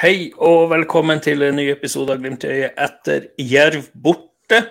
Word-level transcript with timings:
Hei 0.00 0.30
og 0.40 0.70
velkommen 0.70 1.18
til 1.20 1.42
en 1.44 1.58
ny 1.58 1.66
episode 1.74 2.14
av 2.14 2.22
Glimt 2.22 2.46
i 2.48 2.54
øyet 2.54 2.78
etter 2.80 3.26
Jerv 3.36 3.90
borte. 3.92 4.62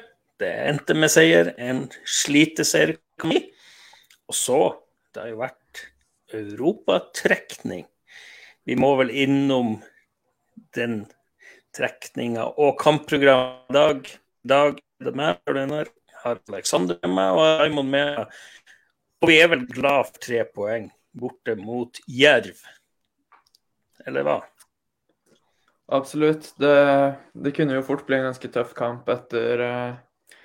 Det 0.42 0.50
endte 0.72 0.96
med 0.98 1.14
seier, 1.14 1.52
en 1.62 1.84
sliteseier. 2.02 2.96
Og 3.22 4.34
så, 4.34 4.58
det 5.14 5.22
har 5.22 5.30
jo 5.30 5.38
vært 5.44 5.84
europatrekning. 6.34 7.86
Vi 8.66 8.82
må 8.82 8.96
vel 9.04 9.14
innom 9.14 9.76
den 10.74 11.04
trekninga 11.78 12.50
og 12.50 12.80
kampprogram 12.82 13.70
i 13.70 13.78
dag. 13.78 14.06
I 14.10 14.54
dag 14.58 14.82
er 14.82 15.12
det 15.12 15.18
meg, 15.22 15.46
Bjørnar, 15.46 15.96
har 16.26 16.42
Aleksander 16.50 17.04
med 17.06 17.20
meg 17.22 17.38
og 17.38 17.68
Raymond 17.68 18.00
med. 18.00 18.38
Og 19.22 19.30
vi 19.30 19.38
er 19.44 19.54
vel 19.54 19.70
glad 19.78 20.10
for 20.10 20.26
tre 20.26 20.48
poeng 20.58 20.90
borte 21.14 21.54
mot 21.62 22.02
Jerv. 22.10 22.66
Eller 24.10 24.26
hva? 24.26 24.42
Absolutt. 25.92 26.54
Det, 26.58 27.16
det, 27.34 27.52
kunne 27.52 27.74
jo 27.80 27.86
fort 27.86 28.06
bli 28.06 28.20
en 28.20 28.28
ganske 28.28 28.52
tøff 28.54 28.76
kamp 28.78 29.08
etter, 29.10 29.62
eh, 29.66 30.38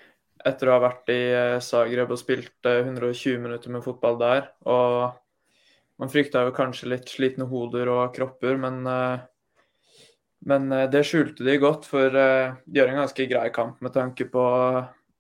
etter 0.49 0.71
å 0.71 0.79
ha 0.79 0.83
vært 0.87 1.11
i 1.13 1.21
eh, 1.37 1.57
Zagreb 1.61 2.15
og 2.15 2.21
spilt 2.21 2.65
120 2.65 3.43
minutter 3.43 3.75
med 3.75 3.85
fotball 3.85 4.17
der. 4.23 4.47
Og 4.65 6.01
man 6.01 6.11
frykta 6.11 6.47
jo 6.47 6.55
kanskje 6.57 6.89
litt 6.95 7.13
slitne 7.13 7.45
hoder 7.51 7.91
og 7.93 8.15
kropper, 8.17 8.57
men, 8.63 8.79
eh, 8.89 10.07
men 10.49 10.73
det 10.93 11.03
skjulte 11.05 11.45
de 11.45 11.59
godt. 11.61 11.85
For 11.93 12.09
de 12.15 12.79
gjør 12.79 12.95
en 12.95 13.03
ganske 13.03 13.27
grei 13.29 13.51
kamp 13.53 13.85
med 13.85 13.93
tanke, 13.93 14.25
på, 14.33 14.45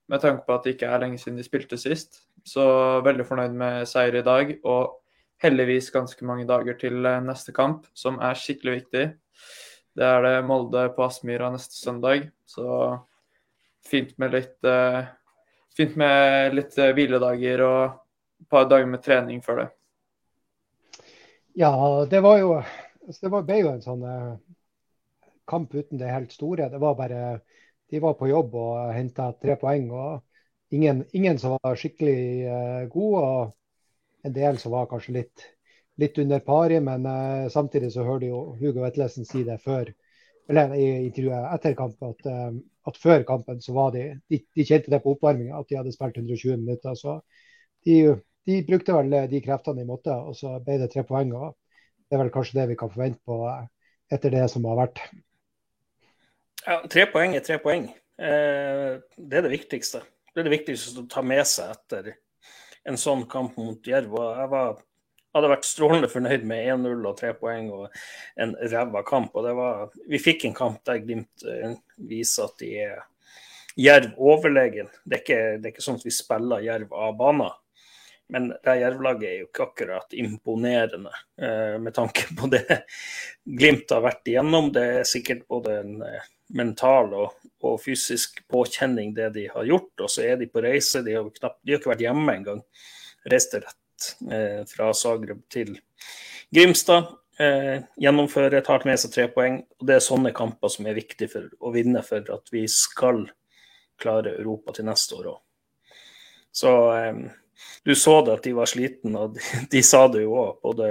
med 0.09 0.25
tanke 0.25 0.47
på 0.47 0.56
at 0.56 0.64
det 0.64 0.78
ikke 0.78 0.88
er 0.88 1.05
lenge 1.05 1.20
siden 1.20 1.36
de 1.41 1.45
spilte 1.45 1.80
sist. 1.80 2.22
Så 2.48 2.64
veldig 3.05 3.28
fornøyd 3.28 3.61
med 3.61 3.84
seier 3.88 4.16
i 4.20 4.25
dag. 4.25 4.56
Og 4.64 5.02
heldigvis 5.45 5.92
ganske 5.92 6.25
mange 6.25 6.48
dager 6.48 6.80
til 6.80 7.05
neste 7.25 7.52
kamp, 7.52 7.84
som 7.92 8.16
er 8.25 8.41
skikkelig 8.41 8.78
viktig. 8.78 9.05
Det 9.94 10.02
er 10.02 10.24
det 10.26 10.46
Molde 10.46 10.88
på 10.96 11.04
Aspmyra 11.06 11.52
neste 11.54 11.76
søndag. 11.78 12.27
Så 12.50 12.66
fint 13.86 14.16
med 14.19 14.34
litt, 14.34 14.56
uh, 14.66 15.05
fint 15.77 15.94
med 16.00 16.56
litt 16.58 16.74
uh, 16.80 16.91
hviledager 16.96 17.62
og 17.62 17.82
et 18.42 18.48
par 18.50 18.66
dager 18.70 18.91
med 18.91 19.04
trening 19.04 19.38
før 19.44 19.62
det. 19.62 19.69
Ja, 21.54 21.70
det 22.10 22.24
var 22.24 22.41
jo 22.41 22.56
Det 23.04 23.30
ble 23.30 23.60
jo 23.60 23.70
en 23.70 23.84
sånn 23.84 24.02
uh, 24.02 24.34
kamp 25.46 25.74
uten 25.74 26.00
det 26.00 26.10
helt 26.10 26.34
store. 26.34 26.66
Det 26.72 26.82
var 26.82 26.98
bare 26.98 27.41
De 27.86 28.00
var 28.02 28.19
på 28.19 28.26
jobb 28.32 28.54
og 28.58 28.94
henta 28.97 29.30
tre 29.38 29.54
poeng. 29.60 29.91
og 29.92 30.22
ingen, 30.74 31.04
ingen, 31.12 31.38
som 31.38 31.54
var 31.62 31.76
skikkelig 31.78 32.88
gode, 32.91 33.20
og 33.22 34.26
en 34.26 34.32
del 34.34 34.58
som 34.58 34.72
var 34.72 34.88
kanskje 34.91 35.20
litt 35.20 35.44
litt 36.00 36.19
under 36.19 36.42
pari, 36.45 36.81
men 36.81 37.06
uh, 37.06 37.48
samtidig 37.53 37.92
så 37.95 38.05
hørte 38.06 38.31
jo 38.31 38.41
Hugo 38.59 38.83
Vetlesen 38.83 39.27
si 39.28 39.45
det 39.47 39.61
før 39.62 39.92
eller 40.50 40.75
i 40.77 40.87
intervjuet 41.06 41.55
etter 41.55 41.77
kamp, 41.78 41.97
at, 42.05 42.27
uh, 42.28 42.56
at, 42.91 42.98
før 43.00 43.23
kampen 43.28 43.62
så 43.64 43.73
var 43.77 43.95
de, 43.95 44.05
de, 44.28 44.42
de 44.56 44.67
kjente 44.67 44.92
det 44.92 45.00
på 45.00 45.15
oppvarminga 45.15 45.56
at 45.56 45.70
de 45.70 45.78
hadde 45.78 45.92
spilt 45.95 46.19
120 46.20 46.59
minutter. 46.61 46.97
Så 47.00 47.17
de, 47.87 48.17
de, 48.45 48.59
brukte 48.69 48.97
vel 48.97 49.15
de 49.31 49.41
kreftene 49.45 49.81
de 49.81 49.89
måtte, 49.89 50.12
og 50.12 50.37
så 50.37 50.59
ble 50.65 50.81
det 50.83 50.91
tre 50.92 51.06
poeng. 51.09 51.33
og 51.33 51.55
Det 52.05 52.19
er 52.19 52.25
vel 52.27 52.34
kanskje 52.34 52.59
det 52.61 52.67
vi 52.75 52.81
kan 52.81 52.92
forvente 52.92 53.22
på 53.25 53.39
etter 54.12 54.34
det 54.37 54.45
som 54.53 54.67
har 54.69 54.83
vært. 54.83 55.00
Ja, 56.65 56.83
Tre 56.92 57.06
poeng 57.12 57.37
er 57.37 57.45
tre 57.45 57.56
poeng. 57.61 57.89
det 58.19 59.39
er 59.39 59.47
det 59.47 59.53
viktigste. 59.53 60.05
Det 60.34 60.42
er 60.42 60.47
det 60.48 60.59
viktigste 60.59 61.03
å 61.03 61.09
ta 61.09 61.22
med 61.25 61.45
seg 61.48 61.72
etter 61.72 62.12
en 62.84 63.00
sånn 63.00 63.25
kamp 63.31 63.56
mot 63.56 63.89
Jerv. 63.89 64.12
Jeg 64.12 64.53
var 64.53 64.77
hadde 65.34 65.50
vært 65.50 65.66
strålende 65.68 66.10
fornøyd 66.12 66.46
med 66.48 66.68
1-0 66.77 67.08
og 67.10 67.16
tre 67.18 67.32
poeng 67.38 67.72
og 67.74 67.98
en 68.40 68.54
ræva 68.72 69.02
kamp. 69.06 69.34
Og 69.34 69.50
var, 69.58 69.91
vi 70.10 70.22
fikk 70.22 70.46
en 70.48 70.56
kamp 70.56 70.80
der 70.86 71.02
Glimt 71.02 71.46
uh, 71.46 71.74
viser 72.10 72.48
at 72.48 72.56
de 72.62 72.70
er 72.86 73.02
Jerv 73.74 74.14
overlegen. 74.22 74.88
Det 75.02 75.18
er, 75.18 75.22
ikke, 75.24 75.42
det 75.58 75.68
er 75.68 75.74
ikke 75.74 75.84
sånn 75.84 75.98
at 75.98 76.06
vi 76.06 76.14
spiller 76.14 76.62
Jerv 76.64 76.94
av 76.94 77.16
banen. 77.19 77.60
Men 78.32 78.48
det 78.64 78.76
Jerv-laget 78.81 79.26
er 79.28 79.41
jo 79.42 79.48
ikke 79.50 79.66
akkurat 79.66 80.14
imponerende 80.16 81.10
uh, 81.12 81.76
med 81.82 81.92
tanke 81.97 82.30
på 82.38 82.48
det 82.53 82.64
Glimt 83.44 83.92
har 83.92 84.04
vært 84.06 84.30
igjennom. 84.30 84.70
Det 84.72 84.84
er 85.00 85.09
sikkert 85.09 85.44
både 85.50 85.80
en 85.82 85.98
uh, 86.00 86.30
mental 86.56 87.12
og, 87.19 87.34
og, 87.60 87.76
fysisk 87.82 88.41
påkjenning 88.50 89.12
det 89.16 89.32
de 89.36 89.48
har 89.53 89.69
gjort. 89.69 89.92
Og 90.06 90.12
så 90.12 90.25
er 90.30 90.38
de 90.41 90.48
på 90.48 90.62
reise. 90.64 91.04
De 91.04 91.19
har, 91.19 91.28
knapt, 91.38 91.60
de 91.62 91.75
har 91.75 91.82
ikke 91.82 91.92
vært 91.92 92.06
hjemme 92.06 92.38
engang. 92.38 92.62
Reiste 93.28 93.60
rett 93.60 93.80
eh, 94.31 94.62
fra 94.70 94.92
Zagreb 94.97 95.44
til 95.53 95.76
Grimstad. 96.54 97.12
Eh, 97.38 97.82
gjennomfører, 97.98 98.62
tar 98.62 98.84
med 98.87 99.00
seg 99.00 99.15
tre 99.15 99.25
poeng. 99.32 99.62
og 99.81 99.87
Det 99.88 99.97
er 99.97 100.04
sånne 100.04 100.34
kamper 100.37 100.70
som 100.70 100.87
er 100.87 100.98
viktige 100.98 101.32
for 101.32 101.48
å 101.60 101.72
vinne 101.75 102.03
for 102.06 102.22
at 102.34 102.53
vi 102.54 102.66
skal 102.70 103.25
klare 104.00 104.37
Europa 104.38 104.75
til 104.75 104.87
neste 104.87 105.19
år 105.19 105.32
òg. 105.32 105.41
Så 106.54 106.72
eh, 106.94 107.25
du 107.84 107.94
så 107.98 108.20
det 108.25 108.37
at 108.38 108.47
de 108.47 108.54
var 108.54 108.70
slitne, 108.70 109.26
og 109.26 109.34
de, 109.37 109.44
de 109.70 109.82
sa 109.82 110.06
det 110.12 110.25
jo 110.25 110.36
òg. 110.38 110.60
Både, 110.62 110.91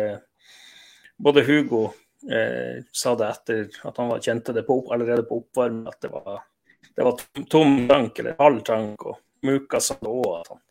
både, 1.15 1.45
Hugo 1.47 1.85
eh, 2.27 2.83
sa 2.91 3.15
det 3.19 3.29
etter 3.29 3.87
at 3.87 4.01
han 4.01 4.11
var, 4.11 4.23
kjente 4.23 4.55
det 4.55 4.65
på, 4.67 4.81
allerede 4.91 5.27
på 5.29 5.39
oppvarming, 5.43 5.87
at 5.87 6.01
det 6.03 6.11
var, 6.11 6.43
det 6.91 7.07
var 7.07 7.23
tom 7.51 7.85
tank, 7.87 8.19
eller 8.19 8.39
halv 8.39 8.63
tank. 8.67 9.07
Og 9.07 9.47
Muka 9.47 9.79
sa 9.83 9.95
det 9.99 10.11
òg, 10.11 10.41
at 10.41 10.53
han 10.53 10.62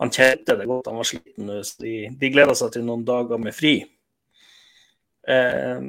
han 0.00 0.10
kjente 0.10 0.56
det 0.56 0.64
godt, 0.66 0.86
han 0.88 0.96
var 0.96 1.08
sliten. 1.08 1.50
De, 1.80 1.94
de 2.16 2.32
gleda 2.32 2.54
seg 2.56 2.72
til 2.72 2.86
noen 2.86 3.02
dager 3.04 3.40
med 3.40 3.52
fri. 3.52 3.74
Eh, 5.28 5.82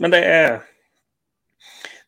men 0.00 0.14
det 0.14 0.20
er, 0.24 0.62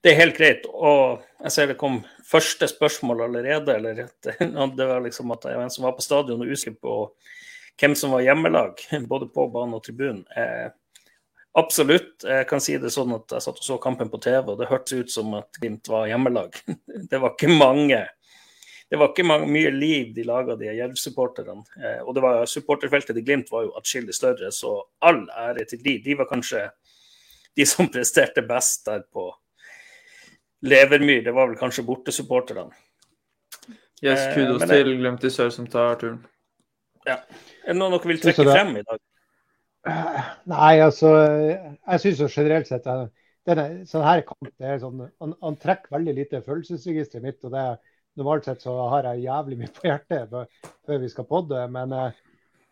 det 0.01 0.15
er 0.15 0.21
helt 0.23 0.39
greit. 0.39 0.65
Og 0.73 1.21
jeg 1.45 1.53
ser 1.53 1.69
det 1.69 1.77
kom 1.81 2.01
første 2.25 2.69
spørsmål 2.73 3.27
allerede. 3.27 3.75
eller 3.77 4.07
Det 4.79 4.87
var 4.95 5.05
liksom 5.05 5.35
at 5.37 5.45
en 5.53 5.71
som 5.71 5.85
var 5.85 5.93
på 5.99 6.07
stadion 6.07 6.41
og 6.41 6.55
usikker 6.57 6.81
på 6.81 6.97
hvem 7.81 7.95
som 8.01 8.15
var 8.17 8.25
hjemmelag, 8.25 8.81
både 9.13 9.29
på 9.29 9.49
banen 9.53 9.77
og 9.77 9.85
tribunen. 9.85 10.25
Eh, 10.37 10.71
absolutt. 11.59 12.25
Jeg 12.25 12.49
kan 12.49 12.65
si 12.65 12.79
det 12.81 12.95
sånn 12.97 13.13
at 13.17 13.37
jeg 13.37 13.45
satt 13.45 13.61
og 13.61 13.69
så 13.69 13.79
kampen 13.83 14.09
på 14.13 14.21
TV, 14.25 14.55
og 14.55 14.57
det 14.61 14.71
hørtes 14.73 15.05
ut 15.05 15.13
som 15.13 15.37
at 15.37 15.61
Glimt 15.61 15.93
var 15.93 16.09
hjemmelag. 16.09 16.57
Det 17.13 17.21
var 17.21 17.37
ikke 17.37 17.53
mange 17.53 18.07
det 18.93 18.99
var 19.01 19.09
ikke 19.09 19.25
mange, 19.25 19.47
mye 19.49 19.71
liv 19.73 20.09
de 20.13 20.23
laga, 20.29 20.53
de 20.61 20.67
Jerv-supporterne. 20.69 21.63
Eh, 21.81 22.01
og 22.05 22.13
det 22.13 22.21
var, 22.21 22.43
supporterfeltet 22.45 23.17
til 23.17 23.25
Glimt 23.25 23.49
var 23.49 23.63
jo 23.65 23.71
atskillig 23.79 24.13
større, 24.13 24.51
så 24.53 24.75
all 25.01 25.23
ære 25.33 25.65
til 25.71 25.81
de. 25.81 25.95
De 26.05 26.17
var 26.19 26.27
kanskje 26.29 26.67
de 27.57 27.65
som 27.71 27.89
presterte 27.95 28.45
best 28.45 28.85
der 28.91 29.07
på 29.09 29.31
Levermyr. 30.69 31.23
Det 31.25 31.33
var 31.33 31.49
vel 31.49 31.57
kanskje 31.57 31.87
bortesupporterne. 31.89 32.67
Yes, 34.05 34.27
eh, 34.27 34.35
kudos 34.35 34.67
eh, 34.67 34.75
til 34.75 34.93
Glimt 34.99 35.25
i 35.25 35.31
sør 35.33 35.49
som 35.57 35.71
tar 35.73 35.97
turen. 36.03 36.19
Ja. 37.09 37.17
Er 37.65 37.73
det 37.73 37.79
noe 37.79 37.95
dere 37.95 38.11
vil 38.13 38.21
trekke 38.21 38.45
frem 38.45 38.75
i 38.77 38.85
dag? 38.91 39.01
Nei, 40.53 40.75
altså 40.85 41.15
Jeg 41.17 42.03
syns 42.05 42.21
jo 42.21 42.29
generelt 42.29 42.69
sett 42.69 42.85
denne, 42.85 43.65
sånn 43.89 44.05
her 44.05 44.21
kamp 44.29 44.53
det 44.53 44.69
er 44.69 44.85
sånn, 44.85 45.01
han, 45.17 45.33
han 45.41 45.59
trekker 45.65 45.97
veldig 45.97 46.15
lite 46.21 46.43
følelsesregisteret 46.45 47.25
mitt. 47.25 47.41
og 47.41 47.57
det 47.57 47.65
er 47.71 47.81
normalt 48.19 48.45
sett 48.45 48.63
så 48.63 48.75
har 48.93 49.09
jeg 49.11 49.27
jævlig 49.27 49.59
mye 49.61 49.73
på 49.75 49.89
hjertet 49.89 50.33
før 50.87 51.03
vi 51.03 51.11
skal 51.13 51.29
podde, 51.29 51.61
men 51.73 51.95
uh, 51.97 52.09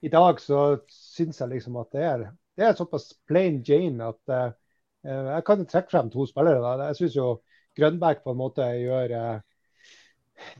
i 0.05 0.12
dag 0.12 0.41
så 0.43 0.62
syns 0.93 1.41
jeg 1.41 1.53
liksom 1.55 1.78
at 1.81 1.93
det 1.97 2.06
er, 2.06 2.25
det 2.56 2.67
er 2.67 2.78
såpass 2.78 3.11
plain 3.28 3.61
Jane 3.67 4.11
at 4.12 4.34
uh, 4.34 4.51
jeg 5.05 5.45
kan 5.47 5.65
trekke 5.65 5.93
frem 5.93 6.11
to 6.12 6.27
spillere. 6.28 6.61
Da. 6.61 6.91
Jeg 6.91 6.99
syns 6.99 7.17
jo 7.17 7.31
Grønbæk 7.78 8.25
på 8.25 8.34
en 8.34 8.41
måte 8.41 8.67
gjør 8.77 9.15
uh, 9.17 9.39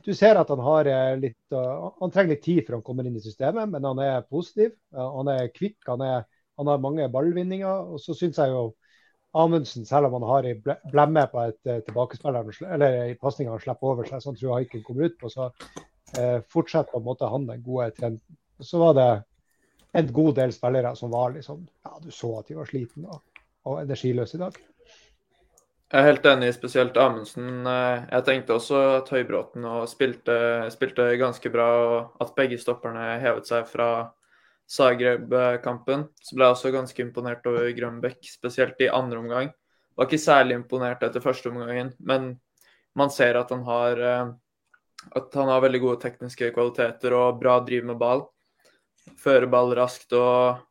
Du 0.01 0.13
ser 0.17 0.39
at 0.39 0.49
han 0.49 0.61
har 0.61 0.87
litt 1.17 1.53
Han 1.53 2.11
trenger 2.13 2.35
litt 2.35 2.43
tid 2.45 2.61
før 2.65 2.79
han 2.79 2.83
kommer 2.85 3.05
inn 3.05 3.17
i 3.17 3.21
systemet, 3.21 3.69
men 3.69 3.85
han 3.85 4.01
er 4.01 4.25
positiv. 4.29 4.75
han 4.93 5.29
er 5.29 5.49
kvikk, 5.53 5.79
han, 5.87 6.01
er, 6.05 6.25
han 6.57 6.69
har 6.69 6.81
mange 6.81 7.07
ballvinninger. 7.09 7.89
Og 7.93 8.01
så 8.01 8.13
syns 8.17 8.37
jeg 8.37 8.53
jo 8.53 8.67
Amundsen, 9.33 9.85
selv 9.87 10.09
om 10.09 10.17
han 10.19 10.27
har 10.27 10.47
ei 10.49 10.55
blemme 10.59 11.23
på 11.31 11.43
et 11.45 11.69
uh, 11.69 11.79
tilbakespill 11.85 12.35
eller 12.35 12.97
ei 13.05 13.13
pasning 13.19 13.49
han 13.51 13.61
slipper 13.63 13.93
over 13.93 14.09
seg, 14.09 14.23
som 14.23 14.35
tror 14.35 14.57
jeg 14.57 14.67
ikke 14.67 14.83
kommer 14.87 15.07
ut 15.07 15.19
på, 15.21 15.31
så 15.31 15.47
uh, 15.51 16.39
fortsetter 16.51 16.91
på 16.91 16.99
en 16.99 17.07
måte 17.07 17.29
han 17.31 17.47
den 17.47 17.63
gode 17.63 17.91
trenden. 17.95 18.39
Så 18.61 18.81
var 18.81 18.97
det 18.97 19.11
en 19.97 20.11
god 20.13 20.35
del 20.35 20.53
spillere 20.55 20.95
som 20.95 21.11
var 21.11 21.31
liksom 21.35 21.63
Ja, 21.85 21.95
du 22.03 22.11
så 22.11 22.37
at 22.39 22.51
de 22.51 22.59
var 22.59 22.69
slitne 22.69 23.07
og, 23.11 23.23
og 23.67 23.81
energiløse 23.81 24.37
i 24.37 24.43
dag. 24.43 24.59
Jeg 25.91 25.99
er 25.99 26.07
helt 26.07 26.27
enig, 26.29 26.53
spesielt 26.55 26.97
Amundsen. 26.97 27.65
Eh, 27.67 28.03
jeg 28.13 28.23
tenkte 28.23 28.55
også 28.55 28.77
at 29.01 29.09
Høybråten 29.11 29.65
og 29.67 29.89
spilte, 29.91 30.35
spilte 30.71 31.09
ganske 31.19 31.51
bra, 31.51 31.67
og 31.83 32.23
at 32.23 32.31
begge 32.37 32.59
stopperne 32.61 33.17
hevet 33.19 33.49
seg 33.49 33.67
fra 33.67 33.89
Zagreb-kampen, 34.71 36.05
så 36.23 36.35
ble 36.35 36.47
jeg 36.47 36.55
også 36.55 36.71
ganske 36.71 37.03
imponert 37.03 37.47
over 37.49 37.67
Grønbekk, 37.75 38.21
spesielt 38.23 38.79
i 38.79 38.91
andre 38.91 39.19
omgang. 39.19 39.49
Var 39.99 40.07
ikke 40.07 40.21
særlig 40.21 40.55
imponert 40.55 41.03
etter 41.03 41.23
første 41.23 41.51
omgangen, 41.51 41.91
men 41.99 42.31
man 42.95 43.11
ser 43.11 43.39
at 43.39 43.51
han 43.51 43.65
har 43.67 43.99
eh, 43.99 44.31
at 45.09 45.33
han 45.35 45.49
har 45.49 45.63
veldig 45.63 45.81
gode 45.81 46.01
tekniske 46.03 46.51
kvaliteter 46.55 47.15
og 47.17 47.39
bra 47.41 47.57
driv 47.65 47.87
med 47.89 47.99
ball. 47.99 48.25
Fører 49.19 49.49
ball 49.49 49.73
raskt 49.77 50.13
og 50.13 50.61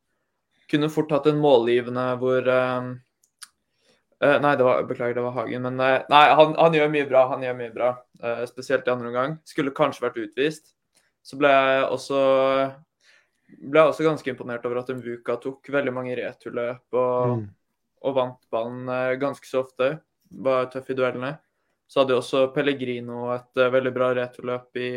kunne 0.70 0.90
fort 0.92 1.10
hatt 1.12 1.30
en 1.30 1.40
målgivende 1.42 2.12
hvor, 2.20 2.52
Uh, 4.20 4.34
nei, 4.36 4.50
det 4.52 4.64
var, 4.66 4.82
beklager, 4.84 5.14
det 5.16 5.22
var 5.24 5.32
Hagen. 5.32 5.62
Men 5.64 5.78
nei, 5.80 5.94
han, 6.12 6.50
han, 6.58 6.74
gjør 6.76 6.90
mye 6.92 7.06
bra. 7.08 7.22
Han 7.30 7.40
gjør 7.40 7.54
mye 7.56 7.70
bra, 7.72 7.86
spesielt 8.50 8.84
i 8.84 8.92
andre 8.92 9.08
omgang. 9.08 9.36
Skulle 9.48 9.72
kanskje 9.72 10.04
vært 10.04 10.18
utvist. 10.20 10.74
Så 11.24 11.38
ble 11.40 11.48
jeg 11.48 11.86
også 11.86 12.18
ble 13.58 13.82
jeg 13.82 13.92
også 13.92 14.06
ganske 14.06 14.32
imponert 14.32 14.64
over 14.68 14.82
at 14.82 14.92
Mvuka 14.94 15.36
tok 15.42 15.70
veldig 15.72 15.92
mange 15.96 16.16
returløp 16.18 16.96
og, 16.96 17.34
mm. 17.36 17.44
og 18.06 18.16
vant 18.16 18.48
ballen 18.52 18.90
ganske 19.20 19.48
så 19.48 19.64
ofte. 19.64 19.92
Var 20.30 20.70
tøff 20.72 20.90
i 20.92 20.96
duellene. 20.98 21.34
Så 21.90 22.02
hadde 22.02 22.18
også 22.20 22.46
Pellegrino 22.54 23.32
et 23.34 23.62
veldig 23.74 23.92
bra 23.96 24.12
returløp 24.14 24.78
i, 24.78 24.90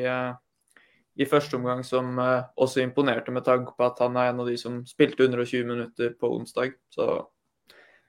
i 1.18 1.26
første 1.26 1.58
omgang, 1.58 1.82
som 1.82 2.20
også 2.22 2.84
imponerte 2.84 3.34
med 3.34 3.48
tanke 3.48 3.74
på 3.74 3.88
at 3.88 3.98
han 4.04 4.20
er 4.22 4.30
en 4.30 4.44
av 4.44 4.52
de 4.52 4.60
som 4.62 4.84
spilte 4.86 5.26
120 5.26 5.66
minutter 5.72 6.14
på 6.20 6.30
onsdag. 6.36 6.78
Så 6.94 7.08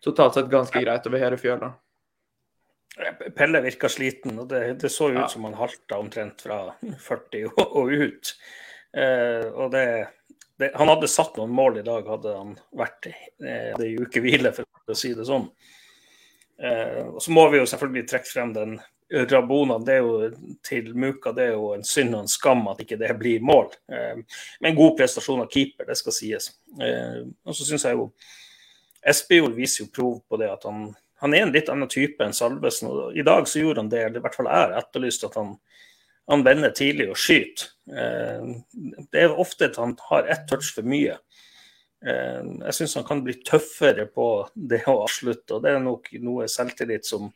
totalt 0.05 0.37
sett 0.37 0.53
ganske 0.53 0.85
greit 0.85 1.09
over 1.09 1.23
hele 1.23 1.41
fjøla. 1.41 1.73
Pelle 3.35 3.63
virka 3.65 3.89
sliten, 3.91 4.37
og 4.39 4.49
det, 4.53 4.61
det 4.83 4.91
så 4.93 5.09
ut 5.11 5.19
ja. 5.19 5.29
som 5.31 5.47
han 5.49 5.57
halta 5.59 5.99
omtrent 5.99 6.45
fra 6.47 6.59
40 7.09 7.49
og, 7.51 7.65
og 7.81 7.91
ut. 7.91 8.35
Eh, 8.95 9.49
og 9.51 9.73
det, 9.75 9.87
det, 10.59 10.71
han 10.75 10.91
hadde 10.91 11.11
satt 11.11 11.37
noen 11.39 11.55
mål 11.55 11.81
i 11.81 11.87
dag, 11.87 12.07
hadde 12.09 12.35
han 12.37 12.57
vært 12.79 13.09
eh, 13.11 13.73
i 13.83 13.95
ukehvile, 13.99 14.55
for 14.55 14.93
å 14.93 14.99
si 14.99 15.13
det 15.17 15.27
sånn. 15.29 15.49
Eh, 16.63 17.01
og 17.09 17.23
så 17.23 17.35
må 17.35 17.49
vi 17.51 17.59
jo 17.59 17.69
selvfølgelig 17.69 18.09
trekke 18.11 18.31
frem 18.31 18.53
den 18.55 18.77
Rabona. 19.15 19.79
Det 19.79 19.93
er 19.93 20.03
jo 20.03 20.31
til 20.65 20.95
Muka 20.97 21.33
det 21.35 21.49
er 21.49 21.57
jo 21.59 21.73
en 21.75 21.85
synd 21.87 22.15
og 22.15 22.25
en 22.25 22.31
skam 22.31 22.65
at 22.71 22.81
ikke 22.85 22.99
det 23.01 23.13
blir 23.19 23.45
mål. 23.45 23.69
Eh, 23.93 24.23
men 24.65 24.79
god 24.79 24.97
prestasjon 24.99 25.45
av 25.45 25.51
keeper, 25.53 25.89
det 25.89 25.99
skal 26.01 26.17
sies. 26.17 26.51
Eh, 26.81 27.23
og 27.45 27.57
så 27.57 27.67
syns 27.69 27.87
jeg 27.89 27.99
jo 27.99 28.11
Espejord 29.05 29.53
viser 29.53 29.85
jo 29.85 29.93
prov 29.93 30.15
på 30.29 30.39
det 30.41 30.49
at 30.49 30.63
han, 30.65 30.87
han, 31.21 31.35
er 31.37 31.45
en 31.45 31.53
litt 31.53 31.69
annen 31.69 31.91
type 31.93 32.25
enn 32.25 32.33
Salvesen. 32.33 32.89
og 32.89 33.19
I 33.19 33.27
dag 33.27 33.45
så 33.51 33.61
gjorde 33.61 33.83
han 33.83 33.91
det, 33.93 34.01
eller 34.07 34.23
i 34.23 34.25
hvert 34.25 34.39
fall 34.39 34.49
jeg 34.49 34.79
etterlyst 34.79 35.27
at 35.29 35.37
han, 35.37 35.51
han 36.27 36.45
vender 36.45 36.73
tidlig 36.73 37.11
og 37.13 37.19
skyter. 37.21 37.71
Eh, 37.91 38.47
det 39.13 39.25
er 39.25 39.41
ofte 39.41 39.69
at 39.69 39.79
han 39.81 39.97
har 40.09 40.31
ett 40.33 40.47
touch 40.49 40.71
for 40.77 40.87
mye. 40.89 41.19
Eh, 42.05 42.41
jeg 42.65 42.77
syns 42.79 42.97
han 43.01 43.07
kan 43.09 43.21
bli 43.27 43.37
tøffere 43.45 44.07
på 44.13 44.29
det 44.55 44.85
å 44.91 45.03
avslutte, 45.05 45.57
og 45.57 45.65
det 45.65 45.75
er 45.75 45.85
nok 45.85 46.09
noe 46.25 46.49
selvtillit 46.51 47.09
som 47.09 47.29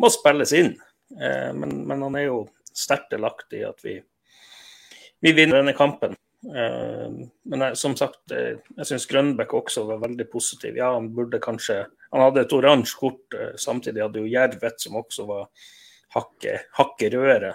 må 0.00 0.10
spilles 0.10 0.54
inn. 0.56 0.74
Eh, 1.14 1.52
men, 1.54 1.80
men, 1.86 2.02
han 2.02 2.18
er 2.18 2.28
jo 2.28 2.42
sterkt 2.74 3.12
delaktig 3.14 3.62
i 3.62 3.68
at 3.68 3.86
vi, 3.86 4.00
vi 5.22 5.34
vinner 5.36 5.62
denne 5.62 5.76
kampen. 5.78 6.18
Men 6.44 7.62
jeg, 7.64 7.76
som 7.80 7.94
sagt, 7.96 8.28
jeg 8.28 8.84
syns 8.84 9.06
Grønbæk 9.08 9.54
også 9.56 9.86
var 9.88 10.02
veldig 10.02 10.26
positiv. 10.28 10.74
Ja, 10.76 10.90
han 10.92 11.06
burde 11.16 11.38
kanskje 11.40 11.86
Han 12.10 12.20
hadde 12.20 12.42
et 12.44 12.52
oransje 12.52 12.98
kort, 13.00 13.36
samtidig 13.56 14.02
hadde 14.04 14.20
jo 14.20 14.28
Jervet 14.28 14.76
som 14.84 14.98
også 15.00 15.24
var 15.30 15.46
hakket 16.12 16.68
hakke 16.76 17.08
rødere. 17.14 17.54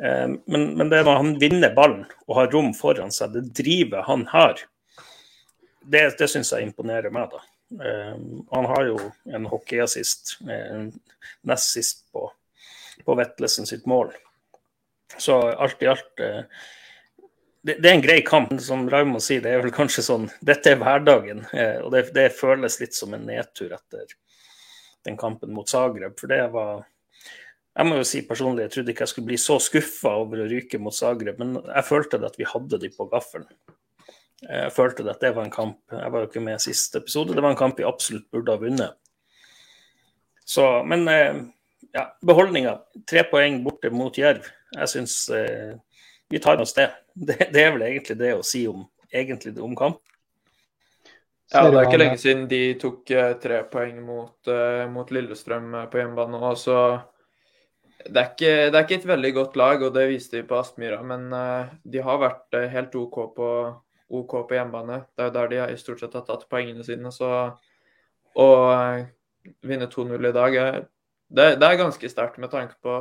Men, 0.00 0.62
men, 0.78 0.88
det 0.88 1.02
når 1.04 1.18
han 1.18 1.34
vinner 1.36 1.74
ballen 1.76 2.06
og 2.24 2.36
har 2.38 2.46
rom 2.54 2.70
foran 2.72 3.10
seg, 3.12 3.34
det 3.34 3.50
drivet 3.58 4.06
han 4.06 4.22
har, 4.30 4.62
det, 5.84 6.06
det 6.16 6.28
syns 6.32 6.54
jeg 6.54 6.64
imponerer 6.64 7.12
meg. 7.12 7.34
da. 7.34 7.42
Han 8.54 8.68
har 8.70 8.86
jo 8.88 8.96
en 9.28 9.44
hockeyassist, 9.50 10.38
nest 10.40 11.76
sist 11.76 12.00
på, 12.16 12.24
på 13.04 13.18
Vetlesen 13.20 13.68
sitt 13.68 13.84
mål. 13.90 14.14
Så 15.20 15.36
alt 15.36 15.84
i 15.84 15.90
alt 15.92 16.08
det, 17.62 17.74
det, 17.74 17.88
er 17.88 17.94
en 17.94 18.04
grei 18.04 18.20
kamp. 18.26 18.52
Som 18.60 18.88
Raymond 18.90 19.22
sier, 19.24 19.42
det 19.44 19.52
er 19.52 19.64
vel 19.64 19.74
kanskje 19.74 20.04
sånn 20.06 20.28
Dette 20.46 20.72
er 20.72 20.80
hverdagen. 20.80 21.44
Eh, 21.52 21.78
og 21.84 21.92
det, 21.94 22.08
det, 22.16 22.30
føles 22.36 22.80
litt 22.80 22.96
som 22.96 23.14
en 23.16 23.26
nedtur 23.28 23.72
etter 23.76 24.16
den 25.06 25.18
kampen 25.20 25.52
mot 25.56 25.68
Zagreb. 25.68 26.16
For 26.20 26.30
det 26.30 26.42
var 26.54 26.86
Jeg 27.78 27.86
må 27.86 28.00
jo 28.00 28.06
si 28.06 28.22
personlig, 28.26 28.64
jeg 28.66 28.74
trodde 28.74 28.92
ikke 28.92 29.04
jeg 29.06 29.12
skulle 29.12 29.30
bli 29.30 29.38
så 29.38 29.56
skuffa 29.62 30.16
over 30.24 30.42
å 30.42 30.48
ryke 30.50 30.80
mot 30.82 30.94
Zagreb, 30.94 31.38
men 31.38 31.54
jeg 31.60 31.86
følte 31.86 32.18
det 32.18 32.32
at 32.32 32.40
vi 32.40 32.48
hadde 32.50 32.80
de 32.82 32.90
på 32.92 33.06
gaffelen. 33.12 33.46
Jeg 34.40 34.72
følte 34.74 35.04
det 35.04 35.12
at 35.14 35.20
det 35.22 35.34
var 35.36 35.44
en 35.44 35.52
kamp 35.52 35.92
Jeg 35.92 36.12
var 36.14 36.22
jo 36.22 36.28
ikke 36.30 36.40
med 36.40 36.56
i 36.56 36.62
siste 36.64 37.02
episode. 37.02 37.34
Det 37.36 37.42
var 37.44 37.52
en 37.52 37.60
kamp 37.60 37.76
vi 37.78 37.84
absolutt 37.84 38.24
burde 38.32 38.54
ha 38.54 38.60
vunnet. 38.60 38.96
Så, 40.48 40.64
men 40.88 41.04
eh, 41.12 41.42
ja, 41.92 42.06
beholdninga. 42.26 42.78
Tre 43.08 43.26
poeng 43.30 43.60
borte 43.66 43.92
mot 43.92 44.16
Jerv. 44.18 44.48
Jeg 44.74 44.92
syns 44.94 45.16
eh, 45.34 45.76
vi 46.32 46.40
tar 46.42 46.62
oss 46.62 46.72
det. 46.74 46.88
det. 47.14 47.36
det. 47.52 47.62
er 47.62 47.74
vel 47.76 47.84
egentlig 47.90 48.16
det 48.18 48.32
å 48.38 48.46
si 48.46 48.64
om, 48.70 48.86
egentlig 49.12 49.54
om 49.62 49.76
kamp. 49.78 50.00
Ja, 51.50 51.64
det 51.66 51.80
er 51.80 51.88
ikke 51.88 51.98
lenge 51.98 52.18
siden 52.22 52.44
de 52.46 52.60
tok 52.78 53.10
uh, 53.10 53.32
tre 53.42 53.64
poeng 53.66 53.96
mot, 54.06 54.36
uh, 54.46 54.84
mot 54.86 55.08
Lillestrøm 55.10 55.72
på 55.90 55.98
hjemmebane. 55.98 56.38
Også, 56.46 56.76
det, 58.06 58.16
er 58.16 58.28
ikke, 58.30 58.52
det 58.70 58.78
er 58.78 58.84
ikke 58.86 58.98
et 59.00 59.08
veldig 59.10 59.30
godt 59.36 59.56
lag, 59.60 59.82
og 59.84 59.94
det 59.94 60.08
viste 60.10 60.38
de 60.38 60.46
på 60.48 60.58
Aspmyra. 60.58 61.00
Men 61.06 61.28
de 61.84 62.02
har 62.04 62.22
vært 62.22 62.58
helt 62.72 62.96
OK 62.96 63.18
på, 63.36 63.50
OK 64.20 64.34
på 64.48 64.56
hjemmebane. 64.56 65.02
Det 65.14 65.24
er 65.24 65.30
jo 65.30 65.36
der 65.36 65.52
de 65.52 65.60
i 65.74 65.78
stort 65.80 66.02
sett 66.02 66.16
har 66.16 66.24
tatt 66.28 66.48
poengene 66.50 66.86
sine. 66.86 67.12
Så 67.14 67.30
å 68.40 68.48
vinne 69.66 69.88
2-0 69.90 70.30
i 70.30 70.34
dag, 70.36 70.58
det, 71.30 71.46
det, 71.60 71.66
er 71.66 71.80
ganske 71.80 72.10
sterkt 72.10 72.40
med 72.42 72.52
tanke 72.52 72.76
på 72.82 73.00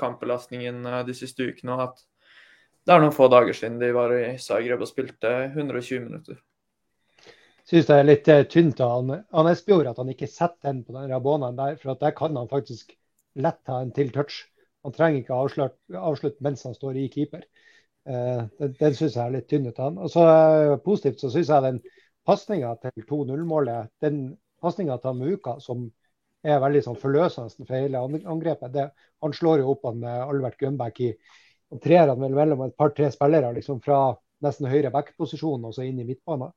kampbelastningen 0.00 0.82
de 1.06 1.16
siste 1.16 1.46
ukene. 1.46 1.76
og 1.76 1.86
at 1.88 2.06
det 2.86 2.94
er 2.94 3.02
noen 3.02 3.14
få 3.14 3.28
dager 3.30 3.54
siden 3.54 3.78
de 3.80 3.90
var 3.94 4.12
i 4.16 4.38
Zagreb 4.40 4.80
og 4.80 4.88
spilte 4.88 5.30
120 5.52 6.00
minutter. 6.06 6.38
Syns 7.68 7.86
det 7.86 7.96
er 7.96 8.06
litt 8.08 8.30
tynt 8.50 8.80
av 8.82 9.10
han 9.12 9.50
Espejord 9.50 9.90
at 9.92 10.00
han 10.00 10.10
ikke 10.10 10.26
setter 10.30 10.72
den 10.72 10.80
på 10.82 10.96
den 10.96 11.10
Rabonaen 11.12 11.58
der. 11.58 11.76
For 11.78 11.92
at 11.92 12.00
der 12.02 12.16
kan 12.16 12.34
han 12.34 12.48
faktisk 12.50 12.96
lett 13.44 13.72
ha 13.72 13.80
en 13.82 13.92
til 13.96 14.12
touch. 14.14 14.42
Han 14.86 14.94
trenger 14.96 15.22
ikke 15.22 15.36
avslutte 15.36 16.04
avslutt 16.10 16.38
mens 16.44 16.64
han 16.68 16.76
står 16.76 17.00
i 17.00 17.08
keeper. 17.12 17.44
Uh, 18.08 18.46
den 18.60 18.76
den 18.78 18.96
syns 18.96 19.16
jeg 19.16 19.24
er 19.26 19.34
litt 19.34 19.48
tynn 19.50 19.68
ut 19.68 19.78
av 19.78 19.90
han. 19.90 19.98
Og 20.00 20.12
så 20.12 20.24
uh, 20.26 20.76
Positivt 20.84 21.20
så 21.22 21.32
syns 21.32 21.52
jeg 21.52 21.66
den 21.66 21.82
pasninga 22.26 22.74
til 22.80 23.04
2-0-målet, 23.08 23.92
den 24.04 24.22
pasninga 24.62 24.96
til 25.02 25.18
Muka 25.18 25.58
som 25.60 25.88
er 26.44 26.60
veldig 26.62 26.82
sånn 26.86 26.96
forløsende 27.00 27.66
for 27.66 27.76
hele 27.76 28.00
angrepet, 28.00 28.72
det, 28.72 28.86
han 29.20 29.34
slår 29.36 29.60
jo 29.60 29.74
opp 29.74 29.82
han 29.90 30.04
Albert 30.08 30.56
Gunbæk 30.60 31.00
i 31.04 31.10
og 31.70 31.80
trer 31.84 32.08
han 32.10 32.20
vel 32.20 32.34
mellom 32.34 32.64
et 32.64 32.76
par-tre 32.78 33.10
spillere 33.14 33.52
liksom 33.54 33.80
fra 33.84 34.00
nesten 34.44 34.68
høyre 34.70 34.90
back-posisjon 34.94 35.66
og 35.68 35.74
så 35.76 35.84
inn 35.86 36.00
i 36.02 36.06
midtbanen. 36.08 36.52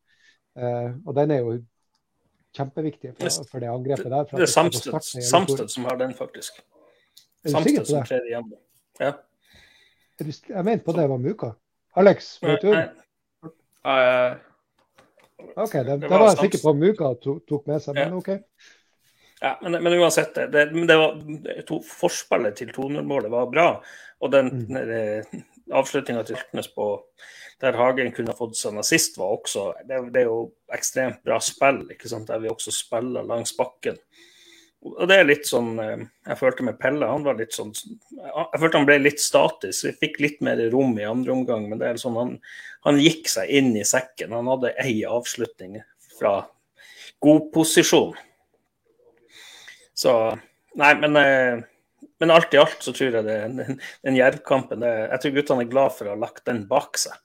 Uh, 0.58 0.94
og 1.06 1.14
den 1.18 1.34
er 1.34 1.42
jo 1.42 1.58
kjempeviktig 2.58 3.14
for, 3.18 3.46
for 3.50 3.64
det 3.64 3.70
angrepet 3.72 4.10
der. 4.12 4.30
det 4.32 4.46
er 4.46 4.52
Samsted, 4.52 4.94
Samsted 5.26 5.72
som 5.74 5.86
har 5.90 5.98
den, 6.00 6.14
faktisk. 6.18 6.62
Samsted 7.46 7.86
som 7.90 8.06
trer 8.08 8.28
igjen. 8.30 8.54
Ja. 9.02 9.14
Jeg 10.22 10.66
mente 10.66 10.86
på 10.86 10.96
det 10.96 11.08
var 11.10 11.18
Muka. 11.18 11.54
Alex, 12.00 12.36
vet 12.44 12.62
du? 12.62 12.74
OK, 15.56 15.74
det, 15.74 15.98
det 16.02 16.10
var 16.10 16.30
jeg 16.30 16.40
sikker 16.46 16.64
på 16.64 16.74
Muka 16.78 17.14
tok 17.22 17.68
med 17.68 17.82
seg, 17.84 17.98
men 17.98 18.16
OK. 18.18 18.30
Ja, 19.44 19.58
men, 19.62 19.76
men 19.84 19.98
uansett, 20.00 20.38
det, 20.54 20.70
det 20.72 20.96
var, 20.96 21.18
to, 21.68 21.82
forspillet 21.84 22.56
til 22.62 22.70
2-0-målet 22.72 23.34
var 23.34 23.50
bra. 23.52 23.68
Og 24.24 24.32
den 24.32 24.54
mm. 24.70 25.42
Avslutninga 25.74 26.24
til 26.28 26.38
Yrtnes 26.38 26.70
på 26.74 26.90
der 27.64 27.78
Hagen 27.80 28.12
kunne 28.12 28.36
fått 28.36 28.58
seg 28.60 28.76
nazist, 28.76 29.18
var 29.20 29.38
også 29.38 29.70
det, 29.88 30.00
det, 30.12 30.24
er 30.24 30.28
jo 30.28 30.52
ekstremt 30.74 31.22
bra 31.24 31.38
spill, 31.44 31.84
ikke 31.94 32.10
sant? 32.12 32.28
der 32.28 32.42
vi 32.44 32.52
også 32.52 32.74
spiller 32.76 33.24
langs 33.28 33.54
bakken. 33.56 34.00
Og 34.84 35.06
det 35.08 35.16
er 35.16 35.30
litt 35.30 35.46
sånn 35.48 35.78
eh, 35.80 36.02
Jeg 36.28 36.36
følte 36.42 36.66
med 36.68 36.76
Pelle, 36.76 37.08
han 37.08 37.24
var 37.24 37.38
litt 37.40 37.54
sånn 37.56 37.70
Jeg 37.72 38.60
følte 38.60 38.82
han 38.82 38.88
ble 38.90 38.98
litt 39.00 39.22
statisk. 39.24 39.86
Vi 39.88 39.94
fikk 40.02 40.20
litt 40.20 40.42
mer 40.44 40.60
rom 40.74 40.98
i 41.00 41.08
andre 41.08 41.32
omgang, 41.32 41.70
men 41.70 41.80
det 41.80 41.88
er 41.88 42.02
sånn 42.02 42.18
han, 42.20 42.34
han 42.84 43.00
gikk 43.00 43.32
seg 43.32 43.48
inn 43.48 43.72
i 43.80 43.86
sekken. 43.88 44.36
Han 44.36 44.50
hadde 44.52 44.74
ei 44.84 44.98
avslutning 45.08 45.80
fra 46.18 46.34
god 47.24 47.48
posisjon. 47.56 48.12
Så 49.96 50.18
Nei, 50.74 50.94
men, 50.98 51.16
eh, 51.22 51.60
men 52.22 52.34
alt 52.34 52.56
i 52.56 52.60
alt 52.62 52.82
så 52.86 52.94
tror 52.96 53.18
jeg 53.20 53.26
det, 53.28 53.38
den, 53.58 53.78
den 54.06 54.18
Jerv-kampen 54.18 54.86
Jeg 54.86 55.20
tror 55.22 55.36
guttene 55.38 55.66
er 55.66 55.72
glad 55.72 55.96
for 55.98 56.10
å 56.10 56.16
ha 56.16 56.22
lagt 56.24 56.46
den 56.50 56.64
bak 56.70 57.00
seg. 57.02 57.16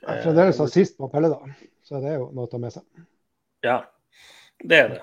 Ja, 0.00 0.16
Fremdeles 0.24 0.60
sist 0.72 0.96
på 0.98 1.10
Pelledal, 1.12 1.52
så 1.84 2.00
det 2.00 2.14
er 2.14 2.20
jo 2.22 2.30
noe 2.32 2.48
å 2.48 2.50
ta 2.50 2.60
med 2.62 2.72
seg. 2.72 2.86
Ja, 3.66 3.82
det 4.64 4.78
er 4.78 4.94
det. 4.94 5.00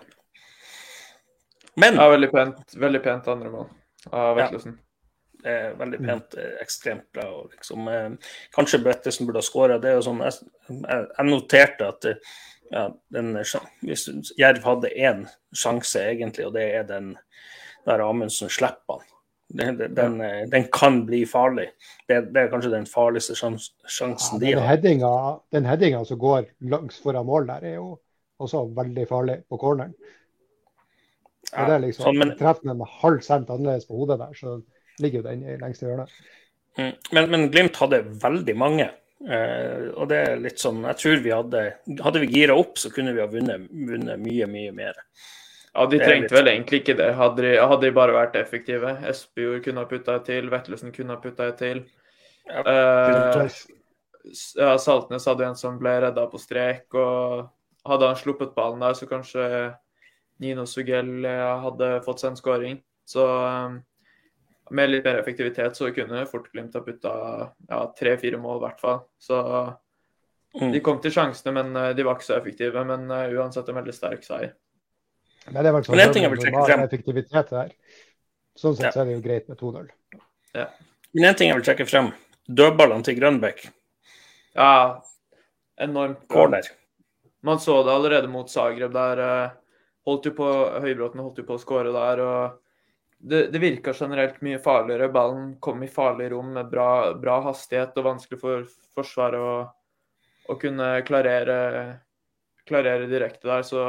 Men 1.77 1.99
Ja, 1.99 2.09
veldig 2.09 2.31
pent, 2.33 2.75
veldig 2.75 3.03
pent 3.05 3.27
andre 3.29 3.53
mann 3.53 3.73
av 4.09 4.35
Vettlesen. 4.39 4.77
Ja, 4.79 4.83
det 5.43 5.53
er 5.53 5.75
veldig 5.77 5.99
pent, 6.01 6.35
ekstremt 6.63 7.05
bra. 7.13 7.27
Og 7.37 7.51
liksom, 7.53 7.87
eh, 7.87 8.31
kanskje 8.55 8.81
Brettesen 8.81 9.27
burde 9.27 9.43
ha 9.43 9.45
skåra. 9.45 9.77
Sånn, 10.01 10.23
jeg, 10.25 10.47
jeg, 10.73 11.27
noterte 11.29 11.91
at 11.93 12.07
ja, 12.71 12.87
den, 13.13 13.35
hvis 13.85 14.07
Jerv 14.39 14.65
hadde 14.65 14.91
én 14.97 15.27
sjanse, 15.55 16.01
egentlig, 16.01 16.47
og 16.49 16.57
det 16.57 16.65
er 16.79 16.89
den 16.89 17.13
der 17.87 18.03
Amundsen 18.05 18.51
slipper 18.51 18.99
han. 18.99 19.13
Den, 19.47 19.77
den, 19.95 20.17
den, 20.51 20.65
kan 20.75 21.05
bli 21.07 21.21
farlig. 21.25 21.69
Det, 22.07 22.33
det, 22.33 22.41
er 22.41 22.49
kanskje 22.51 22.73
den 22.73 22.87
farligste 22.89 23.35
sjans, 23.39 23.69
sjansen 23.87 24.41
ja, 24.43 24.75
de 24.75 24.97
har. 24.99 25.37
den 25.55 25.69
headinga 25.69 26.01
som 26.05 26.19
går 26.19 26.49
langs 26.67 26.99
foran 26.99 27.29
mål 27.29 27.47
der, 27.47 27.63
er 27.63 27.77
jo 27.77 27.93
også 28.43 28.65
veldig 28.75 29.05
farlig 29.07 29.37
på 29.47 29.59
corneren. 29.61 29.95
Ja, 31.53 31.63
det 31.63 31.77
er 31.77 31.83
liksom, 31.85 32.09
sånn, 32.09 32.19
men, 32.19 32.33
Treffer 32.35 32.67
den 32.67 32.75
en 32.75 32.95
halv 32.99 33.23
cent 33.25 33.51
annerledes 33.53 33.87
på 33.87 33.97
hodet 34.01 34.19
der, 34.19 34.35
så 34.35 34.57
ligger 34.99 35.21
jo 35.21 35.27
den 35.29 35.45
i 35.47 35.57
lengste 35.61 35.87
hjørnet. 35.87 36.11
Mm, 36.77 36.93
men, 37.15 37.29
men, 37.31 37.45
Glimt 37.53 37.79
hadde 37.79 38.03
veldig 38.21 38.55
mange. 38.59 38.89
Eh, 39.17 39.87
og 39.95 40.11
det 40.11 40.17
er 40.27 40.35
litt 40.37 40.61
sånn 40.61 40.83
Jeg 40.85 40.97
tror 41.01 41.21
vi 41.25 41.31
hadde 41.33 41.61
Hadde 42.05 42.19
vi 42.21 42.27
gira 42.35 42.53
opp, 42.53 42.75
så 42.77 42.91
kunne 42.93 43.15
vi 43.15 43.23
ha 43.23 43.25
vunnet, 43.31 43.63
vunnet 43.73 44.21
mye, 44.21 44.45
mye 44.51 44.75
mer. 44.77 44.99
Ja, 45.77 45.85
de 45.85 45.99
trengte 46.01 46.33
vel 46.33 46.49
egentlig 46.49 46.81
ikke 46.81 46.97
det. 46.97 47.11
Hadde 47.19 47.43
de, 47.45 47.51
hadde 47.61 47.83
de 47.85 47.93
bare 47.93 48.15
vært 48.15 48.37
effektive. 48.39 48.95
Espejord 49.05 49.61
kunne 49.65 49.83
ha 49.83 49.89
putta 49.89 50.15
et 50.17 50.25
til, 50.25 50.49
Vettelsen 50.49 50.93
kunne 50.95 51.13
ha 51.13 51.21
putta 51.21 51.51
et 51.51 51.59
til. 51.61 51.83
Ja. 52.49 52.63
Uh, 52.65 53.43
ja, 54.57 54.71
Saltnes 54.81 55.27
hadde 55.29 55.45
en 55.45 55.59
som 55.59 55.77
ble 55.77 55.93
redda 56.07 56.23
på 56.31 56.41
strek, 56.41 56.87
og 56.97 57.45
hadde 57.87 58.09
han 58.09 58.17
sluppet 58.19 58.55
ballen 58.57 58.81
der, 58.81 58.97
så 58.97 59.05
kanskje 59.07 59.45
Nino 60.41 60.65
Sugell 60.69 61.27
hadde 61.27 61.91
fått 62.05 62.23
seg 62.23 62.33
en 62.33 62.41
skåring. 62.41 62.81
Så 63.07 63.23
um, 63.23 63.77
med 64.69 64.91
litt 64.91 65.05
mer 65.05 65.21
effektivitet 65.21 65.77
så 65.77 65.91
kunne 65.95 66.25
fort 66.27 66.49
Glimt 66.51 66.75
ha 66.75 66.83
putta 66.83 67.13
ja, 67.69 67.81
tre-fire 67.97 68.39
mål, 68.41 68.59
i 68.59 68.65
hvert 68.65 68.81
fall. 68.83 68.99
Så 69.19 69.37
mm. 70.57 70.71
de 70.73 70.81
kom 70.83 70.99
til 71.03 71.13
sjansene, 71.15 71.53
men 71.55 71.75
eh, 71.79 71.93
de 71.95 72.05
var 72.05 72.17
ikke 72.17 72.27
så 72.27 72.37
effektive. 72.39 72.83
Men 72.87 73.07
uh, 73.11 73.29
uansett 73.37 73.69
en 73.69 73.79
veldig 73.79 73.95
sterk 73.95 74.25
seier. 74.27 74.55
Men 75.51 75.63
det 75.63 75.73
var 75.73 75.85
sånn 75.87 75.99
men 75.99 76.13
ting 76.15 76.25
jeg 76.25 76.33
vil 76.33 76.43
trekke 76.43 76.65
frem. 76.67 76.83
effektivitet. 76.85 77.53
Sånn 78.57 78.75
sett 78.75 78.89
ja. 78.89 78.93
så 78.95 79.03
er 79.03 79.09
det 79.09 79.17
jo 79.17 79.23
greit 79.23 79.47
med 79.51 79.59
2-0. 79.61 79.89
Ja. 80.57 80.67
Men 81.13 81.29
en 81.29 81.37
ting 81.39 81.51
jeg 81.51 81.59
vil 81.59 81.67
trekke 81.67 81.87
frem. 81.87 82.11
Dødballene 82.47 83.05
til 83.05 83.17
Grønbekk. 83.19 83.63
Ja, 84.57 84.71
enormt. 85.83 86.23
Corner. 86.31 86.67
Man 87.45 87.59
så 87.63 87.79
det 87.85 87.93
allerede 87.93 88.31
mot 88.31 88.49
Zagreb 88.51 88.95
der. 88.95 89.21
Uh, 89.21 89.83
holdt 90.07 90.29
jo 90.29 90.33
på, 90.37 90.47
Høybråten 90.83 91.21
holdt 91.21 91.41
jo 91.43 91.47
på 91.47 91.57
å 91.57 91.61
skåre 91.61 91.93
der. 91.95 92.23
og 92.23 92.63
det, 93.17 93.47
det 93.53 93.59
virka 93.59 93.93
generelt 93.93 94.41
mye 94.45 94.59
farligere. 94.63 95.11
Ballen 95.13 95.55
kom 95.59 95.83
i 95.83 95.91
farlig 95.91 96.31
rom 96.31 96.51
med 96.53 96.69
bra, 96.69 97.13
bra 97.17 97.39
hastighet 97.49 97.97
og 97.97 98.11
vanskelig 98.11 98.41
for 98.41 98.67
Forsvaret 98.97 99.41
å, 99.41 99.55
å 100.49 100.57
kunne 100.61 100.89
klarere, 101.05 101.57
klarere, 102.67 103.09
direkte 103.09 103.49
der. 103.49 103.65
Så 103.65 103.81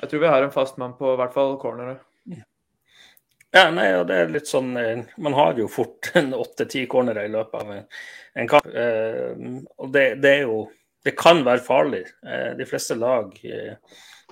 jeg 0.00 0.10
tror 0.10 0.22
vi 0.24 0.32
har 0.32 0.42
en 0.42 0.54
fast 0.54 0.80
mann 0.80 0.96
på 0.98 1.14
i 1.14 1.18
hvert 1.20 1.34
fall 1.36 1.56
corneret. 1.62 2.02
Ja, 3.54 3.68
nei, 3.70 3.86
og 3.94 4.08
det 4.08 4.14
er 4.18 4.32
litt 4.34 4.48
sånn 4.50 4.72
eh, 4.80 5.04
Man 5.22 5.36
har 5.38 5.54
jo 5.58 5.68
fort 5.70 6.10
åtte-ti 6.44 6.88
cornere 6.90 7.28
i 7.28 7.30
løpet 7.30 7.60
av 7.60 7.70
en, 7.76 7.84
en 8.42 8.50
kamp. 8.50 8.66
Eh, 8.66 9.60
og 9.78 9.92
det, 9.94 10.08
det, 10.24 10.32
er 10.40 10.48
jo 10.48 10.64
Det 11.06 11.14
kan 11.18 11.44
være 11.46 11.62
farlig. 11.62 12.02
Eh, 12.26 12.50
de 12.58 12.66
fleste 12.66 12.96
lag 12.98 13.30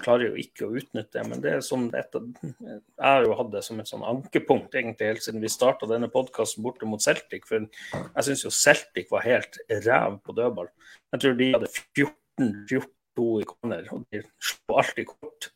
klarer 0.02 0.32
jo 0.32 0.40
ikke 0.40 0.66
å 0.66 0.72
utnytte 0.74 1.20
det. 1.20 1.24
Men 1.30 1.44
det 1.44 1.52
er 1.52 1.62
sånn 1.62 1.86
et, 1.94 2.16
jeg 2.16 2.80
har 2.98 3.22
jo 3.28 3.36
hatt 3.38 3.52
det 3.52 3.62
som 3.62 3.78
et 3.78 3.90
sånn 3.92 4.02
ankepunkt 4.08 4.74
egentlig 4.74 5.12
helt 5.12 5.26
siden 5.26 5.44
vi 5.44 5.52
starta 5.52 5.86
denne 5.86 6.10
podkasten 6.10 6.64
borte 6.64 6.88
mot 6.88 7.04
Celtic. 7.04 7.46
For 7.46 7.62
jeg 7.92 8.26
syns 8.26 8.42
jo 8.48 8.50
Celtic 8.56 9.12
var 9.12 9.28
helt 9.28 9.60
ræv 9.84 10.18
på 10.24 10.34
dødball. 10.34 10.72
Jeg 11.14 11.22
tror 11.22 11.38
de 11.38 11.50
hadde 11.54 11.70
14-14 11.76 12.90
i 13.18 13.44
ikoner, 13.44 13.88
og 13.92 14.04
de 14.10 14.22
slår 14.40 14.82
alltid 14.84 15.10
kort. 15.10 15.50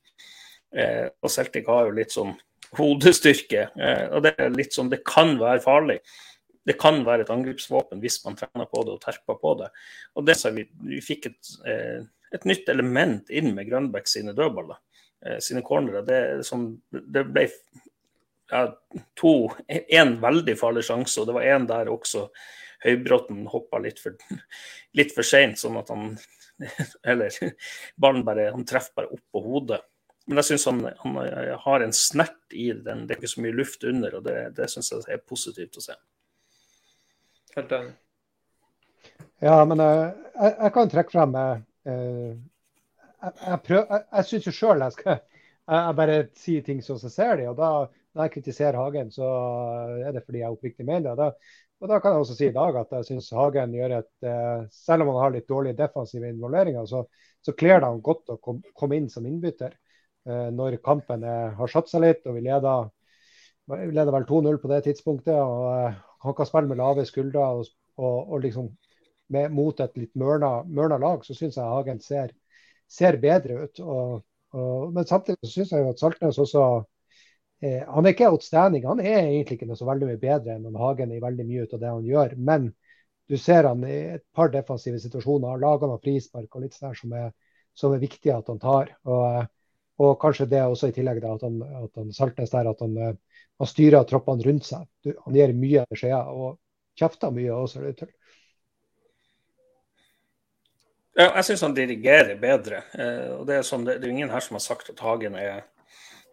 Eh, 0.76 1.06
og 1.22 1.32
Celtic 1.32 1.68
har 1.70 1.86
jo 1.86 1.96
litt 1.96 2.14
sånn 2.14 2.34
hodestyrke. 2.76 3.68
Eh, 3.76 4.06
og 4.10 4.26
det 4.26 4.34
er 4.36 4.52
litt 4.54 4.76
sånn, 4.76 4.90
det 4.92 5.04
kan 5.06 5.36
være 5.40 5.62
farlig. 5.64 6.00
Det 6.66 6.74
kan 6.80 7.04
være 7.06 7.22
et 7.22 7.30
angrepsvåpen 7.30 8.02
hvis 8.02 8.18
man 8.24 8.36
trener 8.38 8.66
på 8.68 8.82
det 8.84 8.96
og 8.96 9.02
terper 9.04 9.38
på 9.40 9.54
det. 9.62 9.70
Og 10.18 10.26
det 10.26 10.34
så 10.36 10.50
vi, 10.52 10.66
vi 10.82 10.98
fikk 11.04 11.30
et 11.30 11.54
eh, 11.70 12.04
et 12.34 12.46
nytt 12.48 12.68
element 12.72 13.30
inn 13.30 13.52
med 13.54 13.68
Grønbæk 13.70 14.08
sine 14.10 14.34
dødballer, 14.36 14.78
eh, 15.24 15.38
sine 15.40 15.62
cornere. 15.66 16.02
Det, 16.06 16.20
som, 16.46 16.68
det 16.90 17.26
ble 17.30 17.46
ja, 18.50 18.68
to 19.18 19.34
Én 19.68 20.16
veldig 20.22 20.56
farlig 20.58 20.86
sjanse, 20.86 21.20
og 21.20 21.28
det 21.28 21.36
var 21.38 21.50
én 21.56 21.68
der 21.68 21.92
også 21.92 22.28
Høybråten 22.84 23.46
hoppa 23.50 23.80
litt 23.82 23.98
for, 23.98 24.14
litt 24.98 25.14
for 25.16 25.26
seint, 25.26 25.58
sånn 25.58 25.78
at 25.80 25.88
han 25.90 26.12
Eller 27.10 27.34
ballen 28.00 28.24
bare 28.26 28.50
Han 28.54 28.64
treffer 28.68 29.02
bare 29.02 29.12
opp 29.12 29.24
på 29.32 29.42
hodet. 29.44 29.82
Men 30.26 30.40
jeg 30.40 30.48
syns 30.48 30.66
han, 30.66 30.80
han, 31.04 31.18
har 31.62 31.84
en 31.84 31.94
snert 31.94 32.54
i 32.56 32.72
den. 32.72 33.04
Det 33.06 33.14
er 33.14 33.20
ikke 33.20 33.30
så 33.30 33.44
mye 33.44 33.54
luft 33.54 33.84
under, 33.86 34.16
og 34.18 34.24
det, 34.26 34.34
det 34.56 34.66
syns 34.72 34.90
jeg 34.90 35.14
er 35.14 35.22
positivt 35.22 35.78
å 35.78 35.84
se. 35.84 35.94
Helt 37.54 37.76
enig. 37.76 37.94
Ja, 39.44 39.60
men 39.68 39.78
uh, 39.78 40.08
jeg, 40.10 40.50
jeg, 40.50 40.72
kan 40.74 40.90
trekke 40.90 41.14
frem 41.14 41.36
Eh, 41.86 42.32
jeg, 43.22 43.32
jeg, 43.46 43.58
prøv, 43.62 43.82
jeg, 43.84 44.04
jeg 44.10 44.26
syns 44.26 44.46
jo 44.48 44.52
sjøl 44.56 44.80
jeg 44.82 44.94
skal 44.96 45.20
jeg, 45.66 45.94
bare 45.98 46.16
sier 46.38 46.64
ting 46.66 46.80
som 46.82 46.98
jeg 46.98 47.12
ser 47.14 47.38
dem. 47.40 47.52
og 47.52 47.60
da 47.60 47.70
Når 48.16 48.26
jeg 48.26 48.34
kritiserer 48.36 48.78
Hagen, 48.80 49.12
så 49.12 49.28
er 50.02 50.14
det 50.14 50.24
fordi 50.24 50.42
jeg 50.42 50.54
oppriktig 50.54 50.86
mener 50.88 51.14
det. 51.14 51.16
Da, 51.20 51.30
og 51.80 51.90
da 51.90 51.98
kan 52.00 52.14
jeg 52.14 52.24
også 52.24 52.36
si 52.38 52.46
i 52.48 52.54
dag 52.54 52.76
at 52.80 52.92
jeg 52.96 53.06
syns 53.10 53.32
Hagen 53.36 53.74
gjør 53.76 53.98
et 53.98 54.28
eh, 54.28 54.62
Selv 54.72 55.04
om 55.04 55.12
han 55.12 55.22
har 55.26 55.34
litt 55.34 55.48
dårlige 55.48 55.76
defensive 55.76 56.30
involveringer, 56.32 56.86
så, 56.88 57.02
så 57.44 57.52
kler 57.52 57.82
det 57.82 57.90
han 57.90 58.04
godt 58.04 58.32
å 58.32 58.38
komme 58.40 58.96
inn 58.96 59.10
som 59.12 59.26
innbytter. 59.28 59.74
Eh, 60.26 60.48
når 60.56 60.78
kampen 60.84 61.26
er, 61.28 61.52
har 61.58 61.72
satt 61.72 61.92
seg 61.92 62.06
litt, 62.06 62.24
og 62.24 62.38
vi 62.38 62.46
leder, 62.46 62.88
vi 63.74 63.90
leder 63.92 64.14
vel 64.14 64.28
2-0 64.28 64.60
på 64.62 64.72
det 64.72 64.80
tidspunktet. 64.88 65.36
og 65.36 66.24
Han 66.24 66.38
kan 66.38 66.48
spille 66.48 66.72
med 66.72 66.80
lave 66.80 67.04
skuldre 67.08 67.44
og, 67.58 67.68
og, 68.00 68.16
og 68.24 68.40
liksom 68.46 68.72
med, 69.34 69.52
mot 69.52 69.80
et 69.84 70.00
litt 70.00 70.14
mørna, 70.16 70.62
mørna 70.64 70.98
lag, 71.02 71.24
så 71.26 71.36
syns 71.36 71.60
jeg 71.60 71.76
Hagen 71.76 72.00
ser, 72.00 72.32
ser 72.88 73.20
bedre 73.20 73.66
ut. 73.66 73.84
Og, 73.84 74.24
men 74.96 75.04
samtidig 75.04 75.42
så 75.44 75.58
syns 75.58 75.76
jeg 75.76 75.88
at 75.90 76.00
Saltnes 76.00 76.40
også 76.40 76.66
eh, 77.62 77.82
Han 77.88 78.06
er 78.06 78.14
ikke 78.14 78.30
outstanding, 78.30 78.86
han 78.88 79.00
er 79.00 79.22
egentlig 79.22 79.58
ikke 79.58 79.68
noe 79.70 79.78
så 79.78 79.88
veldig 79.88 80.10
mye 80.10 80.22
bedre 80.22 80.56
enn 80.56 80.80
Hagen 80.80 81.14
i 81.14 81.22
veldig 81.22 81.46
mye 81.48 81.66
ut 81.66 81.76
av 81.76 81.82
det 81.82 81.92
han 81.94 82.08
gjør. 82.10 82.36
Men 82.50 82.70
du 83.26 83.36
ser 83.40 83.66
han 83.66 83.82
i 83.86 83.98
et 84.16 84.24
par 84.36 84.52
defensive 84.54 85.00
situasjoner 85.02 85.62
laga 85.62 85.88
noen 85.90 86.02
frispark 86.02 86.54
og 86.54 86.66
litt 86.66 86.76
sånn 86.78 86.94
som 86.98 87.14
er, 87.18 87.32
som 87.74 87.94
er 87.94 88.02
viktig 88.02 88.32
at 88.34 88.52
han 88.52 88.62
tar. 88.62 88.92
Og, 89.08 89.48
og 90.02 90.12
kanskje 90.22 90.48
det 90.52 90.62
også 90.62 90.92
i 90.92 90.96
tillegg 90.96 91.22
da, 91.24 91.34
at 91.34 91.46
han, 91.46 91.58
at 91.86 92.02
han 92.02 92.12
Saltnes 92.14 92.54
der 92.54 92.70
at 92.70 92.84
han, 92.84 93.00
han 93.58 93.72
styrer 93.72 94.06
troppene 94.06 94.46
rundt 94.46 94.68
seg. 94.68 94.86
Du, 95.02 95.14
han 95.24 95.36
gir 95.36 95.56
mye 95.56 95.86
beskjeder 95.90 96.30
og 96.30 96.58
kjefter 96.96 97.34
mye 97.34 97.56
også. 97.56 97.82
Det 97.82 97.96
til. 98.02 98.14
Ja, 101.16 101.30
jeg 101.38 101.46
syns 101.48 101.62
han 101.64 101.76
dirigerer 101.76 102.36
bedre. 102.40 102.82
Eh, 102.92 103.30
og 103.38 103.46
det 103.48 103.56
er, 103.56 103.64
sånn, 103.64 103.86
det, 103.88 103.96
er 104.02 104.12
ingen 104.12 104.32
her 104.32 104.44
som 104.44 104.58
har 104.58 104.64
sagt 104.64 104.90
at 104.92 105.00
Hagen 105.00 105.38
er 105.40 105.64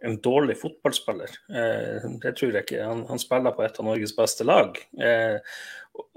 en 0.04 0.18
dårlig 0.24 0.56
fotballspiller. 0.60 1.32
Eh, 1.50 2.04
det 2.22 2.34
tror 2.38 2.52
jeg 2.52 2.66
ikke. 2.66 2.82
Han, 2.84 3.04
han, 3.08 3.22
spiller 3.22 3.54
på 3.56 3.64
et 3.64 3.80
av 3.80 3.88
Norges 3.88 4.14
beste 4.16 4.46
lag. 4.46 4.78
Eh, 5.00 5.56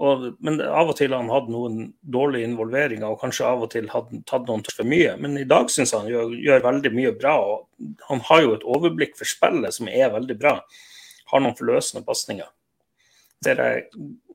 og, 0.02 0.28
men 0.44 0.60
av 0.64 0.90
og 0.90 0.96
til 0.98 1.14
har 1.14 1.22
han 1.22 1.32
hatt 1.32 1.50
noen 1.52 1.92
dårlige 2.02 2.48
involveringer, 2.50 3.06
og 3.08 3.20
kanskje 3.22 3.46
av 3.46 3.64
og 3.66 3.72
til 3.74 3.90
hadde 3.92 4.22
tatt 4.28 4.46
noen 4.50 4.66
for 4.68 4.88
mye. 4.88 5.14
Men 5.22 5.38
i 5.40 5.46
dag 5.48 5.70
syns 5.72 5.94
han 5.96 6.10
gjør, 6.10 6.34
gjør, 6.36 6.64
veldig 6.68 6.94
mye 6.96 7.16
bra. 7.18 7.34
og 7.38 7.98
Han 8.10 8.24
har 8.30 8.44
jo 8.44 8.54
et 8.58 8.68
overblikk 8.76 9.18
for 9.18 9.30
spillet 9.30 9.78
som 9.78 9.90
er 9.92 10.14
veldig 10.14 10.38
bra. 10.40 10.58
Har 11.32 11.44
noen 11.44 11.58
forløsende 11.58 12.06
pasninger. 12.06 12.48
Ser 13.44 13.60
jeg 13.62 13.86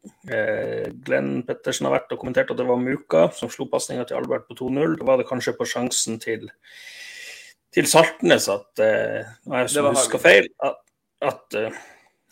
Eh, 0.03 0.89
Glenn 1.05 1.43
Pettersen 1.47 1.87
har 1.87 1.95
vært 1.95 2.11
og 2.11 2.19
kommentert 2.19 2.49
at 2.51 2.59
det 2.59 2.65
var 2.67 2.79
Muka 2.79 3.27
som 3.35 3.51
slo 3.51 3.69
pasninga 3.71 4.03
til 4.07 4.19
Albert 4.19 4.49
på 4.49 4.57
2-0. 4.59 4.97
Da 4.99 5.07
var 5.07 5.19
det 5.19 5.29
kanskje 5.29 5.55
på 5.55 5.67
sjansen 5.67 6.19
til, 6.23 6.49
til 7.73 7.89
Saltnes 7.89 8.47
at 8.51 8.81
eh, 8.83 9.25
jeg 9.49 9.69
som 9.73 9.89
husker 9.91 10.21
feil, 10.21 10.49
at, 10.63 10.79
at 11.21 11.59
eh, 11.59 11.81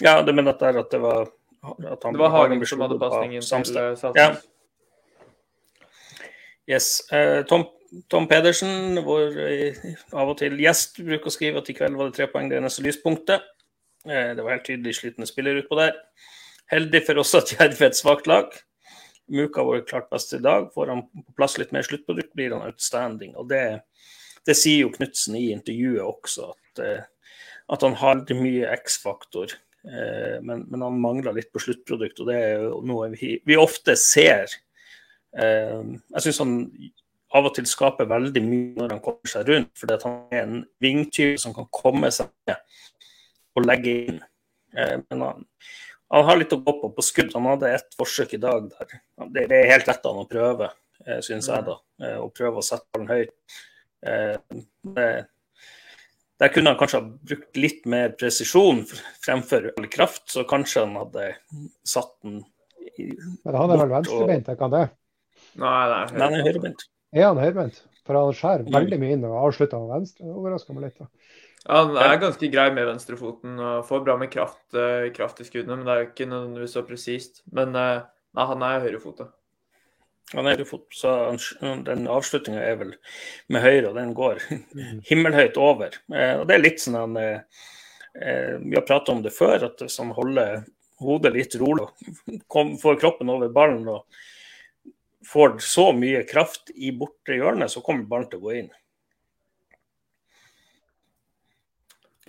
Ja, 0.01 0.19
det 0.25 0.33
mener 0.33 0.55
at, 0.55 0.63
at 0.75 0.89
det 0.93 1.01
var 1.01 1.27
at 1.61 2.03
han, 2.03 2.13
Det 2.13 2.21
var 2.21 2.33
Hagen 2.33 2.65
som 2.65 2.81
hadde 2.81 2.97
pasningen 3.01 3.41
til 3.41 3.77
eh, 3.77 3.93
Saltnes. 3.97 4.17
Ja. 4.17 4.29
Yes. 6.69 6.87
Eh, 7.13 7.43
Tom, 7.45 7.67
Tom, 8.09 8.27
Pedersen, 8.29 8.97
vår 9.05 9.37
eh, 9.45 9.81
av 10.13 10.31
og 10.33 10.39
til 10.39 10.57
gjest, 10.61 11.01
bruker 11.05 11.29
å 11.29 11.33
skrive 11.33 11.61
at 11.61 11.69
i 11.69 11.75
kveld 11.77 11.97
var 11.99 12.09
det 12.09 12.17
tre 12.17 12.29
poeng 12.31 12.49
det 12.49 12.57
eneste 12.61 12.85
lyspunktet. 12.85 13.45
det 14.05 14.41
var 14.41 14.55
helt 14.55 14.65
tydelig 14.65 14.95
slitne 14.97 15.27
spillere 15.29 15.61
utpå 15.61 15.77
der. 15.77 15.93
Heldig 16.71 17.03
for 17.05 17.21
oss 17.21 17.35
at 17.37 17.51
Jerv 17.53 17.77
er 17.77 17.91
et 17.91 17.99
svakt 17.99 18.29
lag. 18.31 18.49
Muka 19.31 19.63
var 19.63 19.83
klart 19.85 20.09
best 20.09 20.33
i 20.33 20.41
dag. 20.41 20.71
Får 20.73 20.89
han 20.89 21.03
på 21.11 21.35
plass 21.37 21.59
litt 21.61 21.73
mer 21.75 21.85
sluttprodukt, 21.85 22.33
blir 22.33 22.55
han 22.55 22.65
outstanding. 22.65 23.35
Og 23.37 23.49
det, 23.51 23.81
det 24.47 24.55
sier 24.57 24.85
jo 24.85 24.93
Knutsen 24.93 25.37
i 25.37 25.49
intervjuet 25.53 26.05
også, 26.05 26.51
at, 26.53 26.81
eh, 26.85 27.03
at 27.71 27.85
han 27.85 27.97
har 27.99 28.23
mye 28.37 28.71
X-faktor. 28.79 29.53
Eh, 29.85 30.39
men, 30.41 30.65
men, 30.69 30.81
han 30.81 30.97
mangler 31.01 31.35
litt 31.37 31.51
på 31.53 31.61
sluttprodukt, 31.61 32.21
og 32.21 32.31
det 32.31 32.39
er 32.39 32.65
jo 32.65 32.81
noe 32.87 33.11
vi, 33.15 33.35
vi 33.47 33.59
ofte 33.59 33.95
ser. 33.99 34.53
Eh, 35.37 35.77
jeg 36.15 36.25
syns 36.25 36.41
han 36.43 36.57
av 37.31 37.47
og 37.47 37.53
til 37.55 37.69
skaper 37.69 38.09
veldig 38.09 38.43
mye 38.43 38.81
når 38.81 38.97
han 38.97 39.03
kommer 39.03 39.31
seg 39.31 39.47
rundt, 39.47 39.71
fordi 39.79 39.99
han 40.03 40.17
er 40.33 40.41
en 40.41 40.57
vingtyv 40.83 41.37
som 41.39 41.55
kan 41.55 41.69
komme 41.71 42.09
seg 42.11 42.33
ned 42.49 42.59
og 43.55 43.67
legge 43.67 43.93
inn. 44.09 44.19
Men 44.71 45.23
han, 45.23 45.45
han 46.11 46.25
har 46.27 46.37
litt 46.39 46.53
å 46.55 46.59
gå 46.63 46.73
på 46.79 46.89
på 46.95 47.03
skudd. 47.03 47.31
Han 47.35 47.47
hadde 47.49 47.71
ett 47.75 47.95
forsøk 47.99 48.35
i 48.35 48.39
dag 48.39 48.67
der. 48.71 48.93
Det, 49.31 49.45
er 49.47 49.71
helt 49.71 49.87
rett 49.87 50.07
han 50.07 50.21
å 50.21 50.27
prøve, 50.27 50.69
syns 51.23 51.49
jeg, 51.51 51.65
da. 51.67 51.75
Å 52.19 52.29
prøve 52.35 52.59
å 52.59 52.63
sette 52.63 52.87
ballen 52.91 53.11
høyt. 53.11 53.59
Eh, 54.01 54.61
det, 54.95 55.09
der 56.41 56.53
kunne 56.53 56.73
han 56.73 56.79
kanskje 56.79 57.01
ha 57.01 57.27
brukt 57.31 57.59
litt 57.59 57.85
mer 57.89 58.15
presisjon 58.17 58.81
fremfor 59.21 59.69
all 59.75 59.89
kraft, 59.93 60.25
så 60.33 60.45
kanskje 60.49 60.87
han 60.87 60.97
hadde 60.97 61.27
satt 61.87 62.15
den 62.25 62.41
i, 62.97 63.11
Men 63.45 63.57
han 63.59 63.73
er 63.75 63.83
vel 63.83 63.93
venstrebeint, 63.93 64.49
er 64.49 64.57
ikke 64.57 64.67
han 64.67 64.73
det? 64.73 64.87
Nei, 65.61 65.77
nei, 65.91 66.01
Nei, 66.15 66.25
han 66.25 66.39
er 66.39 66.47
høyrebeint. 66.47 66.87
Er 67.11 67.27
han 67.27 67.41
høyrebeint? 67.41 67.81
For 68.07 68.17
han 68.17 68.35
skjærer 68.35 68.65
mm. 68.65 68.73
veldig 68.73 68.99
mye 69.03 69.15
inn 69.17 69.27
og 69.29 69.37
avslutter 69.43 69.83
med 69.83 69.93
venstre. 69.99 70.25
Det 70.25 70.33
overrasker 70.41 70.77
meg 70.77 70.87
litt. 70.87 71.03
da. 71.03 71.09
Han 71.69 71.93
er 72.01 72.15
ganske 72.23 72.49
grei 72.49 72.71
med 72.73 72.87
venstrefoten 72.89 73.59
og 73.61 73.85
får 73.85 74.01
bra 74.07 74.15
med 74.17 74.31
kraft, 74.33 74.63
uh, 74.73 75.11
kraft 75.13 75.43
i 75.43 75.45
skuddene, 75.45 75.77
men 75.77 75.85
det 75.85 75.93
er 75.93 76.01
jo 76.01 76.09
ikke 76.09 76.29
nødvendigvis 76.31 76.73
så 76.77 76.83
presist. 76.87 77.43
Men 77.53 77.77
uh, 77.77 78.01
nei, 78.33 78.47
han 78.53 78.65
er 78.65 78.81
høyrefota. 78.87 79.29
Han 80.31 80.47
er 80.47 80.55
høyrefot, 80.55 80.85
så 80.95 81.13
den 81.59 82.05
avslutninga 82.07 82.61
er 82.63 82.77
vel 82.79 82.91
med 83.51 83.65
høyre, 83.65 83.89
og 83.89 83.97
den 83.99 84.13
går 84.15 84.39
mm. 84.49 85.01
himmelhøyt 85.09 85.59
over. 85.59 85.97
Uh, 86.11 86.41
og 86.41 86.45
det 86.47 86.55
er 86.55 86.63
litt 86.63 86.83
sånn 86.83 86.99
han 86.99 87.17
Vi 88.11 88.75
har 88.75 88.83
pratet 88.83 89.09
om 89.13 89.21
det 89.23 89.31
før, 89.31 89.69
at 89.69 89.79
hvis 89.79 89.95
han 90.01 90.09
holder 90.11 90.65
hodet 91.01 91.31
litt 91.35 91.55
rolig, 91.59 91.87
og 91.87 92.73
får 92.81 92.99
kroppen 92.99 93.31
over 93.31 93.51
ballen 93.55 93.87
og 93.87 94.21
får 95.27 95.57
så 95.63 95.91
mye 95.95 96.23
kraft 96.27 96.73
i 96.75 96.91
bortre 96.91 97.37
hjørne, 97.39 97.69
så 97.71 97.83
kommer 97.85 98.09
ballen 98.09 98.29
til 98.31 98.41
å 98.41 98.45
gå 98.45 98.55
inn. 98.59 98.71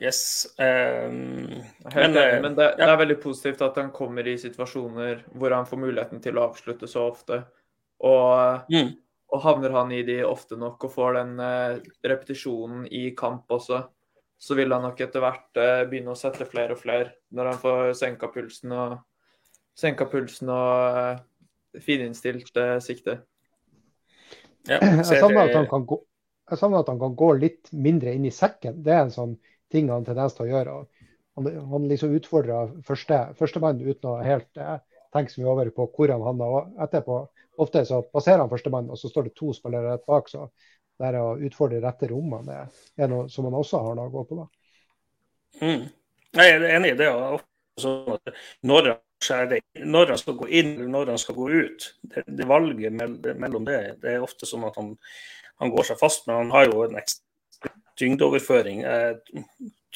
Yes. 0.02 0.46
Um, 0.58 1.62
men, 1.94 2.16
enig, 2.16 2.42
men 2.42 2.54
det, 2.58 2.64
ja. 2.72 2.76
det, 2.80 2.88
er 2.90 3.00
veldig 3.04 3.18
positivt 3.22 3.60
at 3.62 3.76
han 3.78 3.92
kommer 3.94 4.26
i 4.26 4.34
situasjoner 4.40 5.20
hvor 5.38 5.54
han 5.54 5.68
får 5.68 5.78
muligheten 5.78 6.22
til 6.24 6.40
å 6.40 6.48
avslutte 6.48 6.88
så 6.90 7.04
ofte. 7.12 7.44
Og, 8.02 8.70
mm. 8.72 8.92
og 9.32 9.42
havner 9.44 9.74
han 9.76 9.92
i 9.94 10.02
de 10.06 10.20
ofte 10.26 10.58
nok 10.58 10.88
og 10.88 10.94
får 10.94 11.18
den 11.20 11.34
uh, 11.38 11.80
repetisjonen 12.06 12.86
i 12.90 13.10
kamp 13.18 13.50
også, 13.54 13.82
så 14.42 14.58
vil 14.58 14.74
han 14.74 14.82
nok 14.82 15.00
etter 15.04 15.22
hvert 15.22 15.60
uh, 15.60 15.82
begynne 15.90 16.14
å 16.14 16.18
sette 16.18 16.48
flere 16.50 16.74
og 16.74 16.82
flere 16.82 17.12
når 17.30 17.52
han 17.52 17.60
får 17.62 17.92
senka 18.00 18.30
pulsen 18.34 18.74
og, 18.74 18.96
senka 19.78 20.08
pulsen 20.10 20.50
og 20.52 20.98
uh, 20.98 21.78
fininnstilt 21.80 22.58
sikte. 22.84 23.20
Ja, 24.68 24.78
jeg 24.82 25.06
savner 25.08 25.46
at 25.46 25.56
han 25.56 25.70
kan 25.70 25.86
gå 25.88 26.02
at 26.52 26.60
han 26.90 26.98
kan 27.00 27.14
gå 27.16 27.28
litt 27.38 27.70
mindre 27.72 28.12
inn 28.12 28.26
i 28.28 28.34
sekken. 28.34 28.82
Det 28.84 28.92
er 28.92 29.06
en 29.06 29.14
sånn 29.14 29.38
ting 29.72 29.88
han 29.88 30.02
har 30.02 30.10
tendens 30.10 30.34
til 30.36 30.44
å 30.44 30.50
gjøre. 30.50 30.74
Han, 31.38 31.48
han 31.70 31.86
liksom 31.88 32.12
utfordrer 32.18 32.74
første, 32.84 33.20
førstemann 33.38 33.80
uten 33.80 34.10
å 34.10 34.18
helt 34.20 34.50
eh, 35.12 35.18
tenke 35.18 35.32
så 35.32 35.42
mye 35.42 35.52
over 35.52 35.70
på 35.76 35.88
hvor 35.96 36.12
han 36.14 36.24
havner. 36.26 36.72
Etterpå, 36.86 37.18
ofte 37.62 37.84
så 37.88 38.02
passerer 38.08 38.44
han 38.44 38.50
førstemann, 38.52 38.90
og 38.90 38.98
så 38.98 39.10
står 39.12 39.28
det 39.28 39.36
to 39.38 39.52
spillere 39.56 39.94
rett 39.94 40.06
bak. 40.08 40.30
Så 40.32 40.48
det 40.98 41.10
er 41.10 41.20
å 41.20 41.36
utfordre 41.42 41.82
rette 41.82 42.10
rommene 42.10 42.66
er 42.96 43.10
noe 43.10 43.28
som 43.32 43.48
han 43.48 43.58
også 43.58 43.80
har 43.84 43.96
noe 43.98 44.10
å 44.10 44.14
gå 44.16 44.26
på. 44.28 44.42
da. 44.42 44.46
Mm. 45.62 45.88
Jeg 46.32 46.52
er 46.52 46.68
enig 46.76 46.94
i 46.94 47.00
det. 47.00 47.10
Sånn 47.80 48.18
når, 48.68 48.94
når, 49.84 50.10
han 50.12 50.20
skal 50.20 50.36
gå 50.36 50.48
inn 50.48 50.72
eller 50.74 50.90
når 50.92 51.12
han 51.14 51.20
skal 51.20 51.36
gå 51.36 51.48
ut, 51.50 51.86
det, 52.02 52.24
det 52.26 52.48
valget 52.48 52.92
mellom 52.92 53.64
det, 53.68 53.78
det 54.02 54.16
er 54.16 54.24
ofte 54.24 54.48
sånn 54.48 54.66
at 54.68 54.76
han, 54.80 54.92
han 55.62 55.72
går 55.72 55.88
seg 55.90 56.00
fast. 56.00 56.26
Men 56.26 56.44
han 56.44 56.52
har 56.56 56.68
jo 56.68 56.82
en 56.86 56.98
ekstra 57.00 57.22
tyngdeoverføring. 58.00 58.82
Jeg 58.82 59.42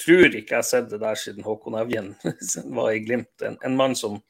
tror 0.02 0.26
ikke 0.28 0.54
jeg 0.54 0.60
har 0.60 0.66
sett 0.68 0.90
det 0.90 1.00
der 1.02 1.18
siden 1.18 1.46
Håkon 1.46 1.78
Evjen 1.80 2.12
var 2.78 2.92
i 2.92 3.02
Glimt. 3.04 3.32
En, 3.44 3.58
en 3.64 3.78
mann 3.78 3.96
som, 3.98 4.20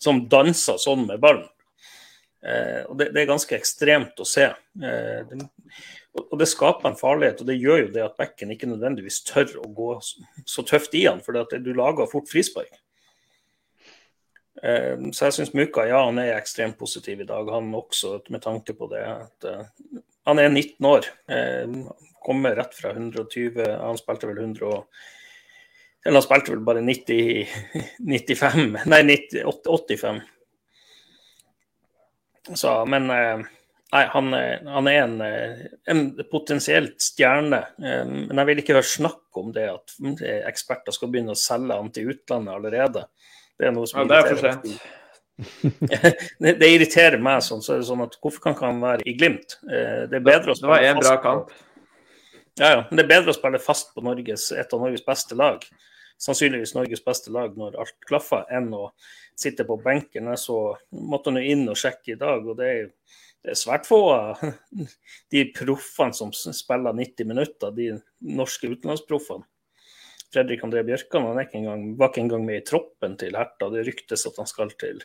som 0.00 0.24
danser 0.32 0.80
sånn 0.80 1.06
med 1.08 1.22
ballen. 1.22 1.48
Eh, 2.40 2.82
og 2.88 2.96
det, 2.98 3.10
det, 3.14 3.22
er 3.22 3.32
ganske 3.32 3.56
ekstremt 3.56 4.20
å 4.20 4.26
se. 4.28 4.48
Eh, 4.48 5.18
det, 5.28 5.48
og 6.18 6.36
det 6.40 6.48
skaper 6.50 6.90
en 6.90 6.98
farlighet, 6.98 7.42
og 7.42 7.50
det 7.50 7.58
gjør 7.60 7.84
jo 7.84 7.90
det 7.94 8.04
at 8.04 8.16
bekken 8.18 8.54
ikke 8.54 8.68
nødvendigvis 8.70 9.22
tør 9.28 9.58
å 9.62 9.68
gå 9.76 9.90
så, 10.04 10.24
så 10.48 10.64
tøft 10.66 10.96
i 10.98 11.04
han, 11.06 11.20
for 11.24 11.36
du 11.36 11.72
lager 11.76 12.10
fort 12.10 12.30
frispark. 12.30 12.72
Eh, 14.62 14.96
så 15.14 15.28
jeg 15.28 15.36
syns 15.38 15.54
Muka 15.56 15.86
ja, 15.88 16.02
han 16.04 16.20
er 16.20 16.34
ekstremt 16.36 16.78
positiv 16.80 17.22
i 17.22 17.28
dag, 17.28 17.48
han 17.52 17.70
også, 17.76 18.18
med 18.32 18.42
tanke 18.44 18.76
på 18.76 18.90
det. 18.92 19.04
At, 19.04 19.46
uh, 19.46 20.02
han 20.28 20.40
er 20.42 20.50
19 20.50 20.86
år. 20.86 21.06
Eh, 21.32 21.78
kommer 22.24 22.56
rett 22.56 22.74
fra 22.76 22.92
120. 22.92 23.62
Han 23.80 23.98
spilte 23.98 24.28
vel 24.28 24.42
100 24.42 24.84
Eller 26.04 26.20
han 26.20 26.24
spilte 26.24 26.54
vel 26.54 26.64
bare 26.64 26.82
90, 26.84 27.48
95 27.98 28.78
Nei, 28.88 29.00
90, 29.04 29.42
85. 29.66 30.20
Så, 32.56 32.76
men 32.88 33.10
eh, 33.10 33.42
Nei, 33.90 34.04
han, 34.06 34.30
han 34.70 34.86
er 34.86 35.00
en, 35.02 35.16
en, 35.90 36.02
potensielt 36.30 37.02
stjerne. 37.02 37.58
Eh, 37.82 38.04
men 38.06 38.38
jeg 38.38 38.48
vil 38.48 38.62
ikke 38.62 38.76
høre 38.76 38.86
snakk 38.86 39.40
om 39.40 39.50
det 39.54 39.66
at 39.72 39.96
eksperter 40.46 40.94
skal 40.94 41.10
begynne 41.10 41.34
å 41.34 41.38
selge 41.38 41.74
han 41.74 41.90
til 41.94 42.12
utlandet 42.14 42.54
allerede. 42.54 43.04
Det 43.58 43.66
er 43.68 43.74
noe 43.74 43.90
som 43.90 44.04
ja, 44.04 44.06
det 44.12 44.20
er 44.20 44.28
for 44.30 44.44
sent. 44.46 44.70
det, 46.38 46.54
det, 46.60 46.68
irriterer 46.68 47.18
meg 47.22 47.42
sånn. 47.42 47.64
så 47.64 47.74
er 47.74 47.82
det 47.82 47.88
sånn 47.88 48.04
at 48.04 48.14
Hvorfor 48.20 48.44
kan 48.44 48.54
ikke 48.54 48.68
han 48.68 48.80
være 48.84 49.06
i 49.08 49.14
Glimt? 49.16 49.58
Det 49.64 50.18
er 50.18 50.24
bedre 50.24 50.52
å 50.52 50.56
spille 50.56 50.68
Det 50.68 50.72
var 50.76 50.86
en 50.86 51.02
bra 51.02 51.14
kamp. 51.24 51.52
Ja, 52.60 52.68
ja. 52.68 52.80
Men 52.88 53.00
det 53.00 53.04
er 53.06 53.12
bedre 53.14 53.32
å 53.32 53.36
spille 53.36 53.60
fast 53.62 53.94
på 53.96 54.04
Norges, 54.04 54.50
et 54.52 54.74
av 54.76 54.82
Norges 54.84 55.04
beste 55.06 55.38
lag. 55.38 55.64
Sannsynligvis 56.20 56.74
Norges 56.76 57.02
beste 57.04 57.32
lag 57.32 57.54
når 57.56 57.78
alt 57.80 57.96
klaffer, 58.08 58.44
enn 58.52 58.68
å 58.76 58.90
sitte 59.38 59.64
på 59.68 59.78
benken. 59.80 60.28
Så 60.36 60.58
måtte 60.90 61.32
han 61.32 61.40
inn 61.42 61.68
og 61.70 61.78
sjekke 61.80 62.14
i 62.14 62.20
dag, 62.20 62.44
og 62.44 62.58
det 62.60 62.68
er, 62.68 62.90
det 63.40 63.54
er 63.54 63.60
svært 63.60 63.88
få 63.88 64.02
av 64.12 64.42
de 65.34 65.46
proffene 65.56 66.16
som 66.16 66.32
spiller 66.34 66.96
90 66.96 67.30
minutter, 67.30 67.72
de 67.76 67.94
norske 68.40 68.68
utenlandsproffene. 68.68 69.48
Fredrik 70.30 70.60
André 70.62 70.84
Bjørkan 70.86 71.24
han 71.26 71.40
ikke 71.42 71.58
engang, 71.58 71.88
var 71.98 72.12
ikke 72.12 72.22
engang 72.22 72.44
med 72.46 72.60
i 72.60 72.66
troppen 72.68 73.16
til 73.18 73.34
Herta. 73.34 73.66
Det 73.72 73.82
ryktes 73.88 74.28
at 74.28 74.36
han 74.38 74.46
skal 74.46 74.70
til 74.78 75.00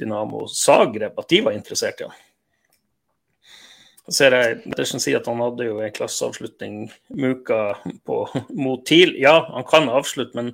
Dynamo 0.00 0.46
Zagreb, 0.48 1.18
at 1.18 1.28
de 1.28 1.42
var 1.44 1.58
interessert 1.58 2.00
i 2.00 2.08
han 2.08 2.16
ser 4.12 4.34
jeg 4.36 4.58
Pettersen 4.64 5.02
sier 5.02 5.20
at 5.20 5.28
han 5.30 5.40
hadde 5.42 5.66
jo 5.66 5.78
en 5.82 5.94
klasseavslutning 5.94 6.76
Muka 7.18 7.78
på, 8.06 8.20
mot 8.54 8.84
TIL. 8.86 9.16
Ja, 9.20 9.40
han 9.52 9.66
kan 9.68 9.90
avslutte, 9.90 10.36
men 10.38 10.52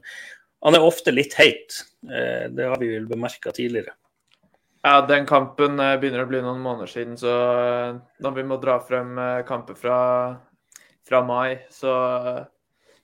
han 0.63 0.79
er 0.79 0.87
ofte 0.87 1.15
litt 1.15 1.35
heit. 1.41 1.83
Eh, 2.07 2.49
det 2.55 2.71
har 2.71 2.81
vi 2.81 2.93
vel 2.95 3.09
bemerka 3.11 3.53
tidligere. 3.55 3.97
Ja, 4.83 5.01
den 5.07 5.27
kampen 5.29 5.79
eh, 5.83 5.97
begynner 6.01 6.25
å 6.25 6.31
bli 6.31 6.41
noen 6.43 6.63
måneder 6.63 6.91
siden, 6.91 7.19
så 7.19 7.35
eh, 7.59 8.01
når 8.23 8.39
vi 8.39 8.47
må 8.47 8.59
dra 8.63 8.79
frem 8.83 9.19
kamper 9.49 9.79
fra, 9.79 10.01
fra 11.07 11.23
mai, 11.27 11.63
så, 11.71 11.95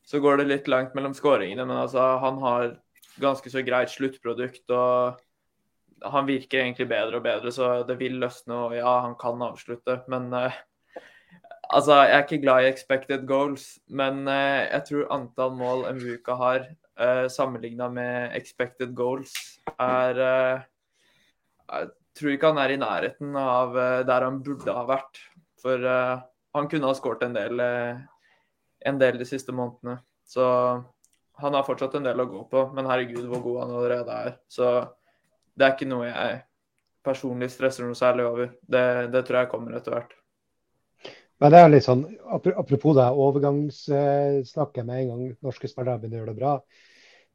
så, 0.07 0.23
går 0.23 0.41
det 0.41 0.51
litt 0.53 0.71
langt 0.71 0.95
mellom 0.99 1.17
skåringene. 1.19 1.67
Men 1.67 1.85
altså, 1.85 2.05
han 2.23 2.39
har 2.43 2.77
ganske 3.19 3.51
så 3.51 3.65
greit 3.67 3.93
sluttprodukt. 3.95 4.65
og 4.71 5.19
han 6.03 6.27
virker 6.29 6.63
egentlig 6.63 6.89
bedre 6.91 7.19
og 7.19 7.25
bedre, 7.25 7.53
så 7.55 7.83
det 7.89 7.99
vil 8.01 8.19
løsne. 8.23 8.57
Og 8.69 8.77
ja, 8.79 8.99
han 9.05 9.17
kan 9.21 9.43
avslutte. 9.45 10.01
Men 10.11 10.31
uh, 10.35 10.55
altså, 11.71 12.03
jeg 12.05 12.17
er 12.17 12.27
ikke 12.27 12.43
glad 12.43 12.65
i 12.65 12.73
expected 12.73 13.27
goals. 13.29 13.69
Men 13.89 14.25
uh, 14.29 14.65
jeg 14.65 14.85
tror 14.89 15.13
antall 15.19 15.55
mål 15.59 15.87
Mvuka 15.99 16.39
har, 16.39 16.67
uh, 16.99 17.05
eh, 17.07 17.25
sammenligna 17.31 17.89
med 17.95 18.37
expected 18.37 18.95
goals, 18.95 19.35
er 19.79 20.19
Jeg 21.69 21.91
tror 22.19 22.33
ikke 22.33 22.51
han 22.51 22.59
er 22.59 22.73
i 22.75 22.81
nærheten 22.81 23.37
av 23.37 23.75
der 24.09 24.25
han 24.25 24.43
burde 24.43 24.73
ha 24.75 24.87
vært. 24.89 25.21
For 25.63 25.79
han 25.79 26.69
kunne 26.71 26.89
ha 26.89 26.95
skåret 26.97 27.23
en 27.23 27.37
del, 27.37 27.61
en 27.61 28.99
del 28.99 29.19
de 29.21 29.27
siste 29.29 29.53
månedene. 29.53 29.99
Så 30.27 30.43
han 31.39 31.55
har 31.55 31.67
fortsatt 31.67 31.95
en 31.95 32.09
del 32.09 32.19
å 32.19 32.27
gå 32.27 32.41
på, 32.51 32.65
men 32.75 32.89
herregud 32.91 33.29
hvor 33.31 33.45
god 33.45 33.61
han 33.63 33.75
allerede 33.77 34.17
er. 34.25 34.33
Så 34.51 34.71
det 35.59 35.67
er 35.67 35.75
ikke 35.75 35.91
noe 35.91 36.07
jeg 36.07 36.39
personlig 37.09 37.51
stresser 37.53 37.87
noe 37.87 37.99
særlig 37.99 38.27
over. 38.29 38.51
Det, 38.61 38.85
det 39.13 39.25
tror 39.27 39.43
jeg 39.43 39.51
kommer 39.53 39.77
etter 39.79 39.95
hvert. 39.95 40.15
Men 41.39 41.55
det 41.55 41.61
er 41.63 41.71
litt 41.71 41.87
sånn, 41.87 42.03
Apropos 42.35 42.97
det 42.99 43.07
overgangssnakket 43.25 44.87
med 44.87 45.03
en 45.03 45.11
gang 45.13 45.25
norske 45.47 45.71
spillere 45.71 46.01
begynner 46.03 46.19
å 46.19 46.23
gjøre 46.23 46.33
det 46.33 46.41
bra. 46.41 46.55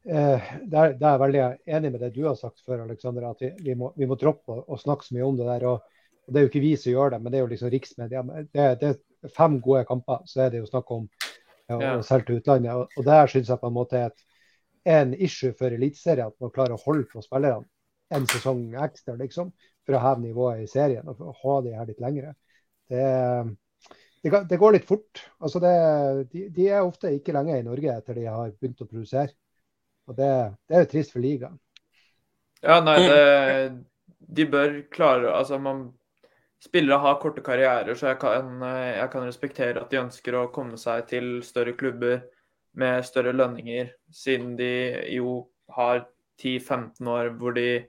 Eh, 0.04 0.50
det 0.68 0.80
er, 0.80 0.94
det 1.00 1.08
er 1.08 1.22
veldig 1.22 1.44
enig 1.78 1.92
med 1.94 2.02
det 2.04 2.12
du 2.12 2.26
har 2.26 2.36
sagt 2.36 2.60
før, 2.66 2.82
Alexander, 2.84 3.30
at 3.30 3.40
vi, 3.40 3.54
vi, 3.64 3.76
må, 3.80 3.94
vi 3.96 4.08
må, 4.08 4.18
droppe 4.20 4.52
å, 4.52 4.64
å, 4.68 4.80
snakke 4.80 5.06
så 5.06 5.16
mye 5.16 5.30
om 5.30 5.40
det 5.40 5.48
der. 5.48 5.64
Og, 5.70 6.04
og, 6.26 6.28
Det 6.28 6.40
er 6.40 6.44
jo 6.44 6.52
ikke 6.52 6.64
vi 6.66 6.74
som 6.80 6.92
gjør 6.92 7.14
det, 7.14 7.22
men 7.22 7.32
det 7.32 7.40
er 7.40 7.46
jo 7.46 7.50
liksom 7.54 7.72
riksmedia. 7.72 8.24
Det, 8.44 8.68
det 8.82 8.90
er 8.92 9.32
fem 9.32 9.56
gode 9.64 9.86
kamper, 9.88 10.20
så 10.28 10.44
er 10.44 10.52
det 10.52 10.60
jo 10.60 10.68
snakk 10.68 10.92
om 10.92 11.08
ja, 11.72 11.78
å 11.94 12.04
selge 12.04 12.28
til 12.28 12.42
utlandet. 12.42 12.76
Og, 12.76 13.00
og 13.00 13.08
der 13.08 13.32
syns 13.32 13.48
jeg 13.48 13.62
på 13.62 13.72
en 13.72 13.78
måte 13.78 14.00
er 14.02 14.12
et, 14.12 14.26
en 14.94 15.16
issue 15.16 15.56
for 15.56 15.72
Eliteserien 15.72 16.28
at 16.28 16.36
man 16.44 16.52
klarer 16.52 16.76
å 16.76 16.84
holde 16.84 17.08
på 17.08 17.24
spillerne 17.24 17.64
en 18.14 18.26
sesong 18.30 18.62
ekstra, 18.84 19.16
liksom, 19.20 19.52
for 19.84 19.96
å 19.96 20.02
heve 20.02 20.24
nivået 20.24 20.64
i 20.64 20.70
serien 20.70 21.06
og 21.08 21.18
for 21.18 21.30
å 21.32 21.38
ha 21.42 21.60
de 21.64 21.74
her 21.76 21.88
litt 21.90 22.02
lengre. 22.02 22.34
Det, 22.90 23.06
det, 24.22 24.42
det 24.50 24.60
går 24.60 24.76
litt 24.76 24.86
fort. 24.88 25.24
Altså 25.40 25.62
det, 25.62 25.74
de, 26.32 26.46
de, 26.54 26.68
er 26.68 26.84
ofte 26.84 27.12
ikke 27.14 27.34
lenge 27.36 27.58
i 27.58 27.66
Norge 27.66 27.96
etter 27.98 28.20
de 28.20 28.28
har 28.28 28.54
begynt 28.54 28.84
å 28.84 28.88
produsere. 28.88 29.34
Og 30.08 30.16
det, 30.18 30.30
det 30.68 30.76
er 30.76 30.84
jo 30.84 30.92
trist 30.92 31.14
for 31.14 31.24
ligaen. 31.24 31.58
Ja, 32.64 32.78
nei, 32.80 32.96
de 34.24 34.46
bør 34.48 34.78
klare 34.92 35.34
Altså, 35.36 35.58
man 35.60 35.90
Spillere 36.64 36.96
har 36.96 37.18
korte 37.20 37.42
karrierer, 37.44 37.92
så 37.92 38.06
jeg 38.08 38.16
kan, 38.22 38.62
jeg 38.64 39.08
kan, 39.12 39.26
respektere 39.28 39.82
at 39.82 39.90
de 39.92 39.98
ønsker 40.00 40.36
å 40.38 40.46
komme 40.54 40.78
seg 40.80 41.02
til 41.10 41.26
større 41.44 41.74
klubber. 41.76 42.22
med 42.74 43.04
større 43.06 43.30
lønninger, 43.30 43.92
siden 44.10 44.56
de 44.58 44.70
jo 45.14 45.44
har 45.70 46.00
10-15 46.42 47.06
år 47.06 47.28
hvor 47.38 47.54
de, 47.54 47.84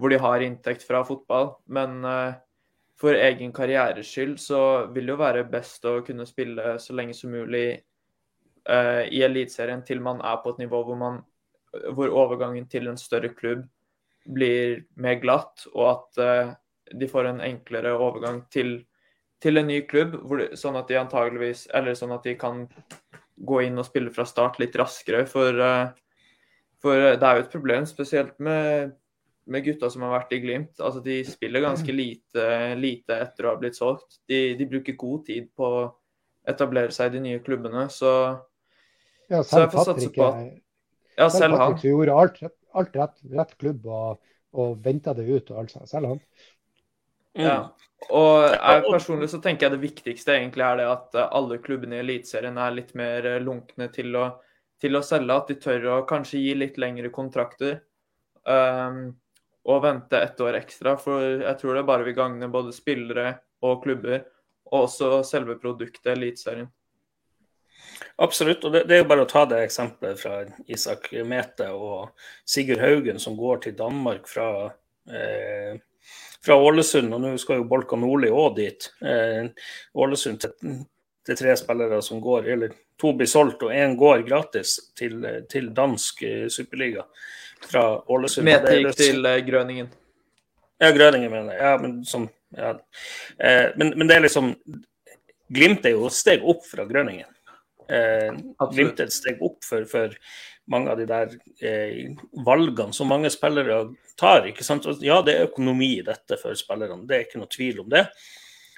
hvor 0.00 0.12
de, 0.12 0.18
har 0.20 0.40
inntekt 0.40 0.86
fra 0.88 1.02
fotball. 1.04 1.52
Men 1.68 2.00
uh, 2.04 2.32
for 3.00 3.16
egen 3.16 3.52
karrieres 3.52 4.08
skyld 4.08 4.38
så 4.40 4.60
vil 4.94 5.08
det 5.08 5.14
jo 5.14 5.20
være 5.20 5.48
best 5.52 5.84
å 5.88 6.00
kunne 6.06 6.28
spille 6.28 6.76
så 6.80 6.96
lenge 6.96 7.16
som 7.16 7.32
mulig 7.34 7.66
uh, 8.68 9.04
i 9.04 9.22
Eliteserien 9.26 9.84
til 9.86 10.02
man 10.04 10.22
er 10.24 10.40
på 10.40 10.54
et 10.54 10.62
nivå 10.64 10.82
hvor, 10.88 10.98
man, 11.00 11.20
hvor 11.96 12.12
overgangen 12.12 12.68
til 12.72 12.88
en 12.88 13.00
større 13.00 13.32
klubb 13.36 13.66
blir 14.28 14.82
mer 15.00 15.16
glatt, 15.20 15.64
og 15.72 15.86
at 15.90 16.20
uh, 16.20 16.52
de 16.92 17.08
får 17.08 17.30
en 17.30 17.44
enklere 17.44 17.94
overgang 17.96 18.42
til, 18.52 18.78
til 19.40 19.60
en 19.60 19.68
ny 19.68 19.82
klubb, 19.88 20.16
de, 20.40 20.50
sånn 20.58 20.76
at 20.80 20.88
de 20.90 20.98
antageligvis 21.00 21.68
Eller 21.76 21.96
sånn 21.96 22.12
at 22.16 22.26
de 22.26 22.34
kan 22.38 22.64
gå 23.40 23.60
inn 23.64 23.78
og 23.80 23.86
spille 23.88 24.12
fra 24.12 24.26
start 24.28 24.58
litt 24.60 24.74
raskere. 24.76 25.22
For, 25.30 25.56
for 26.82 27.04
det 27.14 27.24
er 27.24 27.38
jo 27.38 27.44
et 27.46 27.54
problem, 27.54 27.86
spesielt 27.88 28.34
med, 28.42 28.90
med 29.50 29.64
gutta 29.66 29.90
som 29.90 30.04
har 30.06 30.14
vært 30.14 30.34
i 30.36 30.40
Glimt. 30.42 30.74
Altså, 30.78 31.02
de 31.04 31.20
spiller 31.26 31.64
ganske 31.64 31.94
lite, 31.94 32.44
lite 32.78 33.16
etter 33.26 33.46
å 33.46 33.54
ha 33.54 33.60
blitt 33.60 33.78
solgt. 33.78 34.20
De, 34.30 34.54
de 34.58 34.68
bruker 34.70 34.98
god 35.00 35.26
tid 35.26 35.50
på 35.56 35.66
å 35.66 35.82
etablere 36.48 36.94
seg 36.94 37.10
i 37.10 37.18
de 37.18 37.24
nye 37.26 37.42
klubbene. 37.44 37.86
Så 37.92 38.10
ja, 39.30 39.42
får 39.42 39.68
satse 39.84 40.10
på 40.14 40.30
Ja, 41.16 41.28
selv, 41.28 41.40
selv 41.42 41.60
han. 41.60 41.76
gjorde 41.82 42.16
alt, 42.16 42.40
alt 42.72 42.96
rett, 42.96 43.20
rett, 43.34 43.52
klubb 43.60 43.86
og, 43.86 44.32
og 44.56 44.80
venta 44.84 45.14
det 45.14 45.28
ut. 45.28 45.50
og 45.50 45.62
alt 45.62 45.76
Selv 45.90 46.14
han. 46.14 46.24
Mm. 47.36 47.44
Ja. 47.44 47.58
Og 48.08 48.46
jeg 48.48 48.84
personlig 48.86 49.28
så 49.28 49.38
tenker 49.44 49.66
jeg 49.66 49.76
det 49.76 49.82
viktigste 49.82 50.32
egentlig 50.32 50.64
er 50.64 50.78
det 50.80 50.86
at 50.88 51.18
alle 51.26 51.60
klubbene 51.60 51.98
i 51.98 52.00
Eliteserien 52.00 52.56
er 52.58 52.72
litt 52.72 52.94
mer 52.96 53.28
lunkne 53.44 53.90
til 53.92 54.16
å, 54.16 54.30
til 54.80 54.96
å, 54.96 55.02
selge. 55.04 55.36
At 55.36 55.52
de 55.52 55.58
tør 55.60 55.88
å 55.92 55.98
kanskje 56.08 56.40
gi 56.40 56.54
litt 56.56 56.80
lengre 56.80 57.12
kontrakter. 57.12 57.82
Um, 58.48 59.18
og 59.64 59.82
vente 59.84 60.20
ett 60.20 60.40
år 60.40 60.58
ekstra. 60.60 60.96
For 61.00 61.42
jeg 61.44 61.56
tror 61.60 61.76
det 61.76 61.86
bare 61.88 62.06
vil 62.06 62.16
gagne 62.16 62.48
både 62.52 62.74
spillere 62.76 63.34
og 63.66 63.82
klubber. 63.84 64.24
Og 64.70 64.86
også 64.86 65.22
selve 65.26 65.56
produktet 65.60 66.12
Eliteserien. 66.12 66.70
Absolutt. 68.16 68.64
og 68.64 68.72
det, 68.72 68.84
det, 68.88 68.94
er 68.94 69.02
jo 69.02 69.08
bare 69.10 69.24
å 69.24 69.30
ta 69.30 69.44
det 69.48 69.62
eksempelet 69.64 70.20
fra 70.20 70.42
Isak 70.70 71.10
Mete 71.26 71.70
og 71.72 72.12
Sigurd 72.48 72.82
Haugen, 72.84 73.18
som 73.18 73.36
går 73.38 73.64
til 73.64 73.76
Danmark 73.78 74.28
fra, 74.28 74.48
eh, 75.10 75.80
fra 76.44 76.58
Ålesund. 76.60 77.12
Og 77.16 77.24
nå 77.24 77.34
skal 77.40 77.60
jo 77.60 77.68
Bolka 77.70 77.98
Nordli 77.98 78.30
òg 78.30 78.54
dit. 78.60 78.90
Eh, 79.02 79.50
Ålesund 80.04 80.44
til, 80.44 80.54
til, 81.26 81.40
tre 81.40 81.56
spillere 81.58 82.02
som 82.04 82.22
går, 82.22 82.52
eller 82.54 82.76
to 83.00 83.14
blir 83.16 83.30
solgt, 83.30 83.64
og 83.64 83.74
én 83.74 83.96
går 83.98 84.26
gratis 84.28 84.78
til, 84.98 85.24
til 85.50 85.72
dansk 85.74 86.22
eh, 86.28 86.48
superliga 86.52 87.08
fra 87.66 87.84
Ålesund. 88.10 88.46
Mete 88.48 88.76
gikk 88.78 88.98
til 88.98 89.26
eh, 89.28 89.40
Grøningen. 89.46 89.90
Ja, 90.80 90.92
Grøningen, 90.96 91.32
mener 91.32 91.56
jeg. 91.56 91.64
Ja, 91.64 91.74
men, 91.80 91.98
som, 92.08 92.28
ja. 92.56 92.76
Eh, 93.38 93.66
men, 93.76 93.92
men 93.96 94.08
det 94.08 94.16
er 94.16 94.24
liksom 94.28 94.54
Glimt 95.50 95.82
er 95.88 95.96
jo 95.96 96.06
et 96.06 96.14
steg 96.14 96.44
opp 96.46 96.62
fra 96.62 96.84
Grøningen. 96.86 97.26
Eh, 97.90 98.30
Glimt 98.70 99.02
er 99.02 99.10
et 99.10 99.16
steg 99.16 99.40
opp 99.42 99.64
for, 99.66 99.82
for, 99.90 100.14
mange 100.70 100.92
av 100.92 101.00
de 101.00 101.06
der 101.08 101.32
eh, 101.66 102.12
valgene 102.46 102.94
som 102.94 103.08
mange 103.10 103.30
spillere 103.32 103.80
tar. 104.20 104.46
ikke 104.46 104.64
sant? 104.66 104.86
Ja, 105.02 105.20
det 105.26 105.34
er 105.34 105.48
økonomi 105.48 105.96
i 105.98 106.04
dette 106.06 106.38
for 106.40 106.54
spillerne, 106.58 107.06
det 107.08 107.16
er 107.16 107.24
ikke 107.26 107.40
noe 107.40 107.50
tvil 107.50 107.80
om 107.82 107.88
det. 107.90 108.04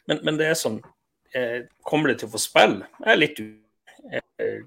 Men, 0.09 0.23
men 0.25 0.38
det 0.40 0.49
er 0.51 0.57
sånn 0.59 0.81
eh, 1.37 1.68
Kommer 1.87 2.11
de 2.11 2.16
til 2.18 2.31
å 2.31 2.33
få 2.33 2.40
spille? 2.42 2.88
Jeg 3.05 3.12
er 3.12 3.21
litt 3.21 3.42
eh, 3.42 4.64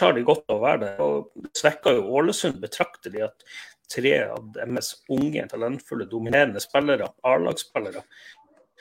Har 0.00 0.16
de 0.16 0.24
godt 0.26 0.46
av 0.48 0.58
å 0.58 0.64
være 0.64 0.80
der? 0.82 1.00
Og 1.04 1.44
det 1.44 1.52
svekker 1.60 1.98
jo 1.98 2.16
Ålesund 2.20 2.60
betraktelig 2.62 3.26
at 3.26 3.46
tre 3.90 4.14
av 4.30 4.52
deres 4.54 4.92
unge, 5.10 5.46
talentfulle, 5.50 6.06
dominerende 6.10 6.62
spillere, 6.62 7.10
A-lagsspillere, 7.26 8.04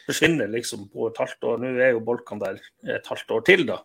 forsvinner 0.05 0.49
liksom 0.51 0.88
på 0.93 1.10
et 1.10 1.19
halvt 1.21 1.49
år. 1.49 1.62
Nå 1.62 1.73
er 1.77 1.93
jo 1.95 2.05
Bolkan 2.05 2.41
der 2.41 2.60
et 2.97 3.10
halvt 3.10 3.36
år 3.36 3.45
til, 3.49 3.65
da. 3.69 3.82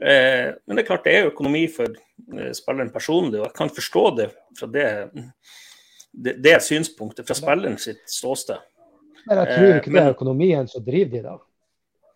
Eh, 0.00 0.50
men 0.66 0.76
det 0.76 0.84
er 0.84 0.88
klart 0.88 1.06
det 1.06 1.14
er 1.16 1.30
økonomi 1.30 1.64
for 1.70 1.90
eh, 1.90 2.52
spilleren 2.56 2.92
personlig, 2.92 3.40
og 3.40 3.48
jeg 3.48 3.56
kan 3.56 3.72
forstå 3.72 4.04
det 4.18 4.28
fra 4.58 4.68
det, 4.74 4.86
det, 6.10 6.36
det 6.42 6.54
synspunktet, 6.66 7.26
fra 7.28 7.36
spilleren 7.38 7.78
sitt 7.80 8.02
ståsted. 8.10 8.62
Men 9.24 9.40
jeg 9.40 9.54
tror 9.54 9.68
ikke 9.78 9.92
eh, 9.92 9.96
det 9.96 10.02
er 10.02 10.16
økonomien 10.16 10.70
som 10.70 10.84
driver 10.84 11.12
de 11.14 11.22
da. 11.28 11.36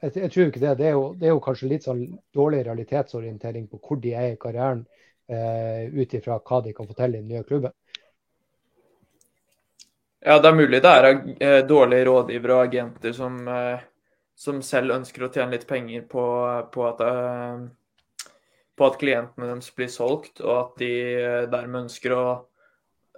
Jeg, 0.02 0.14
jeg, 0.14 0.30
tror 0.30 0.46
ikke 0.46 0.62
det. 0.62 0.76
Det 0.78 0.86
er, 0.86 0.94
jo, 0.94 1.04
det 1.18 1.26
er, 1.26 1.34
jo, 1.34 1.42
kanskje 1.42 1.72
litt 1.72 1.88
sånn 1.88 2.04
dårlig 2.34 2.62
realitetsorientering 2.68 3.66
på 3.70 3.80
hvor 3.82 4.00
de 4.02 4.14
er 4.14 4.32
i 4.32 4.40
karrieren, 4.40 4.84
eh, 5.26 5.90
ut 5.90 6.14
ifra 6.14 6.38
hva 6.38 6.62
de 6.64 6.74
kan 6.76 6.88
fortelle 6.88 7.18
i 7.18 7.22
den 7.22 7.32
nye 7.34 7.46
klubben. 7.46 7.74
Ja, 10.22 10.38
det 10.42 10.50
er 10.50 10.58
mulig 10.58 10.82
det 10.82 10.90
er 10.90 11.08
eh, 11.12 11.60
dårlige 11.66 12.08
rådgivere 12.08 12.56
og 12.56 12.68
agenter 12.68 13.14
som 13.14 13.38
eh, 13.48 13.86
som 14.38 14.60
selv 14.62 14.94
ønsker 14.94 15.26
å 15.26 15.32
tjene 15.34 15.56
litt 15.56 15.66
penger 15.66 16.04
på, 16.10 16.24
på, 16.70 16.84
at, 16.86 17.00
uh, 17.02 18.28
på 18.78 18.86
at, 18.86 18.98
klientene 19.00 19.50
deres 19.50 19.72
blir 19.74 19.90
solgt, 19.90 20.38
og 20.44 20.54
at 20.54 20.84
de 20.84 20.92
uh, 21.18 21.48
dermed 21.50 21.88
ønsker 21.88 22.14
å 22.14 22.24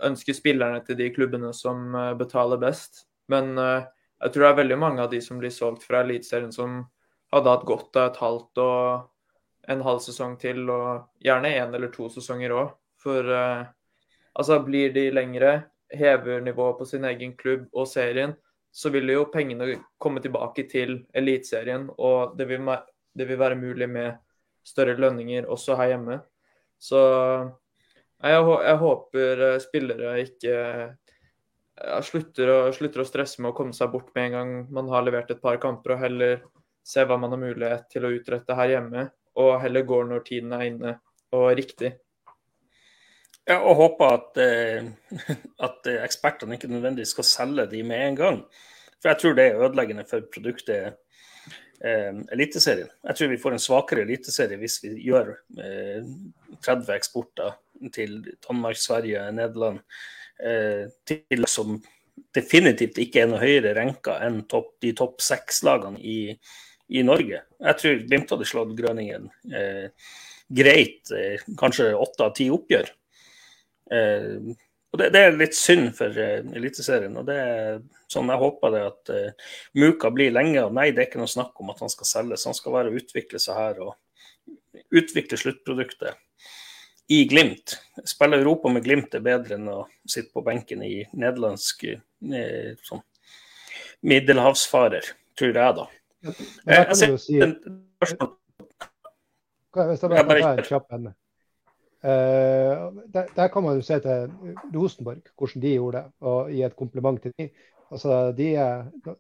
ønske 0.09 0.33
spillerne 0.33 0.81
til 0.87 0.97
de 0.97 1.11
klubbene 1.13 1.53
som 1.57 1.93
uh, 1.93 2.15
betaler 2.17 2.61
best. 2.63 3.05
Men 3.31 3.53
jeg 4.21 4.33
tror 4.33 4.45
det 4.45 4.51
er 4.51 4.61
veldig 4.61 4.79
mange 4.81 5.05
av 5.05 5.11
de 5.13 5.21
som 5.25 5.39
blir 5.41 5.53
solgt 5.55 5.87
fra 5.87 6.03
Eliteserien 6.05 6.53
som 6.53 6.83
hadde 7.33 7.55
hatt 7.55 7.67
godt 7.69 7.97
av 7.97 8.11
et 8.11 8.21
halvt 8.21 8.61
og 8.65 9.71
en 9.71 9.85
halv 9.87 10.01
sesong 10.03 10.37
til, 10.41 10.65
og 10.73 11.23
gjerne 11.23 11.53
én 11.61 11.75
eller 11.77 11.93
to 11.95 12.09
sesonger 12.13 12.53
òg. 12.57 12.73
For 13.01 13.27
altså, 13.31 14.59
blir 14.67 14.93
de 14.93 15.07
lengre, 15.15 15.53
hever 15.91 16.41
nivået 16.45 16.79
på 16.79 16.87
sin 16.87 17.05
egen 17.09 17.33
klubb 17.39 17.67
og 17.73 17.89
serien, 17.89 18.35
så 18.71 18.91
vil 18.95 19.11
jo 19.11 19.25
pengene 19.33 19.73
komme 19.99 20.23
tilbake 20.23 20.67
til 20.71 21.01
Eliteserien, 21.15 21.89
og 21.99 22.37
det 22.39 22.47
vil, 22.51 22.69
det 23.15 23.27
vil, 23.27 23.39
være 23.39 23.59
mulig 23.59 23.89
med 23.91 24.21
større 24.63 24.95
lønninger 24.95 25.49
også 25.51 25.79
her 25.81 25.95
hjemme. 25.95 26.21
Så 26.79 27.01
jeg, 28.23 28.45
jeg 28.45 28.77
håper 28.85 29.43
eh, 29.49 29.59
spillere 29.65 30.15
ikke 30.23 30.55
ja, 31.81 32.01
slutter, 32.05 32.53
å, 32.53 32.59
slutter, 32.77 33.03
å, 33.03 33.09
stresse 33.09 33.43
med 33.43 33.53
å 33.53 33.57
komme 33.57 33.77
seg 33.77 33.93
bort 33.93 34.13
med 34.17 34.29
en 34.29 34.37
gang 34.37 34.53
man 34.75 34.91
har 34.93 35.07
levert 35.07 35.31
et 35.33 35.43
par 35.43 35.59
kamper, 35.63 35.97
og 35.97 36.05
heller 36.05 36.45
se 36.87 37.05
hva 37.07 37.19
man 37.21 37.33
har 37.35 37.41
mulighet 37.41 37.89
til 37.93 38.07
å 38.07 38.13
utrette 38.15 38.57
her 38.59 38.77
hjemme, 38.77 39.09
og 39.41 39.59
heller 39.63 39.87
går 39.89 40.09
når 40.11 40.25
tiden 40.27 40.55
er 40.57 40.67
inne 40.69 40.95
og 41.37 41.51
riktig. 41.59 41.95
Ja, 43.49 43.59
og 43.59 43.79
håper 43.81 44.17
at, 44.19 44.41
eh, 44.43 44.91
at 45.67 45.89
ekspertene 45.97 46.59
ikke 46.59 46.71
nødvendigvis 46.71 47.15
skal 47.17 47.27
selge 47.27 47.71
de 47.73 47.85
med 47.87 48.07
en 48.09 48.19
gang. 48.19 48.43
For 49.01 49.13
jeg 49.13 49.23
tror 49.23 49.37
det 49.37 49.47
er 49.49 49.65
ødeleggende 49.65 50.05
for 50.09 50.27
produktet 50.33 50.99
eh, 51.81 52.13
Eliteserien. 52.35 52.91
Jeg 53.09 53.17
tror 53.17 53.33
vi 53.33 53.41
får 53.41 53.57
en 53.57 53.65
svakere 53.65 54.05
eliteserie 54.05 54.61
hvis 54.61 54.79
vi 54.85 54.93
gjør 55.09 55.33
eh, 55.57 56.05
30 56.61 56.95
eksporter 56.99 57.57
til 57.95 58.19
Danmark, 58.45 58.77
Sverige, 58.77 59.25
Nederland, 59.33 59.81
eh, 59.81 60.20
til 60.41 61.45
som 61.51 61.75
definitivt 62.37 62.99
ikke 63.01 63.25
er 63.25 63.31
noe 63.31 63.43
høyere 63.43 63.75
renka 63.77 64.19
enn 64.25 64.43
topp, 64.51 64.75
de 64.85 64.93
topp 64.97 65.23
seks-lagene 65.25 66.01
i, 66.01 66.19
i, 66.93 67.03
Norge. 67.07 67.43
Jeg 67.59 67.79
tror 67.81 68.03
Glimt 68.07 68.35
hadde 68.35 68.49
slått 68.49 68.75
Grønningen 68.79 69.29
eh, 69.51 70.17
greit, 70.61 71.13
eh, 71.17 71.43
kanskje 71.59 71.93
åtte 71.97 72.27
av 72.27 72.35
ti 72.39 72.51
oppgjør. 72.55 72.91
Eh, 73.91 74.53
og 74.91 74.99
det, 74.99 75.13
det, 75.15 75.21
er 75.23 75.37
litt 75.39 75.55
synd 75.55 75.93
for 75.95 76.17
uh, 76.19 76.41
Eliteserien. 76.59 77.15
og 77.15 77.29
det 77.29 77.37
er 77.39 77.77
sånn 78.11 78.31
Jeg 78.33 78.43
håper 78.43 78.73
det 78.75 78.81
at 78.89 79.13
uh, 79.15 79.53
Muka 79.79 80.11
blir 80.11 80.33
lenge. 80.35 80.65
og 80.65 80.75
Nei, 80.75 80.89
det 80.91 81.05
er 81.05 81.07
ikke 81.07 81.21
noe 81.23 81.31
snakk 81.31 81.63
om 81.63 81.71
at 81.71 81.79
han 81.85 81.93
skal 81.93 82.09
selges. 82.11 82.49
Han 82.51 82.59
skal 82.59 82.75
være 82.75 82.91
og 82.91 82.99
utvikle 82.99 83.39
seg 83.39 83.55
her 83.55 83.79
og 83.87 84.91
utvikle 84.91 85.39
sluttproduktet 85.39 86.19
i 87.11 87.25
Glimt. 87.27 87.75
Spille 88.07 88.39
Europa 88.39 88.71
med 88.71 88.85
Glimt 88.87 89.15
er 89.19 89.23
bedre 89.25 89.57
enn 89.57 89.71
å 89.71 89.81
sitte 90.07 90.31
på 90.35 90.45
benken 90.47 90.85
i 90.87 91.01
nederlandsk 91.11 91.89
eh, 91.91 92.77
sånn 92.87 93.03
middelhavsfarer, 94.07 95.09
tror 95.39 95.57
jeg, 95.59 95.75
da. 95.81 95.87
Ja, 96.23 96.35
jeg, 96.71 96.85
jeg, 97.03 97.19
si, 97.21 97.41
en, 97.43 97.57
spørsmål. 97.99 98.31
Hvis 99.91 100.05
jeg 100.05 100.13
bare 100.13 100.23
kan 100.23 100.31
ta 100.31 100.53
en 100.53 100.69
kjapp 100.71 100.97
ende. 100.97 101.13
Uh, 102.01 103.03
der, 103.13 103.27
der, 103.37 103.51
kan 103.53 103.67
man 103.67 103.77
jo 103.77 103.85
se 103.85 103.99
til 104.01 104.31
Rosenborg, 104.73 105.27
hvordan 105.37 105.67
de 105.67 105.75
gjorde 105.75 105.99
det, 105.99 106.15
og 106.31 106.55
gi 106.55 106.63
et 106.65 106.79
kompliment 106.79 107.21
til 107.23 107.35
dem. 107.37 107.51
Altså, 107.91 108.23
de, 108.39 108.49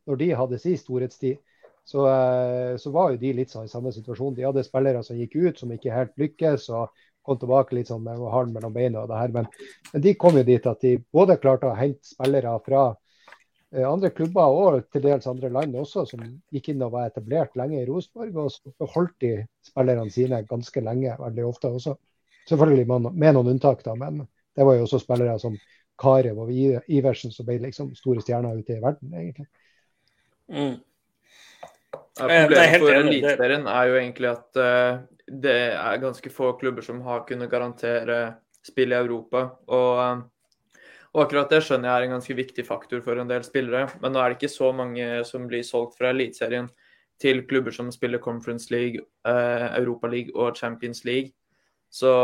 når 0.06 0.22
de 0.22 0.30
hadde 0.38 0.62
sin 0.62 0.78
storhetstid, 0.78 1.42
så, 1.84 2.06
uh, 2.06 2.78
så, 2.80 2.94
var 2.94 3.12
jo 3.12 3.20
de 3.20 3.34
litt 3.36 3.52
sånn 3.52 3.66
i 3.66 3.72
samme 3.72 3.92
situasjon. 3.92 4.38
De 4.38 4.46
hadde 4.46 4.64
spillere 4.64 5.02
som 5.04 5.18
gikk 5.18 5.36
ut, 5.42 5.60
som 5.60 5.74
ikke 5.74 5.92
helt 5.92 6.16
lykkes, 6.22 6.70
og 6.70 6.94
kom 7.26 7.38
tilbake 7.40 7.76
litt 7.76 7.90
sånn 7.90 8.02
med 8.04 8.20
halen 8.32 8.54
mellom 8.54 8.74
beina. 8.74 9.04
og 9.04 9.10
det 9.10 9.20
her. 9.20 9.34
Men, 9.34 9.46
men, 9.92 10.02
de 10.06 10.16
kom 10.18 10.38
jo 10.38 10.44
dit 10.46 10.66
at 10.66 10.82
de 10.84 10.96
både 11.12 11.38
klarte 11.42 11.70
å 11.70 11.76
hente 11.78 12.12
spillere 12.12 12.56
fra 12.66 12.84
eh, 13.74 13.86
andre 13.86 14.12
klubber 14.16 14.56
og 14.56 14.86
til 14.92 15.04
dels 15.04 15.28
andre 15.30 15.52
land 15.52 15.76
også 15.76 16.06
som 16.08 16.24
gikk 16.52 16.72
inn 16.72 16.86
og 16.86 16.94
var 16.96 17.10
etablert 17.10 17.56
lenge 17.60 17.80
i 17.80 17.88
Rosenborg. 17.88 18.36
Og 18.44 18.54
så 18.54 18.74
beholdt 18.80 19.16
de 19.24 19.34
spillerne 19.66 20.10
sine 20.12 20.44
ganske 20.48 20.84
lenge, 20.84 21.16
veldig 21.20 21.48
ofte 21.48 21.72
også. 21.72 21.96
Selvfølgelig 22.50 22.88
med 22.88 23.34
noen 23.36 23.54
unntak, 23.54 23.84
da, 23.86 23.94
men 23.94 24.24
det 24.56 24.66
var 24.66 24.76
jo 24.76 24.86
også 24.86 24.98
spillere 25.02 25.38
som 25.38 25.58
Karev 26.00 26.38
og 26.40 26.50
Iversen 26.52 27.32
som 27.34 27.46
ble 27.46 27.58
liksom 27.60 27.92
store 27.98 28.22
stjerner 28.24 28.56
ute 28.56 28.78
i 28.78 28.82
verden, 28.82 29.12
egentlig. 29.12 29.46
Mm. 30.50 30.78
Ja, 32.20 32.26
problemet 32.26 32.82
for 32.82 32.96
Eliteserien 32.96 33.66
er 33.70 33.88
jo 33.88 33.98
egentlig 34.00 34.30
at 34.30 34.60
uh, 34.60 35.00
det 35.30 35.56
er 35.76 36.02
ganske 36.02 36.32
få 36.32 36.52
klubber 36.58 36.82
som 36.82 37.00
har 37.06 37.24
kunnet 37.28 37.50
garantere 37.52 38.20
spill 38.66 38.92
i 38.92 38.98
Europa. 38.98 39.46
Og, 39.70 40.02
uh, 40.02 40.76
og, 41.10 41.24
akkurat 41.24 41.50
det 41.52 41.62
skjønner 41.66 41.90
jeg 41.90 41.96
er 41.96 42.06
en 42.08 42.14
ganske 42.16 42.36
viktig 42.38 42.66
faktor 42.66 43.02
for 43.06 43.20
en 43.20 43.30
del 43.30 43.46
spillere. 43.46 43.88
Men 44.02 44.14
nå 44.14 44.20
er 44.22 44.32
det 44.32 44.40
ikke 44.40 44.52
så 44.52 44.72
mange 44.76 45.24
som 45.28 45.48
blir 45.50 45.66
solgt 45.66 45.98
fra 45.98 46.12
Eliteserien 46.14 46.70
til 47.20 47.44
klubber 47.48 47.74
som 47.74 47.90
spiller 47.92 48.22
Conference 48.22 48.72
League, 48.72 49.04
uh, 49.28 49.70
Europa 49.78 50.08
League 50.08 50.34
og 50.34 50.56
Champions 50.56 51.04
League. 51.04 51.34
Så 51.90 52.14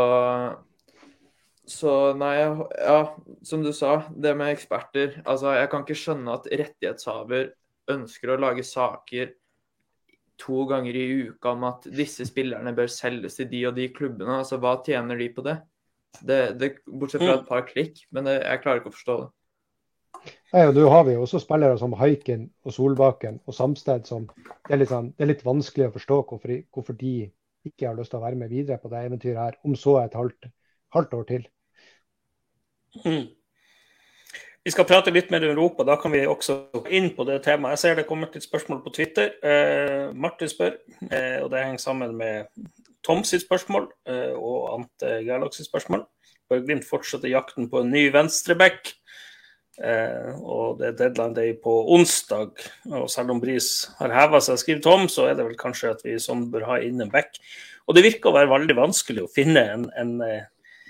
så 1.67 2.13
nei, 2.15 2.37
ja, 2.39 2.99
som 3.43 3.63
du 3.63 3.73
sa, 3.75 3.97
det 4.15 4.31
med 4.39 4.53
eksperter. 4.53 5.17
Altså, 5.27 5.51
jeg 5.57 5.67
kan 5.71 5.83
ikke 5.83 5.97
skjønne 5.99 6.37
at 6.37 6.47
rettighetshaver 6.47 7.49
ønsker 7.91 8.31
å 8.31 8.37
lage 8.39 8.63
saker 8.63 9.33
to 10.37 10.65
ganger 10.69 10.95
i 10.95 11.07
uka 11.29 11.55
om 11.55 11.65
at 11.69 11.87
disse 11.89 12.25
spillerne 12.29 12.75
bør 12.77 12.89
selges 12.91 13.39
til 13.39 13.49
de 13.51 13.63
og 13.69 13.75
de 13.77 13.87
klubbene. 13.93 14.39
Altså, 14.41 14.59
Hva 14.61 14.77
tjener 14.85 15.17
de 15.17 15.31
på 15.33 15.45
det? 15.45 15.57
det, 16.21 16.59
det 16.59 16.69
bortsett 16.87 17.23
fra 17.23 17.37
et 17.37 17.49
par 17.49 17.65
klikk, 17.67 18.05
men 18.13 18.27
det, 18.27 18.39
jeg 18.41 18.61
klarer 18.63 18.81
ikke 18.81 18.91
å 18.91 18.95
forstå 18.95 19.17
det. 19.21 19.27
Nei, 20.53 20.63
og 20.65 20.73
Nå 20.75 20.85
har 20.89 21.03
vi 21.07 21.13
jo 21.13 21.23
også 21.25 21.39
spillere 21.43 21.77
som 21.79 21.93
Haiken 21.99 22.47
og 22.65 22.73
Solbakken 22.73 23.39
og 23.45 23.55
Samsted 23.55 24.07
som 24.09 24.25
det 24.37 24.73
er 24.75 24.81
litt, 24.81 24.91
sånn, 24.91 25.11
det 25.15 25.25
er 25.25 25.31
litt 25.33 25.45
vanskelig 25.45 25.89
å 25.89 25.95
forstå 25.95 26.19
hvorfor, 26.31 26.53
hvorfor, 26.73 26.97
de 26.97 27.29
ikke 27.67 27.89
har 27.89 27.97
lyst 27.97 28.13
til 28.13 28.21
å 28.21 28.23
være 28.25 28.39
med 28.39 28.51
videre 28.51 28.79
på 28.81 28.91
det 28.91 29.03
eventyret 29.09 29.41
her, 29.41 29.59
om 29.67 29.75
så 29.77 29.97
et 30.01 30.15
halvt, 30.17 30.49
halvt 30.95 31.15
år 31.19 31.27
til. 31.29 31.47
Mm. 33.03 33.27
Vi 34.67 34.71
skal 34.73 34.83
prate 34.83 35.13
litt 35.15 35.29
mer 35.31 35.45
om 35.47 35.53
Europa, 35.53 35.85
da 35.87 35.95
kan 35.95 36.11
vi 36.11 36.25
også 36.27 36.57
gå 36.73 36.81
inn 36.97 37.05
på 37.15 37.23
det 37.23 37.37
temaet. 37.45 37.77
Jeg 37.77 37.79
ser 37.79 37.93
det 37.95 38.03
kommer 38.09 38.27
til 38.27 38.41
et 38.41 38.47
spørsmål 38.49 38.81
på 38.83 38.91
Twitter. 38.97 39.29
Eh, 39.39 40.09
Martin 40.11 40.49
spør, 40.51 40.73
eh, 41.07 41.37
og 41.39 41.53
det 41.53 41.61
henger 41.61 41.79
sammen 41.79 42.17
med 42.19 42.49
Tom 43.07 43.21
sitt 43.23 43.45
spørsmål 43.45 43.85
eh, 44.11 44.33
og 44.35 44.65
Ante 44.73 45.13
Gerlach 45.23 45.55
sitt 45.55 45.69
spørsmål. 45.69 46.03
Bør 46.51 46.65
Glimt 46.65 46.83
fortsette 46.83 47.31
jakten 47.31 47.69
på 47.71 47.79
en 47.79 47.93
ny 47.95 48.09
venstreback? 48.11 48.91
Eh, 49.79 50.35
og 50.43 50.81
det 50.81 50.89
er 50.89 50.97
deadline 50.99 51.37
day 51.37 51.53
på 51.63 51.77
onsdag. 51.95 52.51
Og 52.91 53.07
selv 53.13 53.31
om 53.31 53.39
Bris 53.39 53.69
har 54.01 54.11
heva 54.17 54.43
seg, 54.43 54.59
skriver 54.59 54.83
Tom, 54.83 55.07
så 55.07 55.29
er 55.29 55.39
det 55.39 55.47
vel 55.47 55.55
kanskje 55.61 55.93
at 55.95 56.03
vi 56.03 56.17
sånn 56.19 56.49
bør 56.51 56.67
ha 56.73 56.81
inn 56.83 56.99
en 57.05 57.13
back. 57.13 57.39
Og 57.87 57.95
det 57.95 58.03
virker 58.09 58.33
å 58.33 58.35
være 58.41 58.51
veldig 58.51 58.75
vanskelig 58.83 59.23
å 59.23 59.31
finne 59.31 59.63
en, 59.77 59.87
en, 59.95 60.13
eh, 60.27 60.83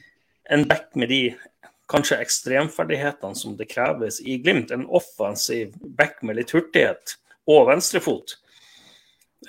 en 0.49 0.65
back 0.65 0.95
med 0.97 1.13
de 1.13 1.21
kanskje 1.91 2.19
ekstremferdighetene 2.23 3.35
som 3.37 3.55
det 3.57 3.69
kreves 3.71 4.19
i 4.21 4.37
Glimt. 4.43 4.71
En 4.71 4.87
offensiv 4.87 5.75
back 5.97 6.21
med 6.21 6.39
litt 6.39 6.53
hurtighet 6.55 7.17
og 7.47 7.69
venstrefot. 7.71 8.37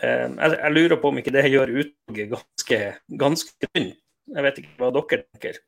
Eh, 0.02 0.26
jeg, 0.28 0.74
lurer 0.74 1.00
på 1.00 1.10
om 1.10 1.18
ikke 1.18 1.34
det 1.34 1.48
gjør 1.48 1.72
utvalget 1.82 2.34
ganske, 2.34 2.82
ganske 3.24 3.72
tynt. 3.72 3.96
Jeg 4.28 4.44
vet 4.44 4.60
ikke 4.60 4.76
hva 4.76 4.92
dere 4.92 5.24
tenker. 5.24 5.62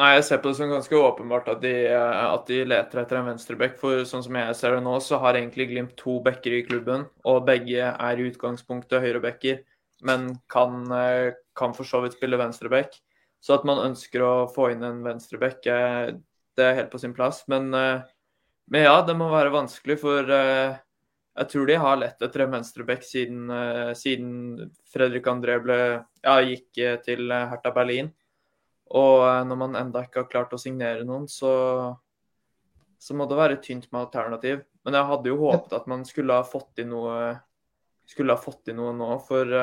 Nei, 0.00 0.14
Jeg 0.14 0.24
ser 0.24 0.38
på 0.40 0.48
det 0.48 0.56
som 0.56 0.70
ganske 0.72 0.96
åpenbart 0.96 1.50
at 1.52 1.60
de, 1.60 1.72
at 1.92 2.46
de 2.48 2.62
leter 2.64 3.02
etter 3.02 3.18
en 3.18 3.26
venstreback. 3.28 3.74
For 3.80 4.06
sånn 4.08 4.24
som 4.24 4.38
jeg 4.40 4.54
ser 4.56 4.76
det 4.78 4.84
nå, 4.86 4.94
så 5.04 5.18
har 5.20 5.36
egentlig 5.36 5.68
Glimt 5.68 5.92
to 6.00 6.16
backer 6.24 6.56
i 6.56 6.62
klubben. 6.64 7.04
Og 7.28 7.44
begge 7.44 7.90
er 7.92 8.20
i 8.22 8.28
utgangspunktet 8.30 9.04
høyrebacker, 9.04 9.60
men 10.08 10.30
kan, 10.50 10.86
eh, 10.96 11.34
kan 11.58 11.76
for 11.76 11.84
så 11.84 12.00
vidt 12.02 12.16
spille 12.16 12.40
venstreback. 12.40 12.96
Så 13.42 13.56
at 13.56 13.66
man 13.66 13.82
ønsker 13.88 14.22
å 14.22 14.32
få 14.54 14.70
inn 14.70 14.84
en 14.86 15.02
venstreback, 15.02 15.66
eh, 15.66 16.14
det 16.56 16.64
er 16.64 16.78
helt 16.78 16.92
på 16.92 17.00
sin 17.02 17.14
plass. 17.14 17.42
Men, 17.50 17.72
eh, 17.74 18.04
men, 18.70 18.84
ja, 18.86 19.00
det 19.02 19.16
må 19.18 19.26
være 19.32 19.50
vanskelig, 19.50 19.98
for 19.98 20.30
eh, 20.30 20.76
jeg 21.32 21.48
tror 21.50 21.66
de 21.66 21.78
har 21.82 21.98
lett 21.98 22.22
etter 22.22 22.44
en 22.44 22.54
venstreback 22.54 23.02
siden, 23.02 23.48
siden 23.96 24.70
Fredrik 24.92 25.26
André 25.32 25.56
ble, 25.64 25.78
ja, 26.20 26.34
gikk 26.44 26.76
til 27.06 27.32
Hertha 27.32 27.72
Berlin. 27.72 28.10
Og 28.92 29.24
når 29.48 29.56
man 29.56 29.78
enda 29.80 30.02
ikke 30.04 30.20
har 30.20 30.28
klart 30.28 30.52
å 30.52 30.60
signere 30.60 31.06
noen, 31.08 31.24
så, 31.32 31.54
så 33.00 33.16
må 33.16 33.24
det 33.30 33.38
være 33.40 33.56
tynt 33.64 33.88
med 33.88 34.02
alternativ. 34.02 34.60
Men 34.84 34.98
jeg 34.98 35.08
hadde 35.08 35.32
jo 35.32 35.40
håpet 35.40 35.72
at 35.78 35.88
man 35.88 36.04
skulle 36.04 36.36
ha 36.36 36.44
fått 36.44 36.84
inn 36.84 36.92
noe, 36.92 37.32
fått 38.44 38.68
inn 38.68 38.82
noe 38.82 38.92
nå. 39.00 39.16
For 39.24 39.56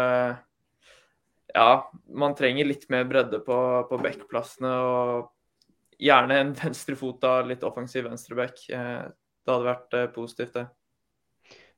ja, 1.53 1.91
man 2.13 2.35
trenger 2.38 2.67
litt 2.69 2.88
mer 2.89 3.05
bredde 3.09 3.41
på, 3.45 3.57
på 3.89 4.01
backplassene. 4.03 4.73
Og 4.85 5.99
gjerne 5.99 6.39
en 6.39 6.53
venstrefota, 6.57 7.39
litt 7.47 7.63
offensiv 7.67 8.07
venstreback. 8.07 8.62
Eh, 8.71 9.05
det 9.09 9.53
hadde 9.53 9.67
vært 9.67 9.97
eh, 9.97 10.09
positivt, 10.15 10.55
det. 10.55 10.67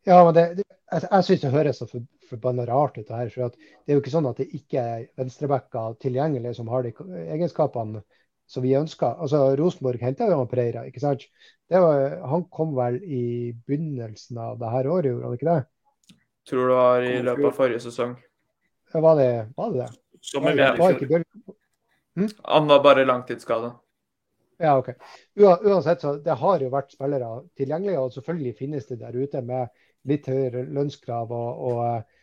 Ja, 0.08 0.24
men 0.26 0.34
det, 0.34 0.46
det, 0.60 0.66
jeg, 0.66 1.06
jeg 1.08 1.28
syns 1.28 1.44
det 1.44 1.54
høres 1.54 1.82
så 1.82 1.88
for, 1.90 2.06
forbanna 2.30 2.66
rart 2.70 2.98
ut. 2.98 3.10
her, 3.10 3.30
for 3.34 3.54
Det 3.54 3.94
er 3.94 3.98
jo 3.98 4.04
ikke 4.04 4.14
sånn 4.14 4.30
at 4.30 4.42
det 4.42 4.50
ikke 4.58 4.82
er 4.82 5.06
venstrebacker 5.20 6.00
tilgjengelig 6.02 6.56
som 6.58 6.72
har 6.74 6.88
de 6.88 6.94
egenskapene 7.36 8.04
som 8.52 8.66
vi 8.66 8.74
ønsker. 8.76 9.16
Altså, 9.24 9.44
Rosenborg 9.56 10.02
henta 10.04 10.28
jo 10.28 10.42
Preira, 10.52 10.84
ikke 10.90 11.04
sant? 11.04 11.24
Var, 11.72 12.18
han 12.28 12.44
kom 12.52 12.74
vel 12.76 12.98
i 13.06 13.54
begynnelsen 13.64 14.42
av 14.44 14.58
det 14.60 14.72
her 14.74 14.90
året, 14.92 15.14
gjorde 15.14 15.30
han 15.30 15.38
ikke 15.38 15.54
det? 15.54 15.62
Tror 16.50 16.68
det 16.68 16.76
var 16.82 17.06
i 17.06 17.16
løpet 17.22 17.48
av 17.48 17.56
forrige 17.56 17.84
sesong. 17.86 18.18
Var 18.94 19.16
det 19.16 19.32
var 19.56 19.72
det? 19.72 19.80
det? 19.80 19.90
Som 20.22 20.44
var, 20.44 20.78
var 20.78 21.24
hm? 22.16 22.30
Han 22.44 22.68
var 22.68 22.84
bare 22.84 23.06
langtidsskada. 23.06 23.72
Ja, 24.62 24.78
OK. 24.78 24.90
Uansett, 25.36 26.02
så 26.02 26.16
det 26.22 26.36
har 26.38 26.62
jo 26.62 26.70
vært 26.70 26.94
spillere 26.94 27.30
tilgjengelige, 27.58 28.00
og 28.00 28.14
selvfølgelig 28.14 28.58
finnes 28.60 28.90
det 28.90 29.00
der 29.02 29.16
ute 29.18 29.42
med 29.42 29.72
litt 30.10 30.28
høyere 30.30 30.68
lønnskrav 30.70 31.32
og, 31.34 31.64
og, 31.72 32.20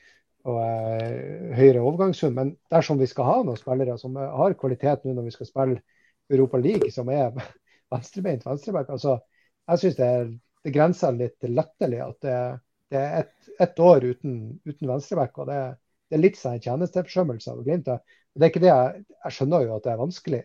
og 0.46 0.61
uh, 0.61 1.57
høyere 1.59 1.83
overgangssum. 1.83 2.37
Men 2.37 2.52
dersom 2.70 3.00
vi 3.02 3.09
skal 3.11 3.26
ha 3.26 3.40
noen 3.42 3.59
spillere 3.59 3.98
som 3.98 4.14
har 4.18 4.54
kvalitet 4.61 5.02
nå 5.02 5.16
når 5.16 5.26
vi 5.26 5.35
skal 5.35 5.50
spille 5.50 5.83
Europa 6.31 6.62
League, 6.62 6.92
som 6.94 7.11
er 7.11 7.35
venstrebeint 7.92 8.46
venstreback, 8.46 8.94
altså, 8.94 9.18
jeg 9.68 9.83
syns 9.83 9.98
det, 9.98 10.12
det, 10.62 10.74
grenser 10.78 11.18
litt 11.18 11.50
latterlig 11.50 12.00
at 12.04 12.22
det, 12.22 12.38
det 12.92 13.02
er 13.02 13.20
ett 13.24 13.35
et 13.59 13.81
år 13.83 14.04
uten, 14.07 14.35
uten 14.62 14.90
venstreback. 14.92 15.38
og 15.38 15.48
det 15.50 15.59
er 15.59 15.72
det 16.08 16.16
er 16.16 16.24
litt 16.24 16.38
sånn 16.40 16.60
tjenesteforsømmelse 16.64 17.52
av 17.52 17.62
Glimt. 17.66 17.88
Det 17.88 18.46
er 18.46 18.52
ikke 18.52 18.64
det 18.64 18.70
jeg, 18.70 19.04
jeg 19.24 19.36
skjønner 19.36 19.66
jo 19.66 19.76
at 19.76 19.84
det 19.84 19.92
er 19.92 20.00
vanskelig, 20.00 20.42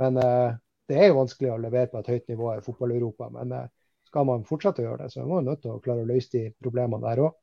men 0.00 0.18
uh, 0.22 0.56
det 0.90 0.98
er 0.98 1.10
jo 1.10 1.18
vanskelig 1.20 1.52
å 1.52 1.60
levere 1.62 1.90
på 1.90 2.00
et 2.00 2.10
høyt 2.14 2.32
nivå 2.32 2.54
i 2.54 2.64
fotball-Europa. 2.64 3.30
Men 3.34 3.54
uh, 3.56 3.68
skal 4.06 4.26
man 4.28 4.46
fortsette 4.46 4.82
å 4.82 4.88
gjøre 4.88 5.04
det, 5.04 5.12
så 5.12 5.22
er 5.22 5.30
man 5.30 5.46
nødt 5.46 5.62
til 5.64 5.74
å 5.74 5.82
klare 5.82 6.04
å 6.04 6.08
løse 6.08 6.32
de 6.34 6.44
problemene 6.62 7.02
der 7.06 7.24
òg. 7.26 7.36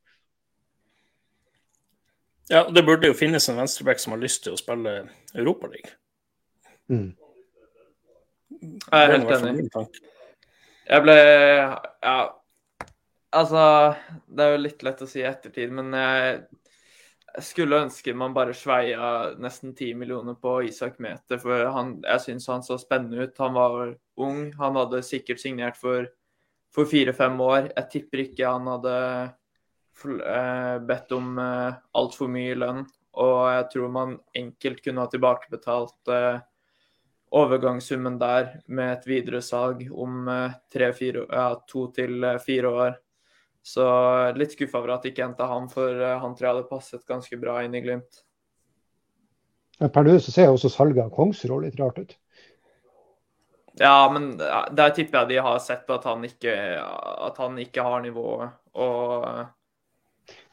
Ja, 2.48 2.62
det 2.72 2.84
burde 2.84 3.10
jo 3.10 3.16
finnes 3.16 3.44
en 3.52 3.58
venstreback 3.60 4.00
som 4.00 4.14
har 4.14 4.20
lyst 4.22 4.46
til 4.46 4.54
å 4.54 4.60
spille 4.60 5.02
Europaligaen. 5.36 5.96
Mm. 6.88 7.10
Jeg 8.58 9.00
er 9.04 9.12
helt 9.12 9.32
enig. 9.36 9.66
Jeg 10.88 11.04
ble 11.04 11.16
Ja, 11.20 12.14
altså 13.36 13.64
Det 14.24 14.44
er 14.44 14.54
jo 14.54 14.62
litt 14.62 14.84
lett 14.86 15.02
å 15.04 15.08
si 15.10 15.20
i 15.20 15.26
ettertid, 15.28 15.74
men 15.76 15.92
jeg 15.92 16.38
jeg 17.38 17.46
skulle 17.46 17.78
ønske 17.84 18.12
man 18.18 18.34
bare 18.34 18.54
sveia 18.56 19.34
nesten 19.38 19.70
ti 19.78 19.92
millioner 19.94 20.34
på 20.42 20.56
Isak 20.66 20.96
Mete, 21.02 21.38
for 21.38 21.68
han, 21.70 21.98
jeg 22.02 22.24
syns 22.24 22.48
han 22.50 22.64
så 22.66 22.78
spennende 22.82 23.28
ut. 23.28 23.38
Han 23.38 23.54
var 23.54 23.92
ung, 24.18 24.48
han 24.58 24.78
hadde 24.80 25.04
sikkert 25.06 25.42
signert 25.42 25.78
for 25.78 26.08
fire-fem 26.74 27.38
år. 27.40 27.70
Jeg 27.76 27.90
tipper 27.92 28.24
ikke 28.24 28.50
han 28.50 28.66
hadde 28.72 28.96
eh, 30.02 30.76
bedt 30.90 31.14
om 31.14 31.38
eh, 31.42 31.78
altfor 32.02 32.30
mye 32.34 32.58
lønn. 32.58 32.84
Og 33.18 33.38
jeg 33.54 33.66
tror 33.72 33.94
man 33.94 34.18
enkelt 34.42 34.82
kunne 34.82 35.04
ha 35.04 35.10
tilbakebetalt 35.12 36.12
eh, 36.14 36.42
overgangssummen 37.38 38.18
der 38.18 38.56
med 38.66 38.96
et 38.96 39.10
videresalg 39.10 39.86
om 39.92 40.26
eh, 40.26 40.58
ja, 40.74 41.50
to 41.70 41.86
til 41.94 42.32
fire 42.42 42.74
år. 42.82 42.98
Så 43.68 43.84
litt 44.38 44.54
skuffa 44.54 44.80
over 44.80 44.94
at 44.94 45.04
de 45.04 45.12
ikke 45.12 45.26
henta 45.26 45.48
han, 45.50 45.66
for 45.72 45.92
eh, 45.92 46.16
han 46.22 46.32
tror 46.36 46.46
jeg 46.46 46.54
hadde 46.54 46.70
passet 46.70 47.04
ganske 47.08 47.36
bra 47.40 47.58
inn 47.66 47.76
i 47.76 47.82
Glimt. 47.84 48.22
Per 49.78 50.06
nå 50.06 50.16
så 50.18 50.32
ser 50.34 50.48
også 50.50 50.70
salget 50.72 51.04
av 51.04 51.12
Kongsrud 51.14 51.66
litt 51.66 51.76
rart 51.78 52.00
ut. 52.00 52.16
Ja, 53.78 54.08
men 54.10 54.32
der 54.38 54.94
tipper 54.96 55.20
jeg 55.20 55.36
de 55.36 55.42
har 55.44 55.60
sett 55.62 55.90
at 55.94 56.06
han 56.08 56.24
ikke, 56.26 56.54
at 56.80 57.36
han 57.38 57.60
ikke 57.62 57.84
har 57.86 58.02
nivået. 58.02 58.56
Og 58.74 59.46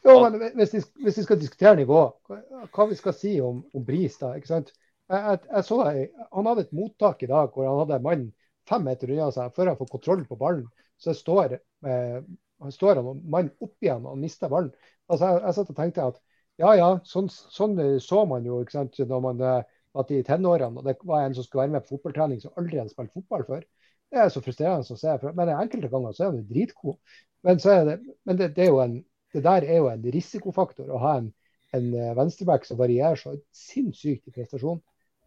Jo, 0.06 0.20
men 0.28 0.52
hvis 0.60 0.76
vi, 0.76 0.84
hvis 1.08 1.18
vi, 1.18 1.24
skal 1.26 1.40
diskutere 1.42 1.80
nivå, 1.80 2.04
hva 2.30 2.86
vi 2.92 3.00
skal 3.00 3.16
si 3.18 3.40
om, 3.42 3.64
om 3.74 3.86
Bris 3.88 4.20
da, 4.22 4.36
ikke 4.38 4.52
sant? 4.52 4.70
Jeg, 5.10 5.22
jeg, 5.24 5.40
jeg 5.56 5.66
så, 5.66 5.80
han 5.88 6.52
hadde 6.52 6.68
et 6.68 6.76
mottak 6.78 7.24
i 7.26 7.32
dag 7.32 7.50
hvor 7.54 7.66
han 7.66 7.82
hadde 7.82 7.98
en 7.98 8.06
mann 8.06 8.28
fem 8.70 8.86
meter 8.86 9.14
unna 9.14 9.32
seg 9.34 9.54
før 9.58 9.72
han 9.72 9.80
får 9.80 9.94
kontroll 9.96 10.26
på 10.30 10.38
ballen. 10.38 10.68
Så 11.02 11.16
står, 11.18 11.58
eh, 11.88 12.20
han 12.64 12.74
står 12.74 13.02
han 13.02 13.22
mannen 13.24 13.54
opp 13.64 13.76
igjen 13.84 14.06
og 14.08 14.20
mister 14.22 14.52
ballen. 14.52 14.72
Altså, 15.10 15.32
jeg, 15.32 15.42
jeg 15.46 15.58
satt 15.58 15.72
og 15.74 15.80
tenkte 15.80 16.10
at 16.12 16.22
ja, 16.62 16.72
ja, 16.80 16.90
sånn, 17.04 17.28
sånn 17.30 17.76
så 18.00 18.22
man 18.30 18.46
jo 18.48 18.62
ikke 18.64 18.78
sant, 18.78 19.00
når 19.10 19.24
man 19.24 19.42
eh, 19.44 19.74
var 19.96 20.12
i 20.12 20.22
tenårene. 20.28 20.80
og 20.80 20.88
Det 20.88 20.96
var 21.04 21.26
en 21.26 21.36
som 21.36 21.44
skulle 21.44 21.66
være 21.66 21.76
med 21.76 21.86
på 21.86 21.96
fotballtrening 21.96 22.42
som 22.44 22.56
aldri 22.60 22.80
hadde 22.80 22.94
spilt 22.94 23.16
fotball 23.16 23.44
før. 23.48 23.66
Det 24.12 24.22
er 24.22 24.32
så 24.32 24.44
frustrerende 24.44 24.96
å 24.96 25.00
se. 25.00 25.16
Men 25.36 25.52
enkelte 25.56 25.92
ganger 25.92 26.16
så 26.16 26.26
er 26.26 26.32
han 26.32 26.40
jo 26.40 26.48
dritgod. 26.52 26.98
Men, 27.46 27.60
det, 27.60 27.98
men 28.26 28.40
det, 28.40 28.52
det, 28.56 28.70
en, 28.84 28.96
det, 29.34 29.44
der 29.46 29.68
er 29.68 29.82
jo 29.82 29.90
en 29.92 30.08
risikofaktor 30.16 30.92
å 30.92 31.02
ha 31.04 31.16
en, 31.20 31.32
en 31.76 31.90
eh, 31.94 32.14
venstreback 32.18 32.68
som 32.68 32.80
varierer 32.80 33.20
så 33.20 33.36
sinnssykt 33.56 34.32
i 34.32 34.36
prestasjon. 34.36 34.80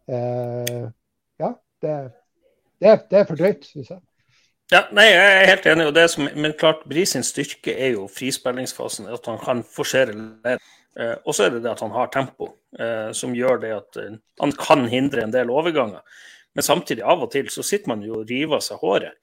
Eh, 0.09 0.85
ja, 1.39 1.53
det, 1.85 1.95
det, 2.81 2.95
det 3.11 3.21
er 3.21 3.29
for 3.29 3.39
drøyt, 3.39 3.69
syns 3.69 3.93
jeg. 3.93 4.01
Ja, 4.69 4.83
nei, 4.93 5.07
Jeg 5.09 5.29
er 5.35 5.47
helt 5.49 5.65
enig. 5.65 5.85
og 5.87 5.93
det 5.93 6.09
som, 6.11 6.29
Men 6.35 6.53
klart, 6.53 6.85
Bris 6.85 7.11
sin 7.15 7.23
styrke 7.23 7.73
er 7.73 7.95
jo 7.95 8.07
frispillingsfasen. 8.07 9.07
At 9.09 9.25
han 9.25 9.39
kan 9.41 9.63
forsere 9.63 10.13
ledd. 10.13 10.59
Eh, 10.99 11.15
og 11.25 11.33
så 11.33 11.45
er 11.45 11.49
det 11.49 11.63
det 11.63 11.71
at 11.71 11.79
han 11.79 11.91
har 11.91 12.09
tempo, 12.11 12.55
eh, 12.77 13.11
som 13.11 13.33
gjør 13.33 13.61
det 13.61 13.71
at 13.71 13.97
eh, 13.97 14.17
han 14.41 14.51
kan 14.51 14.87
hindre 14.87 15.23
en 15.23 15.31
del 15.31 15.49
overganger. 15.49 16.01
Men 16.53 16.65
samtidig, 16.65 17.03
av 17.05 17.23
og 17.23 17.31
til, 17.31 17.47
så 17.49 17.63
sitter 17.63 17.87
man 17.87 18.01
jo 18.03 18.19
og 18.19 18.29
river 18.29 18.57
av 18.57 18.65
seg 18.65 18.81
håret 18.81 19.15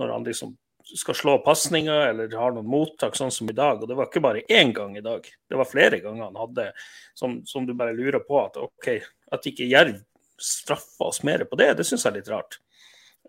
når 0.00 0.12
han 0.14 0.24
liksom 0.24 0.56
skal 0.96 1.14
slå 1.14 1.36
pasninger 1.44 2.08
eller 2.08 2.32
har 2.34 2.54
noen 2.54 2.66
mottak, 2.66 3.14
sånn 3.16 3.30
som 3.30 3.48
i 3.50 3.54
dag. 3.56 3.82
Og 3.82 3.88
det 3.88 3.96
var 3.96 4.08
ikke 4.08 4.24
bare 4.24 4.42
én 4.50 4.72
gang 4.74 4.96
i 4.98 5.04
dag, 5.04 5.22
det 5.22 5.60
var 5.60 5.68
flere 5.68 6.00
ganger 6.02 6.24
han 6.24 6.40
hadde 6.40 6.70
som, 7.14 7.38
som 7.46 7.66
du 7.68 7.76
bare 7.78 7.94
lurer 7.94 8.24
på 8.26 8.40
at 8.42 8.58
OK, 8.58 8.88
at 9.30 9.46
ikke 9.46 9.68
Jerv 9.70 10.00
straffer 10.40 11.12
oss 11.12 11.22
mer 11.22 11.44
på 11.46 11.58
det, 11.60 11.74
det 11.78 11.86
syns 11.86 12.06
jeg 12.06 12.14
er 12.14 12.18
litt 12.18 12.32
rart. 12.32 12.58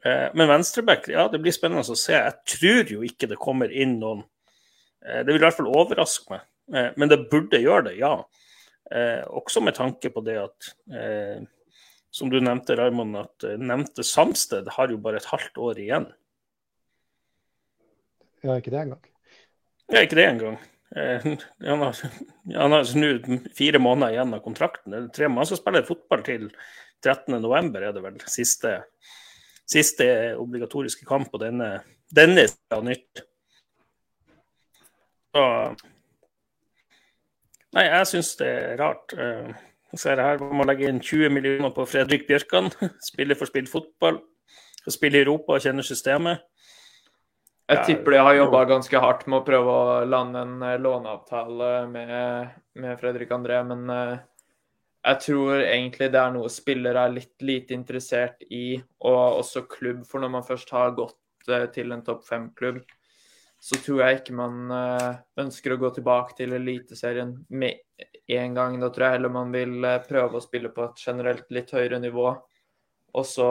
Eh, 0.06 0.30
men 0.34 0.48
venstreback, 0.48 1.08
ja, 1.08 1.28
det 1.28 1.40
blir 1.40 1.54
spennende 1.54 1.86
å 1.86 1.98
se. 1.98 2.16
Jeg 2.16 2.56
tror 2.56 2.94
jo 2.96 3.04
ikke 3.06 3.30
det 3.30 3.40
kommer 3.42 3.70
inn 3.70 4.00
noen 4.02 4.24
eh, 5.06 5.22
Det 5.22 5.30
vil 5.30 5.42
i 5.42 5.46
hvert 5.46 5.60
fall 5.60 5.70
overraske 5.70 6.34
meg. 6.34 6.48
Eh, 6.74 6.90
men 6.98 7.12
det 7.12 7.24
burde 7.32 7.62
gjøre 7.62 7.92
det, 7.92 7.98
ja. 8.02 8.16
Også 8.92 9.62
med 9.64 9.78
tanke 9.78 10.10
på 10.12 10.20
det 10.26 10.34
at 10.36 10.66
som 12.12 12.28
du 12.28 12.42
nevnte, 12.44 12.76
Raymond, 12.76 13.16
at 13.22 13.46
nevnte 13.56 14.04
Samsted 14.04 14.68
har 14.76 14.92
jo 14.92 14.98
bare 15.00 15.22
et 15.22 15.30
halvt 15.32 15.62
år 15.64 15.80
igjen. 15.80 16.10
Ja, 18.44 18.58
ikke 18.58 18.74
det 18.74 18.82
engang. 18.82 19.06
Ja, 19.94 20.02
ikke 20.02 20.20
det 20.20 20.26
engang. 20.28 20.60
Han 20.92 21.86
har, 21.86 22.02
han 22.58 22.76
har 22.76 22.92
nå 23.00 23.14
fire 23.56 23.80
måneder 23.80 24.18
igjen 24.18 24.36
av 24.36 24.44
kontrakten. 24.44 24.98
Tre 25.08 25.30
måneder. 25.30 25.46
Han 25.46 25.52
skal 25.54 25.62
spille 25.62 25.86
fotball 25.88 26.28
til 26.28 26.50
13.11, 27.00 27.72
er 27.80 27.96
det 27.96 28.04
vel. 28.10 28.20
Siste, 28.28 28.76
siste 29.70 30.06
obligatoriske 30.40 31.06
kamp 31.08 31.32
på 31.32 31.40
denne, 31.42 31.74
denne 32.12 32.48
av 32.74 32.86
nytt. 32.86 33.24
Så 35.32 35.46
Nei, 37.72 37.86
jeg 37.88 38.08
syns 38.10 38.34
det 38.42 38.48
er 38.52 38.74
rart. 38.82 39.14
Jeg 39.16 39.52
eh, 39.54 40.00
ser 40.00 40.20
her 40.20 40.42
man 40.44 40.68
legger 40.68 40.92
inn 40.92 41.00
20 41.00 41.32
millioner 41.32 41.72
på 41.72 41.86
Fredrik 41.88 42.26
Bjørkan. 42.28 42.68
Spiller 43.12 43.40
for 43.40 43.48
spilt 43.48 43.72
fotball. 43.72 44.20
Skal 44.82 44.96
spille 44.98 45.22
i 45.22 45.24
Europa 45.24 45.56
og 45.56 45.64
kjenner 45.64 45.88
systemet. 45.88 46.44
Jeg 47.72 47.86
tipper 47.88 48.18
de 48.18 48.20
har 48.20 48.36
jobba 48.36 48.66
ganske 48.68 49.00
hardt 49.00 49.24
med 49.32 49.38
å 49.40 49.46
prøve 49.48 49.72
å 49.72 50.00
lande 50.04 50.42
en 50.44 50.58
eh, 50.68 50.80
låneavtale 50.84 51.72
med, 51.88 52.50
med 52.84 53.00
Fredrik 53.00 53.32
André, 53.32 53.62
men 53.64 53.86
uh, 53.88 54.18
jeg 55.02 55.22
tror 55.24 55.64
egentlig 55.64 56.12
det 56.14 56.20
er 56.22 56.34
noe 56.36 56.50
spillere 56.54 57.08
er 57.08 57.14
litt 57.16 57.46
lite 57.46 57.74
interessert 57.74 58.44
i, 58.54 58.78
og 59.02 59.40
også 59.42 59.66
klubb. 59.70 60.04
For 60.06 60.22
når 60.22 60.34
man 60.36 60.46
først 60.46 60.70
har 60.76 60.94
gått 60.98 61.50
eh, 61.50 61.66
til 61.74 61.94
en 61.94 62.04
topp 62.06 62.28
fem-klubb, 62.28 62.84
så 63.62 63.78
tror 63.82 64.04
jeg 64.04 64.20
ikke 64.20 64.36
man 64.38 64.74
eh, 64.76 65.08
ønsker 65.42 65.74
å 65.74 65.80
gå 65.82 65.90
tilbake 65.96 66.38
til 66.38 66.54
Eliteserien 66.58 67.34
med 67.50 67.82
en 68.38 68.58
gang. 68.58 68.78
Da 68.82 68.92
tror 68.94 69.08
jeg 69.08 69.18
heller 69.18 69.34
man 69.34 69.54
vil 69.54 69.90
eh, 69.90 70.04
prøve 70.06 70.38
å 70.38 70.44
spille 70.46 70.70
på 70.76 70.86
et 70.86 71.02
generelt 71.02 71.50
litt 71.50 71.74
høyere 71.74 72.02
nivå. 72.02 72.28
Og 73.18 73.28
så, 73.28 73.50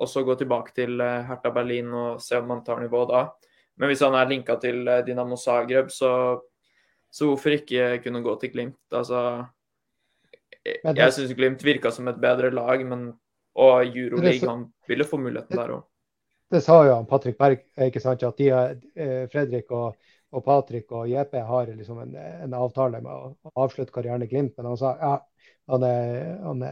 og 0.00 0.10
så 0.10 0.24
gå 0.24 0.38
tilbake 0.40 0.72
til 0.74 0.96
Hertha 0.98 1.52
Berlin 1.54 1.92
og 1.94 2.24
se 2.24 2.40
om 2.40 2.48
man 2.50 2.64
tar 2.66 2.80
nivå 2.82 3.04
da. 3.10 3.26
Men 3.78 3.92
hvis 3.92 4.00
han 4.02 4.16
er 4.18 4.32
linka 4.32 4.56
til 4.58 4.80
Dinamo 5.06 5.36
Zagreb, 5.38 5.92
så, 5.94 6.10
så 7.06 7.28
hvorfor 7.28 7.54
ikke 7.54 8.00
kunne 8.02 8.24
gå 8.24 8.34
til 8.40 8.56
Glimt? 8.56 8.80
Altså 8.90 9.44
jeg, 10.68 11.14
syns 11.16 11.34
Glimt 11.36 11.64
virka 11.64 11.92
som 11.94 12.08
et 12.10 12.20
bedre 12.22 12.50
lag, 12.54 12.84
men 12.86 13.10
og 13.58 13.96
Euroligaen 13.96 14.66
ville 14.88 15.06
få 15.06 15.18
muligheten 15.18 15.58
der 15.58 15.72
òg. 15.78 15.86
Det 16.48 16.62
sa 16.64 16.78
jo 16.86 17.00
Patrick 17.08 17.36
Berg, 17.38 17.64
ikke 17.84 18.00
sant, 18.00 18.22
at 18.24 18.38
de, 18.38 18.48
eh, 18.96 19.24
Fredrik 19.32 19.72
og, 19.76 19.98
og 20.32 20.44
Patrick 20.44 20.92
og 20.96 21.08
JP 21.10 21.34
har 21.44 21.72
liksom 21.74 21.98
en, 22.04 22.14
en, 22.16 22.54
avtale 22.56 23.02
med 23.04 23.12
å 23.12 23.52
avslutte 23.64 23.92
karrieren 23.92 24.24
i 24.24 24.28
Glimt. 24.30 24.54
Men 24.56 24.70
han 24.70 24.78
sa 24.80 24.94
ja, 25.00 25.12
han, 25.68 25.84
han, 25.84 26.64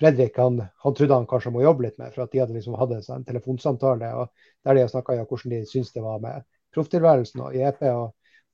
Fredrik 0.00 0.38
han, 0.40 0.62
han, 0.62 0.96
trodde 0.96 1.18
han 1.20 1.28
kanskje 1.28 1.52
må 1.52 1.66
jobbe 1.66 1.88
litt 1.88 2.00
med, 2.00 2.14
for 2.14 2.24
at 2.24 2.32
de 2.32 2.40
hadde 2.40 2.56
liksom 2.56 2.78
hatt 2.80 2.96
en 2.96 3.04
sånn 3.04 3.28
telefonsamtale 3.28 4.14
og 4.22 4.46
der 4.64 4.80
de 4.80 4.88
snakka 4.88 5.18
om 5.18 5.28
hvordan 5.28 5.52
de 5.52 5.62
syntes 5.68 5.92
det 5.92 6.04
var 6.06 6.24
med 6.24 6.46
profftilværelsen. 6.74 7.44
Og 7.44 7.58
JP 7.60 7.84
og 7.92 8.06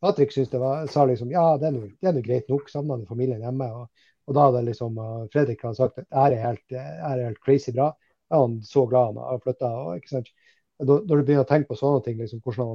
Patrick 0.02 0.34
syntes 0.34 0.50
det 0.50 0.64
var, 0.64 0.86
sa 0.90 1.06
liksom 1.06 1.30
ja, 1.30 1.46
det 1.60 1.70
er 1.70 1.78
nå 1.78 2.24
greit 2.26 2.50
nok, 2.50 2.72
savna 2.72 2.98
familien 3.06 3.44
hjemme. 3.44 3.70
og 3.70 4.08
og 4.30 4.36
da 4.36 4.46
hadde 4.46 4.62
liksom 4.68 4.98
uh, 5.02 5.26
Fredrik 5.32 5.64
hadde 5.66 5.80
sagt 5.80 5.98
at 5.98 6.06
det 6.06 6.38
er 6.38 6.44
helt, 6.44 6.76
er 6.78 7.24
helt 7.26 7.42
crazy 7.42 7.74
bra. 7.74 7.90
Ja, 8.30 8.38
han 8.44 8.60
så 8.62 8.84
glad 8.86 9.10
han 9.10 9.24
har 9.24 9.42
flytta. 9.42 9.70
Når 10.86 11.02
du 11.08 11.22
begynner 11.24 11.42
å 11.42 11.48
tenke 11.48 11.72
på 11.72 11.78
sånne 11.80 12.04
ting, 12.04 12.20
liksom, 12.22 12.38
hvordan 12.44 12.68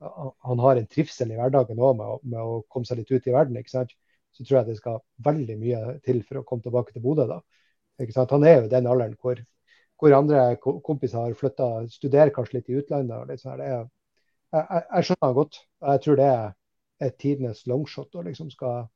han, 0.00 0.32
han, 0.48 0.62
har 0.64 0.80
en 0.80 0.88
trivsel 0.88 1.34
i 1.34 1.36
hverdagen 1.36 1.82
òg 1.82 1.98
med, 1.98 2.24
med, 2.32 2.40
å 2.40 2.62
komme 2.72 2.88
seg 2.88 3.02
litt 3.02 3.12
ut 3.12 3.28
i 3.28 3.36
verden, 3.36 3.60
så 3.68 3.84
tror 4.40 4.60
jeg 4.60 4.70
det 4.70 4.78
skal 4.80 5.02
veldig 5.28 5.58
mye 5.60 5.84
til 6.08 6.24
for 6.24 6.40
å 6.40 6.46
komme 6.48 6.64
tilbake 6.64 6.96
til 6.96 7.04
Bodø. 7.04 7.28
da. 7.28 7.42
Han 8.32 8.48
er 8.48 8.62
jo 8.62 8.72
den 8.72 8.88
alderen 8.88 9.16
hvor, 9.20 9.44
hvor 10.00 10.16
andre 10.16 10.50
kompiser 10.62 11.20
har 11.20 11.36
flytta, 11.36 11.88
studerer 11.92 12.32
kanskje 12.32 12.60
litt 12.60 12.72
i 12.72 12.80
utlandet. 12.80 13.28
Litt 13.28 13.44
sånn. 13.44 13.60
er, 13.60 13.74
jeg, 13.74 13.88
jeg, 14.56 14.84
jeg, 14.88 15.08
skjønner 15.10 15.26
han 15.26 15.40
godt. 15.42 15.64
Jeg 15.92 16.04
tror 16.06 16.22
det 16.22 16.30
er 16.32 17.18
tidenes 17.20 17.66
longshot 17.68 18.16
å 18.16 18.24
liksom 18.24 18.48
skal 18.54 18.86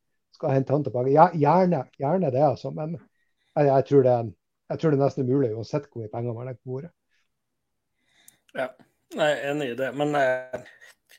skal 0.42 0.56
hente 0.56 0.74
han 0.74 0.84
tilbake. 0.84 1.14
Ja, 1.14 1.30
gjerne, 1.38 1.84
gjerne 2.00 2.30
det, 2.34 2.42
altså. 2.42 2.72
Men 2.74 2.96
jeg, 2.98 3.68
jeg, 3.68 3.86
tror 3.88 4.06
det, 4.06 4.18
jeg, 4.72 4.80
tror 4.80 4.90
det, 4.90 4.98
er 4.98 5.04
nesten 5.04 5.28
umulig 5.28 5.54
uansett 5.54 5.88
hvor 5.88 6.02
mye 6.02 6.12
penger 6.12 6.36
man 6.36 6.50
legger 6.50 6.62
på 6.62 6.76
bordet. 6.76 6.92
Ja, 8.52 8.68
jeg 9.14 9.28
er 9.28 9.52
enig 9.52 9.68
i 9.72 9.76
det. 9.78 9.92
Men 9.96 10.16
eh, 10.18 10.64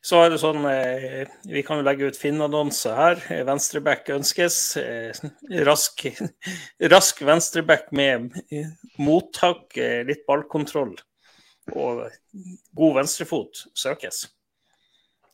så 0.04 0.20
er 0.20 0.34
det 0.34 0.42
sånn 0.42 0.68
eh, 0.68 1.32
Vi 1.48 1.64
kan 1.66 1.80
jo 1.80 1.88
legge 1.88 2.12
ut 2.12 2.20
Finn-annonse 2.20 2.92
her. 2.98 3.24
Venstreback 3.48 4.12
ønskes. 4.14 4.60
Eh, 4.82 5.24
rask, 5.70 6.06
rask 6.94 7.24
venstreback 7.24 7.90
med 7.96 8.36
mottak, 9.00 9.72
eh, 9.80 10.04
litt 10.08 10.28
ballkontroll 10.28 10.98
og 11.80 12.02
god 12.76 12.98
venstrefot 12.98 13.62
søkes 13.80 14.26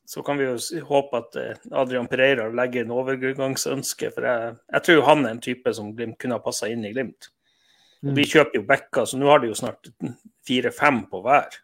så 0.09 0.23
kan 0.23 0.37
vi 0.37 0.45
jo 0.47 0.85
håpe 0.89 1.17
at 1.21 1.35
eh, 1.37 1.57
Adrian 1.71 2.07
Pereira 2.09 2.47
legger 2.49 2.81
en 2.81 2.93
overgangsønske. 2.97 4.07
For 4.15 4.25
jeg, 4.25 4.55
jeg 4.73 4.85
tror 4.87 5.03
han 5.05 5.21
er 5.21 5.35
en 5.35 5.41
type 5.45 5.73
som 5.77 5.91
Glimt 5.93 6.17
kunne 6.17 6.39
ha 6.39 6.41
passa 6.41 6.65
inn 6.65 6.87
i 6.87 6.89
Glimt. 6.95 7.27
Og 8.01 8.15
vi 8.15 8.25
mm. 8.25 8.29
kjøper 8.31 8.57
jo 8.57 8.63
backer, 8.71 9.05
så 9.05 9.19
nå 9.21 9.29
har 9.29 9.43
de 9.43 9.51
jo 9.51 9.59
snart 9.59 9.91
fire-fem 10.49 11.03
på 11.13 11.21
hver. 11.27 11.59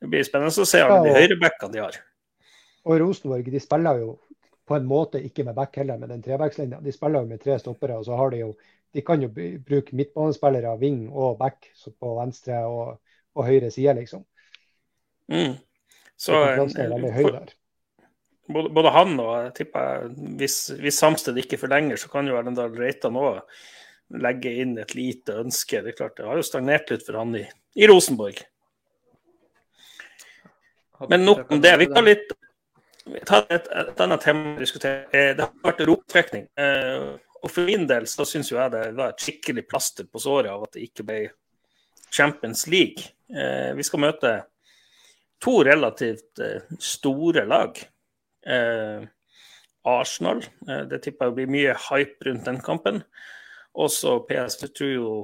Det 0.00 0.08
blir 0.08 0.24
spennende 0.24 0.64
å 0.64 0.70
se 0.72 0.80
alle 0.80 1.02
de 1.04 1.12
høyrebackene 1.18 1.76
de 1.76 1.84
har. 1.84 2.00
Og 2.88 2.98
Rosenborg 3.04 3.52
de 3.52 3.60
spiller 3.60 4.00
jo 4.00 4.10
på 4.64 4.80
en 4.80 4.88
måte 4.88 5.20
ikke 5.20 5.44
med 5.44 5.60
back 5.60 5.76
heller, 5.82 6.00
med 6.00 6.16
den 6.16 6.24
trebackslinja. 6.24 6.80
De 6.80 6.96
spiller 6.96 7.26
jo 7.26 7.32
med 7.36 7.44
tre 7.44 7.60
stoppere, 7.60 8.00
og 8.00 8.08
så 8.08 8.16
har 8.16 8.32
de 8.32 8.44
jo 8.46 8.54
De 8.92 9.00
kan 9.00 9.20
jo 9.24 9.28
bruke 9.32 9.96
midtbanespillere, 9.96 10.78
wing 10.80 11.10
og 11.12 11.38
back 11.38 11.68
på 12.00 12.16
venstre 12.16 12.64
og, 12.68 12.98
og 13.36 13.46
høyre 13.46 13.70
side, 13.72 13.94
liksom. 14.00 14.24
Mm. 15.32 15.58
Så, 16.16 16.32
så 16.32 16.40
er 16.76 16.92
veldig 16.92 17.12
høy 17.20 17.28
der 17.28 17.58
både, 18.48 18.72
både, 18.74 18.94
han 18.94 19.14
og 19.22 19.32
jeg 19.36 19.54
tipper 19.60 20.08
hvis, 20.40 20.56
hvis 20.80 20.98
Samsted 20.98 21.38
ikke 21.42 21.60
forlenger, 21.60 22.00
så 22.00 22.10
kan 22.12 22.28
jo 22.28 22.38
Erlendal 22.38 22.74
Reitan 22.78 23.18
òg 23.18 23.42
legge 24.22 24.52
inn 24.62 24.76
et 24.80 24.94
lite 24.96 25.38
ønske. 25.40 25.80
Det 25.82 25.94
er 25.94 25.98
klart, 25.98 26.16
det 26.18 26.28
har 26.28 26.40
jo 26.40 26.46
stagnert 26.46 26.90
litt 26.92 27.04
for 27.06 27.20
han 27.20 27.36
i, 27.38 27.46
i 27.78 27.88
Rosenborg. 27.88 28.42
Men 31.10 31.24
nok 31.26 31.50
om 31.50 31.60
det. 31.62 31.72
Vi 31.80 31.88
tar 31.90 32.04
litt 32.06 32.34
ta 33.26 33.42
et, 33.50 33.66
et 33.66 34.00
annet 34.04 34.22
tema 34.22 34.54
å 34.54 34.62
diskutere. 34.62 35.06
Eh, 35.10 35.32
det 35.36 35.44
har 35.44 35.66
vært 35.66 35.84
roptrekning. 35.88 36.46
Eh, 36.58 37.08
og 37.42 37.50
for 37.50 37.66
min 37.66 37.86
del 37.90 38.06
så 38.10 38.26
syns 38.28 38.52
jeg 38.52 38.74
det 38.74 38.84
var 38.98 39.12
et 39.12 39.24
skikkelig 39.24 39.66
plaster 39.66 40.06
på 40.06 40.22
såret 40.22 40.52
av 40.52 40.62
at 40.66 40.76
det 40.76 40.86
ikke 40.86 41.06
ble 41.08 41.20
Champions 42.12 42.66
League. 42.70 43.10
Eh, 43.32 43.72
vi 43.78 43.86
skal 43.86 44.04
møte 44.04 44.34
to 45.42 45.56
relativt 45.66 46.38
store 46.78 47.42
lag. 47.50 47.78
Eh, 48.46 49.04
Arsenal. 49.84 50.42
Eh, 50.68 50.84
det 50.90 51.02
tipper 51.04 51.30
jeg 51.30 51.38
blir 51.38 51.52
mye 51.52 51.76
hype 51.88 52.28
rundt 52.28 52.48
den 52.48 52.60
kampen. 52.64 53.02
Også 53.74 54.18
PS. 54.28 54.58
Jeg 54.62 54.74
tror 54.76 54.92
jo 54.92 55.14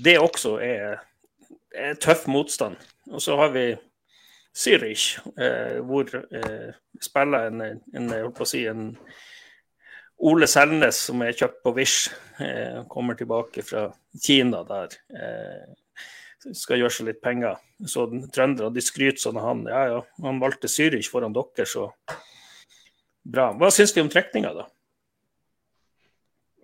det 0.00 0.18
også 0.20 0.56
er 0.64 1.00
er 1.74 1.94
tøff 1.94 2.26
motstand. 2.26 2.76
Og 3.10 3.22
så 3.22 3.36
har 3.36 3.52
vi 3.54 3.76
Zürich, 4.54 5.18
eh, 5.38 5.78
hvor 5.86 6.08
eh, 6.10 6.72
spiller 7.00 7.46
en, 7.46 7.60
en, 7.94 8.14
si, 8.44 8.64
en 8.66 8.98
Ole 10.18 10.46
Selnes, 10.50 10.98
som 11.06 11.22
er 11.22 11.36
kjøpt 11.38 11.62
på 11.64 11.74
Wish, 11.76 12.10
eh, 12.42 12.82
kommer 12.90 13.14
tilbake 13.14 13.62
fra 13.62 13.86
Kina 14.20 14.64
der. 14.68 14.96
Eh, 15.14 15.70
skal 16.56 16.80
gjøre 16.80 16.94
seg 16.94 17.08
litt 17.10 17.20
penger. 17.24 17.60
Så 17.88 18.06
trøndere 18.32 18.72
de 18.74 18.84
skryter 18.84 19.20
sånn 19.22 19.38
av 19.40 19.48
han. 19.48 19.64
Ja, 19.68 19.82
ja, 19.90 20.02
han 20.24 20.40
valgte 20.42 20.70
Zürich 20.70 21.10
foran 21.12 21.36
dere, 21.36 21.66
så 21.68 21.90
bra. 23.22 23.50
Hva 23.56 23.70
syns 23.74 23.94
vi 23.96 24.04
om 24.04 24.10
trekninga, 24.12 24.52
da? 24.56 24.66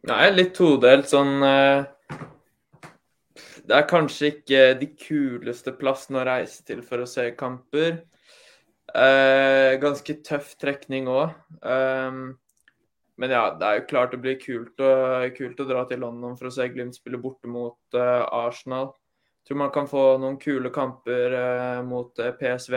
Nei, 0.06 0.30
litt 0.34 0.54
todelt. 0.56 1.08
Sånn 1.10 1.42
eh, 1.42 1.86
Det 3.66 3.74
er 3.74 3.88
kanskje 3.90 4.32
ikke 4.34 4.66
de 4.80 4.90
kuleste 4.94 5.74
plassene 5.76 6.22
å 6.22 6.26
reise 6.28 6.62
til 6.66 6.82
for 6.86 7.02
å 7.02 7.08
se 7.10 7.28
kamper. 7.38 8.04
Eh, 8.94 9.76
ganske 9.82 10.20
tøff 10.24 10.54
trekning 10.60 11.10
òg. 11.10 11.34
Um, 11.60 12.36
men 13.16 13.32
ja, 13.32 13.48
det 13.58 13.66
er 13.66 13.80
jo 13.80 13.88
klart 13.90 14.12
det 14.12 14.20
blir 14.22 14.38
kult 14.38 14.80
å, 14.84 14.92
kult 15.36 15.60
å 15.60 15.66
dra 15.68 15.82
til 15.88 16.02
London 16.04 16.36
for 16.38 16.50
å 16.50 16.54
se 16.54 16.68
Glimt 16.70 16.98
spille 16.98 17.20
borte 17.20 17.48
mot 17.50 17.96
uh, 17.96 18.22
Arsenal. 18.44 18.92
Tror 19.46 19.60
man 19.60 19.70
kan 19.70 19.86
få 19.86 20.16
noen 20.18 20.40
kule 20.42 20.72
kamper 20.74 21.34
uh, 21.36 21.82
mot 21.86 22.18
uh, 22.18 22.32
PSV. 22.34 22.74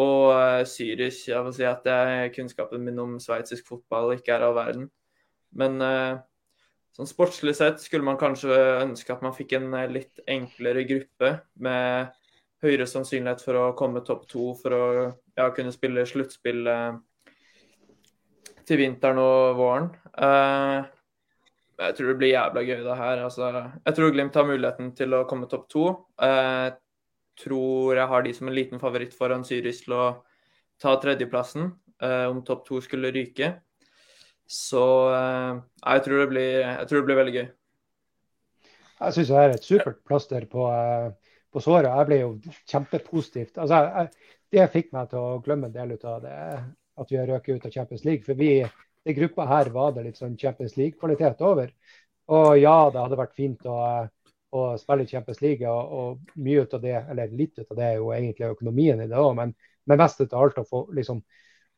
Og 0.00 0.30
uh, 0.32 0.62
Zürich. 0.64 1.26
Jeg 1.28 1.44
vil 1.44 1.56
si 1.56 1.66
at 1.68 1.84
det 1.84 2.32
kunnskapen 2.36 2.84
min 2.86 3.00
om 3.02 3.18
sveitsisk 3.20 3.68
fotball 3.68 4.14
ikke 4.16 4.32
er 4.36 4.46
all 4.46 4.56
verden. 4.56 4.88
Men 5.50 5.82
sånn 6.94 7.08
sportslig 7.10 7.56
sett 7.58 7.80
skulle 7.82 8.06
man 8.06 8.18
kanskje 8.20 8.54
ønske 8.84 9.10
at 9.10 9.24
man 9.24 9.34
fikk 9.34 9.56
en 9.58 9.72
litt 9.90 10.20
enklere 10.30 10.84
gruppe 10.86 11.32
med 11.58 12.12
høyere 12.62 12.86
sannsynlighet 12.86 13.42
for 13.42 13.58
å 13.58 13.64
komme 13.74 14.04
topp 14.06 14.28
to 14.30 14.52
for 14.60 14.76
å 14.76 14.84
ja, 15.34 15.48
kunne 15.56 15.74
spille 15.74 16.06
sluttspill 16.06 16.70
til 18.62 18.78
vinteren 18.78 19.18
og 19.18 19.58
våren. 19.58 19.90
Jeg 21.80 21.96
tror 21.96 22.10
det 22.10 22.18
blir 22.20 22.34
jævla 22.34 22.62
gøy, 22.66 22.80
det 22.84 22.96
her. 22.98 23.22
Altså, 23.24 23.50
jeg 23.86 23.96
tror 23.96 24.12
Glimt 24.12 24.34
har 24.36 24.48
muligheten 24.48 24.90
til 24.96 25.16
å 25.16 25.24
komme 25.28 25.48
topp 25.48 25.68
to. 25.72 25.84
Jeg 26.20 26.72
uh, 26.74 26.78
tror 27.40 27.96
jeg 27.96 28.10
har 28.10 28.26
de 28.26 28.34
som 28.36 28.50
en 28.50 28.56
liten 28.56 28.82
favoritt 28.82 29.16
foran 29.16 29.46
Syris 29.48 29.80
til 29.86 29.96
å 29.96 30.04
ta 30.80 30.92
tredjeplassen 31.00 31.70
uh, 32.04 32.26
om 32.28 32.42
topp 32.44 32.66
to 32.66 32.82
skulle 32.84 33.12
ryke. 33.14 33.54
Så 34.50 34.82
jeg 35.14 36.02
tror, 36.02 36.24
blir, 36.26 36.48
jeg, 36.58 36.86
tror 36.90 36.98
det 36.98 37.06
blir, 37.06 37.18
veldig 37.20 37.34
gøy. 37.36 37.44
Jeg 39.00 39.14
syns 39.14 39.28
det 39.30 39.42
er 39.44 39.52
et 39.54 39.68
supert 39.68 40.00
plaster 40.04 40.46
på, 40.50 40.64
på 41.54 41.62
såret. 41.62 41.86
Jeg 41.86 42.08
ble 42.08 42.18
jo 42.18 42.32
kjempepositivt. 42.72 43.60
Altså, 43.62 43.78
jeg, 43.86 44.34
det 44.50 44.66
fikk 44.72 44.90
meg 44.96 45.12
til 45.12 45.22
å 45.22 45.38
glemme 45.44 45.70
en 45.70 45.76
del 45.76 45.94
av 46.02 46.18
det 46.24 46.36
at 47.00 47.12
vi 47.12 47.20
har 47.20 47.30
røket 47.30 47.60
ut 47.60 47.68
av 47.68 47.74
Champions 47.76 48.04
League. 48.04 48.26
For 48.26 48.34
vi, 48.38 48.50
i 49.04 49.14
gruppa 49.16 49.46
her 49.48 49.70
var 49.74 49.92
det 49.96 50.04
litt 50.06 50.20
sånn 50.20 50.38
Champions 50.38 50.76
League-kvalitet 50.76 51.42
over. 51.46 51.72
Og 52.30 52.56
ja, 52.60 52.76
det 52.92 53.02
hadde 53.02 53.18
vært 53.18 53.38
fint 53.38 53.66
å, 53.66 53.78
å 54.54 54.64
spille 54.78 55.08
Champions 55.08 55.40
League, 55.42 55.66
og, 55.66 55.94
og, 56.00 56.36
mye 56.38 56.64
ut 56.64 56.76
av 56.76 56.84
det, 56.84 56.96
eller 57.10 57.34
litt 57.34 57.58
ut 57.58 57.66
av 57.66 57.78
det 57.78 57.86
er 57.88 57.98
jo 57.98 58.12
egentlig 58.14 58.52
økonomien 58.52 59.02
i 59.02 59.08
det 59.10 59.18
òg, 59.18 59.32
men, 59.38 59.54
men, 59.86 60.00
mest 60.00 60.22
av 60.26 60.36
alt 60.44 60.60
å 60.62 60.66
få, 60.68 60.84
liksom, 60.96 61.24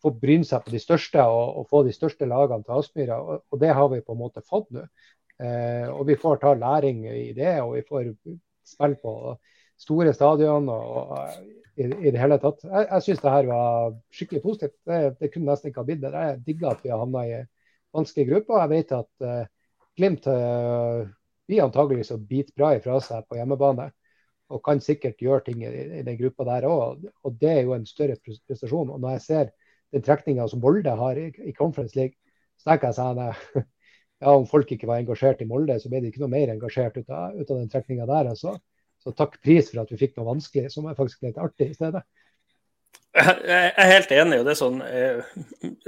få 0.02 0.12
bryne 0.18 0.48
seg 0.48 0.64
på 0.64 0.74
de 0.74 0.82
største 0.82 1.24
og, 1.24 1.62
og, 1.62 1.66
få 1.70 1.84
de 1.86 1.94
største 1.96 2.28
lagene 2.28 2.66
til 2.66 2.76
Aspmyra. 2.78 3.20
Og, 3.22 3.46
og, 3.48 3.60
det 3.62 3.72
har 3.78 3.88
vi 3.94 4.02
på 4.04 4.16
en 4.16 4.22
måte 4.24 4.44
fått 4.44 4.68
nå. 4.74 4.84
Eh, 5.42 5.88
og 5.90 6.04
vi 6.06 6.18
får 6.20 6.42
ta 6.42 6.52
læring 6.58 7.06
i 7.08 7.32
det, 7.34 7.54
og 7.62 7.76
vi 7.78 7.86
får 7.86 8.12
spille 8.68 8.98
på 9.02 9.14
store 9.80 10.12
stadion. 10.14 10.68
og, 10.68 11.16
og 11.16 11.61
i, 11.76 12.10
det 12.10 12.20
hele 12.20 12.38
tatt. 12.42 12.60
Jeg, 12.66 12.84
jeg 12.90 13.04
syns 13.06 13.22
det 13.22 13.32
her 13.32 13.48
var 13.48 13.96
skikkelig 14.12 14.42
positivt. 14.44 14.76
Det, 14.88 15.00
det 15.20 15.30
kunne 15.32 15.48
nesten 15.48 15.70
ikke 15.70 15.80
ha 15.80 15.88
blitt 15.88 16.02
det. 16.02 16.12
Jeg 16.12 16.38
digger 16.46 16.74
at 16.74 16.84
vi 16.84 16.92
har 16.92 17.00
havna 17.00 17.24
i 17.28 17.40
vanskelige 17.96 18.30
grupper. 18.32 18.60
Jeg 18.62 18.72
vet 18.72 18.94
at 18.98 19.26
uh, 19.26 19.42
Glimt 19.96 20.24
uh, 20.28 21.02
blir 21.48 21.64
antageligvis 21.64 22.14
å 22.14 22.20
bite 22.20 22.54
bra 22.56 22.70
ifra 22.76 22.96
seg 23.04 23.26
på 23.28 23.36
hjemmebane. 23.36 23.90
Og 24.52 24.60
kan 24.64 24.80
sikkert 24.84 25.20
gjøre 25.22 25.46
ting 25.48 25.62
i, 25.64 25.72
i 26.00 26.04
den 26.04 26.18
gruppa 26.20 26.46
der 26.48 26.68
òg. 26.68 27.06
Og 27.24 27.36
det 27.40 27.52
er 27.54 27.62
jo 27.66 27.76
en 27.76 27.88
større 27.88 28.18
prestasjon. 28.20 28.92
Og 28.92 29.00
når 29.00 29.16
jeg 29.16 29.26
ser 29.26 29.52
den 29.92 30.04
trekninga 30.04 30.48
som 30.48 30.60
Molde 30.64 30.92
har 30.96 31.20
i, 31.20 31.30
i 31.44 31.54
Conference 31.56 31.96
League, 31.96 32.18
så 32.60 32.70
tenker 32.70 32.90
jeg 32.90 32.98
sånn 33.00 33.22
ja, 34.22 34.32
om 34.32 34.44
folk 34.48 34.72
ikke 34.72 34.88
var 34.88 35.00
engasjert 35.00 35.40
i 35.44 35.48
Molde, 35.48 35.78
så 35.80 35.88
ble 35.92 36.02
de 36.04 36.12
ikke 36.12 36.22
noe 36.22 36.32
mer 36.32 36.52
engasjert 36.52 37.00
ut 37.00 37.08
av, 37.08 37.32
ut 37.36 37.48
av 37.48 37.56
den 37.58 37.72
trekninga 37.72 38.08
der. 38.08 38.32
altså. 38.34 38.56
Så 39.02 39.14
takk 39.18 39.38
pris 39.42 39.70
for 39.70 39.82
at 39.82 39.90
vi 39.90 39.98
fikk 39.98 40.14
noe 40.16 40.28
vanskelig 40.28 40.70
som 40.72 40.86
er 40.86 40.98
faktisk 40.98 41.24
litt 41.26 41.40
artig 41.42 41.72
i 41.72 41.76
stedet. 41.76 42.04
Jeg 43.12 43.72
er 43.76 43.90
helt 43.90 44.12
enig. 44.14 44.38
og 44.40 44.46
Det 44.46 44.52
er 44.54 44.60
sånn 44.60 44.78
eh, 44.86 45.32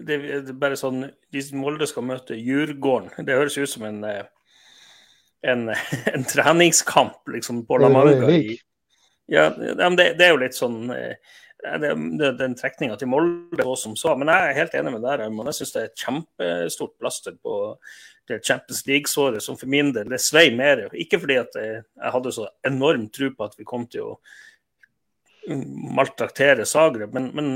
det 0.04 0.16
er 0.18 0.50
bare 0.60 0.76
sånn 0.76 1.06
Hvis 1.32 1.54
Molde 1.56 1.86
skal 1.88 2.04
møte 2.04 2.36
Djurgården, 2.36 3.24
det 3.24 3.38
høres 3.38 3.56
ut 3.56 3.70
som 3.70 3.86
en, 3.88 4.02
eh, 4.04 4.26
en, 5.48 5.70
en 6.14 6.28
treningskamp 6.28 7.32
liksom, 7.32 7.64
på 7.68 7.80
La 7.80 7.88
Manga. 7.92 8.28
Ja, 9.32 9.48
det, 9.56 10.10
det, 10.18 10.26
er 10.26 10.34
jo 10.34 10.42
litt 10.42 10.56
sånn 10.58 10.90
eh, 10.92 11.16
det, 11.64 11.92
det, 12.20 12.32
Den 12.38 12.56
trekninga 12.58 12.96
til 13.00 13.10
Molde 13.10 13.66
som 13.80 13.96
så. 13.96 14.14
Men 14.20 14.32
jeg 14.32 14.48
er 14.48 14.58
helt 14.60 14.74
enig 14.78 14.96
med 14.96 15.06
deg. 15.06 15.24
Jeg 15.24 15.56
syns 15.58 15.74
det 15.74 15.82
er 15.82 15.90
et 15.90 16.04
kjempestort 16.04 16.98
plaster 17.00 17.38
på 17.40 17.60
det 18.28 18.40
Champions 18.46 18.86
League-såret 18.88 19.42
som 19.42 19.56
for 19.60 19.68
min 19.70 19.92
del 19.92 20.08
det 20.12 20.20
svei 20.24 20.48
mer. 20.56 20.86
Ikke 20.96 21.20
fordi 21.20 21.38
at 21.40 21.56
jeg, 21.60 21.82
jeg 21.84 22.14
hadde 22.16 22.32
så 22.36 22.48
enorm 22.66 23.08
tro 23.12 23.30
på 23.36 23.48
at 23.48 23.58
vi 23.58 23.68
kom 23.68 23.88
til 23.90 24.12
å 24.12 24.14
maltraktere 25.94 26.64
Zagreb, 26.64 27.12
men, 27.12 27.28
men, 27.36 27.50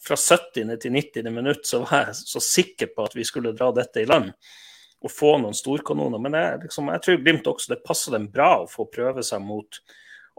fra 0.00 0.16
70. 0.16 0.78
til 0.80 0.92
90. 0.94 1.26
minutt 1.28 1.66
så 1.68 1.82
var 1.84 2.06
jeg 2.08 2.14
så 2.16 2.40
sikker 2.40 2.88
på 2.96 3.04
at 3.04 3.14
vi 3.18 3.24
skulle 3.28 3.52
dra 3.52 3.68
dette 3.76 4.00
i 4.00 4.08
land 4.08 4.30
og 5.00 5.12
få 5.12 5.34
noen 5.42 5.56
storkanoner. 5.56 6.20
Men 6.24 6.36
jeg, 6.38 6.60
liksom, 6.62 6.88
jeg 6.94 7.02
tror 7.04 7.18
Glimt 7.20 7.50
også 7.50 7.74
det 7.74 7.82
passer 7.84 8.16
dem 8.16 8.30
bra 8.32 8.62
å 8.62 8.68
få 8.68 8.86
prøve 8.88 9.24
seg 9.24 9.44
mot 9.44 9.80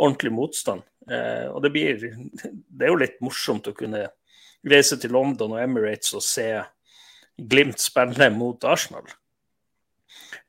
ordentlig 0.01 0.33
motstand. 0.33 0.83
Eh, 1.09 1.47
og 1.51 1.61
det 1.63 1.71
blir 1.73 2.01
Det 2.01 2.85
er 2.85 2.91
jo 2.91 2.99
litt 3.01 3.21
morsomt 3.21 3.69
å 3.69 3.77
kunne 3.77 4.07
reise 4.67 4.97
til 5.01 5.13
London 5.15 5.55
og 5.55 5.63
Emirates 5.63 6.13
og 6.17 6.25
se 6.25 6.51
Glimt 7.41 7.79
spille 7.81 8.27
mot 8.35 8.63
Arsenal. 8.69 9.07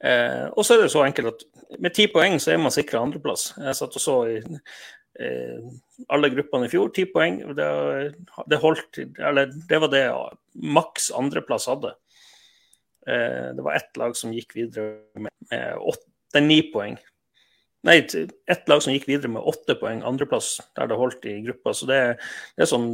Eh, 0.03 0.48
og 0.50 0.66
så 0.66 0.74
er 0.74 0.82
det 0.82 0.92
så 0.92 1.05
enkelt 1.07 1.30
at 1.30 1.78
med 1.80 1.94
ti 1.96 2.09
poeng 2.11 2.36
så 2.42 2.53
er 2.53 2.61
man 2.61 2.74
sikra 2.74 3.00
andreplass. 3.00 3.53
Jeg 3.57 3.78
satt 3.78 3.96
og 3.96 4.03
så 4.03 4.16
i 4.28 4.34
eh, 4.42 5.70
alle 6.12 6.30
gruppene 6.34 6.66
i 6.66 6.72
fjor, 6.72 6.90
ti 6.92 7.07
poeng. 7.09 7.38
Det, 7.57 7.68
det, 8.50 8.61
holdt, 8.61 9.00
eller 9.22 9.55
det 9.70 9.80
var 9.84 9.92
det 9.94 10.05
maks 10.53 11.12
andreplass 11.16 11.70
hadde. 11.70 11.94
Eh, 13.07 13.48
det 13.57 13.64
var 13.64 13.78
ett 13.78 13.96
lag 14.03 14.18
som 14.18 14.34
gikk 14.34 14.57
videre 14.59 14.98
med 15.16 15.78
åtte, 15.78 16.42
ni 16.42 16.61
poeng. 16.74 16.98
Nei, 17.83 17.97
ett 18.47 18.68
lag 18.70 18.83
som 18.83 18.95
gikk 18.95 19.09
videre 19.09 19.33
med 19.35 19.43
åtte 19.43 19.74
poeng, 19.78 20.05
andreplass, 20.07 20.55
der 20.78 20.91
det 20.91 20.99
holdt 20.99 21.24
i 21.26 21.41
gruppa. 21.43 21.74
Så 21.74 21.89
det, 21.91 22.01
det 22.57 22.66
er 22.66 22.70
sånn 22.70 22.91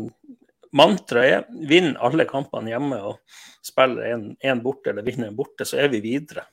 Mantraet 0.77 1.33
er 1.33 1.69
vinn 1.69 1.95
alle 2.05 2.27
kampene 2.29 2.75
hjemme 2.75 2.99
og 3.01 3.39
spiller 3.65 4.11
én 4.45 4.61
borte 4.61 4.93
eller 4.93 5.07
vinner 5.07 5.31
en 5.31 5.37
borte, 5.39 5.65
så 5.65 5.79
er 5.81 5.89
vi 5.89 6.03
videre. 6.05 6.45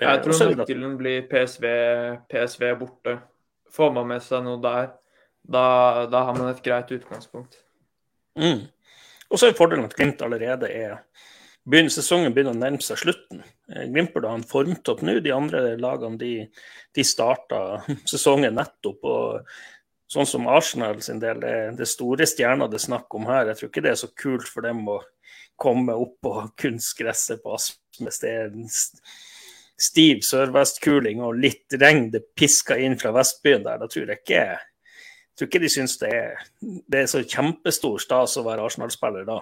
Jeg 0.00 0.08
eh, 0.08 0.22
tror 0.24 0.56
nøkkelen 0.58 0.96
blir 0.98 1.28
PSV, 1.30 1.66
PSV 2.30 2.64
borte. 2.80 3.14
Får 3.72 3.92
man 3.94 4.08
med 4.10 4.24
seg 4.24 4.42
noe 4.42 4.58
der, 4.62 4.90
da, 5.42 5.64
da 6.10 6.24
har 6.26 6.34
man 6.34 6.50
et 6.50 6.64
greit 6.64 6.90
utgangspunkt. 6.94 7.60
Mm. 8.38 8.66
Og 9.30 9.40
så 9.40 9.48
er 9.48 9.56
fordelen 9.56 9.86
at 9.86 9.94
Glimt 9.96 10.22
allerede 10.24 10.68
er 10.68 10.98
begynner, 11.68 11.92
Sesongen 11.94 12.34
begynner 12.34 12.56
å 12.56 12.60
nærme 12.60 12.82
seg 12.84 13.00
slutten. 13.02 13.42
Eh, 13.70 13.86
Glimt 13.92 14.12
burde 14.14 14.30
ha 14.30 14.38
en 14.38 14.46
formtopp 14.46 15.04
nå. 15.06 15.18
De 15.24 15.34
andre 15.34 15.76
lagene 15.80 16.20
de, 16.20 16.32
de 16.94 17.06
starta 17.06 17.82
sesongen 18.08 18.56
nettopp. 18.58 19.04
og 19.04 19.54
Sånn 20.12 20.28
som 20.28 20.48
Arsenal 20.52 20.98
sin 21.00 21.22
del, 21.22 21.38
det, 21.40 21.54
det 21.78 21.88
store 21.88 22.26
stjerna 22.28 22.66
det 22.68 22.76
er 22.80 22.86
snakk 22.88 23.14
om 23.16 23.28
her. 23.30 23.48
Jeg 23.48 23.60
tror 23.60 23.70
ikke 23.70 23.84
det 23.86 23.94
er 23.94 24.02
så 24.02 24.10
kult 24.12 24.48
for 24.48 24.66
dem 24.66 24.82
å 24.92 24.98
komme 25.60 25.94
opp 25.96 26.18
på 26.26 26.34
kunstgresset 26.64 27.44
på 27.44 27.54
Aspmes. 27.56 28.20
Det 28.20 28.34
er 28.42 28.50
stiv 29.82 30.20
sørvestkuling 30.26 31.22
og 31.24 31.40
litt 31.40 31.78
regn 31.80 32.10
det 32.12 32.26
pisker 32.38 32.82
inn 32.84 32.98
fra 33.00 33.14
Vestbyen 33.16 33.64
der, 33.64 33.80
da 33.80 33.88
tror 33.90 34.10
jeg 34.12 34.20
ikke, 34.20 34.44
jeg 35.32 35.40
tror 35.40 35.48
ikke 35.48 35.62
de 35.62 35.70
syns 35.72 35.96
det 35.98 36.10
er, 36.12 36.44
det 36.60 37.00
er 37.00 37.08
så 37.10 37.22
kjempestor 37.24 37.96
stas 38.02 38.36
å 38.38 38.44
være 38.46 38.68
Arsenal-spiller 38.68 39.24
da. 39.26 39.40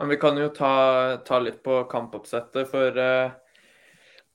Men 0.00 0.08
vi 0.08 0.16
kan 0.16 0.38
jo 0.40 0.48
ta, 0.56 0.72
ta 1.28 1.38
litt 1.44 1.60
på 1.64 1.82
kampoppsettet, 1.92 2.70
for 2.72 2.96
uh, 2.96 3.34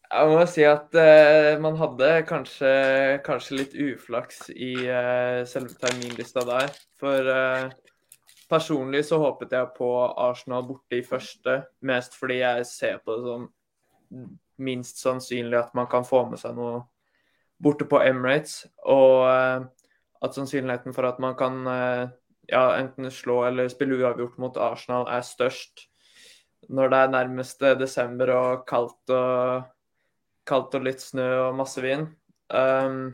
jeg 0.05 0.29
må 0.29 0.43
si 0.45 0.61
at 0.69 0.93
uh, 0.93 1.55
man 1.63 1.79
hadde 1.79 2.11
kanskje, 2.29 2.69
kanskje, 3.25 3.57
litt 3.63 3.73
uflaks 3.73 4.45
i 4.53 4.75
uh, 4.85 5.41
selve 5.49 5.73
terminlista 5.81 6.45
der. 6.45 6.69
For 7.01 7.33
personlig 8.49 9.07
så 9.09 9.17
håpet 9.19 9.57
jeg 9.57 9.73
på 9.77 9.89
Arsenal 10.05 10.67
borte 10.67 10.99
i 10.99 11.05
første, 11.05 11.63
mest 11.81 12.13
fordi 12.17 12.43
jeg 12.43 12.67
ser 12.69 13.01
på 13.01 13.17
det 13.17 13.25
som 13.25 13.47
minst 14.57 15.01
sannsynlig 15.01 15.57
at 15.59 15.73
man 15.73 15.87
kan 15.91 16.05
få 16.07 16.23
med 16.29 16.39
seg 16.39 16.55
noe, 16.57 16.83
borte 17.61 17.87
på 17.87 17.99
Emirates, 18.03 18.65
og 18.87 19.25
eh, 19.29 19.65
at 20.25 20.37
sannsynligheten 20.37 20.95
for 20.95 21.07
at 21.09 21.19
man 21.23 21.35
kan 21.39 21.61
eh, 21.71 22.05
ja, 22.47 22.77
enten 22.77 23.11
slå 23.11 23.41
eller 23.47 23.69
spille 23.71 23.97
uavgjort 23.99 24.39
mot 24.41 24.57
Arsenal 24.61 25.07
er 25.11 25.25
størst 25.25 25.87
når 26.73 26.91
det 26.91 26.99
er 26.99 27.13
nærmeste 27.13 27.73
desember 27.79 28.31
og 28.33 28.63
kaldt 28.69 29.13
og, 29.13 29.67
kaldt 30.47 30.77
og 30.77 30.87
litt 30.87 31.03
snø 31.03 31.27
og 31.47 31.59
masse 31.59 31.81
vind. 31.83 32.07
Um, 32.49 33.13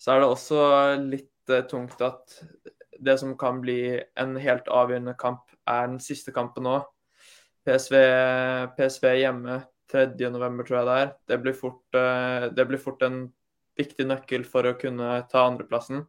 så 0.00 0.14
er 0.14 0.22
det 0.22 0.28
også 0.28 0.60
litt 1.02 1.52
uh, 1.52 1.64
tungt 1.70 2.00
at 2.04 2.38
det 3.00 3.16
som 3.20 3.36
kan 3.40 3.60
bli 3.62 3.98
en 4.20 4.36
helt 4.38 4.68
avgjørende 4.68 5.16
kamp, 5.18 5.46
er 5.70 5.88
den 5.88 6.00
siste 6.02 6.34
kampen 6.36 6.66
nå. 6.68 6.78
PSV, 7.66 7.96
PSV 8.76 9.06
hjemme 9.20 9.60
3.11, 9.92 10.62
tror 10.66 10.78
jeg 10.78 10.88
det 10.88 10.96
er. 11.02 11.12
Det 11.32 11.42
blir, 11.42 11.56
fort, 11.56 11.82
uh, 11.96 12.48
det 12.54 12.66
blir 12.70 12.82
fort 12.82 13.02
en 13.06 13.24
viktig 13.80 14.06
nøkkel 14.06 14.44
for 14.48 14.68
å 14.68 14.76
kunne 14.78 15.20
ta 15.30 15.46
andreplassen. 15.48 16.04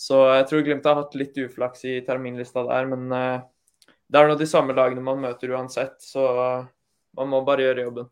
Så 0.00 0.22
jeg 0.32 0.46
tror 0.48 0.62
Glimt 0.64 0.86
har 0.88 0.96
hatt 0.96 1.16
litt 1.18 1.36
uflaks 1.42 1.84
i 1.84 1.98
terminlista 2.06 2.64
der, 2.68 2.86
men 2.88 3.10
uh, 3.12 3.42
det 4.08 4.20
er 4.20 4.30
nå 4.30 4.38
de 4.40 4.48
samme 4.48 4.76
lagene 4.76 5.04
man 5.04 5.20
møter 5.20 5.52
uansett, 5.52 5.98
så 6.02 6.24
man 7.18 7.28
må 7.30 7.42
bare 7.44 7.66
gjøre 7.66 7.84
jobben. 7.84 8.08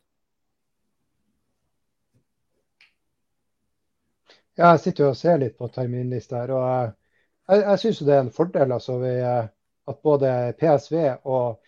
Ja, 4.59 4.73
jeg 4.75 4.83
sitter 4.83 5.07
jo 5.07 5.13
og 5.13 5.19
ser 5.19 5.39
litt 5.39 5.55
på 5.59 5.69
terminlista 5.71 6.43
her. 6.43 6.53
og 6.55 6.67
Jeg, 7.49 7.63
jeg 7.63 7.81
syns 7.83 8.03
det 8.07 8.15
er 8.15 8.25
en 8.25 8.35
fordel 8.35 8.75
altså, 8.75 8.99
vi, 8.99 9.15
at 9.23 10.01
både 10.05 10.33
PSV 10.59 10.97
og, 11.31 11.61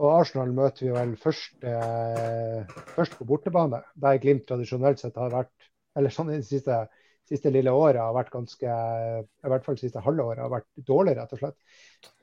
og 0.00 0.12
Arsenal 0.12 0.52
møter 0.54 0.86
vi 0.86 0.92
vel 0.94 1.16
først, 1.18 1.56
eh, 1.66 2.76
først 2.94 3.18
på 3.18 3.26
bortebane, 3.26 3.82
der 3.98 4.22
Glimt 4.22 4.46
tradisjonelt 4.48 5.02
sett 5.02 5.18
har 5.18 5.34
vært 5.34 5.70
eller 5.98 6.14
sånn 6.14 6.30
i 6.30 6.38
det 6.38 6.46
siste, 6.46 6.84
siste 7.30 7.52
lille 7.54 7.72
året 7.72 8.00
har 8.02 8.14
vært 8.16 8.32
ganske 8.34 8.66
I 8.66 9.52
hvert 9.52 9.66
fall 9.66 9.78
siste 9.78 10.02
halve 10.04 10.26
året 10.32 10.42
har 10.44 10.52
vært 10.52 10.68
dårlig, 10.88 11.16
rett 11.18 11.34
og 11.36 11.42
slett. 11.42 11.58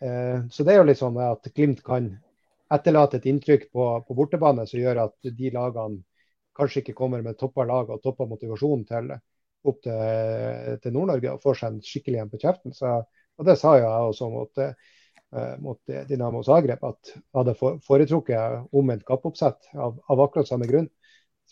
Eh, 0.04 0.44
så 0.52 0.66
det 0.68 0.74
er 0.74 0.82
jo 0.82 0.90
litt 0.90 1.02
sånn 1.02 1.20
at 1.24 1.48
Glimt 1.56 1.84
kan 1.86 2.12
etterlate 2.74 3.22
et 3.22 3.30
inntrykk 3.32 3.70
på, 3.72 3.88
på 4.04 4.18
bortebane 4.18 4.68
som 4.68 4.82
gjør 4.82 5.06
at 5.06 5.32
de 5.40 5.52
lagene 5.56 6.04
kanskje 6.58 6.82
ikke 6.82 6.98
kommer 6.98 7.24
med 7.24 7.38
toppa 7.40 7.64
lag 7.70 7.90
og 7.94 8.02
toppa 8.04 8.28
motivasjon 8.28 8.84
til 8.90 9.14
opp 9.68 9.82
til, 9.84 10.78
til 10.84 10.94
Nord-Norge 10.96 11.34
og 11.34 11.42
får 11.44 11.60
seg 11.60 11.74
en 11.74 11.82
skikkelig 11.86 12.22
en 12.22 12.32
på 12.32 12.40
kjeften. 12.42 12.76
Så, 12.76 12.94
og 13.38 13.48
Det 13.48 13.58
sa 13.60 13.76
jo 13.78 13.86
jeg 13.86 14.12
også 14.12 14.30
mot, 14.34 14.62
uh, 14.64 15.56
mot 15.64 15.96
Dinamo 16.10 16.44
Zagreb, 16.46 16.84
at 16.88 17.12
jeg 17.14 17.24
hadde 17.36 17.58
foretrukket 17.86 18.72
omvendt 18.72 19.06
kappoppsett 19.08 19.70
av, 19.76 20.00
av, 20.08 20.24
akkurat 20.24 20.50
samme 20.50 20.70
grunn. 20.70 20.90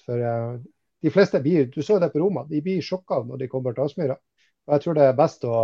For 0.06 0.22
uh, 0.22 0.56
de 1.06 1.12
fleste 1.14 1.38
blir, 1.41 1.68
Du 1.70 1.84
så 1.86 1.99
det 2.01 2.10
på 2.10 2.20
Roma, 2.20 2.45
de 2.49 2.62
blir 2.66 2.82
sjokka 2.82 3.20
når 3.28 3.43
de 3.43 3.49
kommer 3.51 3.76
til 3.76 3.86
Aspmyra. 3.86 4.16
Jeg 4.74 4.82
tror 4.82 4.97
det 4.97 5.03
er 5.06 5.18
best 5.18 5.43
å 5.45 5.58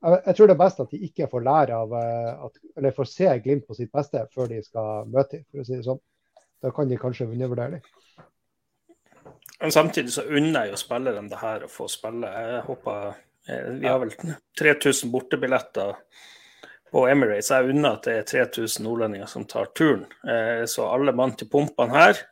jeg 0.00 0.32
tror 0.36 0.48
det 0.48 0.54
er 0.54 0.62
best 0.62 0.78
at 0.80 0.92
de 0.94 0.98
ikke 1.04 1.28
får 1.28 1.42
lære 1.44 1.76
av, 1.76 1.90
eh, 1.92 2.44
at, 2.46 2.54
eller 2.80 2.94
får 2.96 3.08
se 3.10 3.32
Glimt 3.44 3.66
på 3.68 3.76
sitt 3.76 3.90
beste 3.92 4.22
før 4.32 4.48
de 4.48 4.62
skal 4.64 5.10
møte 5.12 5.36
dem, 5.36 5.44
for 5.52 5.60
å 5.60 5.66
si 5.68 5.76
det 5.76 5.84
sånn. 5.84 6.00
Da 6.64 6.72
kan 6.72 6.88
de 6.88 6.98
kanskje 7.00 7.28
undervurdere 7.28 7.78
dem. 7.78 9.36
Men 9.60 9.74
samtidig 9.76 10.14
så 10.14 10.24
unner 10.24 10.64
jeg 10.64 10.72
jo 10.72 10.80
spillerne 10.80 11.28
det 11.28 11.40
her 11.42 11.66
å 11.66 11.70
få 11.70 11.88
spille. 11.92 12.32
Jeg 12.32 12.64
håper 12.64 13.10
eh, 13.12 13.70
Vi 13.82 13.90
har 13.90 14.00
vel 14.00 14.14
3000 14.58 15.12
bortebilletter 15.12 16.00
på 16.90 17.04
Emirates. 17.12 17.52
Jeg 17.52 17.74
unner 17.74 17.98
at 17.98 18.08
det 18.08 18.16
er 18.22 18.28
3000 18.48 18.88
nordlendinger 18.88 19.28
som 19.28 19.44
tar 19.44 19.68
turen. 19.76 20.06
Eh, 20.24 20.64
så 20.64 20.88
alle 20.88 21.12
mann 21.12 21.36
til 21.36 21.52
pumpene 21.52 21.92
her. 21.92 22.24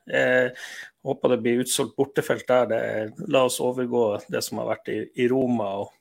Eh, 1.05 1.09
håper 1.09 1.28
det 1.28 1.38
blir 1.44 1.62
utsolgt 1.64 1.96
bortefelt 1.96 2.49
der. 2.49 2.66
Det, 2.66 3.28
la 3.28 3.44
oss 3.46 3.61
overgå 3.61 4.20
det 4.28 4.42
som 4.44 4.59
har 4.62 4.72
vært 4.74 4.90
i, 4.92 4.99
i 5.14 5.28
Roma 5.28 5.70
og 5.84 5.94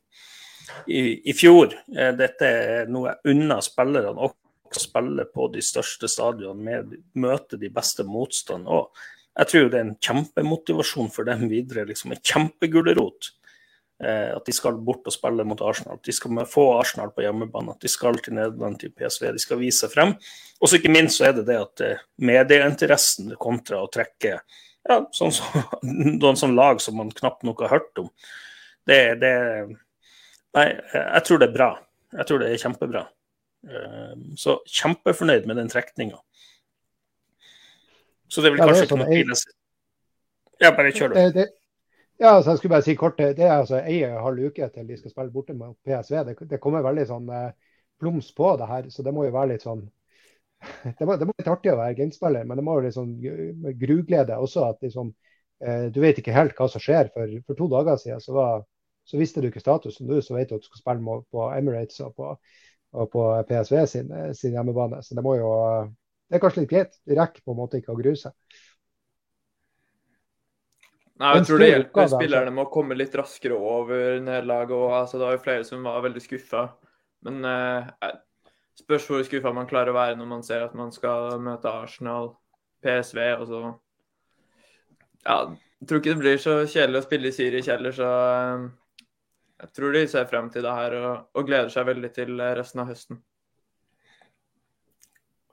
i, 0.87 1.29
i, 1.29 1.33
fjor. 1.33 1.71
Dette 1.87 2.47
er 2.47 2.89
noe 2.91 3.13
jeg 3.13 3.35
unner 3.35 3.63
spillerne. 3.63 4.27
å 4.27 4.33
spille 4.75 5.23
på 5.31 5.47
de 5.53 5.61
største 5.63 6.09
stadionene, 6.11 6.99
møte 7.15 7.57
de 7.57 7.69
beste 7.71 8.03
motstand. 8.03 8.67
Og 8.67 8.91
jeg 9.37 9.51
tror 9.51 9.69
det 9.69 9.79
er 9.79 9.85
en 9.85 9.97
kjempemotivasjon 10.01 11.11
for 11.13 11.27
dem 11.29 11.47
videre. 11.51 11.85
liksom 11.85 12.11
En 12.11 12.23
kjempegulrot. 12.23 13.31
Eh, 14.03 14.35
at 14.35 14.45
de 14.45 14.53
skal 14.53 14.77
bort 14.77 15.07
og 15.09 15.13
spille 15.13 15.45
mot 15.47 15.61
Arsenal. 15.61 15.97
At 15.97 16.05
de 16.05 16.13
skal 16.13 16.43
få 16.49 16.67
Arsenal 16.77 17.13
på 17.13 17.25
hjemmebane. 17.25 17.73
At 17.73 17.81
de 17.81 17.91
skal 17.91 18.19
til 18.21 18.37
Nederland, 18.37 18.79
til 18.79 18.93
PSV. 18.93 19.31
De 19.33 19.41
skal 19.41 19.61
vise 19.61 19.85
seg 19.85 19.93
frem. 19.93 20.15
Og 20.61 20.69
så 20.69 20.77
ikke 20.79 20.93
minst 20.93 21.19
så 21.19 21.29
er 21.29 21.37
det 21.37 21.47
det 21.49 21.59
at 21.61 21.85
eh, 21.85 22.05
medieinteressen 22.17 23.35
kontra 23.41 23.83
å 23.83 23.91
trekke 23.93 24.39
ja, 24.88 25.01
sånn 25.15 25.33
som, 25.35 25.67
noen 26.21 26.39
sånn 26.39 26.55
lag 26.57 26.81
som 26.83 26.97
man 26.99 27.11
knapt 27.15 27.45
nok 27.47 27.65
har 27.65 27.77
hørt 27.77 28.01
om. 28.03 28.09
Det, 28.88 29.01
det 29.21 29.33
Nei, 30.57 30.71
jeg 30.95 31.21
tror 31.27 31.41
det 31.41 31.49
er 31.51 31.53
bra. 31.53 31.67
Jeg 32.17 32.25
tror 32.29 32.39
det 32.41 32.47
er 32.49 32.61
kjempebra. 32.61 33.03
Eh, 33.67 34.13
så 34.39 34.57
kjempefornøyd 34.65 35.45
med 35.45 35.59
den 35.59 35.69
trekninga. 35.69 36.17
Så 38.27 38.41
det 38.41 38.49
er 38.49 38.55
vel 38.55 38.63
kanskje 38.63 38.88
ikke 38.88 38.93
sånn, 38.95 39.03
noe 39.03 39.13
pile 39.13 39.38
Ja, 40.63 40.71
bare 40.75 40.91
kjør, 40.95 41.13
du. 41.13 41.19
Det, 41.35 41.45
ja, 42.17 42.31
altså, 42.31 42.51
jeg 42.51 42.61
skulle 42.61 42.73
bare 42.73 42.85
si 42.88 42.95
kort, 42.97 43.19
det 43.19 43.45
er 43.45 43.59
altså 43.59 43.79
ei 43.83 43.99
halv 44.07 44.49
uke 44.49 44.67
til 44.73 44.88
de 44.88 44.97
skal 44.97 45.13
spille 45.13 45.33
borte 45.35 45.53
med 45.55 45.75
PSV. 45.85 46.17
Det, 46.25 46.49
det 46.49 46.59
kommer 46.63 46.85
veldig 46.85 47.05
sånn 47.11 47.29
eh, 47.29 47.51
plums 48.01 48.31
på 48.35 48.55
det 48.57 48.69
her, 48.71 48.89
så 48.93 49.05
det 49.05 49.13
må 49.13 49.27
jo 49.27 49.35
være 49.35 49.53
litt 49.53 49.67
sånn 49.67 49.85
Det 50.97 51.05
må, 51.05 51.16
det 51.20 51.28
må 51.30 51.36
litt 51.38 51.49
artig 51.51 51.70
å 51.74 51.78
være 51.80 51.95
Glimt-spiller, 51.99 52.45
men 52.47 52.58
det 52.58 52.64
må 52.66 52.78
jo 52.78 52.86
litt 52.86 52.95
sånn 52.95 53.12
gruglede 53.78 54.39
også. 54.41 54.64
at 54.72 54.82
liksom, 54.86 55.12
eh, 55.62 55.86
Du 55.93 55.99
vet 56.01 56.18
ikke 56.18 56.36
helt 56.36 56.58
hva 56.58 56.70
som 56.72 56.82
skjer. 56.82 57.12
For, 57.14 57.36
for 57.45 57.60
to 57.60 57.68
dager 57.76 57.99
siden 58.01 58.24
så, 58.24 58.34
var, 58.38 58.66
så, 59.05 59.20
visste 59.22 59.43
du 59.43 59.51
ikke 59.51 59.62
statusen. 59.64 60.10
Nå 60.10 60.22
så 60.26 60.38
vet 60.38 60.49
du 60.49 60.58
at 60.58 60.66
du 60.66 60.70
skal 60.72 60.82
spille 60.82 61.20
på 61.32 61.45
Emirates 61.53 62.01
og 62.05 62.16
på, 62.18 62.34
og 62.97 63.14
på 63.14 63.30
PSV 63.51 63.86
sin, 63.91 64.12
sin 64.38 64.58
hjemmebane. 64.58 65.03
Så 65.05 65.18
det 65.18 65.26
må 65.26 65.38
jo 65.38 65.51
det 66.28 66.38
er 66.38 66.43
kanskje 66.43 66.66
litt 66.66 66.74
greit. 66.74 66.97
Du 67.08 67.16
rekker 67.16 67.43
på 67.43 67.53
en 67.53 67.62
måte 67.62 67.80
ikke 67.80 67.93
å 67.93 67.99
grue 67.99 68.18
seg. 68.20 68.36
Nei, 71.18 71.32
jeg 71.39 71.47
tror 71.47 71.62
det 71.64 71.70
hjelper 71.72 72.03
altså. 72.03 72.18
spillerne 72.20 72.51
med 72.53 72.64
å 72.68 72.72
komme 72.74 72.97
litt 72.97 73.16
raskere 73.18 73.55
over 73.58 74.20
nederlaget. 74.22 74.76
Altså, 74.99 75.18
det 75.18 75.26
var 75.26 75.38
jo 75.38 75.43
flere 75.45 75.64
som 75.66 75.88
var 75.88 76.03
veldig 76.05 76.22
skuffa. 76.22 76.66
Men 77.26 77.47
eh, 77.49 78.12
spørs 78.78 79.07
hvor 79.09 79.23
skuffa 79.25 79.53
man 79.55 79.69
klarer 79.69 79.93
å 79.93 79.97
være 79.97 80.17
når 80.19 80.30
man 80.30 80.43
ser 80.45 80.65
at 80.65 80.75
man 80.78 80.91
skal 80.95 81.38
møte 81.43 81.71
Arsenal, 81.71 82.36
PSV 82.86 83.21
og 83.38 83.47
så 83.49 83.61
Ja, 85.28 85.38
jeg 85.82 85.88
tror 85.89 86.01
ikke 86.01 86.13
det 86.13 86.21
blir 86.23 86.38
så 86.41 86.59
kjedelig 86.65 87.01
å 87.01 87.05
spille 87.05 87.30
i 87.30 87.36
Zürich 87.36 87.71
heller, 87.71 87.93
så 87.93 88.11
eh, 88.28 88.67
jeg 89.63 89.73
tror 89.75 89.95
de 89.97 90.05
ser 90.09 90.30
frem 90.30 90.51
til 90.53 90.63
det 90.65 90.75
her 90.78 90.95
og, 91.01 91.09
og 91.34 91.49
gleder 91.49 91.73
seg 91.73 91.89
veldig 91.89 92.11
til 92.15 92.38
resten 92.57 92.84
av 92.84 92.91
høsten. 92.91 93.19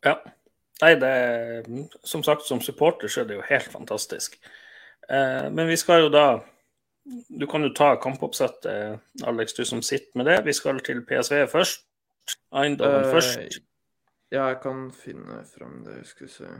Ja. 0.04 0.18
Nei, 0.82 0.94
det 1.00 1.14
Som 2.02 2.22
sagt, 2.22 2.44
som 2.44 2.60
supporter 2.60 3.08
så 3.08 3.22
er 3.22 3.30
det 3.30 3.38
jo 3.38 3.46
helt 3.48 3.70
fantastisk. 3.72 4.36
Eh, 5.08 5.50
men 5.50 5.68
vi 5.68 5.76
skal 5.76 6.06
jo 6.06 6.10
da 6.12 6.26
Du 7.04 7.46
kan 7.46 7.62
jo 7.62 7.68
ta 7.76 7.96
kampoppsettet, 8.00 9.00
Alex, 9.28 9.52
du 9.52 9.64
som 9.64 9.82
sitter 9.82 10.16
med 10.16 10.26
det. 10.26 10.38
Vi 10.44 10.52
skal 10.52 10.80
til 10.80 11.02
PSV 11.04 11.46
først. 11.52 11.84
Eindhoven 12.54 13.04
uh, 13.04 13.12
først. 13.12 13.60
Ja, 14.32 14.48
jeg 14.48 14.60
kan 14.62 14.88
finne 14.96 15.42
fram 15.46 15.82
det. 15.86 16.00
Skal 16.08 16.26
vi 16.26 16.32
se. 16.32 16.50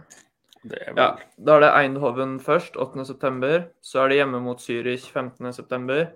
Vel... 0.64 0.94
Ja, 0.96 1.08
da 1.36 1.56
er 1.56 1.64
det 1.64 1.72
Eindhoven 1.76 2.38
først, 2.40 2.76
8.9. 2.80 3.66
Så 3.84 4.04
er 4.04 4.12
det 4.12 4.20
hjemme 4.20 4.40
mot 4.44 4.62
Zürich 4.62 5.08
15.9. 5.12 6.06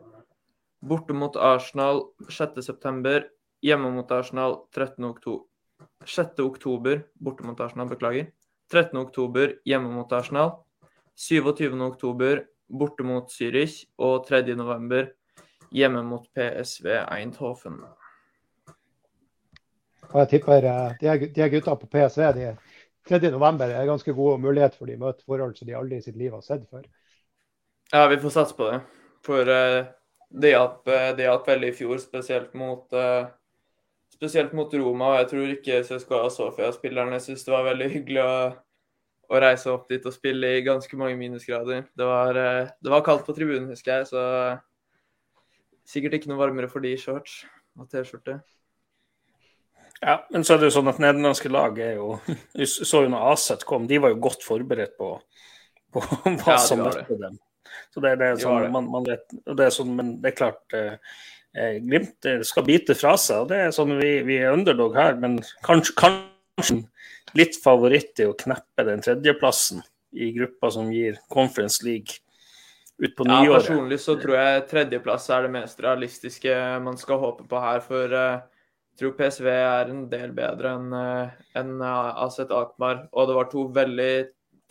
Borte 0.89 1.17
mot 1.17 1.37
Arsenal 1.37 2.05
6.9. 2.31 3.27
Hjemme 3.67 3.91
mot 3.93 4.13
Arsenal 4.15 4.61
13.10. 4.77 5.43
6. 6.07 6.41
oktober 6.43 7.03
borte 7.23 7.47
mot 7.47 7.61
Arsenal, 7.61 7.91
beklager. 7.91 8.31
13. 8.73 8.97
oktober 9.01 9.59
hjemme 9.67 9.91
mot 9.93 10.13
Arsenal. 10.13 10.57
27. 11.19 11.75
oktober 11.83 12.45
borte 12.69 13.05
mot 13.05 13.31
Zürich. 13.33 13.85
Og 13.99 14.27
3. 14.29 14.45
november 14.57 15.11
hjemme 15.75 16.03
mot 16.07 16.29
PSV 16.35 17.03
Eindhoven. 17.05 17.83
Og 20.13 20.21
jeg 20.23 20.31
tipper 20.35 20.69
eh, 20.69 20.99
de, 21.01 21.31
de 21.37 21.49
gutta 21.53 21.77
på 21.79 21.91
PSV 21.93 22.25
de 22.37 22.53
3. 23.09 23.21
november 23.33 23.73
er 23.73 23.89
ganske 23.89 24.13
gode 24.13 24.41
mulighet 24.43 24.77
for 24.77 24.91
de 24.91 24.99
møter 25.01 25.25
forhold 25.25 25.57
som 25.57 25.69
de 25.69 25.77
aldri 25.77 26.01
i 26.01 26.05
sitt 26.05 26.17
liv 26.21 26.35
har 26.37 26.45
sett 26.45 26.67
før. 26.69 26.85
Ja, 27.93 28.05
vi 28.11 28.21
får 28.21 28.35
satse 28.35 28.57
på 28.57 28.69
det. 28.69 28.83
For 29.25 29.49
uh, 29.49 29.87
det 30.29 30.53
hjalp 30.53 30.91
de 31.17 31.29
veldig 31.47 31.71
i 31.71 31.77
fjor, 31.77 31.97
spesielt 32.03 32.53
mot 32.59 32.93
uh, 32.93 33.31
spesielt 34.19 34.55
mot 34.57 34.73
Roma. 34.75 35.13
Jeg 35.21 35.29
tror 35.33 35.53
ikke 35.53 35.83
CSKA 35.87 36.25
Sofia-spillerne 36.35 37.21
syntes 37.23 37.47
det 37.47 37.55
var 37.55 37.69
veldig 37.69 37.89
hyggelig 37.93 38.25
å, 38.25 38.35
å, 39.31 39.41
reise 39.45 39.71
opp 39.73 39.87
dit 39.93 40.05
og 40.09 40.15
spille 40.15 40.57
i 40.57 40.65
ganske 40.67 40.99
mange 40.99 41.19
minusgrader. 41.21 41.87
Det 41.95 42.09
var, 42.09 42.41
eh, 42.43 42.73
det 42.83 42.95
var 42.95 43.07
kaldt 43.07 43.27
på 43.29 43.37
tribunen, 43.37 43.71
husker 43.71 44.01
jeg, 44.01 44.11
så 44.11 44.23
sikkert 45.89 46.19
ikke 46.19 46.33
noe 46.33 46.43
varmere 46.43 46.71
for 46.73 46.85
de 46.85 46.97
i 46.97 47.01
shorts 47.01 47.45
og 47.79 47.87
T-skjorte. 47.93 48.41
Ja, 50.01 50.21
men 50.31 50.45
så 50.47 50.55
er 50.55 50.63
det 50.63 50.69
jo 50.69 50.77
sånn 50.77 50.91
at 50.93 51.01
nederlandske 51.03 51.51
lag 51.51 51.79
er 51.83 51.97
jo 51.99 52.21
Vi 52.55 52.67
så 52.71 53.03
jo 53.03 53.11
når 53.11 53.33
Aset 53.33 53.65
kom, 53.67 53.89
de 53.91 53.99
var 54.03 54.13
jo 54.13 54.21
godt 54.29 54.45
forberedt 54.47 54.95
på, 55.01 55.17
på 55.95 56.03
hva 56.45 56.55
ja, 56.55 56.59
som 56.63 56.85
møtte 56.85 57.19
dem. 57.19 57.39
Så 57.95 58.03
det, 58.05 58.15
det 58.21 58.29
er 58.29 58.39
sånn, 58.43 58.69
man, 58.75 58.87
man 58.93 59.09
vet, 59.09 59.27
det 59.33 59.67
er 59.67 59.75
sånn, 59.75 59.91
Men 59.97 60.15
det 60.23 60.33
er 60.33 60.39
klart 60.39 60.77
eh, 60.77 61.19
Glimt 61.83 62.29
skal 62.47 62.67
bite 62.67 62.95
fra 62.95 63.17
seg. 63.19 63.43
og 63.43 63.51
det 63.51 63.59
er 63.65 63.75
sånn 63.75 63.97
Vi, 63.99 64.13
vi 64.29 64.39
er 64.39 64.55
underdog 64.55 64.97
her, 64.99 65.17
men 65.19 65.41
kanskje, 65.67 65.97
kanskje 65.99 66.83
litt 67.37 67.59
favoritt 67.61 68.21
i 68.23 68.29
å 68.29 68.37
kneppe 68.39 68.85
den 68.87 69.03
tredjeplassen 69.05 69.83
i 70.17 70.31
gruppa 70.37 70.71
som 70.73 70.89
gir 70.93 71.19
Conference 71.33 71.85
League 71.85 72.23
ut 72.99 73.15
på 73.17 73.27
nyåret. 73.27 73.49
Ja, 73.49 73.59
personlig 73.59 73.99
så 74.03 74.17
tror 74.21 74.39
jeg 74.39 74.63
tredjeplass 74.71 75.29
er 75.35 75.45
det 75.45 75.53
mest 75.55 75.83
realistiske 75.85 76.55
man 76.85 76.97
skal 77.01 77.21
håpe 77.23 77.45
på 77.51 77.61
her. 77.63 77.83
For 77.85 78.15
jeg 78.17 78.41
tror 78.99 79.15
PSV 79.19 79.49
er 79.53 79.91
en 79.93 80.05
del 80.11 80.33
bedre 80.37 80.75
enn 80.77 80.95
uh, 80.95 81.35
en, 81.59 81.75
uh, 81.83 82.23
Aset 82.25 82.53
Akmar. 82.55 83.05
Og 83.13 83.29
det 83.29 83.37
var 83.37 83.51
to 83.53 83.67
veldig 83.75 84.13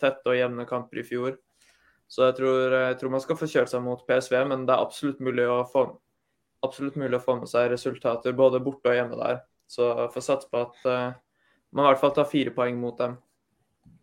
tette 0.00 0.30
og 0.30 0.38
jevne 0.38 0.66
kamper 0.68 1.02
i 1.02 1.06
fjor. 1.06 1.38
Så 2.08 2.24
jeg 2.24 2.38
tror, 2.38 2.72
jeg 2.72 2.98
tror, 3.00 3.12
man 3.12 3.22
skal 3.24 3.36
få 3.36 3.48
kjørt 3.50 3.72
seg 3.72 3.82
mot 3.84 4.04
PSV, 4.08 4.36
men 4.48 4.64
det 4.68 4.72
er 4.72 4.84
absolutt 4.84 5.18
mulig 5.20 5.44
å 5.44 5.60
få, 5.68 5.84
absolutt 6.64 6.96
mulig 6.96 7.18
å 7.18 7.24
få 7.24 7.36
med 7.42 7.50
seg 7.50 7.68
resultater 7.74 8.36
både 8.36 8.62
borte 8.64 8.88
og 8.88 8.96
hjemme 8.96 9.18
der. 9.20 9.42
Så 9.68 9.90
jeg 9.90 10.12
får 10.14 10.24
satse 10.24 10.48
på 10.48 10.62
at 10.64 10.86
uh, 10.88 11.16
man 11.76 11.84
i 11.84 11.90
hvert 11.90 12.00
fall 12.00 12.14
tar 12.16 12.28
fire 12.30 12.54
poeng 12.56 12.78
mot 12.80 12.96
dem. 13.00 13.18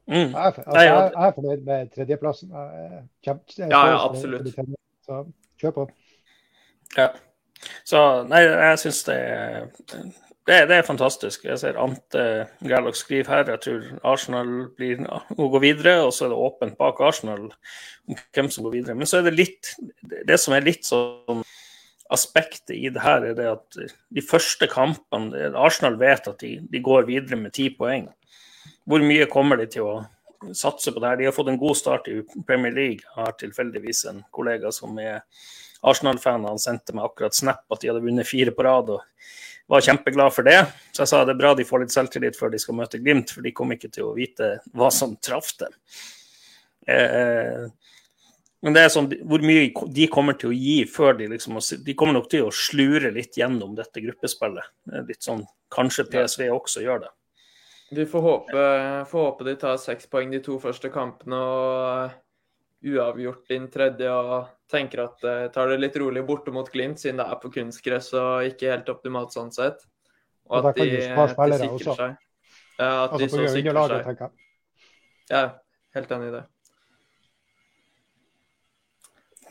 Mm. 0.05 0.29
Jeg, 0.29 0.33
er, 0.37 0.45
altså, 0.45 0.81
jeg, 0.83 0.89
jeg, 0.91 1.27
er 1.27 1.37
fornøyd 1.39 1.63
med 1.65 1.93
tredjeplassen. 1.95 2.51
ja, 3.25 3.37
ja, 3.65 3.95
absolutt. 4.05 4.51
Så 5.05 5.23
kjør 5.61 5.79
på. 5.79 5.87
Ja. 6.97 7.09
Så 7.85 7.99
nei, 8.29 8.41
jeg 8.41 8.79
syns 8.81 9.03
det, 9.05 9.17
det, 9.93 10.55
det, 10.69 10.77
er 10.77 10.87
fantastisk. 10.87 11.45
Jeg 11.45 11.59
ser 11.61 11.77
Ante 11.81 12.23
Gerlach 12.65 12.97
skriver 12.97 13.29
her. 13.29 13.51
Jeg 13.53 13.61
tror 13.65 13.83
Arsenal 14.13 14.53
blir 14.77 15.03
å 15.05 15.49
gå 15.53 15.61
videre, 15.61 15.99
og 16.07 16.13
så 16.15 16.25
er 16.25 16.33
det 16.33 16.39
åpent 16.47 16.79
bak 16.81 17.01
Arsenal 17.05 17.51
om 18.09 18.17
hvem 18.33 18.49
som 18.49 18.65
går 18.65 18.79
videre. 18.79 18.97
Men 18.97 19.09
så 19.09 19.19
er 19.19 19.29
det 19.29 19.37
litt 19.37 19.75
Det 20.01 20.39
som 20.41 20.57
er 20.57 20.65
litt 20.65 20.87
sånn 20.87 21.45
aspektet 22.13 22.75
i 22.77 22.89
det 22.93 23.01
her, 23.01 23.23
er 23.25 23.37
det 23.37 23.47
at 23.49 23.77
de 24.13 24.21
første 24.21 24.67
kampene 24.69 25.49
Arsenal 25.57 25.97
vet 25.97 26.27
at 26.29 26.37
de, 26.41 26.59
de 26.69 26.81
går 26.85 27.07
videre 27.09 27.39
med 27.39 27.53
ti 27.57 27.71
poeng 27.73 28.05
hvor 28.85 29.01
mye 29.01 29.25
kommer 29.29 29.57
de 29.57 29.65
til 29.73 29.87
å 29.87 29.95
satse 30.53 30.91
på 30.93 31.01
det 31.01 31.09
her? 31.09 31.17
De 31.17 31.27
har 31.29 31.35
fått 31.35 31.49
en 31.51 31.61
god 31.61 31.77
start 31.79 32.07
i 32.11 32.19
Premier 32.47 32.73
League. 32.75 33.01
Jeg 33.01 33.15
har 33.17 33.37
tilfeldigvis 33.39 34.05
en 34.11 34.21
kollega 34.35 34.71
som 34.75 34.97
er 35.01 35.23
Arsenal-fan. 35.85 36.45
Han 36.49 36.61
sendte 36.61 36.95
meg 36.95 37.07
akkurat 37.07 37.35
snap 37.35 37.65
at 37.71 37.81
de 37.81 37.91
hadde 37.91 38.03
vunnet 38.05 38.29
fire 38.29 38.53
på 38.55 38.65
rad. 38.67 38.93
og 38.95 39.03
var 39.67 39.81
kjempeglad 39.81 40.33
for 40.33 40.45
det. 40.45 40.59
Så 40.91 41.03
jeg 41.03 41.11
sa 41.11 41.23
det 41.25 41.35
er 41.35 41.39
bra 41.39 41.53
de 41.57 41.65
får 41.65 41.85
litt 41.85 41.95
selvtillit 41.95 42.37
før 42.37 42.53
de 42.53 42.61
skal 42.61 42.77
møte 42.77 43.01
Glimt, 43.01 43.33
for 43.33 43.45
de 43.45 43.53
kommer 43.55 43.79
ikke 43.79 43.93
til 43.93 44.09
å 44.09 44.13
vite 44.17 44.59
hva 44.77 44.91
som 44.93 45.15
traff 45.17 45.55
dem. 45.61 45.73
Eh, 46.85 47.65
men 48.65 48.73
det 48.73 48.81
er 48.85 48.93
sånn, 48.93 49.09
hvor 49.29 49.43
mye 49.45 49.67
de 49.93 50.07
kommer 50.09 50.37
til 50.41 50.51
å 50.51 50.57
gi 50.57 50.77
før 50.89 51.17
de 51.19 51.27
liksom 51.29 51.57
De 51.85 51.93
kommer 51.97 52.17
nok 52.17 52.29
til 52.31 52.47
å 52.47 52.53
slure 52.53 53.11
litt 53.13 53.37
gjennom 53.37 53.75
dette 53.77 54.01
gruppespillet. 54.01 54.73
Litt 55.09 55.25
sånn, 55.25 55.45
Kanskje 55.75 56.05
PSV 56.07 56.47
også 56.53 56.85
gjør 56.85 57.03
det. 57.03 57.11
Vi 57.95 58.05
får 58.05 58.21
håpe, 58.21 58.61
får 59.07 59.25
håpe, 59.29 59.43
de 59.47 59.55
tar 59.59 59.77
seks 59.79 60.09
poeng 60.11 60.31
de 60.33 60.41
to 60.43 60.57
første 60.59 60.89
kampene 60.91 61.37
og 61.39 62.15
uavgjort 62.85 63.45
din 63.49 63.67
tredje. 63.71 64.11
Og 64.11 64.49
tenker 64.71 65.05
at 65.05 65.21
de 65.23 65.35
uh, 65.45 65.51
tar 65.53 65.71
det 65.71 65.77
litt 65.81 65.99
rolig 66.01 66.25
borte 66.25 66.53
mot 66.53 66.69
Glimt, 66.71 66.99
siden 67.01 67.21
det 67.21 67.27
er 67.29 67.39
på 67.41 67.51
kunstgress 67.53 68.11
og 68.17 68.49
ikke 68.49 68.73
helt 68.73 68.89
optimalt 68.91 69.35
sånn 69.35 69.53
sett. 69.55 69.85
Og, 70.49 70.59
og 70.59 70.71
at 70.71 70.81
de, 70.81 70.89
de 70.89 71.05
sikrer 71.05 71.69
også. 71.69 71.95
seg. 71.99 72.17
Ja, 72.75 72.89
at 73.05 73.15
altså, 73.15 73.21
de 73.21 73.29
så 73.31 73.53
sikrer 73.55 73.93
seg. 73.93 74.35
Ja, 75.31 75.45
helt 75.95 76.13
enig 76.17 76.29
i 76.29 76.35
det. 76.35 76.43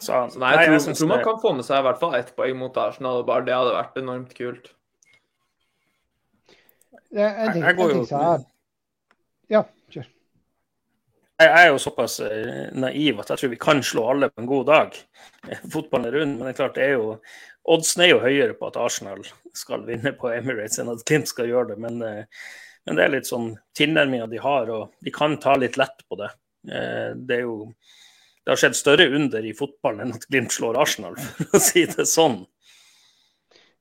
Så, 0.04 0.12
nei, 0.36 0.50
jeg, 0.52 0.66
tror, 0.68 0.74
jeg 0.76 0.96
tror 0.98 1.08
man 1.08 1.22
kan 1.24 1.36
få 1.40 1.52
med 1.56 1.64
seg 1.64 1.80
i 1.80 1.84
hvert 1.86 2.00
fall 2.02 2.16
ett 2.18 2.34
poeng 2.36 2.58
mot 2.60 2.76
Arsenal. 2.76 3.22
Bare 3.26 3.46
det 3.46 3.54
hadde 3.56 3.76
vært 3.76 4.00
enormt 4.02 4.34
kult. 4.36 4.74
En 7.14 7.52
ting, 7.54 7.62
jeg, 7.62 7.76
går 7.78 7.94
jo. 7.94 8.04
Ja, 9.52 9.62
kjør. 9.92 10.06
Jeg 11.44 11.50
er 11.50 11.66
jo 11.68 11.80
såpass 11.82 12.20
eh, 12.22 12.68
naiv 12.78 13.20
at 13.22 13.32
jeg 13.32 13.40
tror 13.40 13.52
vi 13.52 13.60
kan 13.60 13.82
slå 13.86 14.06
alle 14.12 14.30
på 14.30 14.42
en 14.42 14.50
god 14.50 14.68
dag. 14.70 15.00
Fotballen 15.72 16.10
er 16.10 16.18
rund, 16.20 16.36
men 16.36 16.46
det 16.46 16.54
er 16.54 16.60
klart 16.62 16.78
det 16.78 16.86
er 16.88 16.96
jo 16.98 17.18
Oddsen 17.74 18.02
er 18.04 18.10
jo 18.10 18.20
høyere 18.20 18.52
på 18.58 18.66
at 18.68 18.76
Arsenal 18.76 19.22
skal 19.56 19.86
vinne 19.86 20.10
på 20.18 20.28
Emirates 20.28 20.76
enn 20.82 20.90
at 20.92 21.00
Glimt 21.08 21.30
skal 21.30 21.48
gjøre 21.48 21.70
det. 21.72 21.78
Men, 21.80 22.02
eh, 22.04 22.48
men 22.84 22.98
det 22.98 23.06
er 23.06 23.14
litt 23.14 23.30
sånn 23.30 23.54
tilnærminga 23.78 24.26
de 24.28 24.40
har, 24.42 24.68
og 24.68 24.92
de 25.00 25.12
kan 25.14 25.38
ta 25.40 25.54
litt 25.56 25.78
lett 25.80 26.04
på 26.04 26.18
det. 26.20 26.28
Eh, 26.68 27.14
det 27.16 27.38
er 27.38 27.46
jo 27.46 27.70
det 28.44 28.52
har 28.52 28.60
skjedd 28.60 28.76
større 28.76 29.06
under 29.16 29.46
i 29.48 29.54
fotballen 29.56 30.04
enn 30.04 30.18
at 30.18 30.26
Glimt 30.28 30.52
slår 30.52 30.76
Arsenal, 30.82 31.16
for 31.38 31.56
å 31.56 31.62
si 31.62 31.86
det 31.88 32.04
sånn. 32.10 32.42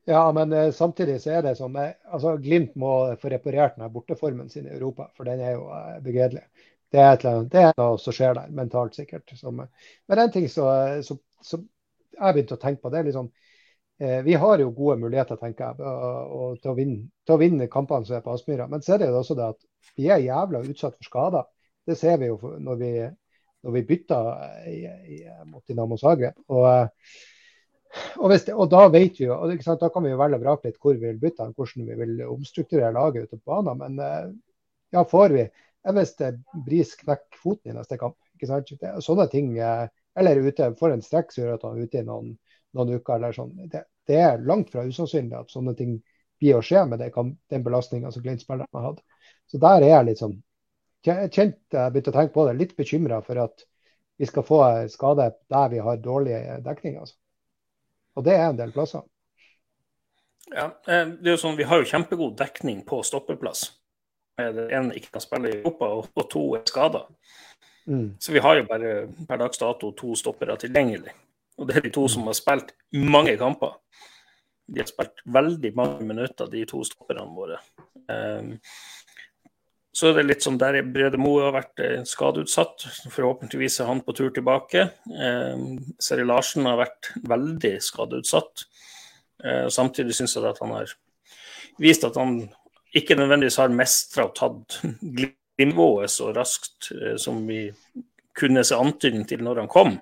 Ja, 0.05 0.31
men 0.31 0.53
eh, 0.53 0.71
samtidig 0.71 1.21
så 1.21 1.31
er 1.31 1.41
det 1.41 1.55
som 1.55 1.75
eh, 1.75 1.93
altså 2.11 2.35
Glimt 2.37 2.75
må 2.75 3.15
få 3.21 3.29
reparert 3.31 3.77
den 3.79 3.91
borteformen 3.93 4.49
sin 4.49 4.67
i 4.67 4.75
Europa, 4.75 5.07
for 5.15 5.27
den 5.27 5.39
er 5.39 5.53
jo 5.55 5.69
eh, 5.71 5.99
begredelig. 6.03 6.43
Det 6.91 6.99
er, 6.99 7.13
et, 7.13 7.23
det 7.51 7.61
er 7.61 7.71
noe 7.79 8.01
som 8.01 8.13
skjer 8.13 8.35
der, 8.37 8.51
mentalt 8.53 8.97
sikkert. 8.99 9.31
Som, 9.39 9.63
men 9.63 10.19
en 10.19 10.33
ting 10.33 10.49
som 10.51 10.67
jeg 11.47 12.35
begynte 12.35 12.57
å 12.57 12.61
tenke 12.61 12.83
på, 12.83 12.91
det 12.93 12.99
er 12.99 13.09
liksom 13.09 13.31
Vi 14.25 14.33
har 14.35 14.59
jo 14.59 14.71
gode 14.75 14.97
muligheter, 14.99 15.37
tenker 15.39 15.71
jeg, 15.71 15.87
og, 15.87 16.57
til, 16.59 16.71
å 16.73 16.75
vinne, 16.75 17.07
til 17.25 17.35
å 17.35 17.39
vinne 17.39 17.67
kampene 17.71 18.05
som 18.05 18.17
er 18.17 18.23
på 18.25 18.33
Aspmyra. 18.33 18.65
Men 18.67 18.81
så 18.83 18.95
er 18.95 18.99
det 18.99 19.07
jo 19.07 19.19
også 19.21 19.37
det 19.37 19.45
at 19.53 19.59
vi 19.95 20.09
er 20.11 20.25
jævla 20.25 20.61
utsatt 20.65 20.97
for 20.97 21.07
skader. 21.07 21.45
Det 21.87 21.95
ser 21.97 22.17
vi 22.19 22.27
jo 22.27 22.55
når 22.59 22.79
vi, 22.81 22.91
når 23.63 23.75
vi 23.77 23.83
bytter 23.87 24.29
i, 24.69 24.79
i, 25.15 25.19
mot 25.47 25.63
Dinamo 25.69 25.97
Zagreb. 26.01 26.41
Og, 26.51 26.89
og, 28.17 28.31
det, 28.31 28.39
og, 28.53 28.67
da 28.71 28.87
vet 28.93 29.19
vi 29.19 29.27
jo, 29.27 29.35
og 29.35 29.79
da 29.81 29.89
kan 29.93 30.05
vi 30.05 30.13
jo 30.13 30.19
velge 30.19 30.39
og 30.39 30.45
vrake 30.45 30.69
litt 30.69 30.79
hvor 30.81 30.95
vi 30.97 31.07
vil 31.07 31.19
bytte, 31.21 31.49
hvordan 31.57 31.89
vi 31.89 31.97
vil 31.99 32.23
omstrukturere 32.25 32.93
laget 32.95 33.27
ute 33.27 33.37
på 33.39 33.51
banen. 33.51 33.81
Men 33.81 33.99
eh, 34.01 34.31
ja, 34.97 35.03
får 35.09 35.37
vi 35.37 35.49
Hvis 35.83 36.13
Bris 36.65 36.93
knekker 36.95 37.39
foten 37.43 37.73
i 37.73 37.75
neste 37.75 37.97
kamp, 37.99 38.15
ikke 38.37 38.47
sant? 38.47 38.69
Sånne 39.03 39.27
ting, 39.27 39.49
eh, 39.59 39.89
eller 40.15 40.39
ute, 40.39 40.69
får 40.79 40.93
en 40.93 41.03
strekk 41.03 41.33
som 41.33 41.43
gjør 41.43 41.57
at 41.57 41.65
han 41.67 41.75
er 41.75 41.89
ute 41.89 41.99
i 41.99 42.05
noen, 42.07 42.29
noen 42.77 42.93
uker, 42.95 43.17
eller 43.17 43.35
sånn. 43.35 43.51
Det, 43.67 43.83
det, 44.07 44.19
er 44.23 44.45
langt 44.47 44.71
fra 44.71 44.85
usannsynlig 44.87 45.35
at 45.41 45.51
sånne 45.51 45.75
ting 45.75 45.97
blir 46.39 46.55
å 46.55 46.63
skje 46.63 46.85
med 46.87 47.03
det, 47.03 47.11
den 47.51 47.65
belastninga 47.65 48.13
som 48.15 48.23
Glimt-spillerne 48.23 48.79
har 48.79 48.87
hatt. 48.93 49.03
Så 49.51 49.59
der 49.59 49.83
er 49.83 49.97
jeg 49.97 50.07
litt 50.07 50.23
sånn 50.23 50.39
kjent, 51.03 51.59
jeg 51.67 51.91
begynte 51.91 52.13
å 52.13 52.15
tenke 52.15 52.33
på 52.37 52.47
det, 52.47 52.55
litt 52.61 52.77
bekymra 52.79 53.19
for 53.25 53.43
at 53.43 53.65
vi 54.21 54.29
skal 54.29 54.45
få 54.47 54.61
skade 54.93 55.33
der 55.51 55.69
vi 55.73 55.83
har 55.83 55.99
dårlig 55.99 56.39
dekning. 56.63 57.01
altså. 57.01 57.17
Og 58.15 58.25
det 58.25 58.35
er 58.37 58.49
en 58.49 58.59
del 58.59 58.73
plasser. 58.75 59.03
Ja, 60.51 60.67
eh, 60.87 61.07
det 61.17 61.31
er 61.31 61.35
jo 61.37 61.41
sånn, 61.41 61.57
Vi 61.57 61.65
har 61.67 61.81
jo 61.81 61.89
kjempegod 61.89 62.37
dekning 62.37 62.83
på 62.85 63.01
stoppeplass. 63.05 63.71
En 64.37 64.91
ikke 64.91 65.13
kan 65.13 65.21
spille 65.21 65.49
i 65.49 65.59
Europa, 65.59 65.89
og 66.09 66.29
to 66.29 66.43
er 66.57 66.63
skada. 66.65 67.05
Mm. 67.85 68.15
Så 68.19 68.33
vi 68.33 68.41
har 68.41 68.57
jo 68.57 68.65
bare 68.65 68.93
per 69.27 69.37
dags 69.37 69.59
dato 69.61 69.91
to 69.91 70.15
stoppere 70.15 70.57
tilgjengelig. 70.57 71.13
Og 71.57 71.67
det 71.67 71.77
er 71.77 71.85
de 71.85 71.93
to 71.93 72.07
som 72.09 72.25
har 72.29 72.37
spilt 72.37 72.73
mange 72.93 73.35
kamper. 73.37 73.75
De 74.73 74.81
har 74.81 74.89
spilt 74.89 75.21
veldig 75.25 75.73
mange 75.75 76.07
minutter, 76.07 76.49
de 76.49 76.63
to 76.65 76.81
stopperne 76.87 77.27
våre. 77.35 77.59
Um, 78.07 78.55
så 79.93 80.09
er 80.09 80.17
det 80.17 80.25
litt 80.25 80.45
som 80.45 80.57
der 80.57 80.79
Brede 80.89 81.19
Moe 81.21 81.43
har 81.45 81.53
vært 81.53 81.81
eh, 81.83 81.99
skadeutsatt. 82.09 82.87
Forhåpentligvis 83.13 83.79
er 83.83 83.91
han 83.91 84.01
på 84.05 84.15
tur 84.17 84.31
tilbake. 84.33 84.87
Eh, 85.05 85.65
Seri 86.01 86.25
Larsen 86.25 86.65
har 86.65 86.79
vært 86.81 87.11
veldig 87.29 87.75
skadeutsatt. 87.85 88.65
Eh, 89.43 89.67
samtidig 89.73 90.17
syns 90.17 90.33
jeg 90.37 90.49
at 90.49 90.61
han 90.63 90.73
har 90.73 90.95
vist 91.81 92.05
at 92.07 92.17
han 92.17 92.39
ikke 92.93 93.17
nødvendigvis 93.17 93.59
har 93.61 93.73
mestra 93.73 94.27
og 94.27 94.35
tatt 94.37 94.79
nivået 95.61 96.11
så 96.11 96.31
raskt 96.33 96.91
eh, 96.93 97.15
som 97.21 97.43
vi 97.47 97.67
kunne 98.33 98.63
se 98.65 98.77
antydning 98.77 99.27
til 99.29 99.43
når 99.45 99.63
han 99.63 99.71
kom. 99.71 99.95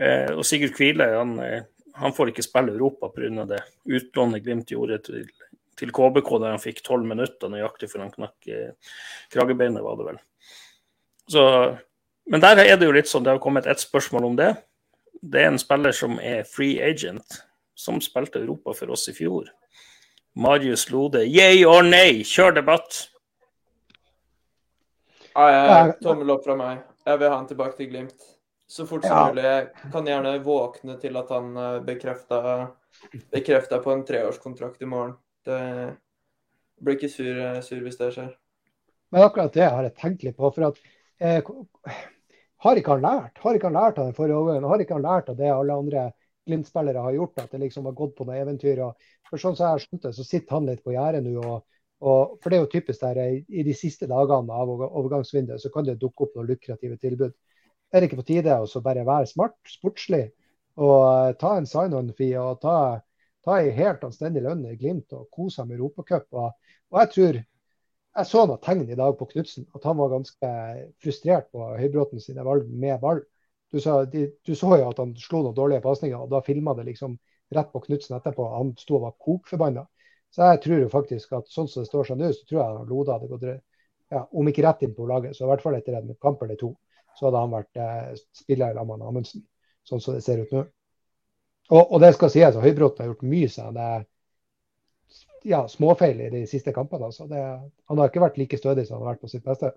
Eh, 0.00 0.32
og 0.32 0.44
Sigurd 0.48 0.74
Kvile 0.76 1.10
han, 1.12 1.36
eh, 1.44 1.64
han 2.00 2.16
får 2.16 2.32
ikke 2.32 2.44
spille 2.44 2.72
Europa 2.72 3.12
pga. 3.12 3.44
det 3.44 3.62
utlånet 3.84 4.44
Glimt 4.44 4.72
gjorde 4.72 4.98
til 5.04 5.26
til 5.82 5.92
KBK 5.94 6.34
der 6.38 6.54
han 6.54 6.62
fikk 6.62 6.82
tolv 6.86 7.06
minutter 7.08 7.50
nøyaktig 7.50 7.90
før 7.90 8.06
han 8.06 8.12
knakk 8.14 8.50
eh, 8.50 8.98
kragebeinet, 9.34 9.82
var 9.82 9.98
det 9.98 10.10
vel. 10.12 10.20
Så, 11.32 11.46
men 12.30 12.42
der 12.42 12.62
er 12.62 12.76
det 12.78 12.86
jo 12.86 12.94
litt 12.94 13.10
sånn, 13.10 13.24
det 13.26 13.34
har 13.34 13.42
kommet 13.42 13.66
ett 13.66 13.82
spørsmål 13.82 14.28
om 14.30 14.38
det. 14.38 14.52
Det 15.22 15.42
er 15.42 15.50
en 15.52 15.60
spiller 15.60 15.94
som 15.96 16.18
er 16.22 16.46
free 16.48 16.78
agent, 16.82 17.42
som 17.78 18.00
spilte 18.02 18.42
Europa 18.42 18.74
for 18.78 18.94
oss 18.94 19.08
i 19.10 19.16
fjor. 19.16 19.50
Marius 20.38 20.88
Lode. 20.90 21.24
Yay 21.26 21.64
or 21.68 21.82
nay? 21.84 22.22
Kjør 22.24 22.56
debatt! 22.60 23.08
Ah, 25.32 25.48
jeg, 25.48 25.96
tommel 26.04 26.30
opp 26.34 26.44
fra 26.44 26.56
meg. 26.58 26.84
Jeg 27.06 27.20
vil 27.20 27.30
ha 27.32 27.36
han 27.40 27.48
tilbake 27.48 27.78
til 27.78 27.90
Glimt. 27.90 28.30
Så 28.68 28.86
fort 28.88 29.04
som 29.04 29.16
ja. 29.16 29.26
mulig. 29.28 29.44
Jeg 29.44 29.92
kan 29.92 30.08
gjerne 30.08 30.32
våkne 30.44 30.96
til 31.00 31.16
at 31.20 31.32
han 31.32 31.52
eh, 31.60 31.78
bekrefta, 31.84 32.38
bekrefta 33.32 33.80
på 33.84 33.92
en 33.92 34.04
treårskontrakt 34.08 34.84
i 34.84 34.88
morgen. 34.88 35.16
Det 35.46 35.60
blir 36.82 36.98
ikke 36.98 37.12
sur, 37.12 37.38
sur, 37.62 37.82
hvis 37.84 37.98
det 38.00 38.10
skjer. 38.16 38.32
Men 39.12 39.26
akkurat 39.26 39.54
det 39.54 39.68
har 39.68 39.86
jeg 39.86 39.96
tenkt 40.00 40.26
litt 40.26 40.38
på. 40.38 40.50
for 40.54 40.70
at 40.70 40.78
eh, 41.20 41.52
har 42.64 42.78
ikke 42.78 42.96
han 42.96 43.04
lært? 43.04 43.40
Har 43.42 43.58
ikke 43.58 43.68
han 43.68 43.78
lært 43.78 43.98
av 43.98 44.08
den 44.08 44.16
forrige 44.16 44.38
overgangen? 44.38 44.68
Har 44.70 44.82
ikke 44.82 44.96
han 44.96 45.06
lært 45.06 45.30
av 45.32 45.38
det 45.38 45.50
alle 45.52 45.78
andre 45.84 46.10
Glimt-spillere 46.48 47.02
har 47.04 47.14
gjort? 47.14 47.42
At 47.42 47.52
det 47.52 47.60
liksom 47.62 47.86
har 47.86 47.98
gått 47.98 48.16
på 48.18 48.26
noe 48.28 48.38
eventyr? 48.38 48.80
Og, 48.86 49.10
for 49.28 49.42
sånn 49.42 49.58
som 49.58 49.66
jeg 49.66 49.76
har 49.76 49.84
skjønt 49.84 50.06
det, 50.06 50.14
så 50.16 50.26
sitter 50.26 50.56
han 50.56 50.68
litt 50.70 50.82
på 50.86 50.94
gjerdet 50.94 51.22
nå. 51.26 51.36
Og, 51.42 51.64
og, 52.02 52.36
for 52.42 52.50
det 52.50 52.58
er 52.58 52.64
jo 52.64 52.72
typisk 52.72 53.02
der 53.04 53.20
i 53.22 53.66
de 53.66 53.74
siste 53.78 54.08
dagene 54.10 54.60
av 54.62 54.70
overgangsvinduet 54.88 55.62
så 55.62 55.70
kan 55.74 55.86
det 55.86 55.98
dukke 56.00 56.26
opp 56.26 56.38
noen 56.38 56.50
lukrative 56.50 56.98
tilbud. 57.02 57.34
Er 57.92 58.00
det 58.00 58.08
ikke 58.08 58.22
på 58.22 58.28
tide 58.30 58.56
å 58.56 58.82
bare 58.84 59.04
være 59.06 59.28
smart, 59.28 59.58
sportslig 59.68 60.24
og 60.80 61.36
ta 61.36 61.56
en 61.58 61.68
sign-on-fee 61.68 62.38
og 62.40 62.62
ta, 62.62 62.76
ta 63.44 63.58
ei 63.60 63.72
helt 63.76 64.04
anstendig 64.06 64.44
lønn 64.44 64.66
i 64.70 64.76
Glimt 64.78 65.12
og 65.16 65.28
kose 65.34 65.64
med 65.66 65.78
Europacup? 65.78 66.28
Og, 66.32 66.76
og 66.92 67.00
jeg 67.02 67.12
tror 67.14 67.40
jeg 68.12 68.28
så 68.28 68.44
noen 68.44 68.60
tegn 68.60 68.88
i 68.90 68.98
dag 68.98 69.14
på 69.16 69.28
Knutsen, 69.30 69.66
at 69.72 69.84
han 69.88 69.96
var 69.96 70.10
ganske 70.12 70.48
frustrert 71.00 71.48
på 71.54 71.70
Høybråten 71.80 72.20
sine 72.20 72.44
valg 72.44 72.68
med 72.68 73.00
ball. 73.00 73.22
Du, 73.72 73.78
sa, 73.80 74.02
de, 74.04 74.26
du 74.44 74.52
så 74.58 74.74
jo 74.76 74.90
at 74.90 75.00
han 75.00 75.14
slo 75.16 75.40
noen 75.46 75.56
dårlige 75.56 75.84
pasninger, 75.84 76.20
og 76.20 76.28
da 76.28 76.42
filma 76.44 76.74
det 76.76 76.84
liksom 76.90 77.16
rett 77.56 77.72
på 77.72 77.80
Knutsen 77.86 78.18
etterpå. 78.18 78.50
Han 78.52 78.74
sto 78.80 78.98
og 78.98 79.06
var 79.06 79.16
kokforbanna. 79.16 79.86
Så 80.32 80.48
jeg 80.48 80.60
tror 80.64 80.82
jo 80.84 80.92
faktisk 80.92 81.32
at 81.36 81.48
sånn 81.52 81.68
som 81.68 81.84
det 81.84 81.88
står 81.88 82.08
seg 82.08 82.20
nå, 82.20 82.28
så 82.36 82.48
tror 82.48 82.60
jeg 82.60 82.90
Loda 82.90 83.16
hadde 83.16 83.32
gått 83.32 83.48
ja, 83.48 84.22
om 84.28 84.48
ikke 84.48 84.64
rett 84.66 84.84
inn 84.84 84.94
på 84.96 85.08
laget, 85.08 85.36
så 85.36 85.46
i 85.46 85.50
hvert 85.50 85.64
fall 85.64 85.76
etter 85.78 85.96
en 85.96 86.12
kamp 86.20 86.44
eller 86.44 86.60
to, 86.60 86.74
så 87.16 87.28
hadde 87.28 87.42
han 87.44 87.52
vært 87.52 87.80
eh, 87.80 88.12
spiller 88.36 88.76
sammen 88.76 89.00
med 89.00 89.08
Amundsen, 89.08 89.44
sånn 89.88 90.04
som 90.04 90.16
det 90.16 90.24
ser 90.24 90.44
ut 90.44 90.52
nå. 90.52 90.66
Og, 91.70 91.92
og 91.92 92.00
det 92.02 92.14
skal 92.16 92.32
sies, 92.32 92.56
at 92.56 92.64
Høybråten 92.64 93.04
har 93.04 93.12
gjort 93.12 93.28
mye 93.30 93.50
seg, 93.52 93.76
det 93.76 93.90
ja, 95.42 95.68
småfeil 95.68 96.20
i 96.20 96.30
de 96.30 96.42
siste 96.50 96.72
kampene. 96.74 97.08
Altså. 97.08 97.26
Det, 97.30 97.40
han 97.88 98.00
har 98.00 98.10
ikke 98.10 98.22
vært 98.22 98.38
like 98.40 98.58
stødig 98.58 98.86
som 98.86 98.98
han 98.98 99.06
har 99.06 99.14
vært 99.14 99.24
på 99.24 99.32
sitt 99.32 99.44
beste. 99.46 99.72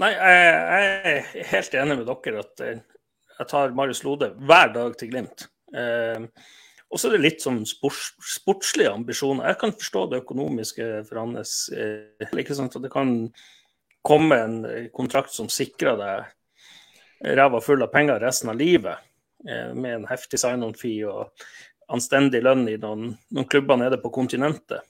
Nei, 0.00 0.14
jeg 0.14 1.12
er 1.12 1.44
helt 1.50 1.76
enig 1.76 1.98
med 2.00 2.08
dere 2.08 2.40
at 2.40 2.64
eh, 2.64 2.80
jeg 3.36 3.48
tar 3.50 3.76
Marius 3.76 4.02
Lode 4.06 4.30
hver 4.48 4.72
dag 4.72 4.96
til 5.00 5.12
Glimt. 5.12 5.46
Eh, 5.76 6.24
og 6.90 6.98
så 6.98 7.08
er 7.08 7.16
det 7.16 7.22
litt 7.26 7.44
sånn 7.44 7.60
sports, 7.68 8.14
sportslige 8.32 8.92
ambisjoner. 8.92 9.50
Jeg 9.52 9.60
kan 9.60 9.74
forstå 9.76 10.06
det 10.10 10.22
økonomiske 10.24 10.88
for 11.08 11.20
hans 11.22 11.54
eh, 11.76 12.32
ikke 12.32 12.56
sant, 12.56 12.76
at 12.76 12.86
Det 12.86 12.92
kan 12.92 13.14
komme 14.00 14.40
en 14.40 14.56
kontrakt 14.96 15.34
som 15.36 15.50
sikrer 15.52 15.98
deg 16.00 17.34
ræva 17.36 17.60
full 17.60 17.84
av 17.84 17.90
penger 17.92 18.22
resten 18.22 18.48
av 18.48 18.56
livet, 18.56 18.96
med 19.44 19.94
en 19.94 20.06
heftig 20.10 20.40
sign-on-fee 20.42 21.08
og 21.08 21.30
anstendig 21.90 22.42
lønn 22.44 22.68
i 22.70 22.76
noen, 22.80 23.10
noen, 23.34 23.48
klubber 23.50 23.78
nede 23.80 23.98
på 24.02 24.12
kontinentet. 24.14 24.86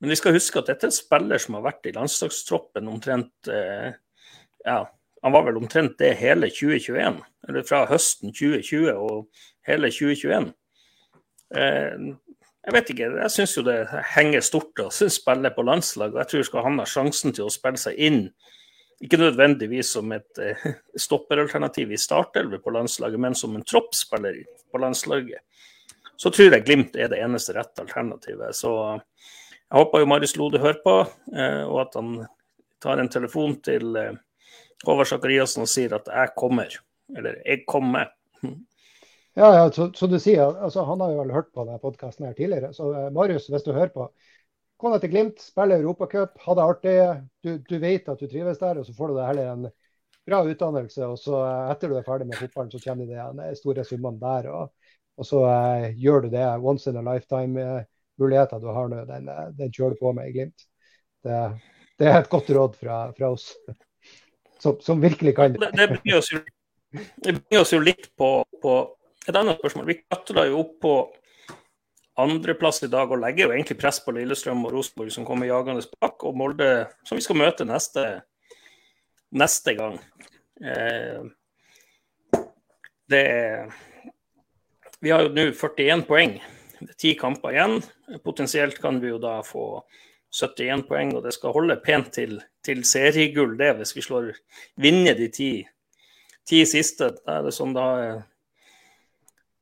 Men 0.00 0.12
vi 0.12 0.18
skal 0.20 0.36
huske 0.36 0.60
at 0.60 0.70
dette 0.70 0.88
er 0.88 0.92
en 0.92 0.96
spiller 0.96 1.42
som 1.42 1.58
har 1.58 1.66
vært 1.66 1.90
i 1.90 1.94
landslagstroppen 1.96 2.88
omtrent 2.88 3.50
eh, 3.52 3.90
ja, 4.64 4.78
Han 5.20 5.34
var 5.34 5.44
vel 5.44 5.58
omtrent 5.60 5.98
det 6.00 6.14
hele 6.16 6.48
2021, 6.48 7.18
eller 7.48 7.66
fra 7.68 7.82
høsten 7.90 8.32
2020 8.32 8.94
og 8.94 9.42
hele 9.68 9.90
2021. 9.92 10.52
Eh, 11.56 12.06
jeg 12.60 12.76
vet 12.76 12.90
ikke, 12.92 13.10
jeg 13.16 13.32
syns 13.34 13.56
jo 13.56 13.64
det 13.66 13.76
henger 14.14 14.44
stort 14.44 14.80
å 14.84 14.88
spille 14.92 15.52
på 15.52 15.64
landslag. 15.64 16.14
og 16.14 16.22
Jeg 16.22 16.32
tror 16.32 16.48
skal 16.48 16.66
han 16.68 16.80
ha 16.80 16.88
sjansen 16.88 17.36
til 17.36 17.48
å 17.48 17.52
spille 17.52 17.80
seg 17.80 18.00
inn, 18.00 18.22
ikke 19.00 19.20
nødvendigvis 19.20 19.94
som 19.96 20.12
et 20.12 20.40
eh, 20.42 20.66
stopperalternativ 21.06 21.92
i 21.92 22.00
startelver 22.00 22.60
på 22.62 22.74
landslaget, 22.74 23.20
men 23.20 23.34
som 23.34 23.56
en 23.56 23.64
troppsspiller 23.64 24.42
på 24.72 24.82
landslaget 24.82 25.40
så 26.20 26.28
tror 26.28 26.52
jeg 26.52 26.64
Glimt 26.66 26.96
er 27.00 27.08
det 27.08 27.20
eneste 27.24 27.54
rette 27.56 27.80
alternativet. 27.80 28.52
Så 28.56 28.70
jeg 28.92 29.76
håper 29.78 30.02
jo 30.02 30.08
Marius 30.10 30.34
Lode 30.36 30.60
hører 30.60 30.82
på, 30.84 30.96
eh, 31.32 31.62
og 31.64 31.78
at 31.86 31.96
han 31.96 32.10
tar 32.82 33.00
en 33.00 33.08
telefon 33.08 33.56
til 33.64 33.96
eh, 33.96 34.18
Håvard 34.84 35.08
Sakariassen 35.08 35.64
og 35.64 35.70
sier 35.70 35.94
at 35.96 36.08
'jeg 36.08 36.34
kommer', 36.36 36.76
eller 37.16 37.40
'jeg 37.46 37.64
kommer'. 37.64 38.10
Ja, 39.36 39.48
ja 39.54 39.70
så, 39.70 39.90
så, 39.94 40.06
du 40.06 40.18
sier, 40.18 40.56
altså, 40.64 40.84
Han 40.84 41.00
har 41.00 41.10
jo 41.10 41.22
vel 41.22 41.32
hørt 41.32 41.52
på 41.54 41.64
denne 41.64 41.78
podkasten 41.78 42.34
tidligere. 42.34 42.74
Så 42.74 43.10
Marius, 43.12 43.46
hvis 43.46 43.62
du 43.62 43.72
hører 43.72 43.92
på, 43.94 44.10
deg 44.88 45.02
til 45.02 45.12
Glimt, 45.12 45.42
spille 45.44 45.76
Europacup, 45.76 46.40
ha 46.46 46.56
det 46.56 46.64
artig. 46.64 46.96
Du, 47.44 47.50
du, 47.58 47.76
vet 47.82 48.08
at 48.08 48.20
du 48.20 48.28
trives 48.30 48.60
der, 48.62 48.80
og 48.80 48.88
så 48.88 48.94
får 48.96 49.10
du 49.10 49.18
deg 49.18 49.28
heller 49.28 49.50
en 49.52 49.66
bra 50.28 50.40
utdannelse. 50.48 51.04
Og 51.04 51.20
så 51.20 51.36
uh, 51.42 51.68
etter 51.72 51.92
du 51.92 51.98
er 51.98 52.06
ferdig 52.06 52.28
med 52.30 52.40
fotballen, 52.40 52.72
så 52.72 52.80
kommer 52.84 53.10
de 53.10 53.50
store 53.60 53.84
summene 53.84 54.22
der. 54.22 54.48
og 54.54 54.70
og 55.20 55.26
så 55.28 55.42
uh, 55.44 55.90
gjør 56.00 56.24
du 56.24 56.32
det 56.32 56.46
once 56.64 56.88
in 56.90 56.96
a 56.96 57.04
lifetime-muligheten 57.04 58.56
uh, 58.56 58.62
du 58.62 58.70
har 58.72 58.88
nå, 58.88 59.02
den, 59.08 59.28
uh, 59.28 59.50
den, 59.56 59.72
kjører 59.72 59.96
du 59.96 60.00
på 60.00 60.14
med 60.16 60.30
i 60.30 60.34
Glimt. 60.36 60.64
Det, 61.24 61.40
det, 62.00 62.08
er 62.08 62.22
et 62.22 62.30
godt 62.32 62.48
råd 62.56 62.78
fra, 62.80 63.00
fra 63.16 63.32
oss 63.34 63.50
som, 64.62 64.78
som, 64.80 65.02
virkelig 65.02 65.34
kan 65.36 65.58
det. 65.58 65.68
Det, 65.76 66.16
oss 66.16 66.32
jo, 66.32 66.40
oss 67.60 67.74
jo 67.76 67.82
litt 67.84 68.08
på, 68.18 68.30
på, 68.62 68.76
et 69.28 69.36
annet 69.36 69.60
spørsmål. 69.60 69.90
Vi 69.90 70.00
klatrer 70.00 70.48
jo 70.48 70.62
opp 70.64 70.78
på 70.80 70.94
andreplass 72.22 72.82
i 72.86 72.90
dag 72.92 73.10
og 73.10 73.20
legger 73.22 73.48
jo 73.48 73.54
egentlig 73.56 73.78
press 73.80 74.00
på 74.04 74.14
Lillestrøm 74.16 74.64
og 74.68 74.74
Rosenborg, 74.76 75.12
som 75.14 75.26
kommer 75.28 75.48
jagende 75.50 75.84
bak, 76.00 76.24
og 76.26 76.36
Molde, 76.38 76.70
som 77.08 77.18
vi 77.18 77.24
skal 77.24 77.40
møte 77.40 77.66
neste, 77.68 78.06
neste 79.36 79.76
gang. 79.78 80.00
Eh, 80.60 81.22
det 83.10 83.22
er 83.26 83.70
vi 85.00 85.10
har 85.10 85.24
jo 85.24 85.32
nå 85.32 85.46
41 85.56 86.04
poeng. 86.08 86.34
Det 86.80 86.92
er 86.92 86.96
ti 87.00 87.14
kamper 87.16 87.54
igjen. 87.54 87.78
Potensielt 88.24 88.76
kan 88.82 88.98
vi 89.00 89.08
jo 89.08 89.20
da 89.20 89.38
få 89.44 89.80
71 90.28 90.84
poeng, 90.88 91.14
og 91.16 91.24
det 91.24 91.32
skal 91.32 91.54
holde 91.56 91.78
pent 91.80 92.10
til, 92.12 92.36
til 92.64 92.82
seriegull, 92.84 93.56
det, 93.58 93.72
hvis 93.78 93.94
vi 93.96 94.04
slår 94.04 94.28
vinner 94.80 95.16
de 95.16 95.30
ti, 95.32 95.50
ti 96.46 96.60
siste. 96.68 97.14
Da 97.24 97.38
er 97.38 97.48
det 97.48 97.56
sånn 97.56 97.72
da 97.76 97.86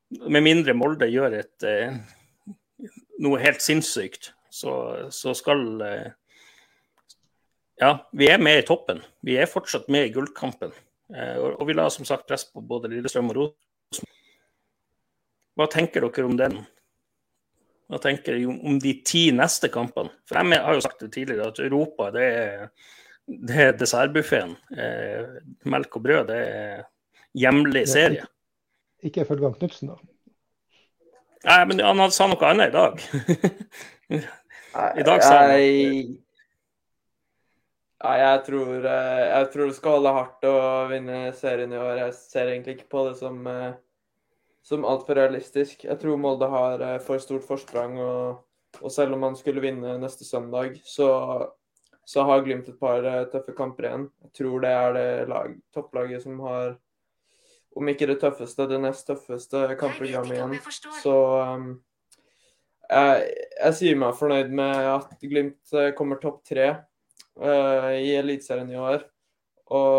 Med 0.08 0.40
mindre 0.40 0.72
Molde 0.72 1.04
gjør 1.12 1.34
et 1.36 1.64
eh, 1.68 1.98
noe 3.24 3.40
helt 3.42 3.62
sinnssykt, 3.64 4.32
så, 4.50 4.72
så 5.14 5.34
skal 5.36 5.64
eh, 5.84 6.08
Ja, 7.78 7.92
vi 8.10 8.26
er 8.26 8.40
med 8.42 8.58
i 8.58 8.66
toppen. 8.66 9.04
Vi 9.22 9.36
er 9.38 9.50
fortsatt 9.50 9.86
med 9.92 10.08
i 10.08 10.12
gullkampen. 10.14 10.72
Eh, 11.14 11.36
og, 11.38 11.60
og 11.60 11.68
vi 11.68 11.76
la 11.78 11.86
som 11.94 12.06
sagt 12.08 12.26
press 12.28 12.48
på 12.50 12.64
både 12.64 12.90
Lillestrøm 12.90 13.30
og 13.30 13.38
Rosenborg 13.38 13.56
hva 15.58 15.66
tenker 15.66 16.04
dere 16.04 16.26
om 16.28 16.36
den? 16.38 16.60
Hva 17.90 17.98
tenker 18.02 18.36
dere 18.36 18.52
om 18.70 18.76
de 18.78 18.92
ti 19.02 19.24
neste 19.34 19.70
kampene? 19.74 20.12
For 20.28 20.38
Jeg 20.38 20.62
har 20.62 20.76
jo 20.76 20.84
sagt 20.84 21.02
det 21.02 21.10
tidligere 21.16 21.48
at 21.50 21.58
Europa 21.58 22.10
det 22.14 22.26
er, 22.26 22.68
det 23.26 23.56
er 23.64 23.72
dessertbuffeen. 23.80 24.54
Eh, 24.70 25.40
melk 25.66 25.98
og 25.98 26.04
brød 26.04 26.30
det 26.30 26.38
er 26.38 26.84
hjemlig 27.34 27.88
serie. 27.90 28.28
Ikke 29.02 29.24
ifølge 29.26 29.50
Knutsen, 29.58 29.90
da? 29.90 29.98
Nei, 31.46 31.60
men 31.70 31.82
han 31.84 32.14
sa 32.14 32.26
noe 32.26 32.48
annet 32.48 32.72
i 32.72 32.76
dag. 32.76 33.04
I 34.98 35.04
dag 35.06 35.22
sa 35.22 35.36
han 35.44 36.16
ja, 37.98 38.12
jeg 38.14 38.42
tror, 38.46 38.74
eh, 38.86 39.22
jeg 39.26 39.46
tror 39.52 39.66
det 39.66 39.74
skal 39.74 39.96
holde 39.96 40.10
hardt 40.14 40.44
å 40.46 40.58
vinne 40.86 41.16
serien 41.34 41.72
i 41.74 41.80
år. 41.82 41.96
Jeg 42.04 42.12
ser 42.14 42.50
egentlig 42.52 42.76
ikke 42.76 42.92
på 42.94 43.00
det 43.08 43.16
som 43.18 43.40
uh, 43.42 43.72
som 44.68 44.84
altfor 44.84 45.16
realistisk. 45.16 45.84
Jeg 45.84 46.00
tror 46.00 46.20
Molde 46.20 46.48
har 46.52 46.82
eh, 46.84 46.98
for 47.04 47.20
stort 47.22 47.46
forsprang. 47.48 47.96
Og, 48.02 48.42
og, 48.80 48.90
selv 48.92 49.16
om 49.16 49.24
man 49.24 49.38
skulle 49.38 49.64
vinne 49.64 49.96
neste 50.00 50.26
søndag, 50.28 50.76
så, 50.84 51.08
så 52.04 52.26
har 52.28 52.44
Glimt 52.44 52.68
et 52.68 52.80
par 52.80 53.04
eh, 53.06 53.24
tøffe 53.32 53.56
kamper 53.56 53.88
igjen. 53.88 54.08
Jeg 54.26 54.34
tror 54.40 54.64
det 54.64 54.74
er 54.74 54.98
det 54.98 55.08
lag, 55.32 55.56
topplaget 55.74 56.24
som 56.26 56.42
har, 56.44 56.76
om 57.78 57.86
ikke 57.92 58.08
det 58.10 58.16
tøffeste, 58.22 58.66
det 58.70 58.78
nest 58.82 59.06
tøffeste 59.06 59.58
kampprogrammet 59.78 60.34
igjen. 60.34 60.54
Så 60.98 61.14
um, 61.38 61.68
jeg, 62.88 63.28
jeg, 63.54 63.72
sier 63.78 63.96
meg 64.00 64.16
fornøyd 64.18 64.50
med 64.58 64.74
at 64.96 65.08
Glimt 65.22 65.74
eh, 65.76 65.94
kommer 65.96 66.16
topp 66.22 66.38
tre 66.48 66.68
uh, 66.74 67.92
i 67.94 68.16
Eliteserien 68.18 68.70
i 68.72 68.80
år. 68.80 69.00
Og 69.76 69.94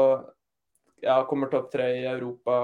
ja, 1.05 1.25
kommer 1.29 1.47
topp 1.51 1.67
tre 1.71 1.85
i 2.01 2.05
Europa 2.09 2.55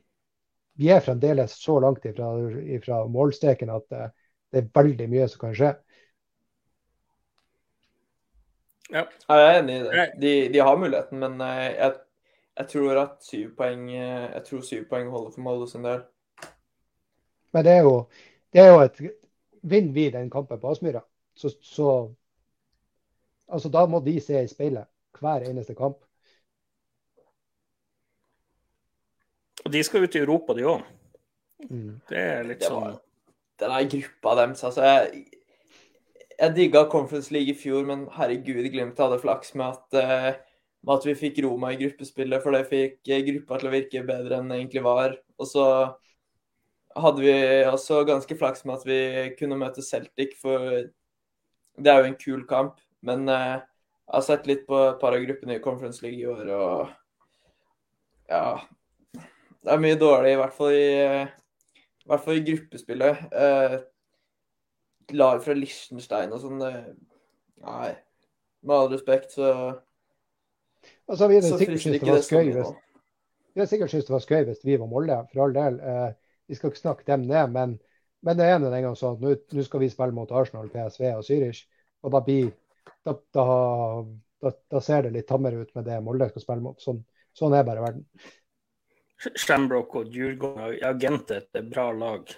vi 0.80 0.88
er 0.96 1.04
fremdeles 1.04 1.52
så 1.60 1.80
langt 1.84 2.06
ifra, 2.08 2.30
ifra 2.64 3.02
målstreken 3.12 3.72
at 3.74 3.86
det, 3.92 4.06
det, 4.52 4.62
er 4.62 4.70
veldig 4.80 5.08
mye 5.12 5.26
som 5.28 5.42
kan 5.42 5.58
skje. 5.58 5.72
Ja. 8.90 9.04
Jeg 9.28 9.42
er 9.42 9.58
enig 9.60 9.76
i 9.76 9.82
det. 9.84 10.06
De, 10.22 10.32
de 10.54 10.62
har 10.64 10.80
muligheten, 10.80 11.20
men 11.20 11.36
eh, 11.46 11.66
jeg, 11.76 11.98
jeg, 12.62 12.70
tror 12.72 13.02
at 13.04 13.28
syv 13.28 13.52
poeng 13.60 13.84
eh, 13.92 14.30
jeg 14.38 14.46
tror 14.48 14.64
syv 14.66 14.88
poeng 14.90 15.12
holder 15.12 15.36
for 15.36 15.46
Molde 15.46 15.68
sin 15.70 15.86
del. 15.86 16.06
Men 17.54 17.66
det 17.66 17.76
er 17.76 17.84
jo, 17.84 17.96
det 18.54 18.64
er 18.64 18.72
jo 18.72 18.82
et 18.86 19.04
Vinner 19.60 19.92
vi 19.92 20.06
den 20.14 20.30
kampen 20.32 20.60
på 20.62 20.70
Aspmyra, 20.72 21.02
så, 21.36 21.50
så 21.60 21.88
altså, 23.52 23.68
da 23.70 23.82
må 23.92 24.00
de 24.06 24.14
se 24.24 24.40
i 24.40 24.48
speilet 24.48 24.88
hver 25.20 25.44
eneste 25.50 25.76
kamp. 25.76 26.00
Og 29.70 29.74
de 29.76 29.84
skal 29.86 30.02
ut 30.02 30.16
i 30.18 30.24
Europa, 30.24 30.54
de 30.58 30.64
òg. 30.66 30.86
Mm. 31.70 32.00
Det 32.10 32.18
er 32.18 32.48
litt 32.48 32.64
det 32.64 32.70
sånn 32.72 32.96
Den 33.60 33.90
gruppa 33.92 34.32
deres, 34.40 34.64
altså 34.66 34.86
jeg, 34.88 35.26
jeg 36.40 36.56
digga 36.56 36.86
Conference 36.90 37.30
League 37.36 37.54
i 37.54 37.58
fjor, 37.60 37.84
men 37.86 38.08
herregud, 38.16 38.66
Glimt 38.74 38.98
hadde 39.04 39.20
flaks 39.22 39.54
med 39.60 39.76
at, 39.76 40.00
uh, 40.00 40.64
med 40.88 40.94
at 40.96 41.06
vi 41.06 41.16
fikk 41.20 41.42
Roma 41.46 41.74
i 41.76 41.78
gruppespillet, 41.84 42.42
for 42.42 42.58
det 42.58 42.64
fikk 42.72 43.12
gruppa 43.28 43.60
til 43.60 43.70
å 43.70 43.76
virke 43.76 44.06
bedre 44.08 44.40
enn 44.40 44.50
det 44.50 44.58
egentlig 44.58 44.84
var. 44.88 45.14
Og 45.38 45.52
så 45.52 45.68
hadde 46.98 47.28
vi 47.28 47.36
også 47.70 48.02
ganske 48.10 48.40
flaks 48.40 48.66
med 48.66 48.80
at 48.80 48.90
vi 48.90 49.00
kunne 49.38 49.60
møte 49.60 49.86
Celtic, 49.86 50.34
for 50.42 50.66
det 51.78 51.94
er 51.94 52.02
jo 52.02 52.10
en 52.10 52.20
kul 52.26 52.42
kamp. 52.50 52.82
Men 53.06 53.30
uh, 53.30 53.60
jeg 53.60 54.18
har 54.18 54.28
sett 54.32 54.50
litt 54.50 54.66
på 54.66 54.82
et 54.88 55.00
par 55.04 55.14
av 55.14 55.22
gruppene 55.28 55.60
i 55.60 55.64
Conference 55.68 56.02
League 56.08 56.26
i 56.26 56.28
år, 56.34 56.50
og 56.58 58.34
ja 58.34 58.58
det 59.66 59.74
er 59.74 59.82
mye 59.84 60.00
dårlig, 60.00 60.34
i 60.34 60.40
hvert 60.40 60.56
fall 60.56 60.76
i, 60.76 60.90
i, 61.80 62.10
hvert 62.10 62.26
fall 62.26 62.40
i 62.40 62.44
gruppespillet. 62.48 63.24
Eh, 63.44 63.76
lag 65.20 65.42
fra 65.44 65.56
Liechtenstein 65.58 66.34
og 66.36 66.44
sånn 66.44 66.62
Nei, 67.60 67.90
med 68.64 68.76
all 68.76 68.92
respekt, 68.94 69.34
så 69.36 69.50
altså, 71.10 71.28
vi 71.28 71.42
så 71.44 71.58
frister 71.60 71.98
ikke 71.98 72.14
det 72.14 72.24
skøy, 72.24 72.54
mye 72.54 72.64
Vi 72.64 73.60
hadde 73.60 73.68
sikkert 73.72 73.92
syntes 73.92 74.08
det 74.08 74.16
var 74.16 74.24
skøy 74.24 74.46
hvis 74.48 74.64
vi 74.64 74.78
var 74.80 74.88
Molde, 74.88 75.18
for 75.32 75.44
all 75.44 75.56
del. 75.58 75.80
Eh, 75.84 76.10
vi 76.48 76.56
skal 76.56 76.72
ikke 76.72 76.82
snakke 76.82 77.08
dem 77.10 77.28
ned, 77.28 77.52
men, 77.52 77.76
men 78.26 78.40
det 78.40 78.48
er 78.48 78.58
en 78.58 78.72
gang 78.72 78.96
sånn 78.98 79.20
at 79.20 79.54
nå 79.54 79.66
skal 79.66 79.84
vi 79.84 79.92
spille 79.92 80.16
mot 80.16 80.32
Arsenal, 80.32 80.72
PSV 80.72 81.06
og 81.12 81.26
Zürich. 81.28 81.66
Og 82.06 82.14
da, 82.16 82.22
blir, 82.24 82.54
da, 83.04 83.18
da, 83.36 83.46
da, 84.46 84.54
da, 84.72 84.82
ser 84.84 85.06
det 85.06 85.16
litt 85.18 85.28
tammere 85.28 85.66
ut 85.66 85.74
med 85.76 85.90
det 85.90 86.00
Molde 86.06 86.30
skal 86.32 86.46
spille 86.46 86.64
mot. 86.64 86.80
Sånn, 86.82 87.04
sånn 87.36 87.58
er 87.58 87.68
bare 87.68 87.84
verden. 87.84 88.08
Shamrock 89.36 89.96
og 90.00 90.14
Djurgården. 90.14 90.78
Ja, 90.80 90.94
Gent 91.00 91.32
er 91.34 91.44
et 91.44 91.68
bra 91.72 91.90
lag. 91.92 92.30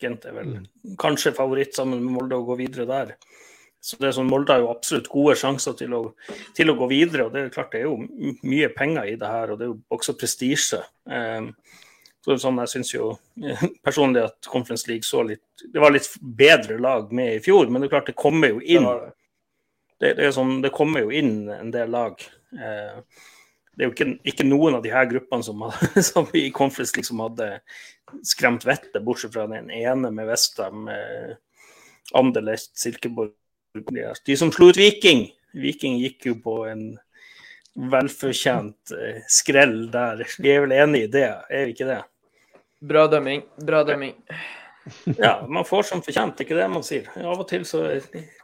Gent 0.00 0.26
er 0.28 0.36
vel 0.36 0.52
mm. 0.54 0.66
kanskje 1.00 1.34
favoritt 1.36 1.74
sammen 1.76 2.02
med 2.04 2.14
Molde 2.14 2.38
å 2.38 2.46
gå 2.46 2.58
videre 2.60 2.86
der. 2.88 3.14
Så 3.80 3.98
det 4.00 4.08
er 4.08 4.14
sånn, 4.16 4.30
Molde 4.30 4.54
har 4.54 4.62
jo 4.62 4.70
absolutt 4.72 5.10
gode 5.10 5.36
sjanser 5.38 5.76
til 5.78 5.94
å, 5.94 6.00
til 6.56 6.70
å, 6.70 6.76
gå 6.78 6.88
videre. 6.90 7.26
og 7.26 7.34
Det 7.34 7.44
er 7.44 7.52
klart 7.54 7.74
det 7.74 7.82
er 7.82 7.86
jo 7.86 8.32
mye 8.46 8.70
penger 8.74 9.12
i 9.12 9.18
det 9.18 9.30
her, 9.30 9.52
og 9.52 9.60
det 9.60 9.66
er 9.66 9.72
jo 9.72 9.78
også 9.94 10.16
prestisje. 10.18 10.80
Um, 11.06 11.52
sånn, 12.26 12.58
Jeg 12.64 12.72
syns 12.74 12.92
jo 12.94 13.12
personlig 13.86 14.26
at 14.26 14.50
Conference 14.50 14.90
League 14.90 15.06
så 15.06 15.22
litt 15.24 15.44
Det 15.62 15.80
var 15.80 15.94
litt 15.94 16.10
bedre 16.20 16.76
lag 16.82 17.14
med 17.14 17.38
i 17.38 17.42
fjor, 17.42 17.70
men 17.70 17.80
det 17.80 17.88
er 17.88 17.94
klart 17.96 18.10
det 18.10 18.18
kommer 18.18 18.54
jo 18.54 18.60
inn. 18.62 18.86
Det, 19.98 20.12
det, 20.18 20.30
sånn, 20.34 20.58
det 20.62 20.74
kommer 20.74 21.06
jo 21.06 21.14
inn 21.14 21.48
en 21.50 21.74
del 21.74 21.90
lag. 21.94 22.20
Uh, 22.54 23.02
det 23.78 23.84
er 23.84 23.90
jo 23.92 23.94
ikke, 23.94 24.12
ikke, 24.26 24.44
noen 24.48 24.74
av 24.74 24.82
de 24.82 24.90
her 24.90 25.06
gruppene 25.06 25.44
som, 25.46 25.60
som 26.10 26.26
i 26.34 26.48
Conference 26.50 26.96
liksom 26.98 27.20
hadde 27.22 27.46
skremt 28.26 28.66
vettet, 28.66 29.04
bortsett 29.06 29.36
fra 29.36 29.46
den 29.46 29.70
ene 29.70 30.10
med 30.10 30.26
Vestham, 30.26 30.88
eh, 30.90 31.36
Anderlecht, 32.18 32.72
Silkeborg 32.80 33.36
De 34.26 34.36
som 34.40 34.50
slo 34.50 34.72
ut 34.72 34.80
Viking. 34.80 35.28
Viking 35.54 36.00
gikk 36.02 36.26
jo 36.26 36.34
på 36.42 36.54
en 36.66 36.84
velfortjent 37.92 38.96
eh, 38.96 39.22
skrell 39.30 39.84
der. 39.94 40.24
Vi 40.42 40.50
er 40.50 40.64
vel 40.64 40.74
enig 40.74 41.04
i 41.06 41.10
det, 41.14 41.28
er 41.46 41.68
vi 41.68 41.76
ikke 41.76 41.86
det? 41.92 42.00
Bra 42.90 43.06
dømming. 43.12 43.46
Bra 43.62 43.86
dømming. 43.86 44.16
Ja, 45.20 45.42
man 45.44 45.66
får 45.68 45.82
som 45.84 46.00
fortjent, 46.00 46.38
ikke 46.40 46.56
det 46.56 46.64
man 46.72 46.80
sier. 46.86 47.10
Av 47.20 47.42
og 47.42 47.44
til 47.50 47.66
så 47.68 47.82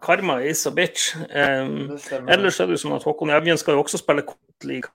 Karma 0.04 0.42
is 0.44 0.66
a 0.68 0.72
bitch. 0.76 1.14
Um, 1.32 1.94
ellers 2.28 2.58
er 2.60 2.68
det 2.68 2.76
jo 2.76 2.82
sånn 2.82 2.98
at 2.98 3.06
Håkon 3.08 3.32
Evjen 3.32 3.56
skal 3.56 3.78
jo 3.78 3.80
også 3.80 4.02
spille 4.02 4.26
League 4.68 4.92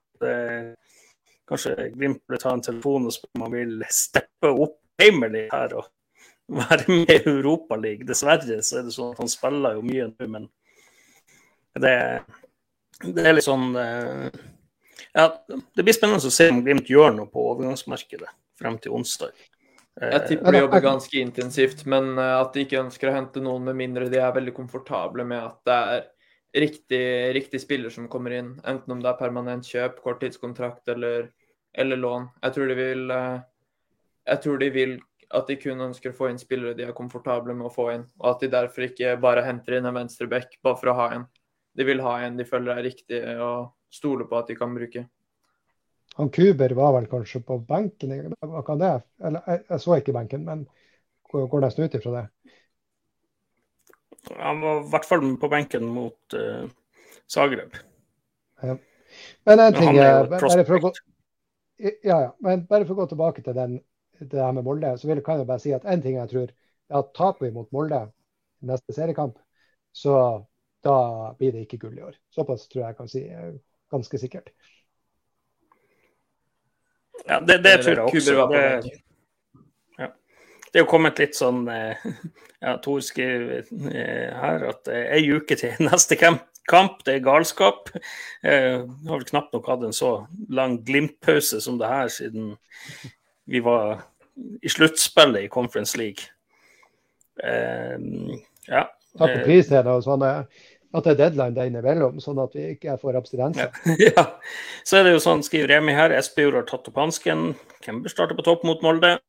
kanskje 1.49 1.89
Glimt 1.95 2.21
burde 2.27 2.41
ta 2.41 2.53
en 2.53 2.65
telefon 2.65 3.07
og 3.09 3.15
spørre 3.15 3.39
om 3.39 3.45
han 3.47 3.55
vil 3.55 3.87
steppe 3.93 4.51
opp 4.51 4.77
heimelig 4.99 5.47
her 5.53 5.75
og 5.79 5.89
være 6.49 6.85
med 6.91 7.13
i 7.13 7.19
Europaligaen. 7.29 8.07
Dessverre 8.09 8.61
så 8.65 8.79
er 8.79 8.87
det 8.87 8.95
sånn 8.95 9.13
at 9.13 9.21
han 9.23 9.31
spiller 9.31 9.77
jo 9.77 9.85
mye 9.85 10.09
nå, 10.11 10.29
men 10.31 10.47
det, 11.79 11.95
det 13.05 13.25
er 13.25 13.37
litt 13.37 13.47
sånn 13.47 13.69
eh, 13.79 14.27
Ja, 15.15 15.29
det 15.47 15.85
blir 15.85 15.95
spennende 15.95 16.29
å 16.29 16.33
se 16.33 16.49
om 16.51 16.63
Glimt 16.65 16.89
gjør 16.89 17.13
noe 17.15 17.29
på 17.31 17.45
overgangsmarkedet 17.53 18.29
frem 18.59 18.77
til 18.81 18.97
onsdag. 18.97 19.33
Jeg 19.99 20.21
tipper 20.27 20.55
de 20.55 20.61
jobber 20.61 20.83
ganske 20.83 21.21
intensivt, 21.21 21.83
men 21.89 22.13
eh, 22.17 22.35
at 22.39 22.53
de 22.55 22.65
ikke 22.65 22.81
ønsker 22.83 23.11
å 23.11 23.17
hente 23.17 23.43
noen 23.43 23.69
med 23.69 23.79
mindre 23.79 24.09
de 24.11 24.21
er 24.21 24.35
veldig 24.35 24.55
komfortable 24.57 25.25
med 25.27 25.43
at 25.43 25.59
det 25.69 25.79
er 25.95 26.07
riktig, 26.53 27.33
riktig, 27.35 27.61
spiller 27.61 27.89
som 27.89 28.07
kommer 28.09 28.31
inn, 28.31 28.53
enten 28.65 28.93
om 28.93 29.03
det 29.03 29.11
er 29.11 29.19
permanent 29.19 29.67
kjøp, 29.67 29.99
korttidskontrakt 30.03 30.89
eller, 30.89 31.29
eller 31.73 31.99
lån. 31.99 32.27
Jeg 32.41 32.55
tror, 32.55 32.73
vil, 32.79 33.05
eh, 33.11 33.37
jeg 34.33 34.43
tror, 34.45 34.57
de 34.61 34.69
vil, 34.73 34.95
at 35.29 35.47
de 35.47 35.59
kun 35.61 35.85
ønsker 35.85 36.13
å 36.13 36.17
få 36.17 36.31
inn 36.31 36.41
spillere 36.41 36.77
de 36.77 36.87
er 36.87 36.97
komfortable 36.97 37.53
med 37.53 37.69
å 37.69 37.73
få 37.73 37.91
inn, 37.93 38.07
og 38.17 38.31
at 38.33 38.41
de 38.45 38.51
derfor 38.55 38.87
ikke 38.87 39.13
bare 39.21 39.45
henter 39.45 39.77
inn 39.77 39.89
en 39.89 39.99
venstre 40.01 40.27
back 40.29 40.57
bare 40.65 40.81
for 40.81 40.93
å 40.93 40.97
ha 40.97 41.11
en. 41.19 41.29
De 41.77 41.85
vil 41.85 42.01
ha 42.01 42.17
en 42.25 42.37
de 42.37 42.47
føler 42.49 42.79
er 42.79 42.87
riktig 42.89 43.21
og 43.37 43.75
stoler 43.93 44.25
på 44.29 44.39
at 44.39 44.49
de 44.49 44.57
kan 44.57 44.73
bruke. 44.73 45.05
Han 46.17 46.31
Kuber 46.33 46.73
var 46.75 46.95
vel 46.97 47.07
kanskje 47.07 47.39
på 47.45 47.59
benken? 47.63 48.11
Jeg, 48.11 49.59
jeg 49.69 49.79
så 49.79 49.99
ikke 49.99 50.15
benken, 50.17 50.41
men 50.43 50.65
går 51.29 51.61
nesten 51.63 51.85
ut 51.85 51.95
ifra 51.95 52.15
det. 52.15 52.23
Han 54.37 54.61
var 54.61 54.81
i 54.81 54.89
hvert 54.91 55.07
fall 55.07 55.25
på 55.41 55.49
benken 55.51 55.85
mot 55.93 56.35
uh, 56.35 56.67
Zagreb. 57.29 57.77
Ja. 58.61 58.75
Men 59.47 59.59
en 59.63 59.73
ting 59.73 59.95
men 59.95 60.29
bare, 60.29 60.65
for 60.67 60.77
å 60.77 60.81
gå, 60.83 60.91
ja, 61.79 61.93
ja, 62.03 62.31
men 62.45 62.65
bare 62.69 62.85
for 62.85 62.93
å 62.93 63.01
gå 63.01 63.09
tilbake 63.13 63.43
til 63.45 63.55
den, 63.57 63.79
det 64.19 64.41
her 64.41 64.53
med 64.55 64.67
Molde, 64.67 64.93
så 64.99 65.09
vil 65.09 65.23
kan 65.25 65.41
jeg 65.41 65.49
bare 65.49 65.63
si 65.63 65.73
at 65.75 65.87
en 65.89 66.03
ting 66.03 66.19
jeg 66.19 66.31
tror 66.31 66.49
er 66.49 66.99
at 66.99 67.13
taper 67.17 67.47
vi 67.47 67.53
mot 67.55 67.71
Molde 67.75 68.03
i 68.61 68.69
neste 68.69 68.93
seriekamp, 68.95 69.39
så 69.95 70.15
da 70.85 70.97
blir 71.39 71.55
det 71.55 71.65
ikke 71.65 71.79
gull 71.85 71.97
i 71.97 72.05
år. 72.05 72.17
Såpass 72.35 72.67
tror 72.67 72.83
jeg 72.83 72.91
jeg 72.91 72.99
kan 72.99 73.11
si 73.11 73.23
ganske 73.89 74.21
sikkert. 74.21 74.51
Ja, 77.25 77.39
det, 77.39 77.61
det 77.63 77.79
tror 77.83 77.95
jeg 77.95 78.03
også. 78.05 78.99
Det, 80.69 80.79
er 80.79 80.85
jo 80.85 80.89
kommet 80.91 81.19
litt 81.21 81.37
sånn 81.37 81.63
eh, 81.73 82.05
ja, 82.65 82.75
Tor 82.83 83.01
skriver 83.05 83.65
eh, 83.91 84.29
her 84.37 84.65
at 84.69 84.89
eh, 84.91 85.09
ei 85.17 85.25
uke 85.33 85.57
til 85.59 85.75
neste 85.87 86.17
kamp, 86.19 86.99
det 87.07 87.17
er 87.17 87.25
galskap. 87.25 87.89
Jeg 88.45 88.85
har 88.85 89.15
vel 89.15 89.27
knapt 89.31 89.55
nok 89.55 89.69
hatt 89.71 89.85
en 89.87 89.95
så 89.95 90.13
lang 90.53 90.79
Glimt-pause 90.85 91.61
som 91.65 91.79
det 91.81 91.89
her 91.89 92.11
siden 92.13 92.53
vi 93.49 93.63
var 93.65 94.03
i 94.61 94.69
sluttspillet 94.69 95.47
i 95.47 95.51
Conference 95.51 95.97
League. 95.97 96.29
ja. 97.41 98.83
Takk 99.17 99.31
for 99.33 99.47
prisen 99.47 99.89
og 99.89 100.03
sånn. 100.05 100.23
At 100.89 101.05
det 101.05 101.11
er 101.11 101.17
deadline 101.19 101.53
der 101.53 101.67
innimellom, 101.69 102.17
sånn 102.21 102.39
at 102.41 102.55
vi 102.57 102.71
ikke 102.73 102.95
får 103.01 103.19
abstinenser. 103.19 103.69
Ja. 103.93 103.97
ja. 104.09 104.23
Så 104.87 104.97
er 104.97 105.05
det 105.05 105.13
jo 105.13 105.21
sånn, 105.21 105.43
skriver 105.45 105.75
Remi 105.75 105.93
her, 105.93 106.13
Espejord 106.17 106.57
har 106.57 106.65
tatt 106.69 106.89
opp 106.89 106.97
hansken. 106.97 107.51
Hvem 107.85 108.01
bør 108.05 108.13
starte 108.13 108.37
på 108.37 108.45
topp 108.47 108.65
mot 108.65 108.81
Molde? 108.85 109.19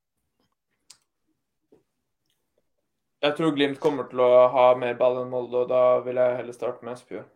Jeg 3.21 3.37
tror 3.37 3.53
Glimt 3.53 3.81
kommer 3.81 4.07
til 4.09 4.23
å 4.25 4.29
ha 4.55 4.67
mer 4.81 4.95
ball 4.97 5.19
enn 5.21 5.33
Molde, 5.33 5.65
og 5.65 5.69
da 5.69 6.01
vil 6.05 6.17
jeg 6.17 6.37
heller 6.39 6.57
starte 6.57 6.87
med 6.87 6.97
Espejord. 6.97 7.29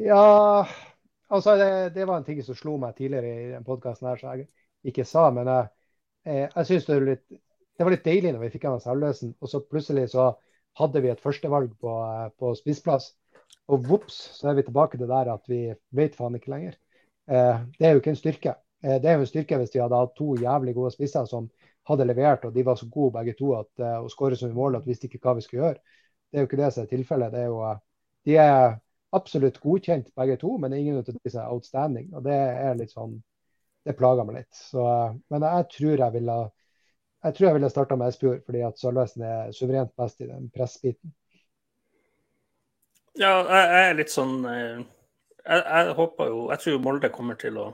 Ja, 0.00 0.64
altså 1.28 1.54
det, 1.60 1.68
det, 1.94 2.06
var 2.08 2.18
en 2.18 2.26
ting 2.26 2.40
som 2.42 2.56
slo 2.58 2.74
meg 2.82 2.96
tidligere 2.98 3.30
i 3.30 3.52
den 3.52 3.66
podkasten 3.66 4.08
her, 4.10 4.18
som 4.18 4.32
jeg 4.34 4.48
ikke 4.90 5.06
sa. 5.06 5.28
Men 5.34 5.50
jeg, 5.52 5.70
jeg, 6.26 6.50
jeg 6.56 6.68
syns 6.70 6.88
det 6.88 6.98
det 7.80 7.86
var 7.86 7.94
litt 7.94 8.04
deilig 8.04 8.34
når 8.34 8.42
vi 8.42 8.52
fikk 8.52 8.66
han 8.68 8.82
Salvesen, 8.82 9.30
og 9.40 9.48
så 9.48 9.62
plutselig 9.64 10.10
så 10.12 10.26
hadde 10.76 11.00
vi 11.00 11.08
et 11.08 11.22
førstevalg 11.22 11.70
på, 11.80 11.92
på 12.36 12.50
spissplass. 12.58 13.14
Og 13.72 13.86
vops, 13.86 14.18
så 14.36 14.50
er 14.50 14.58
vi 14.58 14.66
tilbake 14.66 14.98
til 14.98 15.08
der 15.08 15.30
at 15.32 15.46
vi 15.48 15.62
vet 15.96 16.18
faen 16.18 16.36
ikke 16.36 16.52
lenger. 16.52 16.74
Eh, 17.30 17.62
det 17.78 17.86
er 17.86 17.94
jo 17.94 18.02
ikke 18.02 18.12
en 18.12 18.20
styrke. 18.20 18.54
Eh, 18.84 18.98
det 19.00 19.08
er 19.08 19.16
jo 19.16 19.24
en 19.24 19.30
styrke 19.30 19.56
hvis 19.62 19.72
vi 19.72 19.80
hadde 19.80 19.96
hatt 19.96 20.12
to 20.18 20.34
jævlig 20.36 20.74
gode 20.76 20.92
spisser 20.92 21.24
som 21.30 21.48
hadde 21.88 22.06
levert, 22.06 22.44
og 22.44 22.54
de 22.54 22.64
var 22.66 22.76
så 22.78 22.88
gode 22.90 23.14
begge 23.16 23.34
to 23.38 23.54
at, 23.58 23.70
eh, 23.78 23.98
og 24.02 24.10
skåret 24.12 24.38
som 24.38 24.50
i 24.50 24.56
mål 24.56 24.78
at 24.78 24.86
vi 24.86 24.92
visste 24.92 25.08
ikke 25.08 25.22
hva 25.24 25.36
vi 25.38 25.44
skulle 25.44 25.64
gjøre. 25.64 25.96
Det 26.30 26.38
er 26.38 26.44
jo 26.44 26.48
ikke 26.48 26.60
det 26.60 26.70
som 26.74 26.84
er 26.84 26.92
tilfellet. 26.92 27.32
Det 27.32 27.40
er 27.40 27.50
jo, 27.50 27.60
eh, 27.66 27.82
de 28.28 28.36
er 28.36 28.78
absolutt 29.16 29.60
godkjent 29.60 30.12
begge 30.16 30.36
to, 30.40 30.56
men 30.58 30.76
ingen 30.76 31.00
av 31.00 31.08
disse 31.08 31.38
er 31.38 31.50
outstanding. 31.50 32.14
og 32.14 32.24
Det 32.24 32.36
er 32.36 32.78
litt 32.78 32.92
sånn, 32.94 33.22
det 33.84 33.96
plager 33.98 34.24
meg 34.24 34.42
litt. 34.42 34.54
Så, 34.54 34.86
eh, 34.86 35.16
men 35.30 35.42
jeg 35.48 35.68
tror 35.76 35.96
jeg 35.96 36.12
ville 36.18 36.40
jeg 37.20 37.34
tror 37.34 37.46
jeg 37.46 37.54
ville 37.54 37.68
starta 37.68 37.96
med 37.96 38.08
Espejord, 38.08 38.44
fordi 38.46 38.60
at 38.64 38.78
Sølvesen 38.78 39.22
er 39.22 39.50
suverent 39.52 39.90
best 39.96 40.22
i 40.22 40.26
den 40.26 40.46
pressbiten. 40.48 41.12
Ja, 43.18 43.42
jeg 43.44 43.90
er 43.90 43.94
litt 43.98 44.08
sånn 44.08 44.38
jeg, 44.46 44.84
jeg, 45.44 45.94
håper 45.98 46.28
jo 46.30 46.50
Jeg 46.52 46.62
tror 46.62 46.78
Molde 46.78 47.10
kommer 47.12 47.36
til 47.36 47.58
å 47.58 47.66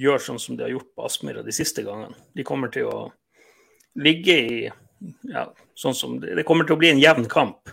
gjøre 0.00 0.22
sånn 0.22 0.40
som 0.42 0.56
de 0.58 0.66
har 0.66 0.72
gjort 0.72 0.90
på 0.96 1.04
Aspmyra 1.06 1.44
de 1.46 1.54
siste 1.54 1.84
gangene. 1.86 2.16
De 2.34 2.46
kommer 2.46 2.72
til 2.74 2.88
å 2.90 2.98
ligge 4.00 4.34
i 4.34 4.58
ja, 5.30 5.44
sånn 5.78 5.94
som 5.94 6.16
det, 6.22 6.34
det 6.38 6.46
kommer 6.48 6.66
til 6.66 6.76
å 6.76 6.80
bli 6.80 6.90
en 6.94 7.02
jevn 7.02 7.28
kamp. 7.30 7.70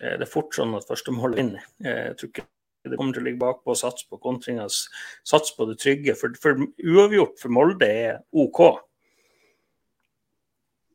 Eh, 0.00 0.16
det 0.18 0.26
er 0.26 0.30
fort 0.30 0.54
sånn 0.56 0.74
at 0.78 0.88
første 0.88 1.14
mål 1.14 1.36
vinner. 1.38 1.66
Eh, 1.84 2.10
jeg 2.10 2.18
tror 2.20 2.32
ikke 2.32 2.48
det 2.84 2.98
kommer 3.00 3.16
til 3.16 3.24
å 3.24 3.26
ligge 3.28 3.40
bakpå 3.40 3.72
og 3.72 3.80
satse 3.80 4.08
på 4.10 4.20
kontringa, 4.20 4.66
satse 4.68 5.54
på 5.56 5.68
det 5.70 5.78
trygge. 5.80 6.16
For, 6.20 6.34
for 6.40 6.66
uavgjort 6.84 7.38
for 7.40 7.54
Molde 7.54 7.88
er 7.88 8.18
OK. 8.36 8.64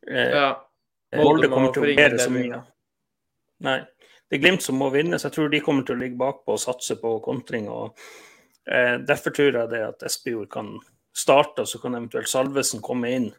Eh, 0.09 0.35
ja. 0.35 0.49
Molde, 1.17 1.23
Molde 1.25 1.53
kommer 1.53 1.73
til 1.73 1.87
å 1.87 1.93
gjøre 1.95 2.19
så 2.21 2.33
mye. 2.33 2.61
Nei. 3.65 3.79
Det 4.29 4.37
er 4.37 4.41
Glimt 4.43 4.61
som 4.61 4.77
må 4.77 4.91
vinne, 4.93 5.17
så 5.17 5.25
jeg 5.25 5.39
tror 5.39 5.47
de 5.49 5.61
kommer 5.65 5.85
til 5.85 5.95
å 5.97 6.01
ligge 6.03 6.19
bakpå 6.19 6.53
og 6.53 6.61
satse 6.61 6.99
på 7.01 7.15
kontring. 7.25 7.65
og 7.73 7.97
eh, 7.97 8.03
Derfor 8.69 9.33
tror 9.33 9.55
jeg 9.55 9.69
det 9.71 9.79
at 9.81 10.03
Espejord 10.05 10.49
kan 10.53 10.75
starte, 11.15 11.63
og 11.63 11.69
så 11.69 11.79
kan 11.81 11.97
eventuelt 11.97 12.29
Salvesen 12.29 12.83
komme 12.85 13.09
inn 13.15 13.29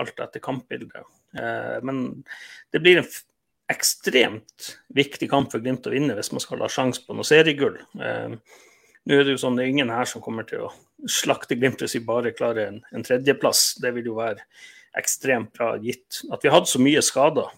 alt 0.00 0.20
etter 0.24 0.40
kampbildet. 0.40 1.04
Eh, 1.36 1.78
men 1.84 2.24
det 2.72 2.80
blir 2.80 3.02
en 3.02 3.10
ekstremt 3.72 4.70
viktig 4.96 5.28
kamp 5.30 5.52
for 5.52 5.60
Glimt 5.60 5.86
å 5.88 5.92
vinne 5.92 6.16
hvis 6.16 6.32
man 6.32 6.42
skal 6.44 6.64
ha 6.64 6.70
sjanse 6.72 7.04
på 7.04 7.16
noe 7.16 7.28
seriegull. 7.28 7.76
Eh, 8.00 8.38
nå 9.02 9.18
er 9.18 9.26
det 9.26 9.36
jo 9.36 9.42
sånn 9.42 9.58
det 9.58 9.66
er 9.66 9.74
ingen 9.74 9.92
her 9.92 10.08
som 10.08 10.24
kommer 10.24 10.48
til 10.48 10.64
å 10.64 10.72
slakte 11.04 11.58
Glimt 11.60 11.84
hvis 11.84 11.98
vi 11.98 12.06
bare 12.08 12.32
klarer 12.36 12.70
en, 12.70 12.80
en 12.96 13.04
tredjeplass. 13.04 13.74
Det 13.84 13.92
vil 13.98 14.08
jo 14.08 14.16
være 14.22 14.40
ekstremt 14.96 15.52
bra 15.56 15.74
gitt. 15.84 16.22
At 16.32 16.44
vi 16.44 16.52
hadde 16.52 16.72
så 16.72 16.80
mye 16.80 17.04
skader 17.04 17.52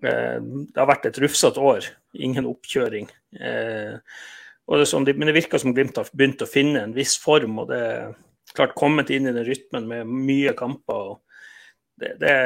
Eh, 0.00 0.38
det 0.40 0.80
har 0.80 0.88
vært 0.88 1.08
et 1.10 1.20
rufsete 1.20 1.60
år, 1.60 1.88
ingen 2.16 2.48
oppkjøring. 2.48 3.08
Eh, 4.70 4.78
det 4.78 4.88
sånn, 4.88 5.06
men 5.10 5.30
det 5.30 5.36
virker 5.36 5.62
som 5.62 5.74
Glimt 5.74 5.98
har 5.98 6.10
begynt 6.14 6.42
å 6.44 6.48
finne 6.48 6.84
en 6.84 6.96
viss 6.96 7.16
form. 7.18 7.58
og 7.58 7.70
det 7.72 7.80
er 7.80 8.14
klart 8.54 8.76
kommet 8.78 9.10
inn 9.10 9.26
i 9.26 9.34
den 9.34 9.46
rytmen 9.46 9.88
med 9.88 10.06
mye 10.06 10.54
kamper. 10.54 10.94
og 10.94 11.20
det, 11.98 12.16
det 12.20 12.36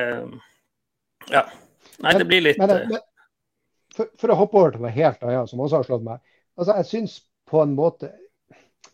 Ja. 1.31 1.47
Nei, 2.03 2.19
det 2.19 2.27
blir 2.27 2.41
litt 2.43 2.59
men, 2.59 2.69
men, 2.69 2.89
men, 2.89 3.01
for, 3.95 4.09
for, 4.19 4.33
å 4.33 4.35
hoppe 4.35 4.59
over 4.59 4.73
til 4.75 4.83
noe 4.83 4.91
helt 4.91 5.23
annet, 5.23 5.49
som 5.49 5.61
også 5.61 5.77
har 5.77 5.87
slått 5.87 6.05
meg. 6.05 6.21
altså 6.59 6.77
Jeg 6.77 6.87
syns 6.91 7.21
på 7.47 7.63
en 7.63 7.75
måte 7.77 8.11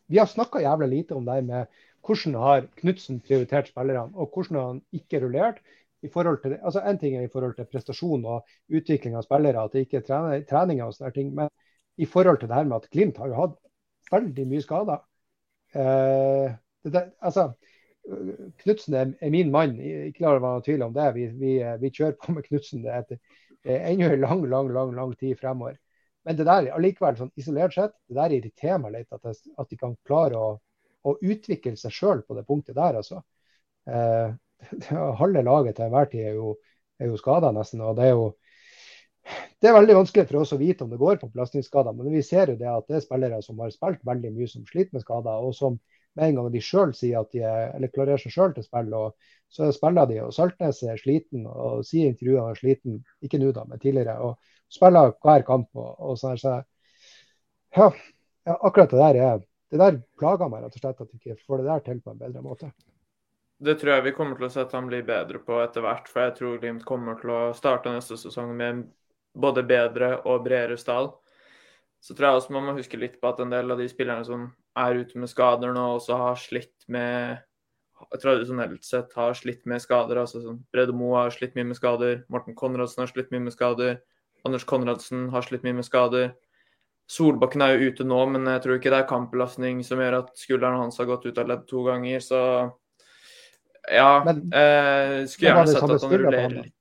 Vi 0.07 0.18
har 0.18 0.26
snakka 0.26 0.61
jævlig 0.61 0.89
lite 0.89 1.14
om 1.14 1.24
det 1.24 1.43
med 1.47 1.66
hvordan 2.07 2.35
har 2.35 2.66
Knutsen 2.81 3.20
prioritert 3.20 3.68
spillerne, 3.68 4.12
og 4.14 4.31
hvordan 4.35 4.57
har 4.57 4.66
han 4.66 4.83
ikke 4.93 5.20
rullert 5.20 5.61
i 6.03 6.09
forhold 6.09 6.41
til, 6.43 6.57
altså 6.62 6.81
En 6.81 6.99
ting 6.99 7.16
er 7.16 7.26
i 7.26 7.33
forhold 7.33 7.55
til 7.57 7.68
prestasjon 7.68 8.24
og 8.24 8.47
utvikling 8.68 9.16
av 9.16 9.26
spillere, 9.26 9.64
at 9.64 9.72
det 9.72 9.85
ikke 9.85 10.01
er 10.01 10.47
treninger 10.49 10.87
og 10.87 10.95
sånne 10.97 11.12
ting. 11.12 11.35
Men 11.37 11.51
i 12.01 12.09
forhold 12.09 12.40
til 12.40 12.48
det 12.51 12.57
her 12.57 12.68
med 12.68 12.80
at 12.80 12.88
Glimt 12.92 13.18
har 13.20 13.30
jo 13.30 13.38
hatt 13.38 13.59
veldig 14.11 14.46
mye 14.51 14.64
skader. 14.64 15.03
Eh, 15.74 16.57
det, 16.88 17.05
altså, 17.20 17.51
Knutsen 18.62 18.96
er, 18.96 19.12
er, 19.20 19.30
min 19.30 19.51
mann, 19.53 19.76
ikke 19.78 20.24
la 20.24 20.32
det 20.34 20.42
være 20.42 20.57
noen 20.57 20.64
tvil 20.66 20.82
om 20.86 20.94
det. 20.96 21.07
Vi, 21.14 21.26
vi, 21.38 21.53
vi 21.82 21.92
kjører 21.94 22.16
på 22.18 22.34
med 22.34 22.46
Knutsen 22.48 22.86
ennå 22.88 24.09
en 24.09 24.20
lang, 24.24 24.44
lang, 24.48 24.70
lang, 24.72 24.94
lang 24.96 25.12
tid 25.20 25.36
fremover. 25.38 25.76
Men 26.24 26.36
det 26.36 26.46
der, 26.48 26.70
allikevel, 26.76 27.16
sånn 27.16 27.32
isolert 27.40 27.76
sett, 27.76 27.94
det 28.09 28.16
der 28.16 28.34
irriterer 28.36 28.80
meg 28.80 28.96
litt. 28.96 29.12
At, 29.12 29.24
jeg, 29.28 29.53
at 29.61 29.70
de 29.70 29.78
kan 29.80 29.96
klare 30.09 30.40
å, 30.40 30.51
å 31.05 31.16
utvikle 31.20 31.76
seg 31.80 31.94
sjøl 31.96 32.24
på 32.26 32.36
det 32.36 32.46
punktet 32.48 32.76
der. 32.76 32.98
altså. 33.01 33.22
Eh, 33.88 34.32
halve 35.20 35.44
laget 35.44 35.78
til 35.78 35.88
enhver 35.88 36.11
tid 36.12 36.32
er 36.32 36.40
jo, 36.40 36.55
er 37.01 37.12
jo 37.12 37.20
skada 37.20 37.53
nesten. 37.57 37.84
og 37.84 37.96
det 38.01 38.09
er 38.09 38.16
jo 38.16 38.30
det 39.61 39.68
er 39.70 39.76
veldig 39.76 39.97
vanskelig 40.01 40.26
for 40.28 40.41
oss 40.41 40.55
å 40.57 40.61
vite 40.61 40.85
om 40.85 40.91
det 40.93 41.01
går 41.01 41.20
på 41.20 41.31
belastningsskader, 41.33 41.97
men 41.97 42.12
vi 42.12 42.22
ser 42.26 42.53
jo 42.53 42.59
det 42.61 42.68
at 42.70 42.87
det 42.89 42.99
er 42.99 43.05
spillere 43.05 43.41
som 43.45 43.59
har 43.62 43.72
spilt 43.74 44.05
veldig 44.09 44.33
mye 44.37 44.51
som 44.51 44.66
sliter 44.68 44.97
med 44.97 45.05
skader, 45.05 45.45
og 45.45 45.55
som 45.57 45.78
med 46.18 46.26
en 46.26 46.41
gang 46.41 46.49
de 46.53 46.62
sjøl 46.64 46.95
sier 46.97 47.20
at 47.20 47.31
de 47.35 47.43
er, 47.47 47.68
eller 47.76 47.93
klarerer 47.95 48.20
seg 48.20 48.35
sjøl 48.35 48.55
til 48.57 48.66
spill, 48.66 48.91
og 48.97 49.31
så 49.51 49.70
spiller 49.74 50.09
de. 50.11 50.20
og 50.24 50.35
Saltnes 50.35 50.83
er 50.83 50.99
sliten 51.01 51.47
og 51.47 51.85
sier 51.87 52.09
i 52.09 52.14
intervjuet 52.14 52.43
han 52.43 52.55
er 52.55 52.61
sliten, 52.61 52.99
ikke 53.22 53.41
nå 53.43 53.53
da, 53.55 53.66
men 53.68 53.83
tidligere. 53.83 54.18
og 54.18 54.57
Spiller 54.70 55.14
hver 55.22 55.47
kamp. 55.47 55.70
og, 55.74 55.95
og 55.99 56.18
sånn, 56.18 56.39
så 56.39 56.61
ja, 57.76 57.91
akkurat 58.57 58.91
det 58.91 59.01
der 59.01 59.20
er, 59.26 59.43
det 59.70 59.78
der 59.78 59.99
plager 60.18 60.51
meg 60.51 60.64
rett 60.64 60.78
og 60.78 60.83
slett 60.83 61.03
at 61.03 61.11
vi 61.12 61.20
ikke 61.20 61.43
får 61.47 61.61
det 61.61 61.68
der 61.70 61.85
til 61.87 62.01
på 62.03 62.14
en 62.14 62.22
bedre 62.22 62.43
måte. 62.43 62.70
Det 63.61 63.76
tror 63.76 63.93
jeg 63.93 64.07
vi 64.07 64.14
kommer 64.16 64.39
til 64.39 64.47
å 64.49 64.53
se 64.55 64.62
at 64.64 64.72
han 64.72 64.87
blir 64.89 65.03
bedre 65.07 65.39
på 65.45 65.59
etter 65.61 65.85
hvert. 65.85 66.09
For 66.09 66.24
jeg 66.24 66.37
tror 66.39 66.61
Glimt 66.62 66.87
kommer 66.89 67.18
til 67.20 67.33
å 67.35 67.41
starte 67.55 67.93
neste 67.93 68.16
sesong 68.16 68.55
med 68.57 68.70
en 68.72 68.81
både 69.35 69.64
bedre 69.66 70.16
og 70.24 70.45
bredere 70.45 70.78
stall. 70.81 71.12
Så 72.01 72.16
tror 72.16 72.31
jeg 72.31 72.41
også 72.41 72.57
man 72.57 72.66
må 72.68 72.78
huske 72.78 72.99
litt 73.01 73.20
på 73.20 73.28
at 73.28 73.41
en 73.43 73.53
del 73.53 73.70
av 73.70 73.81
de 73.81 73.89
spillerne 73.91 74.24
som 74.24 74.49
er 74.81 75.03
ute 75.03 75.20
med 75.20 75.31
skader 75.31 75.74
nå, 75.76 75.87
også 75.99 76.16
har 76.16 76.41
slitt 76.41 76.89
med 76.89 77.41
tradisjonelt 78.20 78.85
sett 78.85 79.12
har 79.12 79.35
slitt 79.37 79.66
med 79.68 79.83
skader. 79.83 80.16
altså 80.16 80.41
sånn, 80.41 80.62
Brede 80.72 80.95
Moe 80.97 81.26
har 81.26 81.35
slitt 81.35 81.57
mye 81.59 81.68
med 81.68 81.76
skader. 81.76 82.22
Morten 82.33 82.57
Konradsen 82.57 83.05
har 83.05 83.11
slitt 83.12 83.31
mye 83.35 83.45
med 83.45 83.55
skader. 83.55 84.01
Anders 84.49 84.64
Konradsen 84.64 85.28
har 85.35 85.45
slitt 85.45 85.66
mye 85.66 85.76
med 85.76 85.85
skader. 85.85 86.33
Solbakken 87.11 87.62
er 87.64 87.74
jo 87.74 87.91
ute 87.91 88.07
nå, 88.07 88.20
men 88.31 88.47
jeg 88.47 88.62
tror 88.64 88.78
ikke 88.78 88.93
det 88.95 89.01
er 89.03 89.11
kampbelastning 89.11 89.83
som 89.85 90.01
gjør 90.01 90.20
at 90.22 90.31
skulderen 90.39 90.78
hans 90.78 91.01
har 91.03 91.09
gått 91.11 91.26
ut 91.26 91.41
av 91.43 91.49
ledd 91.51 91.66
to 91.68 91.83
ganger. 91.85 92.22
Så 92.24 92.41
ja, 93.91 94.11
men, 94.24 94.45
eh, 94.55 95.26
skulle 95.26 95.51
gjerne 95.51 95.66
sett 95.66 95.83
at 95.83 96.05
han 96.07 96.14
rullerer 96.14 96.55
litt. 96.61 96.76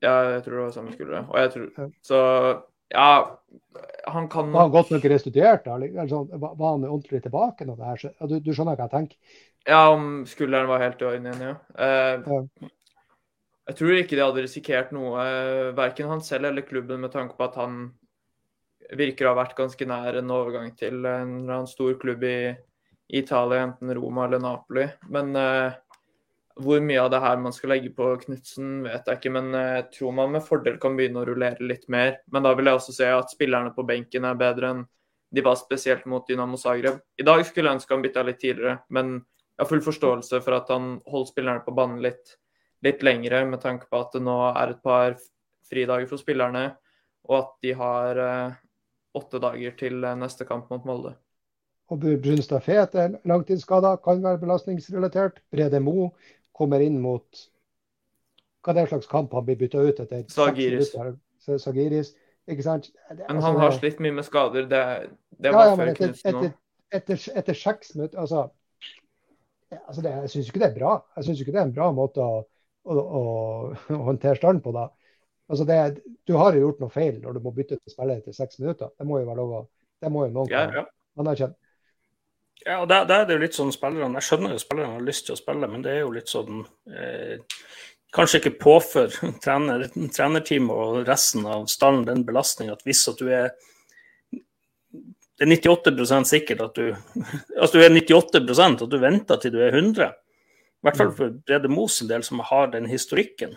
Ja, 0.00 0.14
jeg 0.34 0.42
tror 0.44 0.56
det 0.56 0.64
var 0.64 0.74
samme 0.74 0.96
skulder. 0.96 1.24
Og 1.28 1.38
jeg 1.38 1.52
tror 1.54 1.90
Så 2.06 2.18
ja, 2.90 3.10
han 4.10 4.28
kan 4.32 4.52
Var 4.52 4.60
han 4.66 4.74
godt 4.74 4.90
nok 4.90 5.04
restituert? 5.12 5.64
da? 5.64 5.76
Altså, 6.02 6.24
var 6.32 6.70
han 6.72 6.84
ordentlig 6.88 7.22
tilbake? 7.22 7.66
Når 7.68 7.76
det 7.76 7.90
her? 7.90 8.26
Du, 8.26 8.38
du 8.40 8.52
skjønner 8.54 8.78
hva 8.78 8.88
jeg 8.88 8.94
tenker? 8.96 9.40
Ja, 9.68 9.82
om 9.92 10.24
skulderen 10.26 10.70
var 10.70 10.80
helt 10.82 11.02
orden 11.04 11.28
igjen, 11.28 11.42
ja. 11.44 11.54
Eh, 11.76 12.22
ja. 12.24 12.70
Jeg 13.70 13.76
tror 13.78 13.92
ikke 13.94 14.16
de 14.16 14.24
hadde 14.24 14.42
risikert 14.42 14.90
noe, 14.96 15.20
eh, 15.20 15.68
verken 15.76 16.08
han 16.10 16.24
selv 16.24 16.48
eller 16.48 16.64
klubben, 16.66 17.04
med 17.04 17.12
tanke 17.12 17.36
på 17.38 17.44
at 17.44 17.58
han 17.60 17.76
virker 18.96 19.28
å 19.28 19.34
ha 19.34 19.42
vært 19.44 19.54
ganske 19.58 19.86
nær 19.86 20.16
en 20.18 20.32
overgang 20.34 20.72
til 20.80 21.04
en 21.04 21.36
eller 21.42 21.58
annen 21.60 21.70
stor 21.70 21.92
klubb 22.00 22.24
i, 22.26 22.56
Italia, 23.10 23.62
enten 23.62 23.94
Roma 23.94 24.24
eller 24.24 24.38
Napoli. 24.38 24.86
Men 25.10 25.36
eh, 25.36 25.72
hvor 26.60 26.80
mye 26.84 27.00
av 27.02 27.10
det 27.12 27.20
her 27.22 27.40
man 27.42 27.54
skal 27.56 27.74
legge 27.74 27.90
på 27.96 28.12
Knutsen, 28.22 28.80
vet 28.84 29.06
jeg 29.08 29.18
ikke, 29.18 29.32
men 29.34 29.50
jeg 29.56 29.84
tror 29.96 30.14
man 30.16 30.32
med 30.34 30.44
fordel 30.46 30.78
kan 30.82 30.96
begynne 30.98 31.22
å 31.22 31.26
rullere 31.28 31.66
litt 31.66 31.86
mer. 31.92 32.18
Men 32.32 32.46
da 32.46 32.54
vil 32.56 32.70
jeg 32.70 32.80
også 32.80 32.94
se 32.96 33.10
at 33.12 33.32
spillerne 33.32 33.72
på 33.76 33.84
benken 33.88 34.28
er 34.28 34.38
bedre 34.40 34.74
enn 34.74 34.82
de 35.30 35.44
var 35.46 35.54
spesielt 35.54 36.06
mot 36.10 36.26
Dynamo 36.26 36.58
Zagreb. 36.58 36.98
I 37.18 37.26
dag 37.26 37.44
skulle 37.46 37.70
jeg 37.70 37.78
ønske 37.78 37.94
han 37.94 38.02
bytta 38.02 38.24
litt 38.26 38.40
tidligere, 38.42 38.80
men 38.90 39.12
jeg 39.20 39.62
har 39.62 39.70
full 39.70 39.84
forståelse 39.84 40.40
for 40.42 40.56
at 40.56 40.72
han 40.74 40.96
holdt 41.10 41.30
spillerne 41.30 41.62
på 41.62 41.74
banen 41.76 42.00
litt, 42.02 42.34
litt 42.82 43.04
lengre, 43.06 43.44
med 43.46 43.62
tanke 43.62 43.86
på 43.86 44.00
at 44.00 44.16
det 44.16 44.24
nå 44.26 44.36
er 44.50 44.74
et 44.74 44.82
par 44.82 45.14
fridager 45.70 46.10
for 46.10 46.18
spillerne, 46.18 46.64
og 47.30 47.36
at 47.38 47.52
de 47.62 47.74
har 47.78 48.22
eh, 48.24 48.58
åtte 49.20 49.42
dager 49.42 49.76
til 49.78 50.02
neste 50.18 50.46
kamp 50.48 50.70
mot 50.72 50.86
Molde. 50.88 51.14
Og 51.90 52.02
Brunstad 52.22 52.62
Fet 52.62 52.94
er 52.98 53.16
langtidsskada, 53.26 53.96
kan 54.02 54.22
være 54.22 54.38
belastningsrelatert. 54.42 55.40
Brede 55.50 55.80
Mo 55.82 56.12
kommer 56.60 56.84
inn 56.84 57.00
mot 57.02 57.44
hva 58.60 58.74
det 58.76 58.84
er 58.84 58.90
slags 58.92 59.08
kamp 59.08 59.32
han 59.32 59.46
blir 59.46 59.58
bytta 59.60 59.80
ut 59.80 60.02
etter. 60.04 60.26
Sagiris. 60.28 60.92
Sagiris. 61.40 62.12
Ikke 62.50 62.64
sant? 62.66 62.90
Det, 63.08 63.24
men 63.28 63.40
han 63.40 63.54
altså, 63.54 63.60
har 63.62 63.76
slitt 63.78 64.00
mye 64.02 64.16
med 64.16 64.26
skader. 64.26 64.66
Det, 64.68 64.84
det 65.40 65.52
var 65.54 65.68
ja, 65.68 65.72
ja, 65.72 65.76
før 65.78 65.92
etter, 65.92 66.10
Knutsen 66.10 66.38
òg. 66.40 66.46
Etter, 66.90 67.20
etter, 67.38 67.54
seks 67.54 67.92
minutter 67.94 68.18
altså, 68.18 68.40
altså 69.78 70.02
det, 70.02 70.14
Jeg 70.24 70.30
syns 70.32 70.48
ikke 70.50 70.62
det 70.62 70.70
er 70.70 70.78
bra. 70.78 70.94
Jeg 71.16 71.28
syns 71.28 71.42
ikke 71.42 71.54
det 71.54 71.60
er 71.62 71.68
en 71.68 71.76
bra 71.76 71.90
måte 71.94 72.24
å, 72.24 72.40
å, 72.82 72.96
å, 72.96 73.22
å 73.94 74.00
håndtere 74.08 74.40
stand 74.40 74.64
på 74.64 74.74
da. 74.76 74.88
Altså 75.50 75.66
det, 75.66 75.78
du 76.26 76.36
har 76.38 76.54
jo 76.54 76.66
gjort 76.66 76.82
noe 76.82 76.94
feil 76.94 77.20
når 77.22 77.38
du 77.38 77.44
må 77.44 77.54
bytte 77.54 77.78
til 77.78 77.92
spiller 77.92 78.20
etter 78.20 78.34
seks 78.34 78.60
minutter. 78.62 78.92
Det 78.98 79.06
må 79.06 79.22
jo 79.22 79.30
være 79.30 79.42
lov 79.42 79.56
å 79.60 79.66
Det 80.00 80.08
må 80.08 80.24
jo 80.24 80.32
noen 80.32 80.52
ja, 80.52 80.64
ja. 80.72 80.84
anerkjenne. 81.20 81.56
Ja, 82.66 82.82
og 82.82 82.88
der, 82.88 83.06
der, 83.08 83.22
er 83.22 83.28
det 83.28 83.36
jo 83.36 83.42
litt 83.44 83.56
sånn 83.56 83.72
spillerne 83.72 84.20
Jeg 84.20 84.26
skjønner 84.26 84.52
jo 84.52 84.60
spillerne 84.60 84.98
har 84.98 85.04
lyst 85.04 85.26
til 85.28 85.36
å 85.36 85.40
spille, 85.40 85.68
men 85.70 85.84
det 85.84 85.94
er 85.94 86.02
jo 86.02 86.12
litt 86.12 86.28
sånn 86.28 86.60
eh, 86.92 87.40
kanskje 88.14 88.40
ikke 88.42 88.58
påfør 88.60 89.14
trener, 89.44 89.86
trenerteamet 89.88 90.76
og 90.76 91.08
resten 91.08 91.46
av 91.48 91.68
stallen 91.72 92.04
den 92.08 92.24
belastninga 92.28 92.76
at 92.76 92.84
hvis 92.88 93.06
at 93.12 93.20
du 93.20 93.30
er 93.32 93.52
det 95.40 95.46
er 95.46 95.54
98% 95.56 96.28
sikkert 96.28 96.66
at 96.66 96.76
du 96.76 96.90
altså 97.60 97.78
du 97.78 97.84
er 97.84 97.94
98% 97.96 98.84
at 98.84 98.92
du 98.92 98.98
venter 99.00 99.40
til 99.40 99.54
du 99.54 99.62
er 99.64 99.72
100. 99.72 100.10
I 100.10 100.84
hvert 100.84 101.00
fall 101.00 101.14
for 101.16 101.32
Brede 101.48 101.68
Mos 101.68 101.98
en 102.00 102.08
del, 102.08 102.22
som 102.24 102.40
har 102.44 102.70
den 102.72 102.86
historikken. 102.88 103.52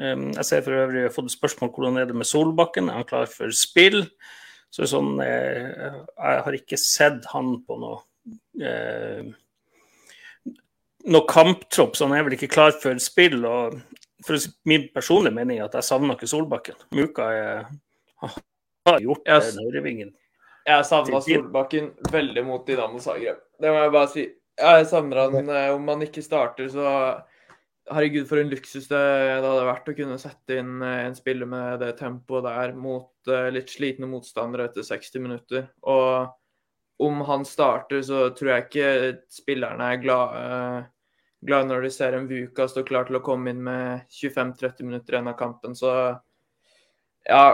Um, 0.00 0.30
jeg 0.32 0.46
ser 0.48 0.62
for 0.64 0.76
øvrig 0.76 1.02
jeg 1.02 1.10
har 1.10 1.12
fått 1.12 1.32
spørsmål 1.32 1.72
hvordan 1.74 1.98
er 2.00 2.06
det 2.08 2.16
med 2.16 2.28
Solbakken. 2.28 2.88
Er 2.88 3.00
han 3.00 3.08
klar 3.08 3.28
for 3.28 3.52
spill? 3.52 4.06
Så 4.72 4.86
sånn, 4.88 5.18
jeg, 5.24 5.64
Jeg 5.74 6.44
har 6.46 6.56
ikke 6.56 6.78
sett 6.80 7.26
han 7.32 7.58
på 7.66 7.76
noe 7.80 7.98
eh, 8.60 9.30
noe 11.10 11.26
kamptropp, 11.28 11.96
så 11.96 12.08
han 12.08 12.16
er 12.18 12.26
vel 12.26 12.36
ikke 12.36 12.50
klar 12.52 12.74
for 12.76 12.98
spill. 13.02 13.44
og 13.48 13.80
for 14.26 14.36
Min 14.68 14.88
personlige 14.94 15.34
mening 15.34 15.60
er 15.60 15.68
at 15.68 15.78
jeg 15.78 15.88
savner 15.88 16.18
ikke 16.18 16.30
Solbakken. 16.30 16.76
Muka 16.96 17.30
er, 17.32 17.70
har 18.20 19.00
gjort 19.00 19.24
det 19.24 19.40
den 19.48 19.64
høyrevingen. 19.64 20.12
Jeg 20.68 20.84
savna 20.86 21.22
Solbakken 21.24 21.90
veldig 22.12 22.44
mot 22.46 22.66
Dinamo 22.66 23.00
Zagreb. 23.00 23.40
Det 23.60 23.72
må 23.72 23.82
jeg 23.84 23.96
bare 23.96 24.12
si. 24.12 24.28
Jeg 24.60 24.86
savner 24.90 25.22
han 25.24 25.48
eh, 25.48 25.70
Om 25.72 25.86
han 25.88 26.02
ikke 26.04 26.24
starter, 26.24 26.68
så 26.68 26.88
Herregud, 27.90 28.26
for 28.28 28.38
en 28.38 28.50
luksus 28.52 28.84
det, 28.90 28.98
det, 29.00 29.46
hadde 29.48 29.66
vært 29.66 29.88
å 29.88 29.94
kunne 29.96 30.18
sette 30.20 30.58
inn 30.60 30.82
eh, 30.84 31.06
en 31.08 31.16
spiller 31.16 31.48
med 31.48 31.80
det 31.82 31.94
tempoet 31.98 32.44
der 32.44 32.74
mot 32.76 33.30
litt 33.54 33.72
slitne 33.72 34.08
motstandere 34.10 34.68
etter 34.68 34.84
60 34.86 35.24
minutter. 35.24 35.64
Og 35.88 36.28
om 37.00 37.22
han 37.24 37.44
starter, 37.48 38.02
så 38.04 38.28
tror 38.36 38.50
jeg 38.52 38.66
ikke 38.66 38.88
spillerne 39.32 39.92
er 39.94 40.02
glade, 40.02 40.40
glade 40.40 40.88
glad 41.46 41.68
når 41.70 41.86
de 41.86 41.90
ser 41.94 42.16
en 42.16 42.28
Vuka 42.28 42.66
stå 42.68 42.84
klar 42.86 43.08
til 43.08 43.18
å 43.18 43.24
komme 43.24 43.52
inn 43.52 43.62
med 43.64 44.06
25-30 44.12 44.86
minutter 44.86 45.16
igjen 45.16 45.30
av 45.30 45.38
kampen. 45.38 45.76
Så 45.76 45.90
ja, 47.28 47.44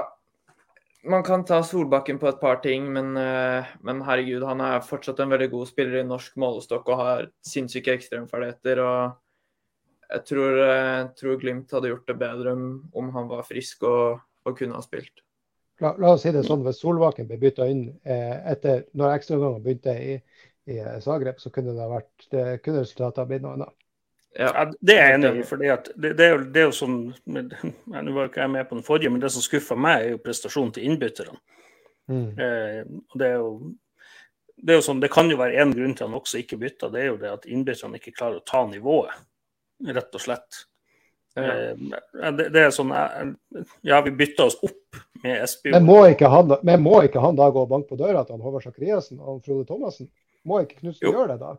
man 1.06 1.22
kan 1.26 1.44
ta 1.46 1.60
Solbakken 1.66 2.18
på 2.22 2.30
et 2.30 2.40
par 2.40 2.58
ting, 2.64 2.88
men, 2.92 3.14
uh, 3.18 3.68
men, 3.86 4.02
herregud, 4.06 4.46
han 4.46 4.62
er 4.64 4.86
fortsatt 4.86 5.22
en 5.22 5.34
veldig 5.34 5.52
god 5.54 5.70
spiller 5.70 6.00
i 6.00 6.08
norsk 6.08 6.38
målestokk 6.42 6.90
og 6.90 7.02
har 7.02 7.30
sinnssyke 7.46 7.94
ekstremferdigheter. 7.94 8.82
og 8.82 9.22
jeg 10.06 10.22
tror, 10.22 10.58
jeg 10.62 11.06
tror, 11.18 11.38
Glimt 11.42 11.72
hadde 11.74 11.90
gjort 11.90 12.06
det 12.06 12.18
bedre 12.18 12.52
om 12.54 13.08
han 13.14 13.30
var 13.30 13.46
frisk 13.46 13.82
og, 13.88 14.20
og 14.46 14.58
kunne 14.58 14.78
ha 14.78 14.82
spilt. 14.84 15.25
La, 15.84 15.92
la, 16.00 16.12
oss 16.14 16.22
si 16.24 16.32
det 16.32 16.44
sånn, 16.46 16.62
Hvis 16.64 16.80
Solbakken 16.80 17.28
ble 17.28 17.36
bytta 17.40 17.66
inn 17.68 17.88
eh, 18.08 18.36
etter 18.52 18.86
når 18.96 19.18
ekstraomgangene 19.18 19.64
begynte 19.64 19.96
i, 20.00 20.14
i 20.72 20.78
Zagreb, 21.04 21.40
så 21.42 21.52
kunne 21.52 21.74
det 21.76 21.88
vært, 21.90 22.28
det 22.32 22.44
kunne 22.64 22.84
resultatet 22.84 23.20
ha 23.20 23.26
blitt 23.28 23.44
noe 23.44 23.58
annet. 23.58 23.74
Ja. 24.36 24.66
Det 24.80 24.96
er 24.96 25.10
jeg 25.10 25.16
enig 25.16 25.30
i. 25.40 25.44
fordi 25.48 25.68
det, 25.96 26.12
det, 26.18 26.24
er 26.26 26.34
jo, 26.34 26.40
det 26.52 26.60
er 26.60 26.66
jo 26.66 26.76
sånn, 26.76 26.96
Nå 27.24 28.16
var 28.16 28.28
ikke 28.28 28.42
jeg 28.42 28.52
med 28.52 28.68
på 28.68 28.76
den 28.76 28.84
forrige, 28.84 29.12
men 29.12 29.22
det 29.22 29.32
som 29.32 29.44
skuffer 29.44 29.78
meg, 29.80 30.02
er 30.04 30.14
jo 30.16 30.22
prestasjonen 30.24 30.74
til 30.76 30.88
innbytterne. 30.90 31.38
Mm. 32.12 32.28
Eh, 32.38 32.80
det 33.16 33.32
er 33.32 33.40
jo 33.40 33.50
det 34.56 34.72
er 34.72 34.78
jo 34.78 34.84
sånn, 34.86 35.02
det 35.02 35.10
kan 35.12 35.28
jo 35.28 35.36
være 35.36 35.60
én 35.60 35.72
grunn 35.76 35.92
til 35.96 36.06
han 36.06 36.16
også 36.16 36.38
ikke 36.40 36.56
bytta, 36.60 36.88
det 36.92 37.02
er 37.02 37.10
jo 37.10 37.18
det 37.20 37.28
at 37.28 37.44
innbytterne 37.50 37.98
ikke 38.00 38.14
klarer 38.16 38.40
å 38.40 38.46
ta 38.46 38.62
nivået 38.64 39.12
rett 39.92 40.16
og 40.16 40.22
slett. 40.22 40.62
Ja. 41.36 41.42
Eh, 41.44 42.30
det, 42.32 42.48
det, 42.54 42.62
er 42.62 42.70
sånn 42.72 42.94
eh, 42.96 43.26
Ja, 43.84 44.00
vi 44.04 44.14
bytta 44.16 44.46
oss 44.48 44.56
opp. 44.64 44.96
Men 45.72 45.86
må 45.86 46.00
han, 46.06 46.56
men 46.66 46.82
må 46.84 47.00
ikke 47.06 47.22
han 47.22 47.38
da 47.38 47.48
gå 47.50 47.64
og 47.66 47.70
banke 47.70 47.92
på 47.92 47.98
døra 48.00 48.24
til 48.26 48.42
Håvard 48.42 48.64
Sakariassen 48.64 49.20
og 49.20 49.42
Frode 49.44 49.66
Thomassen? 49.68 50.10
Må 50.46 50.62
ikke 50.62 50.80
Knutsen 50.80 51.10
gjøre 51.10 51.34
det 51.34 51.38
da? 51.42 51.54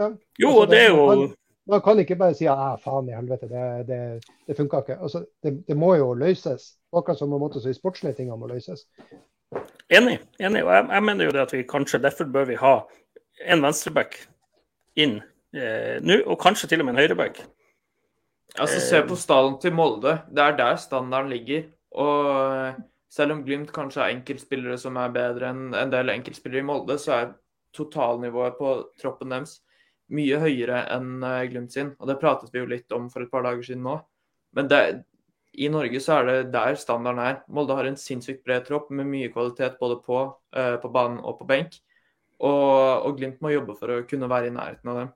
Ja. 0.00 0.08
Jo, 0.40 0.50
altså, 0.50 0.66
det, 0.66 0.70
det, 0.70 0.82
er 0.82 0.90
jo 0.90 1.06
man, 1.06 1.24
man, 1.68 1.82
kan 1.84 2.00
ikke 2.00 2.16
bare 2.20 2.36
si 2.36 2.46
ja, 2.46 2.56
faen 2.80 3.10
i 3.10 3.16
helvete, 3.16 3.48
det, 3.50 3.64
det, 3.88 4.00
det 4.48 4.56
funka 4.56 4.82
ikke. 4.84 4.98
Altså, 5.04 5.24
det, 5.44 5.54
det, 5.68 5.76
må 5.76 5.94
jo 6.00 6.12
løses. 6.16 6.72
Akkurat 6.92 7.20
som 7.20 7.32
man 7.32 7.52
så 7.52 7.62
si 7.64 7.74
sportslige 7.76 8.16
ting 8.20 8.32
må 8.32 8.48
løses. 8.48 8.86
Enig. 9.92 10.18
enig. 10.40 10.64
Og 10.64 10.72
jeg, 10.72 10.88
jeg, 10.88 11.04
mener 11.08 11.28
jo 11.28 11.34
det 11.36 11.44
at 11.44 11.52
vi 11.52 11.66
kanskje 11.68 12.00
derfor 12.00 12.30
bør 12.32 12.48
vi 12.48 12.60
ha 12.60 12.76
en 13.52 13.64
venstreback 13.64 14.16
inn 14.96 15.18
eh, 15.56 15.98
nå, 16.04 16.22
og 16.26 16.40
kanskje 16.40 16.70
til 16.70 16.80
og 16.80 16.88
med 16.88 16.96
en 16.96 17.02
høyreback. 17.02 17.42
Altså, 18.60 18.80
Se 18.84 19.00
på 19.08 19.16
stallen 19.16 19.58
til 19.60 19.72
Molde. 19.76 20.18
Det 20.32 20.44
er 20.44 20.56
der 20.56 20.80
standarden 20.80 21.32
ligger. 21.32 21.68
Og 21.92 22.72
selv 23.12 23.36
om 23.36 23.42
Glimt 23.44 23.72
kanskje 23.74 24.00
har 24.00 24.14
enkeltspillere 24.14 24.78
som 24.80 24.96
er 25.00 25.12
bedre 25.12 25.52
enn 25.52 25.76
en 25.76 25.92
del 25.92 26.12
enkeltspillere 26.14 26.62
i 26.62 26.68
Molde, 26.68 26.96
så 27.00 27.14
er 27.18 27.30
totalnivået 27.76 28.58
på 28.58 28.72
troppen 29.00 29.32
deres 29.32 29.58
mye 30.12 30.40
høyere 30.40 30.82
enn 30.94 31.22
eh, 31.24 31.44
Glimt 31.52 31.76
sin. 31.76 31.94
Og 32.00 32.08
det 32.08 32.18
pratet 32.20 32.52
vi 32.52 32.62
jo 32.62 32.68
litt 32.70 32.92
om 32.96 33.08
for 33.12 33.24
et 33.24 33.32
par 33.32 33.44
dager 33.46 33.64
siden 33.68 33.84
nå. 33.86 33.98
Men 34.56 34.68
det, 34.72 34.82
i 35.52 35.68
Norge 35.72 36.00
så 36.04 36.18
er 36.18 36.28
det 36.28 36.52
der 36.56 36.76
standarden 36.80 37.22
er. 37.24 37.40
Molde 37.52 37.76
har 37.76 37.88
en 37.88 38.00
sinnssykt 38.00 38.44
bred 38.44 38.64
tropp 38.68 38.92
med 38.92 39.08
mye 39.08 39.32
kvalitet 39.32 39.80
både 39.80 40.00
på, 40.04 40.24
uh, 40.56 40.76
på 40.80 40.92
banen 40.92 41.20
og 41.20 41.38
på 41.40 41.48
benk. 41.48 41.80
Og, 42.42 43.08
og 43.08 43.18
Glimt 43.20 43.40
må 43.44 43.52
jobbe 43.52 43.76
for 43.78 43.92
å 43.92 44.04
kunne 44.08 44.28
være 44.32 44.48
i 44.48 44.56
nærheten 44.56 44.92
av 44.92 45.02
dem 45.04 45.12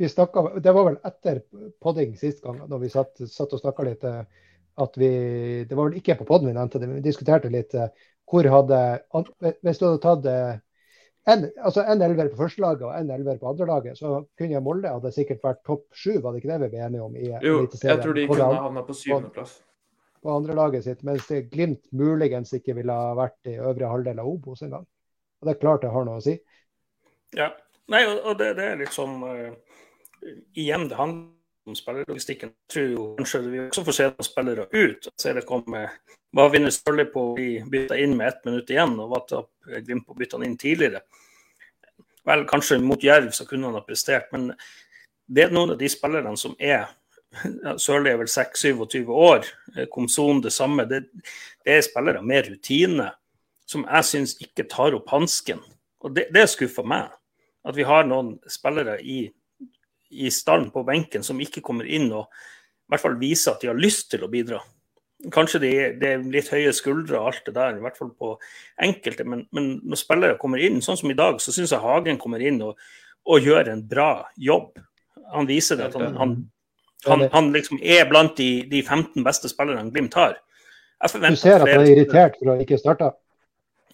vi 0.00 0.08
snakket, 0.08 0.62
Det 0.62 0.72
var 0.72 0.86
vel 0.86 0.94
etter 1.04 1.42
podding 1.82 2.14
sist 2.16 2.40
gang, 2.40 2.62
når 2.68 2.78
vi 2.80 2.88
satt, 2.88 3.18
satt 3.28 3.52
og 3.52 3.60
snakka 3.60 3.84
litt 3.84 4.04
eh, 4.08 4.22
at 4.76 4.96
vi 4.96 5.10
Det 5.68 5.76
var 5.76 5.88
vel 5.88 6.00
ikke 6.00 6.18
på 6.20 6.26
podden 6.28 6.50
vi 6.50 6.56
nevnte 6.56 6.80
det, 6.80 6.88
men 6.88 7.00
vi 7.00 7.08
diskuterte 7.08 7.50
litt 7.52 7.74
eh, 7.74 7.92
hvor 8.30 8.46
hadde 8.46 8.80
Hvis 9.64 9.80
du 9.80 9.86
hadde 9.88 10.02
tatt 10.04 10.28
eh, 10.30 10.60
en, 11.30 11.48
altså 11.60 11.84
en 11.84 12.02
elver 12.02 12.30
på 12.32 12.40
første 12.40 12.62
laget 12.62 12.86
og 12.88 12.94
en 12.96 13.10
elver 13.12 13.36
på 13.38 13.50
andre 13.50 13.66
laget, 13.68 13.98
så 13.98 14.22
kunne 14.38 14.62
Molde 14.64 14.88
hadde 14.88 15.12
sikkert 15.14 15.42
vært 15.44 15.60
topp 15.68 15.82
sju, 15.92 16.14
var 16.22 16.32
det 16.32 16.40
ikke 16.40 16.52
det 16.52 16.60
vi 16.62 16.68
ble 16.72 16.86
enige 16.86 17.02
om? 17.04 17.16
i 17.16 17.26
Jo, 17.44 17.58
jeg 17.68 17.98
tror 18.00 18.16
de 18.16 18.24
kunne 18.30 18.46
havna 18.54 18.82
på 18.86 18.96
syvendeplass. 18.96 19.52
På, 19.60 20.22
på 20.24 20.36
andre 20.38 20.56
laget 20.56 20.86
sitt, 20.86 21.04
mens 21.06 21.28
Glimt 21.52 21.84
muligens 21.92 22.54
ikke 22.56 22.74
ville 22.78 22.96
ha 22.96 23.12
vært 23.18 23.52
i 23.52 23.58
øvre 23.60 23.92
halvdel 23.92 24.22
av 24.24 24.30
Obos 24.32 24.64
engang. 24.64 24.86
Og 25.40 25.46
det 25.46 25.54
er 25.54 25.60
klart 25.60 25.84
det 25.84 25.92
har 25.92 26.08
noe 26.08 26.22
å 26.22 26.24
si. 26.24 26.38
Ja. 27.36 27.52
Nei, 27.92 28.00
og 28.08 28.32
det, 28.40 28.54
det 28.56 28.66
er 28.70 28.80
litt 28.80 28.96
sånn 28.96 29.20
igjen, 30.56 30.88
det 30.88 30.98
handler 30.98 31.39
spillerlogistikken. 31.78 32.52
Jeg 32.52 32.74
tror 32.74 32.88
jo 32.90 33.06
kanskje 33.18 33.40
vi 33.46 33.62
også 33.66 33.84
får 33.86 33.96
se 33.96 34.08
noen 34.10 34.26
spillere 34.26 34.66
ut. 34.72 35.10
Se 35.20 35.34
det 35.36 35.46
kommer 35.48 35.94
Hva 36.36 36.46
vinner 36.52 36.70
Stølle 36.70 37.08
på 37.10 37.24
å 37.32 37.34
bli 37.34 37.56
bytta 37.66 37.96
inn 37.98 38.12
med 38.18 38.28
ett 38.28 38.44
minutt 38.46 38.68
igjen, 38.70 38.92
og 39.02 39.10
hva 39.10 39.18
taper 39.26 39.82
Glimt 39.86 40.06
på 40.06 40.14
å 40.14 40.18
bytte 40.20 40.38
han 40.38 40.46
inn 40.46 40.58
tidligere? 40.60 41.02
Vel, 42.28 42.44
kanskje 42.46 42.78
mot 42.84 43.02
Jerv 43.02 43.32
så 43.34 43.46
kunne 43.48 43.66
han 43.66 43.78
ha 43.78 43.82
prestert, 43.82 44.28
men 44.30 44.52
det 45.26 45.46
er 45.46 45.54
noen 45.54 45.74
av 45.74 45.80
de 45.80 45.88
spillerne 45.90 46.38
som 46.38 46.54
er 46.58 46.86
Sørli 47.78 48.10
er 48.10 48.18
vel 48.18 48.30
6-27 48.30 49.10
år, 49.14 49.46
eh, 49.76 49.86
Komson 49.90 50.40
det 50.42 50.52
samme. 50.52 50.86
Det, 50.90 51.04
det, 51.64 51.76
er 51.76 51.84
spillere 51.86 52.22
med 52.26 52.48
rutine 52.50 53.10
som 53.70 53.84
jeg 53.86 54.08
syns 54.08 54.34
ikke 54.42 54.66
tar 54.70 54.96
opp 54.98 55.10
hansken. 55.14 55.60
Og 56.02 56.14
det, 56.16 56.26
det 56.34 56.48
skuffer 56.50 56.86
meg. 56.86 57.12
At 57.62 57.76
vi 57.76 57.86
har 57.86 58.08
noen 58.08 58.38
spillere 58.50 58.96
i 59.04 59.28
i 60.10 60.30
stallen 60.34 60.70
på 60.74 60.82
benken 60.86 61.24
som 61.26 61.40
ikke 61.40 61.62
kommer 61.64 61.86
inn 61.86 62.10
og 62.12 62.26
i 62.26 62.92
hvert 62.92 63.04
fall 63.04 63.18
viser 63.20 63.54
at 63.54 63.62
de 63.62 63.70
har 63.70 63.78
lyst 63.78 64.08
til 64.10 64.24
å 64.26 64.28
bidra. 64.30 64.58
Kanskje 65.30 65.60
det 65.62 65.72
de 66.00 66.08
er 66.08 66.22
litt 66.32 66.48
høye 66.50 66.72
skuldre 66.74 67.20
og 67.20 67.28
alt 67.30 67.44
det 67.46 67.54
der, 67.54 67.76
i 67.76 67.84
hvert 67.84 67.98
fall 67.98 68.10
på 68.18 68.32
enkelte. 68.82 69.26
Men, 69.28 69.44
men 69.54 69.76
når 69.86 70.00
spillere 70.00 70.38
kommer 70.40 70.62
inn, 70.64 70.80
sånn 70.82 70.98
som 70.98 71.12
i 71.12 71.16
dag, 71.18 71.38
så 71.38 71.54
syns 71.54 71.70
jeg 71.70 71.84
Hagen 71.84 72.18
kommer 72.18 72.42
inn 72.42 72.58
og, 72.66 72.80
og, 73.28 73.36
gjør 73.44 73.70
en 73.70 73.84
bra 73.86 74.10
jobb. 74.34 74.80
Han 75.36 75.46
viser 75.46 75.78
det 75.78 75.90
at 75.90 75.98
han, 76.00 76.16
han, 76.18 76.34
han, 77.06 77.26
han 77.30 77.52
liksom 77.54 77.78
er 77.78 78.08
blant 78.10 78.34
de, 78.40 78.64
de 78.72 78.82
15 78.82 79.22
beste 79.26 79.52
spillerne 79.52 79.92
Glimt 79.94 80.16
har. 80.18 80.40
Du 81.00 81.36
ser 81.38 81.60
at 81.60 81.68
han 81.68 81.84
er 81.84 81.92
irritert 81.92 82.40
for 82.40 82.56
å 82.56 82.58
ikke 82.60 82.80
starte? 82.80 83.12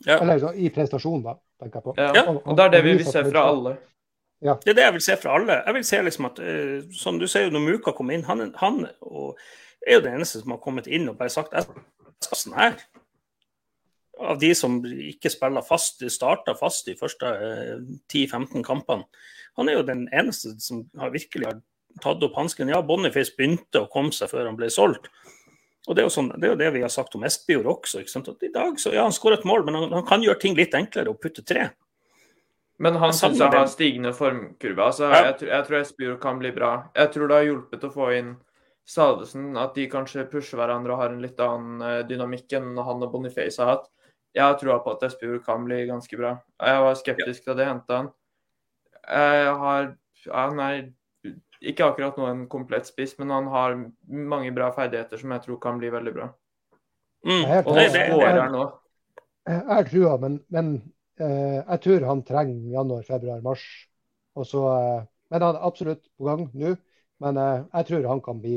Ja. 0.06 0.22
Eller 0.22 0.40
så, 0.40 0.54
i 0.56 0.70
prestasjon, 0.72 1.20
da, 1.26 1.36
tenker 1.60 1.82
jeg 1.82 1.90
på. 1.90 1.98
Ja, 2.00 2.24
og 2.32 2.56
det 2.56 2.64
er 2.64 2.74
det 2.78 2.82
vi 2.86 2.96
vi 3.02 3.06
ser 3.06 3.28
fra 3.28 3.44
alle. 3.50 3.76
Ja. 4.44 4.58
Det 4.62 4.74
er 4.74 4.76
det 4.76 4.84
jeg 4.84 4.96
vil 4.98 5.04
se 5.06 5.16
fra 5.20 5.36
alle. 5.38 5.60
Jeg 5.64 5.76
vil 5.78 5.86
se 5.88 6.02
liksom 6.04 6.28
at, 6.28 6.40
uh, 6.42 6.96
som 6.96 7.20
du 7.20 7.26
sier, 7.30 7.48
når 7.52 7.64
Muka 7.64 7.94
kom 7.96 8.12
inn, 8.12 8.26
han, 8.28 8.50
han 8.60 8.82
er 8.84 9.96
jo 9.96 10.04
den 10.04 10.18
eneste 10.18 10.42
som 10.42 10.52
har 10.52 10.62
kommet 10.62 10.90
inn 10.90 11.08
og 11.08 11.16
bare 11.20 11.32
sagt 11.32 11.56
sånn 12.26 12.56
her. 12.58 12.76
Av 14.16 14.38
de 14.40 14.52
som 14.56 14.78
ikke 14.84 15.32
spiller 15.32 15.64
fast, 15.64 16.04
starta 16.12 16.56
fast 16.56 16.88
de 16.88 16.96
første 16.98 17.32
uh, 17.32 17.76
eh, 17.76 17.88
10-15 18.12 18.64
kampene. 18.66 19.08
Han 19.56 19.70
er 19.72 19.78
jo 19.78 19.88
den 19.88 20.04
eneste 20.12 20.54
som 20.60 20.84
har 21.00 21.14
virkelig 21.14 21.48
har 21.48 21.62
tatt 22.04 22.24
opp 22.24 22.36
hansken. 22.36 22.68
Ja, 22.72 22.82
Boniface 22.84 23.32
begynte 23.36 23.84
å 23.84 23.90
komme 23.92 24.12
seg 24.12 24.28
før 24.32 24.50
han 24.50 24.58
ble 24.58 24.68
solgt. 24.72 25.08
Og 25.86 25.94
Det 25.94 26.02
er 26.02 26.08
jo, 26.08 26.12
sånn, 26.12 26.32
det, 26.34 26.48
er 26.48 26.52
jo 26.52 26.60
det 26.60 26.70
vi 26.74 26.82
har 26.82 26.90
sagt 26.92 27.14
om 27.14 27.24
Espejord 27.26 27.68
også. 27.70 28.02
ikke 28.02 28.12
sant? 28.12 28.28
At 28.32 28.42
I 28.42 28.52
dag 28.52 28.80
så, 28.82 28.92
ja, 28.94 29.04
Han 29.06 29.14
skårer 29.14 29.38
et 29.38 29.48
mål, 29.48 29.64
men 29.68 29.78
han, 29.78 29.92
han, 29.94 30.06
kan 30.06 30.24
gjøre 30.24 30.40
ting 30.42 30.56
litt 30.58 30.74
enklere 30.74 31.12
og 31.12 31.20
putte 31.22 31.44
tre. 31.46 31.68
Men 32.78 32.98
han 33.00 33.14
syns 33.16 33.38
jeg 33.40 33.52
har 33.52 33.68
stigende 33.72 34.12
formkurve. 34.12 34.84
Altså, 34.84 35.08
ja. 35.08 35.30
jeg, 35.30 35.48
jeg, 35.48 35.64
tror 35.68 35.78
Espejord 35.80 36.18
kan 36.20 36.40
bli 36.40 36.50
bra. 36.52 36.72
Jeg 36.96 37.12
tror 37.14 37.30
det 37.30 37.38
har 37.38 37.46
hjulpet 37.48 37.86
å 37.88 37.92
få 37.92 38.10
inn 38.18 38.34
Salvesen, 38.86 39.48
at 39.58 39.74
de 39.74 39.88
kanskje 39.90 40.26
pusher 40.30 40.60
hverandre 40.60 40.94
og 40.94 41.00
har 41.00 41.14
en 41.14 41.22
litt 41.24 41.40
annen 41.42 41.80
eh, 41.82 42.02
dynamikk 42.06 42.52
enn 42.54 42.76
han 42.76 43.02
og 43.02 43.14
Boniface 43.14 43.58
har 43.58 43.72
hatt. 43.72 43.88
Jeg 44.36 44.44
har 44.44 44.58
troa 44.60 44.76
på 44.84 44.92
at 44.92 45.06
Espejord 45.08 45.42
kan 45.46 45.64
bli 45.66 45.80
ganske 45.88 46.20
bra. 46.20 46.36
Jeg 46.60 46.84
var 46.84 47.00
skeptisk 47.00 47.40
ja. 47.42 47.48
da 47.48 47.56
de 47.58 47.68
henta 47.70 47.98
han. 48.02 48.12
Jeg 49.06 49.56
har 49.62 49.92
Han 50.26 50.58
er 50.58 50.78
ikke 51.62 51.86
akkurat 51.86 52.16
nå 52.18 52.26
en 52.26 52.40
komplett 52.50 52.86
spiss, 52.88 53.14
men 53.18 53.30
han 53.30 53.46
har 53.46 53.76
mange 54.06 54.50
bra 54.52 54.72
ferdigheter 54.74 55.20
som 55.20 55.30
jeg 55.32 55.44
tror 55.44 55.60
kan 55.62 55.78
bli 55.78 55.90
veldig 55.94 56.12
bra. 56.14 56.26
Mm. 57.26 57.44
Og 57.62 57.78
skårer 57.94 58.50
nå. 58.50 58.64
Jeg 59.46 59.62
har 59.68 59.86
trua, 59.86 60.16
men, 60.18 60.40
men 60.50 60.72
jeg 61.24 61.80
tror 61.84 62.04
han 62.08 62.22
trenger 62.28 62.72
januar, 62.74 63.04
februar, 63.06 63.40
mars. 63.44 63.64
Og 64.36 64.46
så, 64.46 64.62
eh, 64.72 65.04
men 65.30 65.42
han 65.42 65.56
er 65.56 65.66
absolutt 65.66 66.04
på 66.18 66.28
gang 66.28 66.46
nå. 66.52 66.76
Men 67.24 67.40
eh, 67.40 67.64
jeg 67.72 67.88
tror 67.90 68.08
han 68.10 68.22
kan 68.24 68.40
bli 68.40 68.56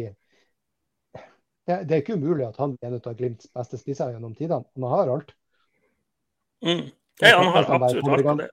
det, 1.69 1.83
det 1.85 1.95
er 1.95 2.01
ikke 2.01 2.17
umulig 2.17 2.47
at 2.47 2.57
han 2.57 2.73
blir 2.75 2.89
en 2.89 2.97
av 2.97 3.17
Glimts 3.17 3.51
beste 3.53 3.77
spisser 3.77 4.15
gjennom 4.15 4.33
tidene. 4.35 4.65
Han 4.75 4.87
har 4.89 5.11
alt. 5.13 5.35
Mm. 6.65 6.87
Ja, 7.21 7.35
han 7.37 7.51
har 7.53 7.69
absolutt 7.77 8.09
alt 8.09 8.41
det. 8.41 8.49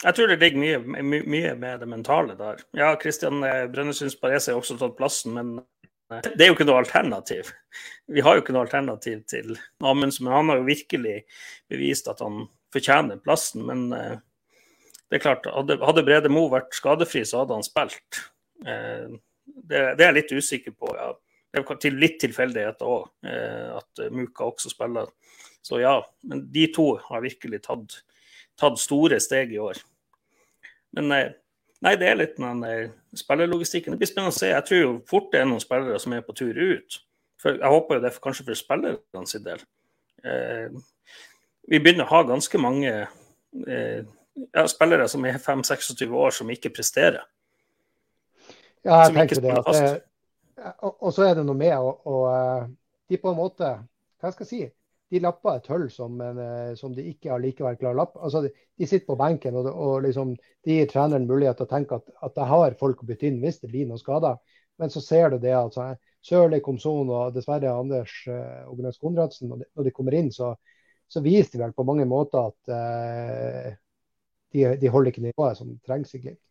Jeg 0.00 0.16
tror 0.16 0.30
det 0.30 0.38
ligger 0.40 0.62
mye, 0.62 1.02
my, 1.04 1.18
mye 1.28 1.50
med 1.60 1.82
det 1.82 1.88
mentale 1.90 2.36
der. 2.38 2.62
Ja, 2.78 2.94
Kristian 2.96 3.42
Brønnøysunds 3.42 4.16
Pares 4.16 4.46
har 4.48 4.56
også 4.56 4.78
tatt 4.80 4.94
plassen, 4.96 5.34
men 5.36 5.50
eh, 6.14 6.22
det 6.24 6.46
er 6.46 6.52
jo 6.52 6.56
ikke 6.56 6.68
noe 6.70 6.80
alternativ. 6.80 7.50
Vi 8.08 8.24
har 8.24 8.38
jo 8.38 8.44
ikke 8.44 8.54
noe 8.56 8.64
alternativ 8.64 9.26
til 9.28 9.58
Amundsen, 9.82 10.24
men 10.28 10.38
han 10.38 10.54
har 10.54 10.62
jo 10.62 10.70
virkelig 10.70 11.18
bevist 11.68 12.08
at 12.08 12.22
han 12.24 12.46
fortjener 12.74 13.20
plassen. 13.24 13.64
Men 13.66 13.88
eh, 13.96 14.18
det 15.10 15.18
er 15.18 15.24
klart, 15.24 15.48
hadde, 15.50 15.78
hadde 15.84 16.06
Brede 16.06 16.30
Mo 16.32 16.46
vært 16.52 16.74
skadefri, 16.76 17.24
så 17.26 17.42
hadde 17.42 17.58
han 17.58 17.66
spilt. 17.66 18.22
Eh, 18.66 19.10
det, 19.50 19.82
det 19.98 20.04
er 20.04 20.10
jeg 20.10 20.18
litt 20.20 20.38
usikker 20.38 20.76
på. 20.76 20.94
ja. 20.98 21.12
Det 21.50 21.64
er 21.64 21.78
til, 21.82 21.96
litt 21.98 22.20
tilfeldigheter 22.22 22.86
òg, 22.86 23.08
eh, 23.26 23.72
at 23.74 24.04
Muka 24.14 24.46
også 24.52 24.70
spiller. 24.70 25.10
Så 25.66 25.80
ja, 25.82 25.96
men 26.30 26.44
de 26.54 26.68
to 26.72 26.92
har 27.08 27.24
virkelig 27.24 27.64
tatt, 27.64 27.96
tatt 28.60 28.78
store 28.78 29.18
steg 29.20 29.50
i 29.56 29.58
år. 29.60 29.80
Men 30.94 31.10
nei, 31.10 31.94
det 31.98 32.06
er 32.06 32.20
litt 32.20 32.38
den 32.38 32.62
spillerlogistikken. 33.18 33.92
Det 33.92 34.00
blir 34.00 34.10
spennende 34.10 34.32
å 34.32 34.38
se. 34.38 34.52
Jeg 34.52 34.66
tror 34.68 34.80
jo 34.80 34.94
fort 35.10 35.28
det 35.34 35.42
er 35.42 35.50
noen 35.50 35.62
spillere 35.62 35.98
som 36.02 36.14
er 36.14 36.22
på 36.26 36.36
tur 36.38 36.54
ut. 36.54 37.00
For 37.42 37.58
jeg 37.58 37.74
håper 37.74 37.98
jo 37.98 38.04
det 38.04 38.10
er 38.12 38.22
kanskje 38.22 38.46
for 38.46 38.62
spillerne 38.62 39.26
sin 39.28 39.44
del. 39.44 39.62
Eh, 41.70 41.76
vi 41.76 41.80
begynner 41.80 42.08
å 42.08 42.14
ha 42.14 42.22
ganske 42.26 42.58
mange 42.58 42.90
eh, 42.90 44.00
ja, 44.52 44.66
spillere 44.68 45.08
som 45.08 45.24
er 45.24 45.38
5-26 45.38 46.10
år 46.10 46.34
som 46.34 46.50
ikke 46.50 46.72
presterer. 46.74 47.22
Ja, 48.82 49.04
jeg 49.06 49.14
tenker 49.14 49.42
det. 49.44 49.56
At 49.60 49.76
det 49.76 50.02
og, 50.82 50.96
og 51.00 51.14
så 51.14 51.24
er 51.24 51.38
det 51.38 51.46
noe 51.46 51.56
med 51.56 51.72
å 51.80 52.18
eh, 52.28 52.68
De 53.08 53.18
på 53.18 53.30
en 53.30 53.38
måte 53.38 53.70
Hva 54.20 54.32
skal 54.32 54.44
jeg 54.44 54.50
si? 54.50 54.66
De 55.10 55.20
lapper 55.24 55.56
et 55.56 55.70
hull 55.72 55.88
som, 55.90 56.20
en, 56.22 56.38
eh, 56.38 56.74
som 56.78 56.92
de 56.94 57.02
ikke 57.10 57.32
allikevel 57.34 57.78
klarer 57.80 57.96
å 57.96 57.98
lappe. 57.98 58.20
Altså, 58.22 58.44
de, 58.44 58.52
de 58.78 58.86
sitter 58.86 59.08
på 59.08 59.16
benken 59.18 59.56
og, 59.58 59.66
og 59.72 60.04
liksom, 60.04 60.36
de 60.66 60.76
gir 60.76 60.90
treneren 60.90 61.26
mulighet 61.26 61.58
til 61.58 61.66
å 61.66 61.70
tenke 61.72 61.98
at, 61.98 62.12
at 62.22 62.36
jeg 62.38 62.50
har 62.52 62.76
folk 62.78 63.02
å 63.02 63.08
bytte 63.08 63.26
inn 63.26 63.40
hvis 63.42 63.58
det 63.62 63.72
blir 63.72 63.88
noen 63.88 63.98
skader. 63.98 64.38
Men 64.78 64.92
så 64.92 65.02
ser 65.02 65.32
du 65.32 65.40
det 65.42 65.50
at 65.56 65.64
altså, 65.64 65.88
Sørli, 66.22 66.60
Komson 66.62 67.10
og 67.10 67.34
dessverre 67.34 67.72
Anders 67.72 68.12
og 68.28 68.74
Ognes 68.76 69.00
Konradsen, 69.00 69.48
når 69.50 69.64
de, 69.64 69.68
når 69.80 69.88
de 69.88 69.94
kommer 69.96 70.18
inn, 70.18 70.28
så, 70.36 70.52
så 71.10 71.22
viser 71.24 71.56
de 71.58 71.64
vel 71.64 71.74
på 71.74 71.84
mange 71.88 72.06
måter 72.08 72.50
at 72.52 72.70
eh, 72.76 73.72
de, 74.54 74.64
de 74.80 74.92
holder 74.92 75.10
ikke 75.12 75.24
nivået 75.26 75.58
som 75.58 75.72
trengs 75.86 76.14
i 76.14 76.22
Glimt. 76.22 76.42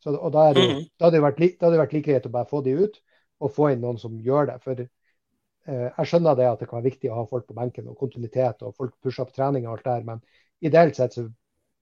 Så, 0.00 0.14
og 0.16 0.30
da, 0.32 0.46
er 0.48 0.54
det, 0.56 0.62
Mhm. 0.64 0.84
da 0.96 1.04
hadde 1.08 1.16
det 1.18 1.24
vært, 1.26 1.40
da 1.58 1.66
hadde 1.66 1.76
det 1.76 1.82
vært 1.82 1.92
like 1.98 2.06
greit 2.08 2.26
å 2.26 2.32
bare 2.32 2.48
få 2.48 2.62
de 2.64 2.76
ut 2.78 3.00
og 3.40 3.52
få 3.52 3.68
inn 3.72 3.82
noen 3.84 3.98
som 4.00 4.16
gjør 4.24 4.46
det. 4.52 4.56
For 4.64 4.80
eh, 4.80 5.88
jeg 5.90 6.06
skjønner 6.08 6.38
det 6.38 6.48
at 6.48 6.62
det 6.62 6.68
kan 6.70 6.80
være 6.80 6.90
viktig 6.90 7.10
å 7.10 7.18
ha 7.20 7.26
folk 7.28 7.46
på 7.50 7.56
benken 7.58 7.90
og 7.90 7.98
kontinuitet 8.00 8.62
og 8.64 8.74
folk 8.78 8.94
pusher 9.02 9.26
opp 9.26 9.34
trening 9.36 9.66
og 9.66 9.74
alt 9.76 9.84
det 9.84 9.92
der, 9.98 10.06
men 10.08 10.22
ideelt 10.64 10.96
sett 10.96 11.18
så 11.18 11.26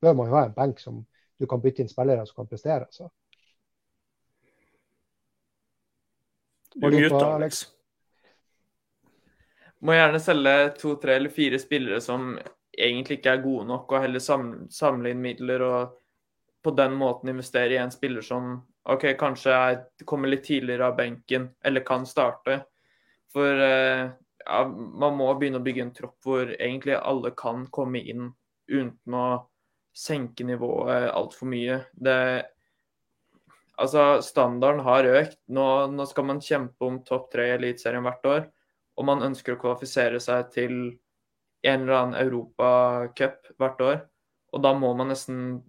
bør 0.02 0.18
man 0.18 0.28
jo 0.28 0.34
ha 0.34 0.44
en 0.48 0.56
benk 0.56 0.80
som 0.82 1.04
du 1.38 1.46
kan 1.46 1.62
bytte 1.62 1.84
inn 1.84 1.88
spillere 1.90 2.26
som 2.26 2.40
kan 2.40 2.50
prestere. 2.50 2.86
Så. 2.90 3.06
Du 6.74 6.80
Var 6.80 7.08
på, 7.10 7.20
Alex. 7.24 7.66
Må 9.80 9.94
gjerne 9.94 10.18
selge 10.22 10.54
to, 10.78 10.96
tre 10.98 11.18
eller 11.18 11.30
fire 11.30 11.58
spillere 11.62 12.00
som 12.02 12.32
egentlig 12.78 13.18
ikke 13.18 13.34
er 13.36 13.42
gode 13.44 13.66
nok, 13.68 13.92
og 13.92 14.02
heller 14.04 14.22
samle, 14.22 15.10
inn 15.10 15.22
midler 15.22 15.62
og 15.66 15.98
på 16.62 16.72
den 16.74 16.96
måten 16.98 17.30
investere 17.30 17.76
i 17.76 17.82
en 17.82 17.94
spiller 17.94 18.24
som 18.24 18.56
OK, 18.88 19.12
kanskje 19.20 19.54
er, 19.54 19.78
kommer 20.08 20.30
litt 20.30 20.46
tidligere 20.48 20.88
av 20.88 20.96
benken, 20.98 21.50
eller 21.64 21.84
kan 21.86 22.06
starte. 22.08 22.62
For 23.32 23.62
eh, 23.62 24.08
ja, 24.44 24.60
man 24.66 25.16
må 25.18 25.28
begynne 25.38 25.60
å 25.60 25.64
bygge 25.66 25.84
en 25.84 25.94
tropp 25.94 26.26
hvor 26.26 26.50
egentlig 26.56 26.96
alle 26.96 27.34
kan 27.36 27.66
komme 27.70 28.00
inn 28.00 28.30
uten 28.68 29.14
å 29.14 29.26
senke 29.94 30.46
nivået 30.46 31.10
altfor 31.12 31.54
mye. 31.54 31.82
Det 31.92 32.20
Altså, 33.78 34.18
standarden 34.26 34.80
har 34.82 35.06
økt. 35.06 35.36
Nå, 35.54 35.64
nå 35.94 36.04
skal 36.10 36.24
man 36.26 36.40
kjempe 36.42 36.82
om 36.82 36.96
topp 37.06 37.28
tre 37.30 37.44
i 37.46 37.52
Eliteserien 37.54 38.02
hvert 38.02 38.24
år 38.26 38.40
og 38.98 39.06
man 39.06 39.22
ønsker 39.22 39.54
å 39.54 39.60
kvalifisere 39.62 40.18
seg 40.22 40.50
til 40.54 40.74
en 41.66 41.84
eller 41.84 41.96
annen 41.98 42.18
europacup 42.18 43.52
hvert 43.58 43.82
år. 43.84 43.98
Og 44.54 44.62
da 44.64 44.72
må 44.74 44.90
man 44.98 45.12
nesten 45.12 45.60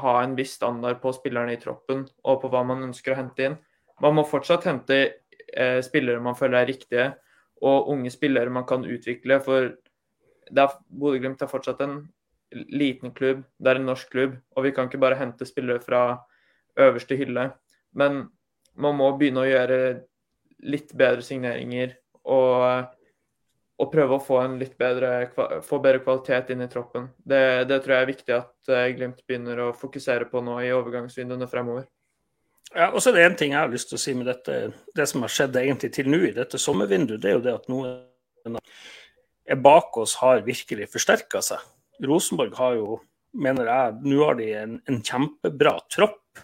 ha 0.00 0.14
en 0.22 0.34
viss 0.36 0.56
standard 0.58 1.00
på 1.02 1.12
spillerne 1.16 1.54
i 1.54 1.60
troppen 1.60 2.04
og 2.24 2.40
på 2.42 2.50
hva 2.52 2.64
man 2.66 2.84
ønsker 2.88 3.14
å 3.14 3.18
hente 3.18 3.48
inn. 3.48 3.56
Man 4.02 4.16
må 4.18 4.24
fortsatt 4.26 4.66
hente 4.68 4.98
eh, 5.00 5.80
spillere 5.86 6.22
man 6.22 6.36
føler 6.36 6.60
er 6.60 6.70
riktige, 6.72 7.08
og 7.64 7.88
unge 7.94 8.10
spillere 8.12 8.52
man 8.52 8.66
kan 8.68 8.84
utvikle. 8.84 9.38
For 9.44 9.70
Bodø-Glimt 10.50 11.44
er 11.44 11.50
fortsatt 11.50 11.80
en 11.84 12.00
liten 12.52 13.14
klubb, 13.14 13.42
det 13.58 13.70
er 13.70 13.80
en 13.80 13.88
norsk 13.88 14.10
klubb, 14.12 14.34
og 14.54 14.66
vi 14.66 14.72
kan 14.74 14.90
ikke 14.90 15.00
bare 15.02 15.18
hente 15.18 15.46
spillere 15.48 15.82
fra 15.82 16.04
øverste 16.78 17.16
hylle. 17.18 17.48
Men 17.96 18.26
man 18.74 18.98
må 18.98 19.12
begynne 19.16 19.44
å 19.44 19.48
gjøre 19.48 19.78
litt 20.64 20.92
bedre 20.98 21.24
signeringer 21.24 21.94
og, 22.24 22.94
og 23.80 23.90
prøve 23.92 24.16
å 24.16 24.22
få 24.22 24.38
en 24.42 24.56
litt 24.60 24.76
bedre, 24.80 25.28
få 25.64 25.80
bedre 25.82 26.02
kvalitet 26.04 26.54
inn 26.54 26.64
i 26.64 26.70
troppen. 26.70 27.10
Det, 27.18 27.64
det 27.70 27.82
tror 27.84 27.96
jeg 27.96 28.06
er 28.06 28.12
viktig 28.12 28.36
at 28.36 28.72
eh, 28.72 28.88
Glimt 28.96 29.20
begynner 29.26 29.66
å 29.66 29.74
fokusere 29.76 30.30
på 30.30 30.42
nå 30.44 30.60
i 30.64 30.72
overgangsvinduene 30.76 31.50
fremover. 31.50 31.86
Ja, 32.74 32.88
og 32.90 32.98
så 33.02 33.12
er 33.12 33.18
det 33.18 33.26
en 33.28 33.36
ting 33.38 33.52
jeg 33.54 33.60
har 33.60 33.70
lyst 33.70 33.90
til 33.90 33.98
å 33.98 34.02
si 34.02 34.16
med 34.18 34.26
dette, 34.26 34.72
det 34.96 35.06
som 35.06 35.22
har 35.22 35.30
skjedd 35.30 35.56
egentlig 35.60 35.92
til 35.94 36.08
nå 36.10 36.24
i 36.26 36.34
dette 36.34 36.58
sommervinduet, 36.58 37.20
det 37.22 37.30
er 37.30 37.36
jo 37.36 37.44
det 37.44 37.54
at 37.54 37.68
noen 37.70 38.58
er 39.44 39.60
bak 39.60 39.96
oss 40.00 40.16
har 40.22 40.42
virkelig 40.46 40.88
forsterka 40.92 41.42
seg. 41.44 41.62
Rosenborg 42.02 42.56
har 42.58 42.78
jo, 42.78 42.98
mener 43.36 43.68
jeg, 43.70 43.96
nå 44.08 44.20
har 44.24 44.38
de 44.40 44.48
en, 44.58 44.76
en 44.90 45.00
kjempebra 45.04 45.76
tropp. 45.92 46.42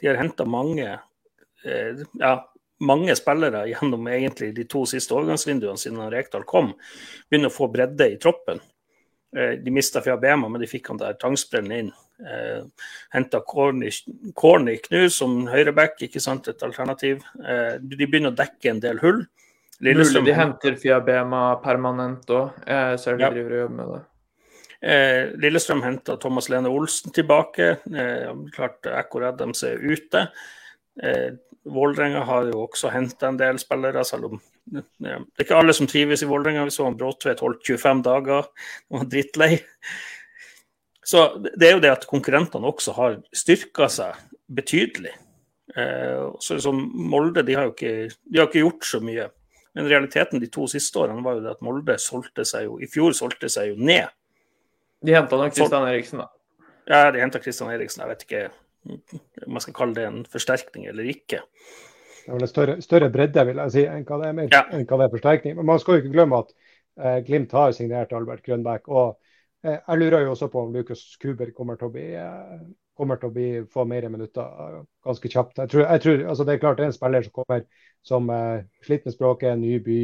De 0.00 0.10
har 0.10 0.18
henta 0.20 0.44
mange, 0.48 0.98
eh, 1.64 2.02
ja, 2.20 2.34
mange 2.82 3.14
spillere 3.18 3.64
gjennom 3.70 4.06
egentlig 4.10 4.52
de 4.56 4.64
to 4.70 4.84
siste 4.90 5.14
overgangsvinduene 5.16 5.78
siden 5.80 6.02
Rekdal 6.12 6.44
kom. 6.48 6.72
Begynner 7.30 7.50
å 7.52 7.54
få 7.56 7.68
bredde 7.72 8.10
i 8.12 8.18
troppen. 8.22 8.60
Eh, 9.36 9.56
De 9.62 9.70
mista 9.70 10.02
Fiabema, 10.04 10.48
men 10.50 10.60
de 10.60 10.66
fikk 10.68 10.88
han 10.92 10.98
der 11.00 11.14
tangsprellen 11.20 11.72
inn. 11.72 11.92
Eh, 12.22 12.62
Henta 13.14 13.40
Cornic 13.40 14.88
nå 14.92 15.06
som 15.10 15.46
høyreback, 15.48 15.96
ikke 16.06 16.20
sant, 16.20 16.48
et 16.48 16.62
alternativ. 16.62 17.22
Eh, 17.40 17.78
De 17.80 18.06
begynner 18.06 18.30
å 18.34 18.36
dekke 18.36 18.70
en 18.70 18.80
del 18.80 18.98
hull. 19.02 19.22
Mulig 19.82 20.24
de 20.24 20.34
henter 20.36 20.76
Fiabema 20.78 21.56
permanent 21.62 22.26
òg. 22.30 22.52
Jeg 22.66 22.98
ser 23.00 23.16
de 23.16 23.24
Ja. 23.24 23.30
driver 23.30 23.50
og 23.50 23.62
jobber 23.70 23.76
med 23.76 23.88
det. 23.94 24.02
Eh, 24.84 25.32
Lillestrøm 25.38 25.82
henta 25.82 26.16
Thomas 26.20 26.48
Lene 26.48 26.68
Olsen 26.68 27.10
tilbake. 27.12 27.78
Eh, 27.94 28.32
klart 28.52 28.82
Ekko 28.82 29.22
Adams 29.26 29.62
er 29.64 29.78
ute. 29.78 30.28
Eh, 31.02 31.30
Vålerenga 31.64 32.24
har 32.26 32.48
jo 32.50 32.64
også 32.64 32.90
henta 32.90 33.28
en 33.30 33.38
del 33.38 33.58
spillere, 33.62 34.02
selv 34.04 34.32
om 34.32 34.40
det 34.64 35.10
er 35.10 35.42
ikke 35.42 35.58
alle 35.58 35.74
som 35.74 35.88
trives 35.90 36.22
i 36.22 36.28
Vålerenga. 36.30 36.64
Vi 36.66 36.74
så 36.74 36.86
han 36.86 36.96
Bråtvedt 36.98 37.42
holdt 37.42 37.66
25 37.66 38.02
dager, 38.06 38.48
han 38.90 39.02
var 39.02 39.10
drittlei. 39.10 39.50
Så 41.02 41.24
det 41.42 41.66
er 41.66 41.76
jo 41.76 41.82
det 41.82 41.90
at 41.90 42.06
konkurrentene 42.10 42.68
også 42.70 42.94
har 42.94 43.18
styrka 43.34 43.88
seg 43.90 44.18
betydelig. 44.54 45.14
Eh, 45.76 46.28
så 46.38 46.58
liksom 46.58 46.82
Molde 47.10 47.42
de 47.46 47.56
har 47.58 47.66
jo 47.68 47.74
ikke, 47.74 48.10
de 48.10 48.38
har 48.38 48.50
ikke 48.50 48.62
gjort 48.62 48.86
så 48.86 49.00
mye. 49.02 49.28
Men 49.74 49.88
realiteten 49.88 50.42
de 50.42 50.50
to 50.52 50.68
siste 50.70 51.00
årene 51.00 51.24
var 51.24 51.38
jo 51.38 51.44
det 51.46 51.54
at 51.56 51.64
Molde 51.64 51.96
solgte 52.02 52.44
seg 52.46 52.66
jo 52.66 52.76
I 52.82 52.88
fjor 52.92 53.16
solgte 53.16 53.48
seg 53.50 53.72
jo 53.72 53.78
ned. 53.80 54.12
De 55.02 55.14
henta 55.16 55.38
nok 55.38 55.54
Kristian 55.56 55.88
Eriksen, 55.88 56.22
da. 56.22 56.28
Ja, 56.86 57.10
de 57.10 57.22
henta 57.22 57.40
Kristian 57.42 57.72
Eriksen. 57.72 58.04
Jeg 58.04 58.12
vet 58.12 58.26
ikke 58.26 58.42
om 58.86 59.56
jeg 59.58 59.62
skal 59.66 59.74
kalle 59.78 59.94
det 59.94 60.04
en 60.08 60.24
forsterkning 60.30 60.86
eller 60.90 61.08
ikke. 61.12 61.42
Det 62.22 62.30
er 62.30 62.36
vel 62.36 62.46
en 62.46 62.50
større, 62.50 62.76
større 62.82 63.10
bredde 63.10 63.44
vil 63.48 63.58
jeg 63.64 63.72
si, 63.74 63.82
enn 63.90 64.04
hva 64.06 64.18
det 64.22 64.28
er, 64.30 64.48
Ja. 64.52 64.62
enn 64.74 64.86
hva 64.86 64.98
det 65.00 65.06
er 65.08 65.14
forsterkning. 65.16 65.56
Men 65.58 65.66
man 65.66 65.78
skal 65.82 65.96
jo 65.96 66.02
ikke 66.04 66.12
glemme 66.14 66.38
at 66.38 66.52
eh, 67.00 67.18
Glimt 67.26 67.52
har 67.52 67.72
signert 67.74 68.12
Albert 68.12 68.42
Grønbæk. 68.46 68.88
Og 68.88 69.18
eh, 69.64 69.78
jeg 69.88 69.98
lurer 69.98 70.22
jo 70.26 70.30
også 70.36 70.48
på 70.52 70.62
om 70.66 70.72
Lukas 70.74 71.16
Kuber 71.22 71.50
kommer 71.56 71.76
til 71.80 71.88
å 71.90 71.94
bli, 71.94 72.06
eh, 72.14 72.60
kommer 72.98 73.16
til 73.18 73.30
å 73.30 73.34
bli, 73.34 73.48
få 73.72 73.84
mer 73.90 74.06
minutter 74.08 74.42
eh, 74.66 74.82
ganske 75.04 75.28
kjapt. 75.34 75.58
Jeg 75.64 75.72
tror, 75.74 75.86
jeg 75.88 76.00
tror, 76.06 76.24
altså 76.28 76.44
det 76.46 76.54
er 76.54 76.62
klart 76.62 76.78
det 76.78 76.84
er 76.86 76.92
en 76.92 76.98
spiller 76.98 77.22
som 77.26 77.32
kommer 77.40 77.64
som 78.06 78.30
eh, 78.30 78.62
sliter 78.86 79.10
med 79.10 79.14
språket, 79.18 79.58
ny 79.58 79.78
by, 79.82 80.00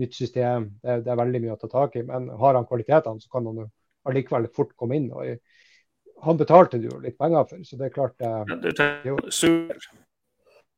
nytt 0.00 0.14
system. 0.16 0.70
Det, 0.80 1.02
det 1.04 1.12
er 1.12 1.20
veldig 1.20 1.40
mye 1.44 1.56
å 1.56 1.60
ta 1.60 1.68
tak 1.72 1.96
i. 2.00 2.06
Men 2.08 2.28
har 2.40 2.56
han 2.56 2.68
kvalitetene, 2.68 3.20
så 3.20 3.28
kan 3.32 3.48
han 3.50 3.64
jo 3.66 3.70
allikevel 4.08 4.48
fort 4.56 4.72
komme 4.80 4.96
inn. 4.96 5.10
og 5.12 5.26
i- 5.28 5.38
han 6.22 6.38
betalte 6.40 6.78
det 6.80 6.90
jo 6.90 7.00
litt 7.02 7.18
penger 7.18 7.48
for, 7.48 7.64
så 7.66 7.78
det 7.80 7.88
er 7.88 7.94
klart 7.96 8.24
eh, 8.24 8.38
Ja, 8.50 8.60
Du 8.60 8.70
tenker 8.72 9.30
super. 9.34 9.90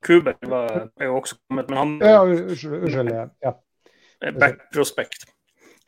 Kuber 0.03 0.35
var, 0.51 0.89
er 0.99 1.07
jo 1.07 1.19
også 1.21 1.37
kommet, 1.49 1.69
men 1.71 1.79
han 1.79 1.93
Ja, 2.03 2.23
unnskyld. 2.27 3.13
Ja. 3.45 3.53
backprospekt. 4.39 5.29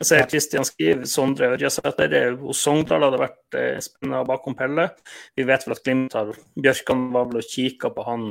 Jeg 0.00 0.06
ser 0.08 0.26
Kristian 0.26 0.66
skriver 0.66 1.06
Sondre 1.06 1.52
Ørjasæter 1.54 2.34
hos 2.40 2.62
Sogndal 2.62 3.06
hadde 3.06 3.20
vært 3.20 3.58
eh, 3.58 3.78
spennende 3.82 4.24
bakom 4.26 4.56
Pelle. 4.58 4.88
Vi 5.38 5.46
vet 5.46 5.66
vel 5.66 5.76
at 5.76 5.82
Glimt 5.86 6.16
har 6.18 6.32
Bjørkan 6.58 7.04
var 7.14 7.28
vel 7.30 7.42
og 7.42 7.50
kikka 7.50 7.92
på 7.94 8.06
han 8.06 8.24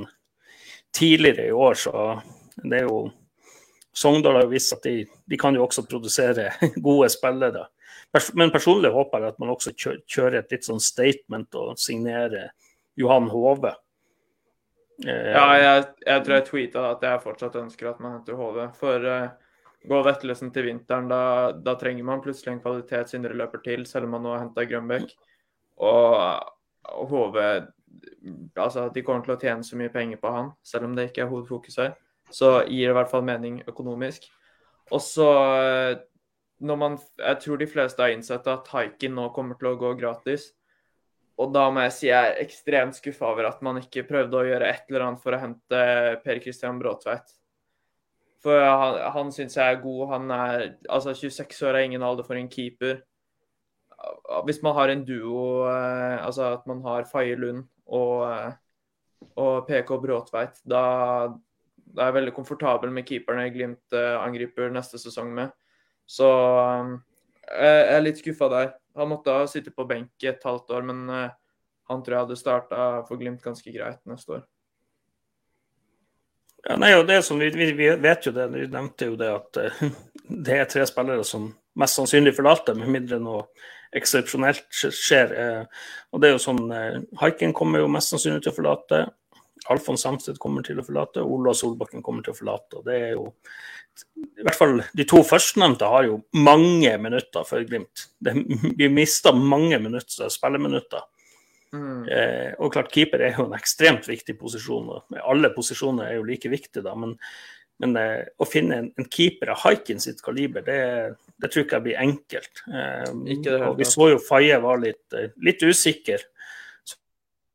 tidligere 0.93 1.47
i 1.49 1.55
år, 1.55 1.79
så 1.79 2.03
det 2.61 2.81
er 2.81 2.89
jo 2.89 3.05
Sogndal 3.93 4.39
har 4.39 4.47
jo 4.47 4.53
vist 4.55 4.73
at 4.73 4.83
de, 4.87 5.03
de 5.29 5.37
kan 5.37 5.55
jo 5.55 5.67
også 5.67 5.85
produsere 5.85 6.49
gode 6.87 7.09
spillere. 7.13 7.67
Men 8.37 8.51
personlig 8.53 8.91
håper 8.93 9.21
jeg 9.21 9.33
at 9.33 9.39
man 9.41 9.53
også 9.53 9.73
kjører 9.73 10.41
et 10.41 10.53
litt 10.53 10.65
sånn 10.65 10.81
statement 10.81 11.55
og 11.57 11.79
signerer 11.81 12.51
Johan 12.99 13.29
Hove. 13.33 13.73
Eh, 15.05 15.31
ja, 15.33 15.45
jeg, 15.57 15.85
jeg, 16.05 16.23
tror 16.25 16.35
jeg 16.37 16.45
tweeta 16.49 16.83
at 16.91 17.05
jeg 17.05 17.23
fortsatt 17.23 17.57
ønsker 17.61 17.89
at 17.89 18.01
man 18.03 18.19
henter 18.19 18.37
Hove. 18.37 18.67
For 18.77 19.07
uh, 19.09 19.31
går 19.89 20.05
Vettelsen 20.09 20.53
til 20.53 20.69
vinteren, 20.69 21.09
da, 21.11 21.23
da, 21.53 21.75
trenger 21.79 22.05
man 22.07 22.21
plutselig 22.23 22.53
en 22.53 22.63
kvalitets 22.63 23.17
indreløper 23.17 23.63
til, 23.65 23.87
selv 23.89 24.09
om 24.09 24.17
man 24.17 24.25
nå 24.25 24.35
har 24.35 24.45
henta 24.45 24.65
Grønbæk. 24.69 25.09
Og, 25.81 26.17
og 26.93 27.09
Hove 27.09 27.47
altså, 28.57 28.87
De 28.93 29.01
kommer 29.05 29.25
til 29.25 29.35
å 29.35 29.41
tjene 29.41 29.65
så 29.65 29.77
mye 29.79 29.93
penger 29.93 30.21
på 30.21 30.33
han, 30.33 30.53
selv 30.65 30.89
om 30.89 30.97
det 30.97 31.09
ikke 31.09 31.25
er 31.25 31.33
hovedfokuset. 31.33 31.97
Så 32.33 32.55
gir 32.65 32.89
det 32.89 32.95
i 32.95 32.97
hvert 32.97 33.11
fall 33.11 33.25
mening 33.27 33.61
økonomisk. 33.69 34.25
Og 34.91 35.01
så 35.01 35.29
når 36.63 36.79
man, 36.79 36.97
Jeg 37.17 37.39
tror 37.43 37.57
de 37.59 37.67
fleste 37.67 38.01
har 38.01 38.13
innsett 38.13 38.47
at 38.47 38.67
haiken 38.71 39.15
nå 39.17 39.29
kommer 39.35 39.59
til 39.59 39.73
å 39.73 39.77
gå 39.79 39.93
gratis. 39.99 40.51
Og 41.41 41.53
da 41.53 41.65
må 41.73 41.83
jeg 41.87 41.93
si 41.95 42.07
jeg 42.07 42.29
er 42.29 42.41
ekstremt 42.43 42.97
skuffa 42.97 43.31
over 43.31 43.49
at 43.49 43.61
man 43.65 43.79
ikke 43.81 44.05
prøvde 44.07 44.37
å 44.37 44.45
gjøre 44.45 44.69
et 44.69 44.89
eller 44.89 45.07
annet 45.07 45.23
for 45.23 45.33
å 45.33 45.41
hente 45.41 45.79
Per 46.23 46.41
Christian 46.43 46.77
Bråtveit. 46.81 47.33
For 48.43 48.59
han, 48.59 48.99
han 49.15 49.31
syns 49.33 49.57
jeg 49.57 49.75
er 49.75 49.81
god. 49.81 50.03
Han 50.11 50.35
er 50.35 50.65
altså 50.91 51.15
26 51.15 51.63
år 51.65 51.79
er 51.79 51.87
ingen 51.87 52.05
alder 52.05 52.27
for 52.27 52.37
en 52.37 52.51
keeper. 52.51 53.01
Hvis 54.45 54.59
man 54.63 54.75
har 54.77 54.91
en 54.91 55.05
duo, 55.07 55.63
eh, 55.71 56.17
altså 56.19 56.51
at 56.57 56.67
man 56.69 56.83
har 56.83 57.07
Faye 57.09 57.37
Lund 57.39 57.63
og, 57.87 58.27
eh, 58.27 59.29
og 59.39 59.67
PK 59.69 59.95
Bråtveit, 60.03 60.59
da 60.67 60.83
er 62.01 62.15
veldig 62.15 62.33
komfortabel 62.35 62.93
med 62.93 63.05
keeperne 63.07 63.49
Glimt 63.53 63.95
eh, 63.95 64.15
angriper 64.17 64.71
neste 64.73 65.01
sesong 65.01 65.33
med. 65.35 65.53
Så 66.09 66.27
jeg 67.47 67.83
er 67.93 68.01
litt 68.03 68.19
skuffa 68.19 68.49
der. 68.51 68.73
Han 68.97 69.11
måtte 69.11 69.33
ha 69.35 69.45
sittet 69.49 69.75
på 69.75 69.85
benk 69.89 70.11
i 70.23 70.29
et 70.31 70.43
halvt 70.43 70.73
år, 70.75 70.83
men 70.85 71.05
han 71.09 72.01
tror 72.03 72.15
jeg 72.15 72.25
hadde 72.25 72.39
starta 72.39 72.87
for 73.07 73.21
Glimt 73.21 73.43
ganske 73.43 73.71
greit 73.71 74.01
neste 74.09 74.37
år. 74.37 74.43
Ja, 76.63 76.77
nei, 76.79 76.93
og 76.95 77.07
det 77.09 77.19
som 77.27 77.41
vi, 77.41 77.49
vi, 77.51 77.89
vet 77.99 78.27
jo 78.27 78.31
det, 78.35 78.47
vi 78.53 78.67
nevnte 78.71 79.09
jo 79.09 79.17
det 79.19 79.31
at 79.33 79.59
uh, 79.59 79.81
det 80.47 80.59
er 80.59 80.69
tre 80.71 80.85
spillere 80.87 81.25
som 81.27 81.49
mest 81.79 81.99
sannsynlig 81.99 82.35
forlater, 82.37 82.77
med 82.79 82.91
mindre 82.93 83.19
noe 83.19 83.47
eksepsjonelt 83.93 84.65
skjer. 84.73 85.33
Og 86.13 86.21
det 86.21 86.29
er 86.29 86.31
jo 86.33 86.41
sånn, 86.41 86.63
Haiken 87.19 87.51
kommer 87.53 87.81
jo 87.83 87.89
mest 87.91 88.09
sannsynlig 88.09 88.41
til 88.41 88.49
å 88.49 88.55
forlate. 88.55 89.01
Alfons 89.71 90.03
Samsted 90.03 90.39
kommer 90.43 90.65
til 90.65 90.81
å 90.81 90.85
forlate, 90.85 91.23
Ola 91.23 91.53
Solbakken 91.55 92.03
kommer 92.03 92.25
til 92.25 92.33
å 92.33 92.37
forlate. 92.37 92.79
og 92.79 92.89
det 92.89 92.99
er 92.99 93.15
jo 93.15 93.29
i 93.93 94.41
hvert 94.41 94.57
fall 94.57 94.79
De 94.97 95.05
to 95.05 95.19
førstnevnte 95.21 95.85
har 95.85 96.07
jo 96.07 96.15
mange 96.33 96.95
minutter 96.97 97.45
for 97.45 97.63
Glimt. 97.63 98.07
Det, 98.19 98.33
vi 98.79 98.89
mister 98.89 99.37
mange 99.37 99.77
minutter, 99.79 100.31
spilleminutter 100.33 101.05
Mm. 101.73 102.05
Eh, 102.05 102.51
og 102.61 102.73
klart, 102.75 102.91
keeper 102.93 103.23
er 103.25 103.33
jo 103.33 103.47
en 103.47 103.57
ekstremt 103.57 104.05
viktig 104.09 104.35
posisjon. 104.37 104.91
og 104.93 105.19
Alle 105.23 105.49
posisjoner 105.55 106.11
er 106.11 106.19
jo 106.19 106.27
like 106.27 106.51
viktige, 106.51 106.83
da. 106.85 106.93
Men, 106.99 107.15
men 107.81 107.97
eh, 107.99 108.21
å 108.37 108.47
finne 108.47 108.79
en, 108.81 108.91
en, 108.99 109.09
keeper 109.09 109.53
av 109.55 109.63
Haikin 109.63 110.01
sitt 110.03 110.21
kaliber, 110.23 110.65
det, 110.67 110.77
det, 111.33 111.49
tror 111.49 111.65
ikke 111.65 111.79
jeg 111.79 111.87
blir 111.87 112.03
enkelt. 112.03 112.63
Eh, 112.69 113.63
og 113.63 113.79
Vi 113.79 113.89
så 113.89 114.11
jo 114.13 114.21
Faye 114.21 114.61
var 114.63 114.83
litt, 114.83 115.05
eh, 115.17 115.33
litt 115.45 115.65
usikker 115.65 116.27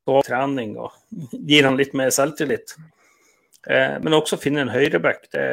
på 0.09 0.21
trening 0.25 0.75
og 0.81 0.95
gir 1.31 1.67
han 1.69 1.77
litt 1.79 1.93
mer 1.97 2.11
selvtillit. 2.13 2.75
Eh, 3.67 3.95
men 4.01 4.15
også 4.17 4.39
finne 4.41 4.63
en 4.65 4.73
høyreback. 4.73 5.27
Det, 5.31 5.45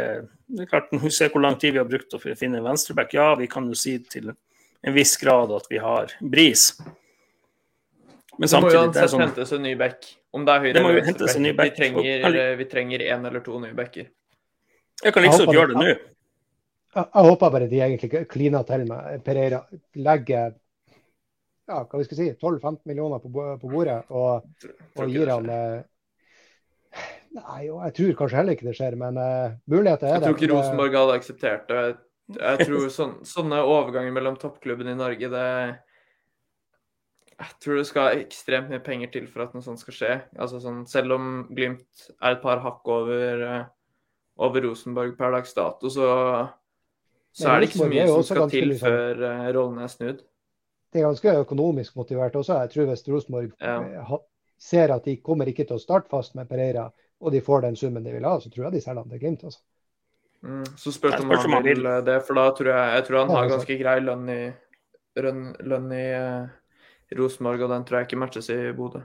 det, 0.46 0.64
er 0.64 0.70
klart, 0.70 0.92
Vi 0.92 1.12
ser 1.12 1.32
hvor 1.34 1.44
lang 1.44 1.58
tid 1.60 1.76
vi 1.76 1.82
har 1.82 1.88
brukt 1.88 2.14
å 2.16 2.20
finne 2.22 2.60
en 2.60 2.68
venstreback. 2.68 3.14
Ja, 3.16 3.34
vi 3.38 3.48
kan 3.50 3.66
jo 3.68 3.76
si 3.78 3.98
til 4.08 4.32
en 4.32 4.94
viss 4.94 5.16
grad 5.20 5.52
at 5.56 5.66
vi 5.70 5.80
har 5.82 6.14
Bris. 6.20 6.70
Men 8.36 8.52
samtidig, 8.52 8.72
det 8.72 8.78
må 8.78 8.90
uansett 8.90 9.12
sånn, 9.12 9.24
hentes 9.24 9.54
en 9.56 9.64
ny 9.64 9.72
back. 9.80 10.10
Om 10.36 10.44
det 10.44 10.52
er 10.52 10.66
høyre 10.66 10.82
eller 10.82 11.00
venstre 11.00 11.52
back. 11.56 11.72
Vi 11.72 11.76
trenger, 11.78 12.52
vi 12.60 12.68
trenger 12.68 13.06
en 13.14 13.24
eller 13.30 13.44
to 13.44 13.60
nye 13.62 13.76
backer. 13.76 14.12
Jeg 15.02 15.12
kan 15.12 15.24
liksom 15.24 15.52
gjøre 15.52 15.72
det 15.72 15.80
nå. 15.80 15.88
Jeg, 15.88 17.04
jeg, 17.04 17.24
håper 17.28 17.52
bare 17.52 17.68
de 17.68 17.80
egentlig 17.84 18.22
kliner 18.30 18.64
til 18.68 18.84
med 18.88 19.24
Pereira. 19.24 19.62
Legger 20.00 20.54
ja, 21.66 21.82
hva 21.82 22.00
vi 22.00 22.06
skal 22.06 22.18
si, 22.20 22.30
12-15 22.38 22.80
millioner 22.86 23.22
på, 23.22 23.30
på 23.32 23.70
bordet 23.70 23.98
og, 24.14 24.46
og 24.96 25.12
gir 25.12 25.32
han 25.34 25.46
nei 25.50 25.68
Nei, 27.36 27.66
jeg 27.66 27.92
tror 27.96 28.12
kanskje 28.16 28.38
heller 28.38 28.56
ikke 28.56 28.64
det 28.64 28.76
skjer, 28.78 28.94
men 28.96 29.18
uh, 29.20 29.56
muligheter 29.68 30.08
er 30.08 30.14
det. 30.14 30.14
Jeg 30.16 30.24
tror 30.24 30.38
ikke 30.38 30.54
Rosenborg 30.54 30.94
hadde 30.96 31.16
akseptert 31.18 31.66
det. 31.68 31.80
Jeg 32.38 32.68
tror 32.68 32.86
sånne, 32.94 33.28
sånne 33.28 33.58
overganger 33.60 34.14
mellom 34.16 34.38
toppklubbene 34.40 34.94
i 34.94 34.96
Norge, 34.96 35.28
det 35.34 35.50
jeg 37.36 37.56
tror 37.60 37.76
det 37.76 37.88
skal 37.90 38.22
ekstremt 38.22 38.70
mye 38.72 38.80
penger 38.80 39.10
til 39.12 39.26
for 39.28 39.44
at 39.44 39.52
noe 39.52 39.64
sånt 39.64 39.82
skal 39.82 39.96
skje. 39.98 40.12
Altså 40.40 40.60
sånn, 40.62 40.86
selv 40.88 41.18
om 41.18 41.26
Glimt 41.50 42.06
er 42.16 42.38
et 42.38 42.40
par 42.40 42.62
hakk 42.64 42.88
over, 42.88 43.42
eh, 43.44 43.66
over 44.40 44.64
Rosenborg 44.64 45.18
per 45.18 45.36
dags 45.36 45.52
dato, 45.52 45.90
så, 45.92 46.06
så 47.36 47.50
er 47.52 47.60
det 47.60 47.68
ikke 47.68 47.82
så 47.82 47.90
mye 47.92 48.06
som 48.08 48.24
skal 48.30 48.54
til 48.54 48.72
før 48.80 49.20
rollen 49.52 49.84
er 49.84 49.92
snudd. 49.92 50.24
Det 50.96 51.02
er 51.02 51.10
ganske 51.10 51.32
økonomisk 51.42 51.96
motivert 52.00 52.36
også. 52.40 52.54
Jeg 52.64 52.72
tror 52.72 52.86
hvis 52.88 53.02
Rosenborg 53.12 53.50
ja. 53.60 53.76
Eh, 53.84 54.12
ser 54.56 54.94
at 54.94 55.04
de 55.04 55.18
kommer 55.20 55.50
ikke 55.50 55.66
til 55.68 55.76
å 55.76 55.82
starte 55.82 56.08
fast 56.08 56.32
med 56.38 56.48
Pereira, 56.48 56.86
og 57.20 57.34
de 57.34 57.42
får 57.44 57.66
den 57.66 57.76
summen 57.76 58.06
de 58.06 58.14
vil 58.14 58.24
ha, 58.24 58.38
så 58.40 58.48
tror 58.48 58.70
jeg 58.70 58.78
de 58.78 58.80
selger 58.80 59.02
han 59.02 59.12
til 59.12 59.20
Glimt. 59.20 59.44
altså. 59.44 59.60
Mm, 60.46 60.64
så 60.80 60.92
spørs 60.94 61.18
det 61.18 61.26
om 61.26 61.52
han 61.52 61.64
vil 61.64 61.88
det, 62.06 62.14
for 62.24 62.40
da 62.40 62.46
tror 62.56 62.70
jeg, 62.72 62.94
jeg 62.94 63.04
tror 63.08 63.18
han 63.18 63.34
har 63.34 63.50
ganske 63.50 63.76
grei 63.82 63.96
lønn 64.04 64.32
i, 64.32 64.40
lønn, 65.20 65.44
lønn 65.68 65.92
i 65.96 66.06
uh, 66.16 66.56
Rosenborg, 67.20 67.66
og 67.66 67.74
den 67.74 67.84
tror 67.84 68.00
jeg 68.00 68.08
ikke 68.08 68.22
matches 68.24 68.50
i 68.56 68.58
Bodø. 68.76 69.04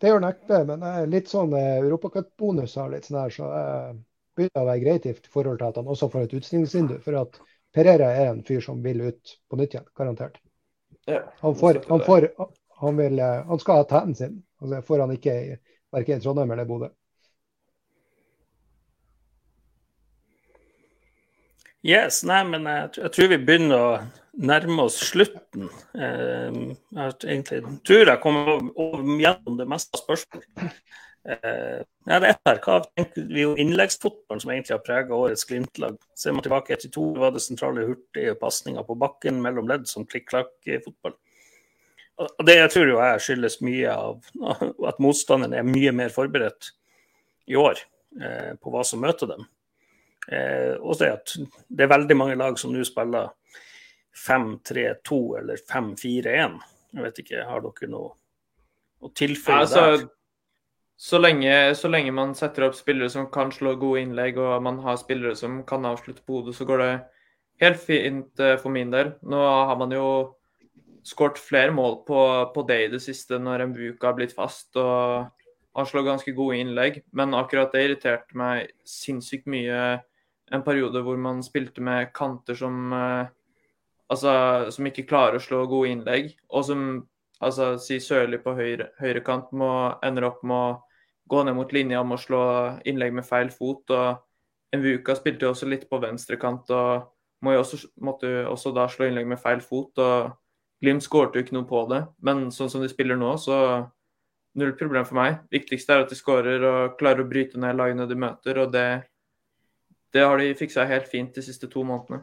Det 0.00 0.08
gjør 0.08 0.24
neppe, 0.24 0.64
men 0.64 0.84
litt 1.10 1.28
sånn 1.28 1.52
eh, 1.58 1.80
europacupbonuser 1.82 2.92
litt 2.92 3.08
sånn 3.08 3.20
her, 3.20 3.32
så 3.34 3.52
eh, 3.52 3.94
begynner 4.38 4.64
å 4.64 4.68
være 4.70 4.84
greit 4.84 5.08
i 5.10 5.14
forhold 5.28 5.58
til 5.60 5.68
at 5.68 5.80
han 5.80 5.90
også 5.92 6.08
får 6.12 6.28
et 6.28 6.36
utstillingsvindu. 6.38 7.00
For 7.04 7.18
at 7.20 7.40
Pereira 7.74 8.12
er 8.14 8.30
en 8.30 8.44
fyr 8.46 8.62
som 8.64 8.78
vil 8.84 9.02
ut 9.10 9.34
på 9.50 9.58
nytt 9.58 9.74
igjen, 9.74 9.88
garantert. 9.98 10.38
Ja, 11.08 11.22
han, 11.40 11.56
får, 11.56 11.82
han, 11.88 12.00
får, 12.04 12.28
han, 12.76 12.96
vil, 12.96 13.18
eh, 13.18 13.46
han 13.46 13.60
skal 13.62 13.80
ha 13.80 13.84
tannen 13.88 14.14
sin. 14.14 14.42
Altså, 14.60 14.82
får 14.84 15.04
han 15.04 15.12
ikke 15.14 15.34
verken 15.94 16.20
i 16.20 16.24
Trondheim 16.24 16.50
eller 16.52 16.68
Bodø. 16.68 16.90
Yes, 21.86 22.20
nei, 22.26 22.42
men 22.44 22.66
jeg, 22.68 22.90
jeg, 22.98 23.12
tror 23.14 23.30
vi 23.30 23.38
begynner 23.48 23.80
å 23.86 23.90
nærme 24.50 24.84
oss 24.84 24.98
slutten. 25.08 25.70
Eh, 25.96 26.58
jeg 26.98 27.16
egentlig, 27.24 27.62
tror 27.88 28.12
jeg 28.12 28.22
kommer 28.26 28.52
over, 28.58 29.04
gjennom 29.22 29.56
det 29.62 29.68
meste 29.70 29.96
av 29.96 30.04
spørsmål. 30.04 30.72
Eh, 31.28 31.80
ja, 32.08 32.18
det 32.22 32.30
er. 32.32 32.60
Hva 32.64 32.78
tenker 32.86 33.26
vi 33.28 33.44
om 33.44 33.58
innleggsfotballen 33.60 34.40
som 34.40 34.52
egentlig 34.54 34.74
har 34.76 34.84
prega 34.84 35.16
årets 35.16 35.44
Glimt-lag? 35.48 35.98
Ser 36.16 36.36
man 36.36 36.44
tilbake 36.46 36.72
etter 36.72 36.92
to, 36.92 37.10
var 37.18 37.34
det 37.34 37.42
sentrale 37.44 37.84
hurtige 37.88 38.36
pasninger 38.40 38.86
på 38.86 38.96
bakken 38.98 39.42
mellom 39.44 39.68
ledd 39.68 39.84
som 39.90 40.06
klikk-klakk-fotball. 40.08 41.18
Og 42.18 42.46
Det 42.46 42.56
jeg 42.56 42.72
tror 42.72 42.88
jo 42.90 42.98
jeg 43.02 43.22
skyldes 43.26 43.60
mye 43.62 43.92
av 43.92 44.32
at 44.90 45.04
motstanderen 45.04 45.58
er 45.58 45.68
mye 45.68 45.92
mer 45.94 46.14
forberedt 46.14 46.72
i 47.48 47.56
år 47.60 47.78
eh, 48.22 48.54
på 48.56 48.72
hva 48.72 48.84
som 48.86 49.04
møter 49.04 49.30
dem. 49.34 49.44
Eh, 50.32 50.74
og 50.80 50.96
det 51.00 51.12
at 51.12 51.36
det 51.68 51.84
er 51.84 51.92
veldig 51.92 52.16
mange 52.16 52.40
lag 52.40 52.58
som 52.60 52.72
nå 52.72 52.84
spiller 52.88 53.34
5-3-2 54.18 55.20
eller 55.42 55.60
5-4-1. 55.60 56.58
Jeg 56.96 57.04
vet 57.04 57.20
ikke, 57.22 57.44
har 57.46 57.62
dere 57.62 57.92
noe 57.92 58.14
å 58.98 59.12
tilføye 59.14 59.60
altså, 59.62 59.84
der? 59.92 60.08
Så 60.98 61.20
lenge, 61.22 61.52
så 61.78 61.88
lenge, 61.88 62.10
man 62.10 62.34
setter 62.34 62.66
opp 62.66 62.74
spillere 62.74 63.10
som 63.12 63.28
kan 63.30 63.52
slå 63.54 63.76
gode 63.78 64.02
innlegg, 64.02 64.40
og 64.42 64.64
man 64.66 64.80
har 64.82 64.98
spillere 64.98 65.36
som 65.38 65.60
kan 65.66 65.86
avslutte 65.86 66.24
på 66.26 66.40
hodet, 66.40 66.56
så 66.58 66.66
går 66.66 66.82
det 66.82 66.90
helt 67.62 67.78
fint 67.78 68.42
uh, 68.42 68.56
for 68.58 68.74
min 68.74 68.90
del. 68.90 69.12
Nå 69.22 69.38
har 69.38 69.78
man 69.78 69.94
jo 69.94 70.08
skåret 71.06 71.38
flere 71.38 71.70
mål 71.72 72.00
på, 72.08 72.20
på, 72.54 72.64
det 72.66 72.80
i 72.82 72.90
det 72.92 73.00
siste 73.04 73.38
når 73.38 73.62
en 73.62 73.76
buk 73.76 74.02
har 74.02 74.16
blitt 74.18 74.34
fast. 74.34 74.74
og 74.76 75.30
han 75.78 75.86
slår 75.86 76.08
ganske 76.08 76.34
gode 76.34 76.58
innlegg, 76.58 77.02
men 77.14 77.36
akkurat 77.38 77.70
det 77.70 77.84
irriterte 77.86 78.34
meg 78.38 78.72
sinnssykt 78.82 79.46
mye 79.46 80.00
en 80.50 80.64
periode 80.66 81.04
hvor 81.04 81.18
man 81.20 81.44
spilte 81.46 81.84
med 81.84 82.10
kanter 82.16 82.56
som 82.58 82.92
eh, 82.96 83.28
altså, 84.10 84.32
som 84.74 84.88
ikke 84.88 85.06
klarer 85.06 85.38
å 85.38 85.44
slå 85.44 85.62
gode 85.70 85.92
innlegg, 85.92 86.32
og 86.50 86.66
som 86.66 86.84
altså, 87.38 87.76
si 87.82 88.00
Sørli 88.02 88.40
på 88.42 88.56
høyre, 88.58 88.90
høyrekant 88.98 89.52
må, 89.52 89.70
ender 90.02 90.26
opp 90.30 90.42
med 90.42 90.56
å 90.56 90.76
gå 91.28 91.42
ned 91.44 91.56
mot 91.56 91.72
linja 91.72 92.00
om 92.00 92.14
å 92.14 92.20
slå 92.20 92.42
innlegg 92.88 93.14
med 93.14 93.26
feil 93.28 93.52
fot. 93.54 93.90
og 93.90 94.74
Envuka 94.74 95.16
spilte 95.16 95.46
jo 95.46 95.52
også 95.54 95.68
litt 95.68 95.86
på 95.88 96.00
venstrekant 96.02 96.70
og 96.76 97.08
må 97.44 97.54
jo 97.54 97.62
også, 97.62 97.78
måtte 98.04 98.30
jo 98.30 98.46
også 98.52 98.72
da 98.76 98.88
slå 98.90 99.08
innlegg 99.08 99.28
med 99.30 99.40
feil 99.40 99.62
fot. 99.64 99.98
og 99.98 100.34
Glimt 100.82 101.02
skårte 101.02 101.38
jo 101.38 101.44
ikke 101.44 101.56
noe 101.56 101.66
på 101.66 101.80
det, 101.90 102.04
men 102.22 102.48
sånn 102.54 102.70
som 102.70 102.82
de 102.84 102.88
spiller 102.90 103.18
nå, 103.18 103.32
så 103.42 103.56
null 104.58 104.74
problem 104.78 105.06
for 105.06 105.18
meg. 105.18 105.40
Viktigste 105.50 105.94
er 105.94 106.04
at 106.04 106.12
de 106.12 106.18
skårer 106.18 106.62
og 106.66 106.98
klarer 107.00 107.24
å 107.24 107.30
bryte 107.30 107.58
ned 107.58 107.78
lagene 107.78 108.06
de 108.06 108.18
møter. 108.18 108.58
og 108.62 108.72
det, 108.72 108.88
det 110.14 110.24
har 110.24 110.38
de 110.38 110.54
fiksa 110.58 110.86
helt 110.86 111.08
fint 111.10 111.34
de 111.34 111.42
siste 111.42 111.70
to 111.70 111.82
månedene. 111.82 112.22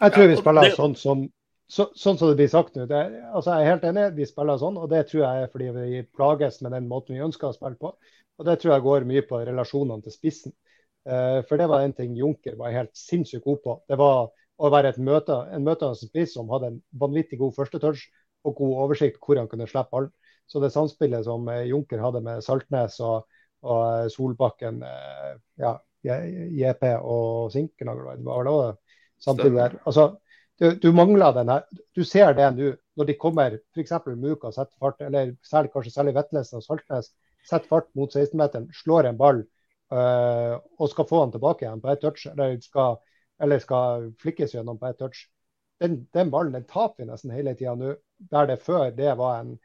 Jeg 0.00 0.14
tror 0.14 0.30
vi 0.30 0.38
spiller 0.40 0.74
sånn 0.74 0.96
som 0.98 1.26
så, 1.70 1.86
sånn 1.96 2.18
som 2.20 2.30
det 2.30 2.38
blir 2.38 2.50
sagt 2.52 2.76
nå. 2.76 2.84
Det, 2.90 3.00
altså 3.32 3.54
jeg 3.54 3.64
er 3.64 3.72
helt 3.72 3.86
enig, 3.88 4.04
vi 4.18 4.26
spiller 4.28 4.60
sånn, 4.60 4.76
og 4.80 4.90
det 4.92 5.06
tror 5.08 5.22
jeg 5.24 5.44
er 5.44 5.52
fordi 5.52 5.70
vi 5.76 6.02
plages 6.16 6.60
med 6.64 6.74
den 6.76 6.88
måten 6.90 7.16
vi 7.16 7.24
ønsker 7.24 7.48
å 7.50 7.56
spille 7.56 7.80
på. 7.80 7.94
Og 8.38 8.48
det 8.48 8.58
tror 8.60 8.74
jeg 8.74 8.84
går 8.84 9.06
mye 9.08 9.24
på 9.28 9.40
relasjonene 9.46 10.04
til 10.04 10.14
spissen. 10.14 10.54
Uh, 11.04 11.44
for 11.48 11.60
det 11.60 11.68
var 11.68 11.84
en 11.84 11.92
ting 11.96 12.14
Junker 12.16 12.56
var 12.56 12.72
helt 12.74 12.92
sinnssykt 12.96 13.44
god 13.44 13.62
på. 13.64 13.76
Det 13.88 13.98
var 14.00 14.30
å 14.54 14.70
være 14.72 14.94
et 14.94 15.00
møte, 15.02 15.36
en 15.52 15.64
møtende 15.66 15.98
spiss 15.98 16.36
som 16.36 16.52
hadde 16.52 16.72
en 16.72 16.82
vanvittig 17.00 17.40
god 17.40 17.56
første 17.56 17.80
touch 17.82 18.06
og 18.44 18.56
god 18.60 18.84
oversikt 18.86 19.20
hvor 19.24 19.40
han 19.40 19.48
kunne 19.50 19.68
slippe 19.68 19.92
ballen. 19.92 20.12
Så 20.48 20.60
det 20.60 20.74
samspillet 20.74 21.24
som 21.24 21.46
eh, 21.48 21.64
Junker 21.70 22.02
hadde 22.04 22.20
med 22.24 22.44
Saltnes 22.44 22.98
og, 23.00 23.24
og 23.64 23.78
eh, 23.86 24.08
Solbakken, 24.12 24.82
ja, 25.60 25.72
JP 26.04 26.82
og 27.00 27.52
Sinkernagel, 27.54 28.20
var 28.26 28.44
det 28.44 28.56
samtidig 29.24 29.56
der. 29.56 29.78
Altså, 29.88 30.10
du, 30.60 30.70
du, 30.78 30.92
mangler 30.92 31.32
den 31.34 31.50
her. 31.50 31.64
Du 31.94 32.04
ser 32.06 32.34
det 32.38 32.46
nå 32.56 32.72
når 32.94 33.08
de 33.08 33.16
kommer 33.18 33.56
f.eks. 33.74 33.92
Muka 34.14 34.52
setter 34.54 34.76
fart, 34.78 35.00
eller 35.02 35.34
særlig, 35.42 35.72
kanskje 35.74 35.94
særlig 35.94 36.14
Vetlesen 36.14 36.60
og 36.60 36.66
Saltnes 36.66 37.10
setter 37.44 37.68
fart 37.68 37.90
mot 37.98 38.14
16-meteren, 38.14 38.68
slår 38.74 39.10
en 39.10 39.18
ball 39.18 39.42
øh, 39.42 40.54
og 40.78 40.90
skal 40.92 41.08
få 41.08 41.24
den 41.24 41.34
tilbake 41.34 41.66
igjen 41.66 41.82
på 41.82 41.90
ett 41.90 42.02
touch, 42.04 42.26
eller 42.30 42.54
skal, 42.62 43.00
eller 43.42 43.62
skal 43.62 44.08
flikkes 44.22 44.54
gjennom 44.54 44.78
på 44.78 44.88
ett 44.88 45.00
touch. 45.02 45.26
Den, 45.82 46.04
den, 46.14 46.30
ballen 46.30 46.54
den 46.54 46.68
taper 46.70 47.02
vi 47.02 47.10
nesten 47.10 47.34
hele 47.34 47.56
tida 47.58 47.74
nå, 47.78 47.96
der 48.30 48.48
det 48.48 48.60
før 48.62 48.94
det 48.94 49.16
var 49.18 49.42
en 49.42 49.56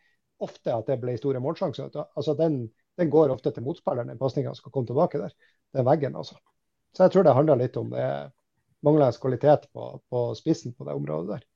ofte 0.41 0.73
at 0.73 0.89
det 0.89 0.97
ble 1.03 1.15
store 1.19 1.41
målsjanser. 1.43 1.93
Altså 2.17 2.33
den, 2.39 2.63
den, 2.97 3.13
går 3.13 3.35
ofte 3.35 3.53
til 3.53 3.63
motspilleren, 3.63 4.09
den 4.09 4.19
pasninga 4.19 4.55
skal 4.57 4.73
komme 4.73 4.89
tilbake 4.89 5.21
der. 5.21 5.35
Den 5.75 5.85
veggen, 5.85 6.17
altså. 6.17 6.39
Så 6.95 7.05
jeg 7.05 7.13
tror 7.13 7.27
det 7.27 7.37
handler 7.37 7.59
litt 7.61 7.77
om 7.77 7.91
det 7.93 8.07
manglende 8.85 9.21
kvalitet 9.21 9.69
på, 9.73 9.91
på, 10.09 10.25
spissen 10.37 10.73
på 10.73 10.87
det 10.87 10.97
området 10.97 11.37
der. 11.37 11.47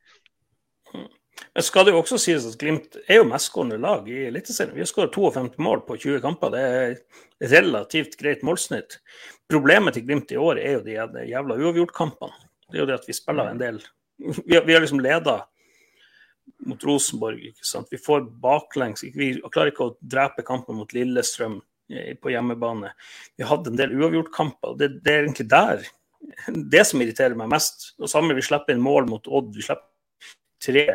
Men 1.54 1.66
skal 1.66 1.86
det 1.86 1.94
jo 1.94 2.02
også 2.02 2.18
sies 2.22 2.46
at 2.50 2.58
Glimt 2.62 2.96
er 3.04 3.20
jo 3.20 3.30
mestskårende 3.30 3.78
lag 3.82 4.08
i 4.10 4.26
Eliteserien. 4.28 4.74
Vi 4.76 4.82
har 4.82 4.90
skåret 4.90 5.14
52 5.14 5.58
mål 5.62 5.84
på 5.88 5.98
20 6.02 6.22
kamper. 6.24 6.54
Det 6.54 6.62
er 6.64 7.50
relativt 7.54 8.18
greit 8.20 8.46
målsnitt. 8.46 9.00
Problemet 9.52 9.98
til 9.98 10.06
Glimt 10.08 10.34
i 10.34 10.40
år 10.40 10.62
er 10.62 10.78
jo 10.78 10.84
de 10.86 11.26
jævla 11.30 11.58
uavgjortkampene. 11.60 12.50
Det 12.70 12.80
er 12.80 12.84
jo 12.84 12.90
det 12.90 13.00
at 13.02 13.10
vi 13.10 13.18
spiller 13.18 13.50
en 13.50 13.62
del 13.62 13.84
Vi 14.18 14.56
har, 14.56 14.64
vi 14.64 14.74
har 14.74 14.80
liksom 14.80 15.02
leda 15.04 15.40
mot 16.66 16.84
Rosenborg. 16.86 17.42
ikke 17.50 17.66
sant? 17.66 17.90
Vi 17.92 17.98
får 17.98 18.28
baklengs. 18.42 19.04
Vi 19.04 19.34
klarer 19.52 19.74
ikke 19.74 19.88
å 19.90 19.96
drepe 20.00 20.46
kampen 20.48 20.78
mot 20.78 20.94
Lillestrøm 20.94 21.58
på 22.22 22.32
hjemmebane. 22.32 22.94
Vi 23.38 23.46
hadde 23.50 23.74
en 23.74 23.80
del 23.80 23.96
uavgjortkamper. 23.98 24.78
Det, 24.80 24.90
det 25.04 25.14
er 25.14 25.26
egentlig 25.26 25.50
der 25.52 25.84
det 26.48 26.86
som 26.88 27.02
irriterer 27.04 27.38
meg 27.40 27.52
mest. 27.52 27.92
Og 28.00 28.12
samme 28.12 28.36
vi 28.38 28.46
slipper 28.46 28.76
inn 28.76 28.84
mål 28.84 29.10
mot 29.10 29.28
Odd. 29.28 29.52
Vi 29.56 29.66
slipper 29.66 29.90
tre 30.64 30.86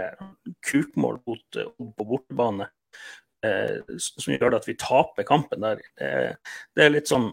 kukmål 0.65 1.21
mot 1.29 1.61
Odd 1.65 1.93
på 1.97 2.09
bortebane. 2.09 2.71
Eh, 3.47 3.99
som 3.99 4.35
gjør 4.35 4.59
at 4.59 4.67
vi 4.67 4.79
taper 4.79 5.27
kampen 5.27 5.63
der. 5.63 5.85
Det, 5.99 6.15
det 6.75 6.87
er 6.87 6.97
litt 6.97 7.11
sånn 7.11 7.31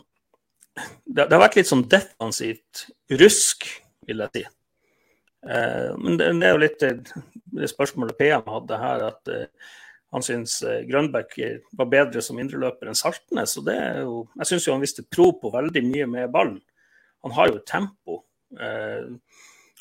det, 0.76 1.23
det, 1.23 1.31
har 1.31 1.45
vært 1.45 1.57
litt 1.59 1.69
sånn 1.69 1.85
defensivt 1.88 2.85
rusk, 3.22 3.67
vil 4.07 4.22
jeg 4.26 4.34
si. 4.35 4.43
Eh, 5.47 5.91
men 6.01 6.19
det, 6.19 6.30
det, 6.35 6.45
er 6.49 6.53
jo 6.53 6.61
litt 6.61 6.85
det 7.55 7.72
spørsmålet 7.72 8.17
PM 8.19 8.45
hadde 8.49 8.80
her, 8.81 9.07
at 9.13 9.31
eh, 9.31 9.73
han 10.15 10.26
syns 10.26 10.57
eh, 10.65 10.84
Grønbæk 10.89 11.38
var 11.80 11.91
bedre 11.91 12.23
som 12.23 12.39
indreløper 12.41 12.91
enn 12.91 12.97
Saltnes. 12.97 13.55
og 13.59 13.67
det 13.69 13.77
er 13.80 14.01
jo, 14.03 14.23
Jeg 14.41 14.51
syns 14.51 14.69
han 14.73 14.84
viste 14.84 15.07
pro 15.07 15.31
på 15.39 15.53
veldig 15.53 15.85
mye 15.88 16.09
med 16.11 16.34
ballen 16.34 16.59
han 17.26 17.34
har 17.34 17.49
jo 17.49 17.64
tempo 17.65 18.19
eh, 18.61 19.07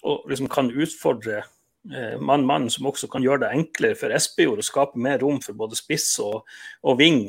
og 0.05 0.29
liksom 0.31 0.49
kan 0.53 0.71
utfordre 0.73 1.43
eh, 1.93 2.69
som 2.73 2.87
også 2.89 3.09
kan 3.13 3.25
gjøre 3.25 3.45
det 3.45 3.51
enklere 3.53 3.99
for 4.01 4.13
Espejord 4.17 4.63
å 4.63 4.65
skape 4.65 5.01
mer 5.01 5.21
rom 5.21 5.41
for 5.45 5.53
både 5.53 5.77
spiss 5.77 6.19
og, 6.25 6.45
og 6.83 6.99
ving. 6.99 7.27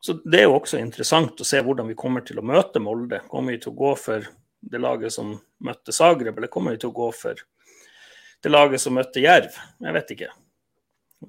Så 0.00 0.20
Det 0.24 0.40
er 0.40 0.44
jo 0.46 0.58
også 0.58 0.78
interessant 0.78 1.40
å 1.40 1.46
se 1.46 1.60
hvordan 1.64 1.88
vi 1.88 1.96
kommer 1.98 2.20
til 2.20 2.38
å 2.38 2.44
møte 2.44 2.80
Molde. 2.80 3.22
Kommer 3.28 3.56
vi 3.56 3.62
til 3.62 3.72
å 3.72 3.78
gå 3.78 3.94
for 3.98 4.26
det 4.60 4.80
laget 4.80 5.12
som 5.12 5.32
møtte 5.64 5.92
Zagreb, 5.92 6.36
eller 6.36 6.52
kommer 6.52 6.76
vi 6.76 6.82
til 6.82 6.92
å 6.92 6.98
gå 6.98 7.08
for 7.16 7.40
det 8.44 8.52
laget 8.52 8.82
som 8.82 8.94
møtte 8.94 9.24
Jerv? 9.24 9.56
Jeg 9.80 9.96
vet 9.96 10.12
ikke. 10.14 10.28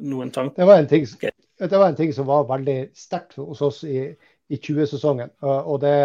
Noen 0.03 0.31
tanker? 0.35 0.59
Det 0.59 0.67
var 0.69 0.83
en 0.83 0.89
ting, 0.91 1.07
det 1.63 1.71
var 1.71 1.87
en 1.87 1.97
ting 1.97 2.11
som 2.13 2.27
var 2.27 2.45
veldig 2.49 2.77
sterkt 2.95 3.39
hos 3.39 3.63
oss 3.65 3.81
i, 3.87 4.03
i 4.51 4.59
20-sesongen. 4.59 5.31
og 5.41 5.79
det 5.81 5.95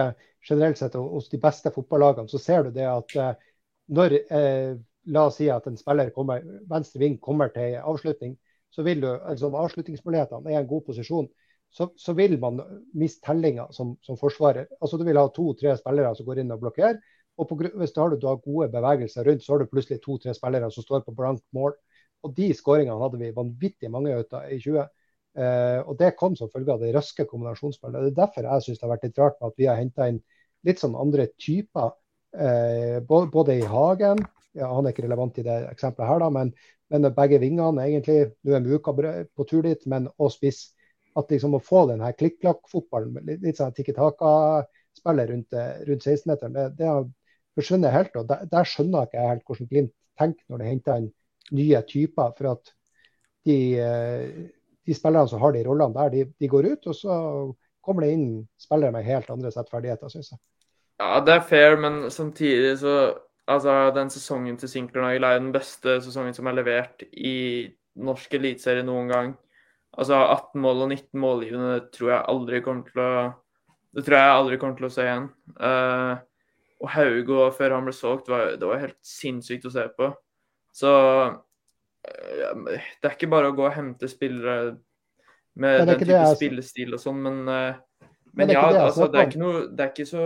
generelt 0.48 0.78
sett 0.78 0.96
hos 0.98 1.28
de 1.32 1.40
beste 1.40 1.72
fotballagene, 1.74 2.28
så 2.28 2.40
ser 2.40 2.66
du 2.66 2.74
det 2.74 2.88
at 2.88 3.16
eh, 3.16 3.46
når 3.94 4.18
eh, 4.22 4.74
La 5.12 5.26
oss 5.28 5.36
si 5.36 5.50
at 5.52 5.66
en 5.68 5.76
spiller 5.76 6.08
kommer, 6.16 6.44
venstre 6.70 7.02
ving 7.02 7.18
kommer 7.20 7.50
til 7.52 7.74
avslutning, 7.76 8.38
så 8.72 8.82
vil 8.86 9.02
du, 9.02 9.10
altså 9.12 9.50
avslutningsmulighetene 9.52 10.52
er 10.52 10.62
en 10.62 10.70
god 10.70 10.86
posisjon, 10.86 11.28
så, 11.74 11.90
så 11.98 12.14
vil 12.16 12.38
man 12.40 12.62
miste 12.96 13.20
tellinga 13.26 13.66
som, 13.74 13.94
som, 14.06 14.16
forsvarer. 14.16 14.68
Altså 14.80 14.98
Du 14.98 15.04
vil 15.04 15.18
ha 15.18 15.26
to-tre 15.28 15.74
spillere 15.76 16.14
som 16.16 16.26
går 16.26 16.40
inn 16.40 16.54
og 16.54 16.62
blokkerer. 16.62 17.00
og 17.36 17.48
på, 17.50 17.58
Hvis 17.58 17.92
du 17.92 18.00
har, 18.00 18.14
du 18.16 18.26
har 18.30 18.40
gode 18.42 18.70
bevegelser 18.72 19.26
rundt, 19.28 19.44
så 19.44 19.52
har 19.52 19.62
du 19.62 19.70
plutselig 19.70 20.00
to-tre 20.02 20.34
spillere 20.34 20.70
som 20.72 20.86
står 20.86 21.04
på 21.06 21.16
blankt 21.18 21.44
mål. 21.52 21.74
Og 22.24 22.34
De 22.34 22.52
skåringene 22.54 23.00
hadde 23.02 23.20
vi 23.20 23.32
vanvittig 23.36 23.90
mange 23.90 24.14
av 24.14 24.46
i 24.48 24.60
20. 24.62 24.86
Eh, 25.34 25.80
og 25.82 25.98
Det 25.98 26.14
kom 26.16 26.36
som 26.38 26.50
følge 26.52 26.72
av 26.72 26.80
det 26.80 26.94
raske 26.94 27.26
kombinasjonsspillet. 27.26 28.06
Det 28.06 28.14
er 28.14 28.20
derfor 28.22 28.48
jeg 28.48 28.66
syns 28.66 28.80
det 28.80 28.86
har 28.86 28.94
vært 28.94 29.08
litt 29.08 29.20
rart 29.20 29.40
med 29.40 29.50
at 29.50 29.58
vi 29.58 29.68
har 29.68 29.80
henta 29.82 30.08
inn 30.08 30.22
litt 30.64 30.80
sånn 30.82 30.96
andre 30.98 31.28
typer. 31.40 31.92
Eh, 32.34 33.00
både, 33.06 33.58
i 33.58 33.66
Hagen, 33.70 34.22
ja, 34.54 34.70
han 34.70 34.86
er 34.86 34.94
ikke 34.94 35.04
relevant 35.06 35.38
i 35.38 35.44
det 35.46 35.58
eksempelet 35.70 36.10
her, 36.10 36.22
da, 36.22 36.30
men, 36.34 36.52
men 36.92 37.10
begge 37.14 37.40
vingene 37.42 37.84
egentlig. 37.86 38.32
Nå 38.46 38.56
er 38.56 38.64
Muka 38.64 38.94
på 38.94 39.48
tur 39.50 39.66
dit, 39.66 39.84
men 39.90 40.08
og 40.18 40.32
spiss. 40.34 40.68
At 41.14 41.30
liksom 41.30 41.54
å 41.54 41.62
få 41.62 41.84
den 41.92 42.02
her 42.02 42.14
klikk-klakk-fotballen, 42.18 43.20
litt, 43.26 43.42
litt 43.44 43.60
sånn 43.60 43.74
tikki 43.74 43.94
taka-spiller 43.94 45.30
rundt, 45.30 45.54
rundt 45.86 46.06
16-meteren, 46.08 46.56
det, 46.56 46.64
det, 46.80 46.88
har 46.90 47.04
forsvunnet 47.54 47.94
helt. 47.94 48.16
og 48.18 48.26
Der, 48.30 48.48
der 48.50 48.66
skjønner 48.66 49.06
ikke 49.06 49.28
helt 49.28 49.44
hvordan 49.46 49.70
Glimt 49.70 49.94
tenker 50.18 50.42
når 50.50 50.62
de 50.62 50.72
henter 50.72 51.02
inn 51.02 51.12
nye 51.54 51.82
typer. 51.86 52.34
For 52.38 52.50
at 52.56 52.74
de, 53.46 53.58
eh, 53.78 54.24
de 54.84 54.96
spillerne 54.96 55.30
som 55.30 55.42
har 55.44 55.54
de 55.54 55.62
rollene 55.66 55.94
der, 56.00 56.10
de, 56.14 56.26
de 56.40 56.50
går 56.50 56.72
ut, 56.72 56.90
og 56.90 56.98
så 56.98 57.14
kommer 57.84 58.06
det 58.06 58.16
inn 58.16 58.28
spillere 58.60 58.94
med 58.94 59.06
helt 59.06 59.30
andre 59.30 59.52
sett 59.54 59.70
ferdigheter, 59.70 60.10
syns 60.12 60.32
jeg. 60.32 60.42
Ja, 61.02 61.18
det 61.26 61.34
er 61.34 61.46
fair, 61.48 61.76
men 61.80 62.10
samtidig 62.10 62.78
så 62.82 62.96
Altså, 63.44 63.90
den 63.92 64.08
sesongen 64.08 64.56
til 64.56 64.70
Sinkernagel 64.72 65.24
er 65.28 65.38
den 65.38 65.52
beste 65.52 65.98
sesongen 66.00 66.32
som 66.32 66.46
er 66.48 66.56
levert 66.56 67.02
i 67.12 67.68
norsk 68.00 68.36
eliteserie 68.38 68.84
noen 68.86 69.10
gang. 69.10 69.34
Altså 70.00 70.16
18 70.16 70.62
mål 70.64 70.86
og 70.86 70.88
19 70.88 71.20
målgivende 71.20 71.74
tror 71.94 72.10
jeg 72.10 72.28
aldri 72.32 72.60
kommer 72.64 72.88
til 72.88 73.02
å 73.04 73.10
Det 73.94 74.02
tror 74.06 74.16
jeg 74.18 74.38
aldri 74.38 74.56
kommer 74.58 74.78
til 74.80 74.86
å 74.88 74.90
se 74.90 75.04
igjen. 75.04 75.26
Uh, 75.60 76.16
og 76.82 76.88
Haugo 76.96 77.44
før 77.54 77.76
han 77.76 77.84
ble 77.86 77.92
solgt, 77.94 78.30
var, 78.32 78.56
det 78.58 78.66
var 78.66 78.80
helt 78.82 78.98
sinnssykt 79.06 79.68
å 79.68 79.74
se 79.76 79.84
på. 79.94 80.08
Så 80.74 80.90
uh, 81.28 81.36
det 82.64 83.06
er 83.06 83.14
ikke 83.14 83.30
bare 83.30 83.52
å 83.52 83.54
gå 83.54 83.68
og 83.68 83.76
hente 83.76 84.10
spillere 84.10 84.74
med 85.54 85.84
den 85.86 86.00
type 86.00 86.24
spillestil 86.32 86.96
og 86.96 87.04
sånn, 87.04 87.20
men, 87.22 87.38
uh, 87.46 88.08
men, 88.32 88.48
men 88.48 88.56
ja, 88.56 88.64
det, 88.72 88.82
altså, 88.88 89.06
det, 89.12 89.22
er 89.22 89.38
noe, 89.38 89.62
det 89.70 89.84
er 89.84 89.92
ikke 89.92 90.08
så 90.10 90.24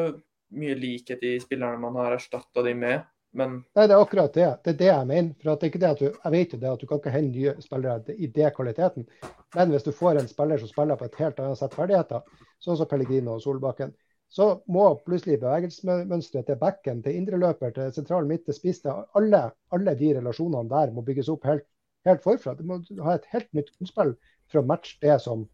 mye 0.55 0.75
likhet 0.79 1.23
i 1.23 1.37
spillerne 1.43 1.81
man 1.83 1.97
har 2.01 2.17
erstatta 2.17 2.65
de 2.65 2.75
med. 2.75 3.07
Men... 3.37 3.59
Nei, 3.77 3.87
Det 3.87 3.95
er 3.95 4.03
akkurat 4.03 4.35
det. 4.35 4.49
Det 4.65 4.73
er 4.73 4.79
det 4.81 4.91
jeg 4.91 5.09
mener. 5.11 5.35
For 5.39 5.51
det 5.51 5.67
er 5.67 5.73
ikke 5.73 5.83
det 5.83 5.91
at 5.91 6.03
du, 6.03 6.07
jeg 6.09 6.35
vet 6.35 6.53
jo 6.55 6.61
det 6.63 6.71
at 6.73 6.83
du 6.83 6.87
kan 6.89 7.01
ikke 7.01 7.15
hente 7.15 7.37
nye 7.37 7.55
spillere 7.65 8.17
i 8.17 8.29
det 8.39 8.51
kvaliteten. 8.57 9.09
Men 9.57 9.73
hvis 9.73 9.87
du 9.87 9.93
får 9.97 10.21
en 10.21 10.31
spiller 10.31 10.61
som 10.61 10.71
spiller 10.71 10.99
på 10.99 11.09
et 11.09 11.19
helt 11.23 11.41
annet 11.45 11.61
sett 11.61 11.77
ferdigheter, 11.77 12.45
sånn 12.65 12.79
som 12.81 12.89
Pellegrino 12.89 13.37
og 13.37 13.45
Solbakken, 13.45 13.93
så 14.29 14.49
må 14.69 14.85
plutselig 15.07 15.39
bevegelsesmønsteret 15.41 16.51
til 16.51 16.59
bekken, 16.61 17.01
til 17.05 17.17
indreløper, 17.17 17.73
til 17.77 17.93
sentral 17.97 18.29
midt, 18.29 18.45
til 18.45 18.57
spiss, 18.57 18.83
alle, 19.17 19.43
alle, 19.73 19.95
de 19.97 20.11
relasjonene 20.19 20.69
der 20.69 20.93
må 20.93 21.05
bygges 21.07 21.31
opp 21.33 21.47
helt, 21.49 21.65
helt 22.09 22.25
forfra. 22.25 22.53
Du 22.59 22.67
må 22.69 22.83
ha 23.07 23.17
et 23.17 23.29
helt 23.33 23.49
nytt 23.57 23.73
grunnspill 23.77 24.13
for 24.51 24.61
å 24.61 24.67
matche 24.69 24.99
det 25.05 25.17
som, 25.25 25.47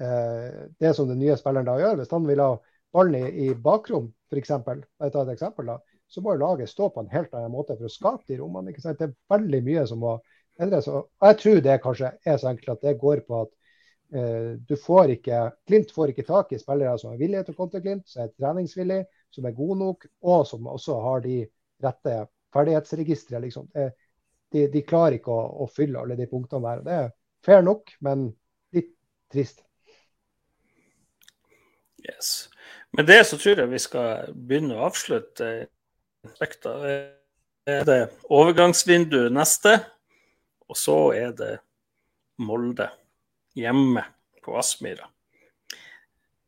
eh, 0.00 0.68
det 0.80 0.92
som 0.96 1.08
den 1.08 1.22
nye 1.22 1.38
spilleren 1.40 1.68
da 1.68 1.78
gjør. 1.80 2.02
Hvis 2.02 2.12
han 2.12 2.28
vil 2.28 2.44
ha 2.44 2.50
ballen 2.92 3.16
i, 3.16 3.48
i 3.48 3.54
bakrom, 3.54 4.12
f.eks., 4.28 4.50
jeg 4.50 5.12
tar 5.14 5.22
et 5.24 5.34
eksempel 5.34 5.72
da, 5.72 5.78
så 6.08 6.24
må 6.24 6.34
laget 6.40 6.70
stå 6.70 6.88
på 6.92 7.04
en 7.04 7.12
helt 7.12 7.34
annen 7.36 7.52
måte 7.52 7.76
for 7.76 7.88
å 7.88 7.92
skape 7.92 8.28
de 8.28 8.38
rommene. 8.40 8.72
Det 8.72 9.08
er 9.08 9.16
veldig 9.32 9.62
mye 9.64 9.84
som 9.88 10.00
må 10.04 10.16
endres. 10.60 10.88
Og 10.88 11.10
jeg 11.24 11.40
tror 11.42 11.62
det 11.64 11.80
kanskje 11.84 12.12
er 12.24 12.40
så 12.40 12.52
enkelt 12.52 12.76
at 12.76 12.86
det 12.86 13.00
går 13.00 13.24
på 13.28 13.42
at 13.42 13.52
Eh, 14.14 14.52
du 14.68 14.76
får 14.76 15.10
ikke, 15.18 15.38
Klint 15.68 15.90
får 15.92 16.14
ikke 16.14 16.24
tak 16.24 16.52
i 16.52 16.58
spillere 16.60 16.96
som 17.00 17.12
er 17.12 17.20
villige 17.20 17.44
til 17.44 17.54
å 17.54 17.58
komme 17.58 17.74
til 17.74 17.84
Klint, 17.84 18.08
som 18.08 18.24
er 18.24 18.32
treningsvillige, 18.40 19.04
som 19.34 19.46
er 19.46 19.56
gode 19.56 19.78
nok, 19.82 20.06
og 20.24 20.44
som 20.48 20.68
også 20.72 20.96
har 21.04 21.24
de 21.26 21.38
rette 21.84 22.14
ferdighetsregistre. 22.56 23.40
Liksom. 23.44 23.68
De, 23.74 24.64
de, 24.72 24.84
klarer 24.88 25.18
ikke 25.18 25.34
å, 25.34 25.42
å, 25.64 25.68
fylle 25.68 26.00
alle 26.00 26.16
de 26.16 26.28
punktene 26.30 26.64
der. 26.64 26.84
Det 26.86 26.98
er 27.02 27.10
fair 27.44 27.66
nok, 27.66 27.92
men 28.04 28.30
litt 28.72 28.94
trist. 29.32 29.60
Yes. 32.00 32.48
Med 32.96 33.06
det 33.06 33.20
så 33.28 33.36
tror 33.38 33.60
jeg 33.62 33.70
vi 33.72 33.80
skal 33.82 34.32
begynne 34.32 34.78
å 34.78 34.86
avslutte. 34.88 35.48
Er 37.68 37.84
det 37.84 37.98
overgangsvindu 38.32 39.28
neste, 39.34 39.74
og 40.68 40.78
så 40.78 40.98
er 41.16 41.34
det 41.36 41.52
Molde 42.40 42.88
hjemme 43.58 44.04
på 44.44 44.56
Aspmyra. 44.58 45.08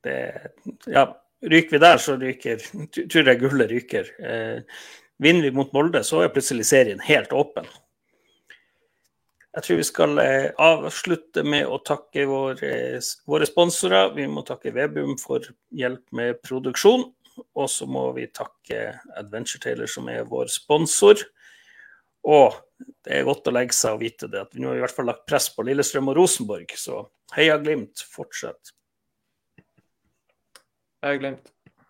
Ja, 0.04 1.04
ryker 1.42 1.74
vi 1.74 1.82
der, 1.82 2.00
så 2.00 2.16
ryker, 2.16 2.62
tror 2.94 3.28
jeg 3.28 3.40
gullet 3.42 3.70
ryker. 3.72 4.10
Eh, 4.22 4.82
vinner 5.20 5.48
vi 5.48 5.54
mot 5.56 5.72
Molde, 5.76 6.04
så 6.06 6.22
er 6.24 6.32
plutselig 6.32 6.68
serien 6.70 7.02
helt 7.04 7.34
åpen. 7.36 7.68
Jeg 9.50 9.66
tror 9.66 9.78
vi 9.80 9.86
skal 9.86 10.20
eh, 10.22 10.52
avslutte 10.62 11.42
med 11.42 11.66
å 11.66 11.80
takke 11.82 12.22
våre, 12.30 13.00
våre 13.26 13.48
sponsorer. 13.48 14.12
Vi 14.14 14.28
må 14.30 14.44
takke 14.46 14.70
Webum 14.76 15.16
for 15.18 15.42
hjelp 15.74 16.04
med 16.14 16.38
produksjon. 16.44 17.08
Og 17.58 17.66
så 17.72 17.88
må 17.90 18.04
vi 18.14 18.28
takke 18.30 19.00
Adventure 19.18 19.62
Taylor, 19.62 19.90
som 19.90 20.06
er 20.12 20.28
vår 20.28 20.52
sponsor. 20.54 21.24
Og 22.30 22.54
det 23.04 23.16
er 23.16 23.26
godt 23.26 23.48
å 23.48 23.54
legge 23.54 23.74
seg 23.74 23.96
og 23.96 24.04
vite 24.04 24.28
det, 24.30 24.44
at 24.44 24.54
vi 24.54 24.62
nå 24.62 24.70
har 24.70 24.78
i 24.78 24.84
hvert 24.84 24.94
fall 24.94 25.08
lagt 25.10 25.26
press 25.28 25.48
på 25.54 25.64
Lillestrøm 25.66 26.12
og 26.12 26.20
Rosenborg. 26.20 26.74
Så 26.78 27.02
heia 27.34 27.56
Glimt, 27.58 28.04
fortsett. 28.12 28.74
Heia 31.02 31.18
Glimt. 31.18 31.50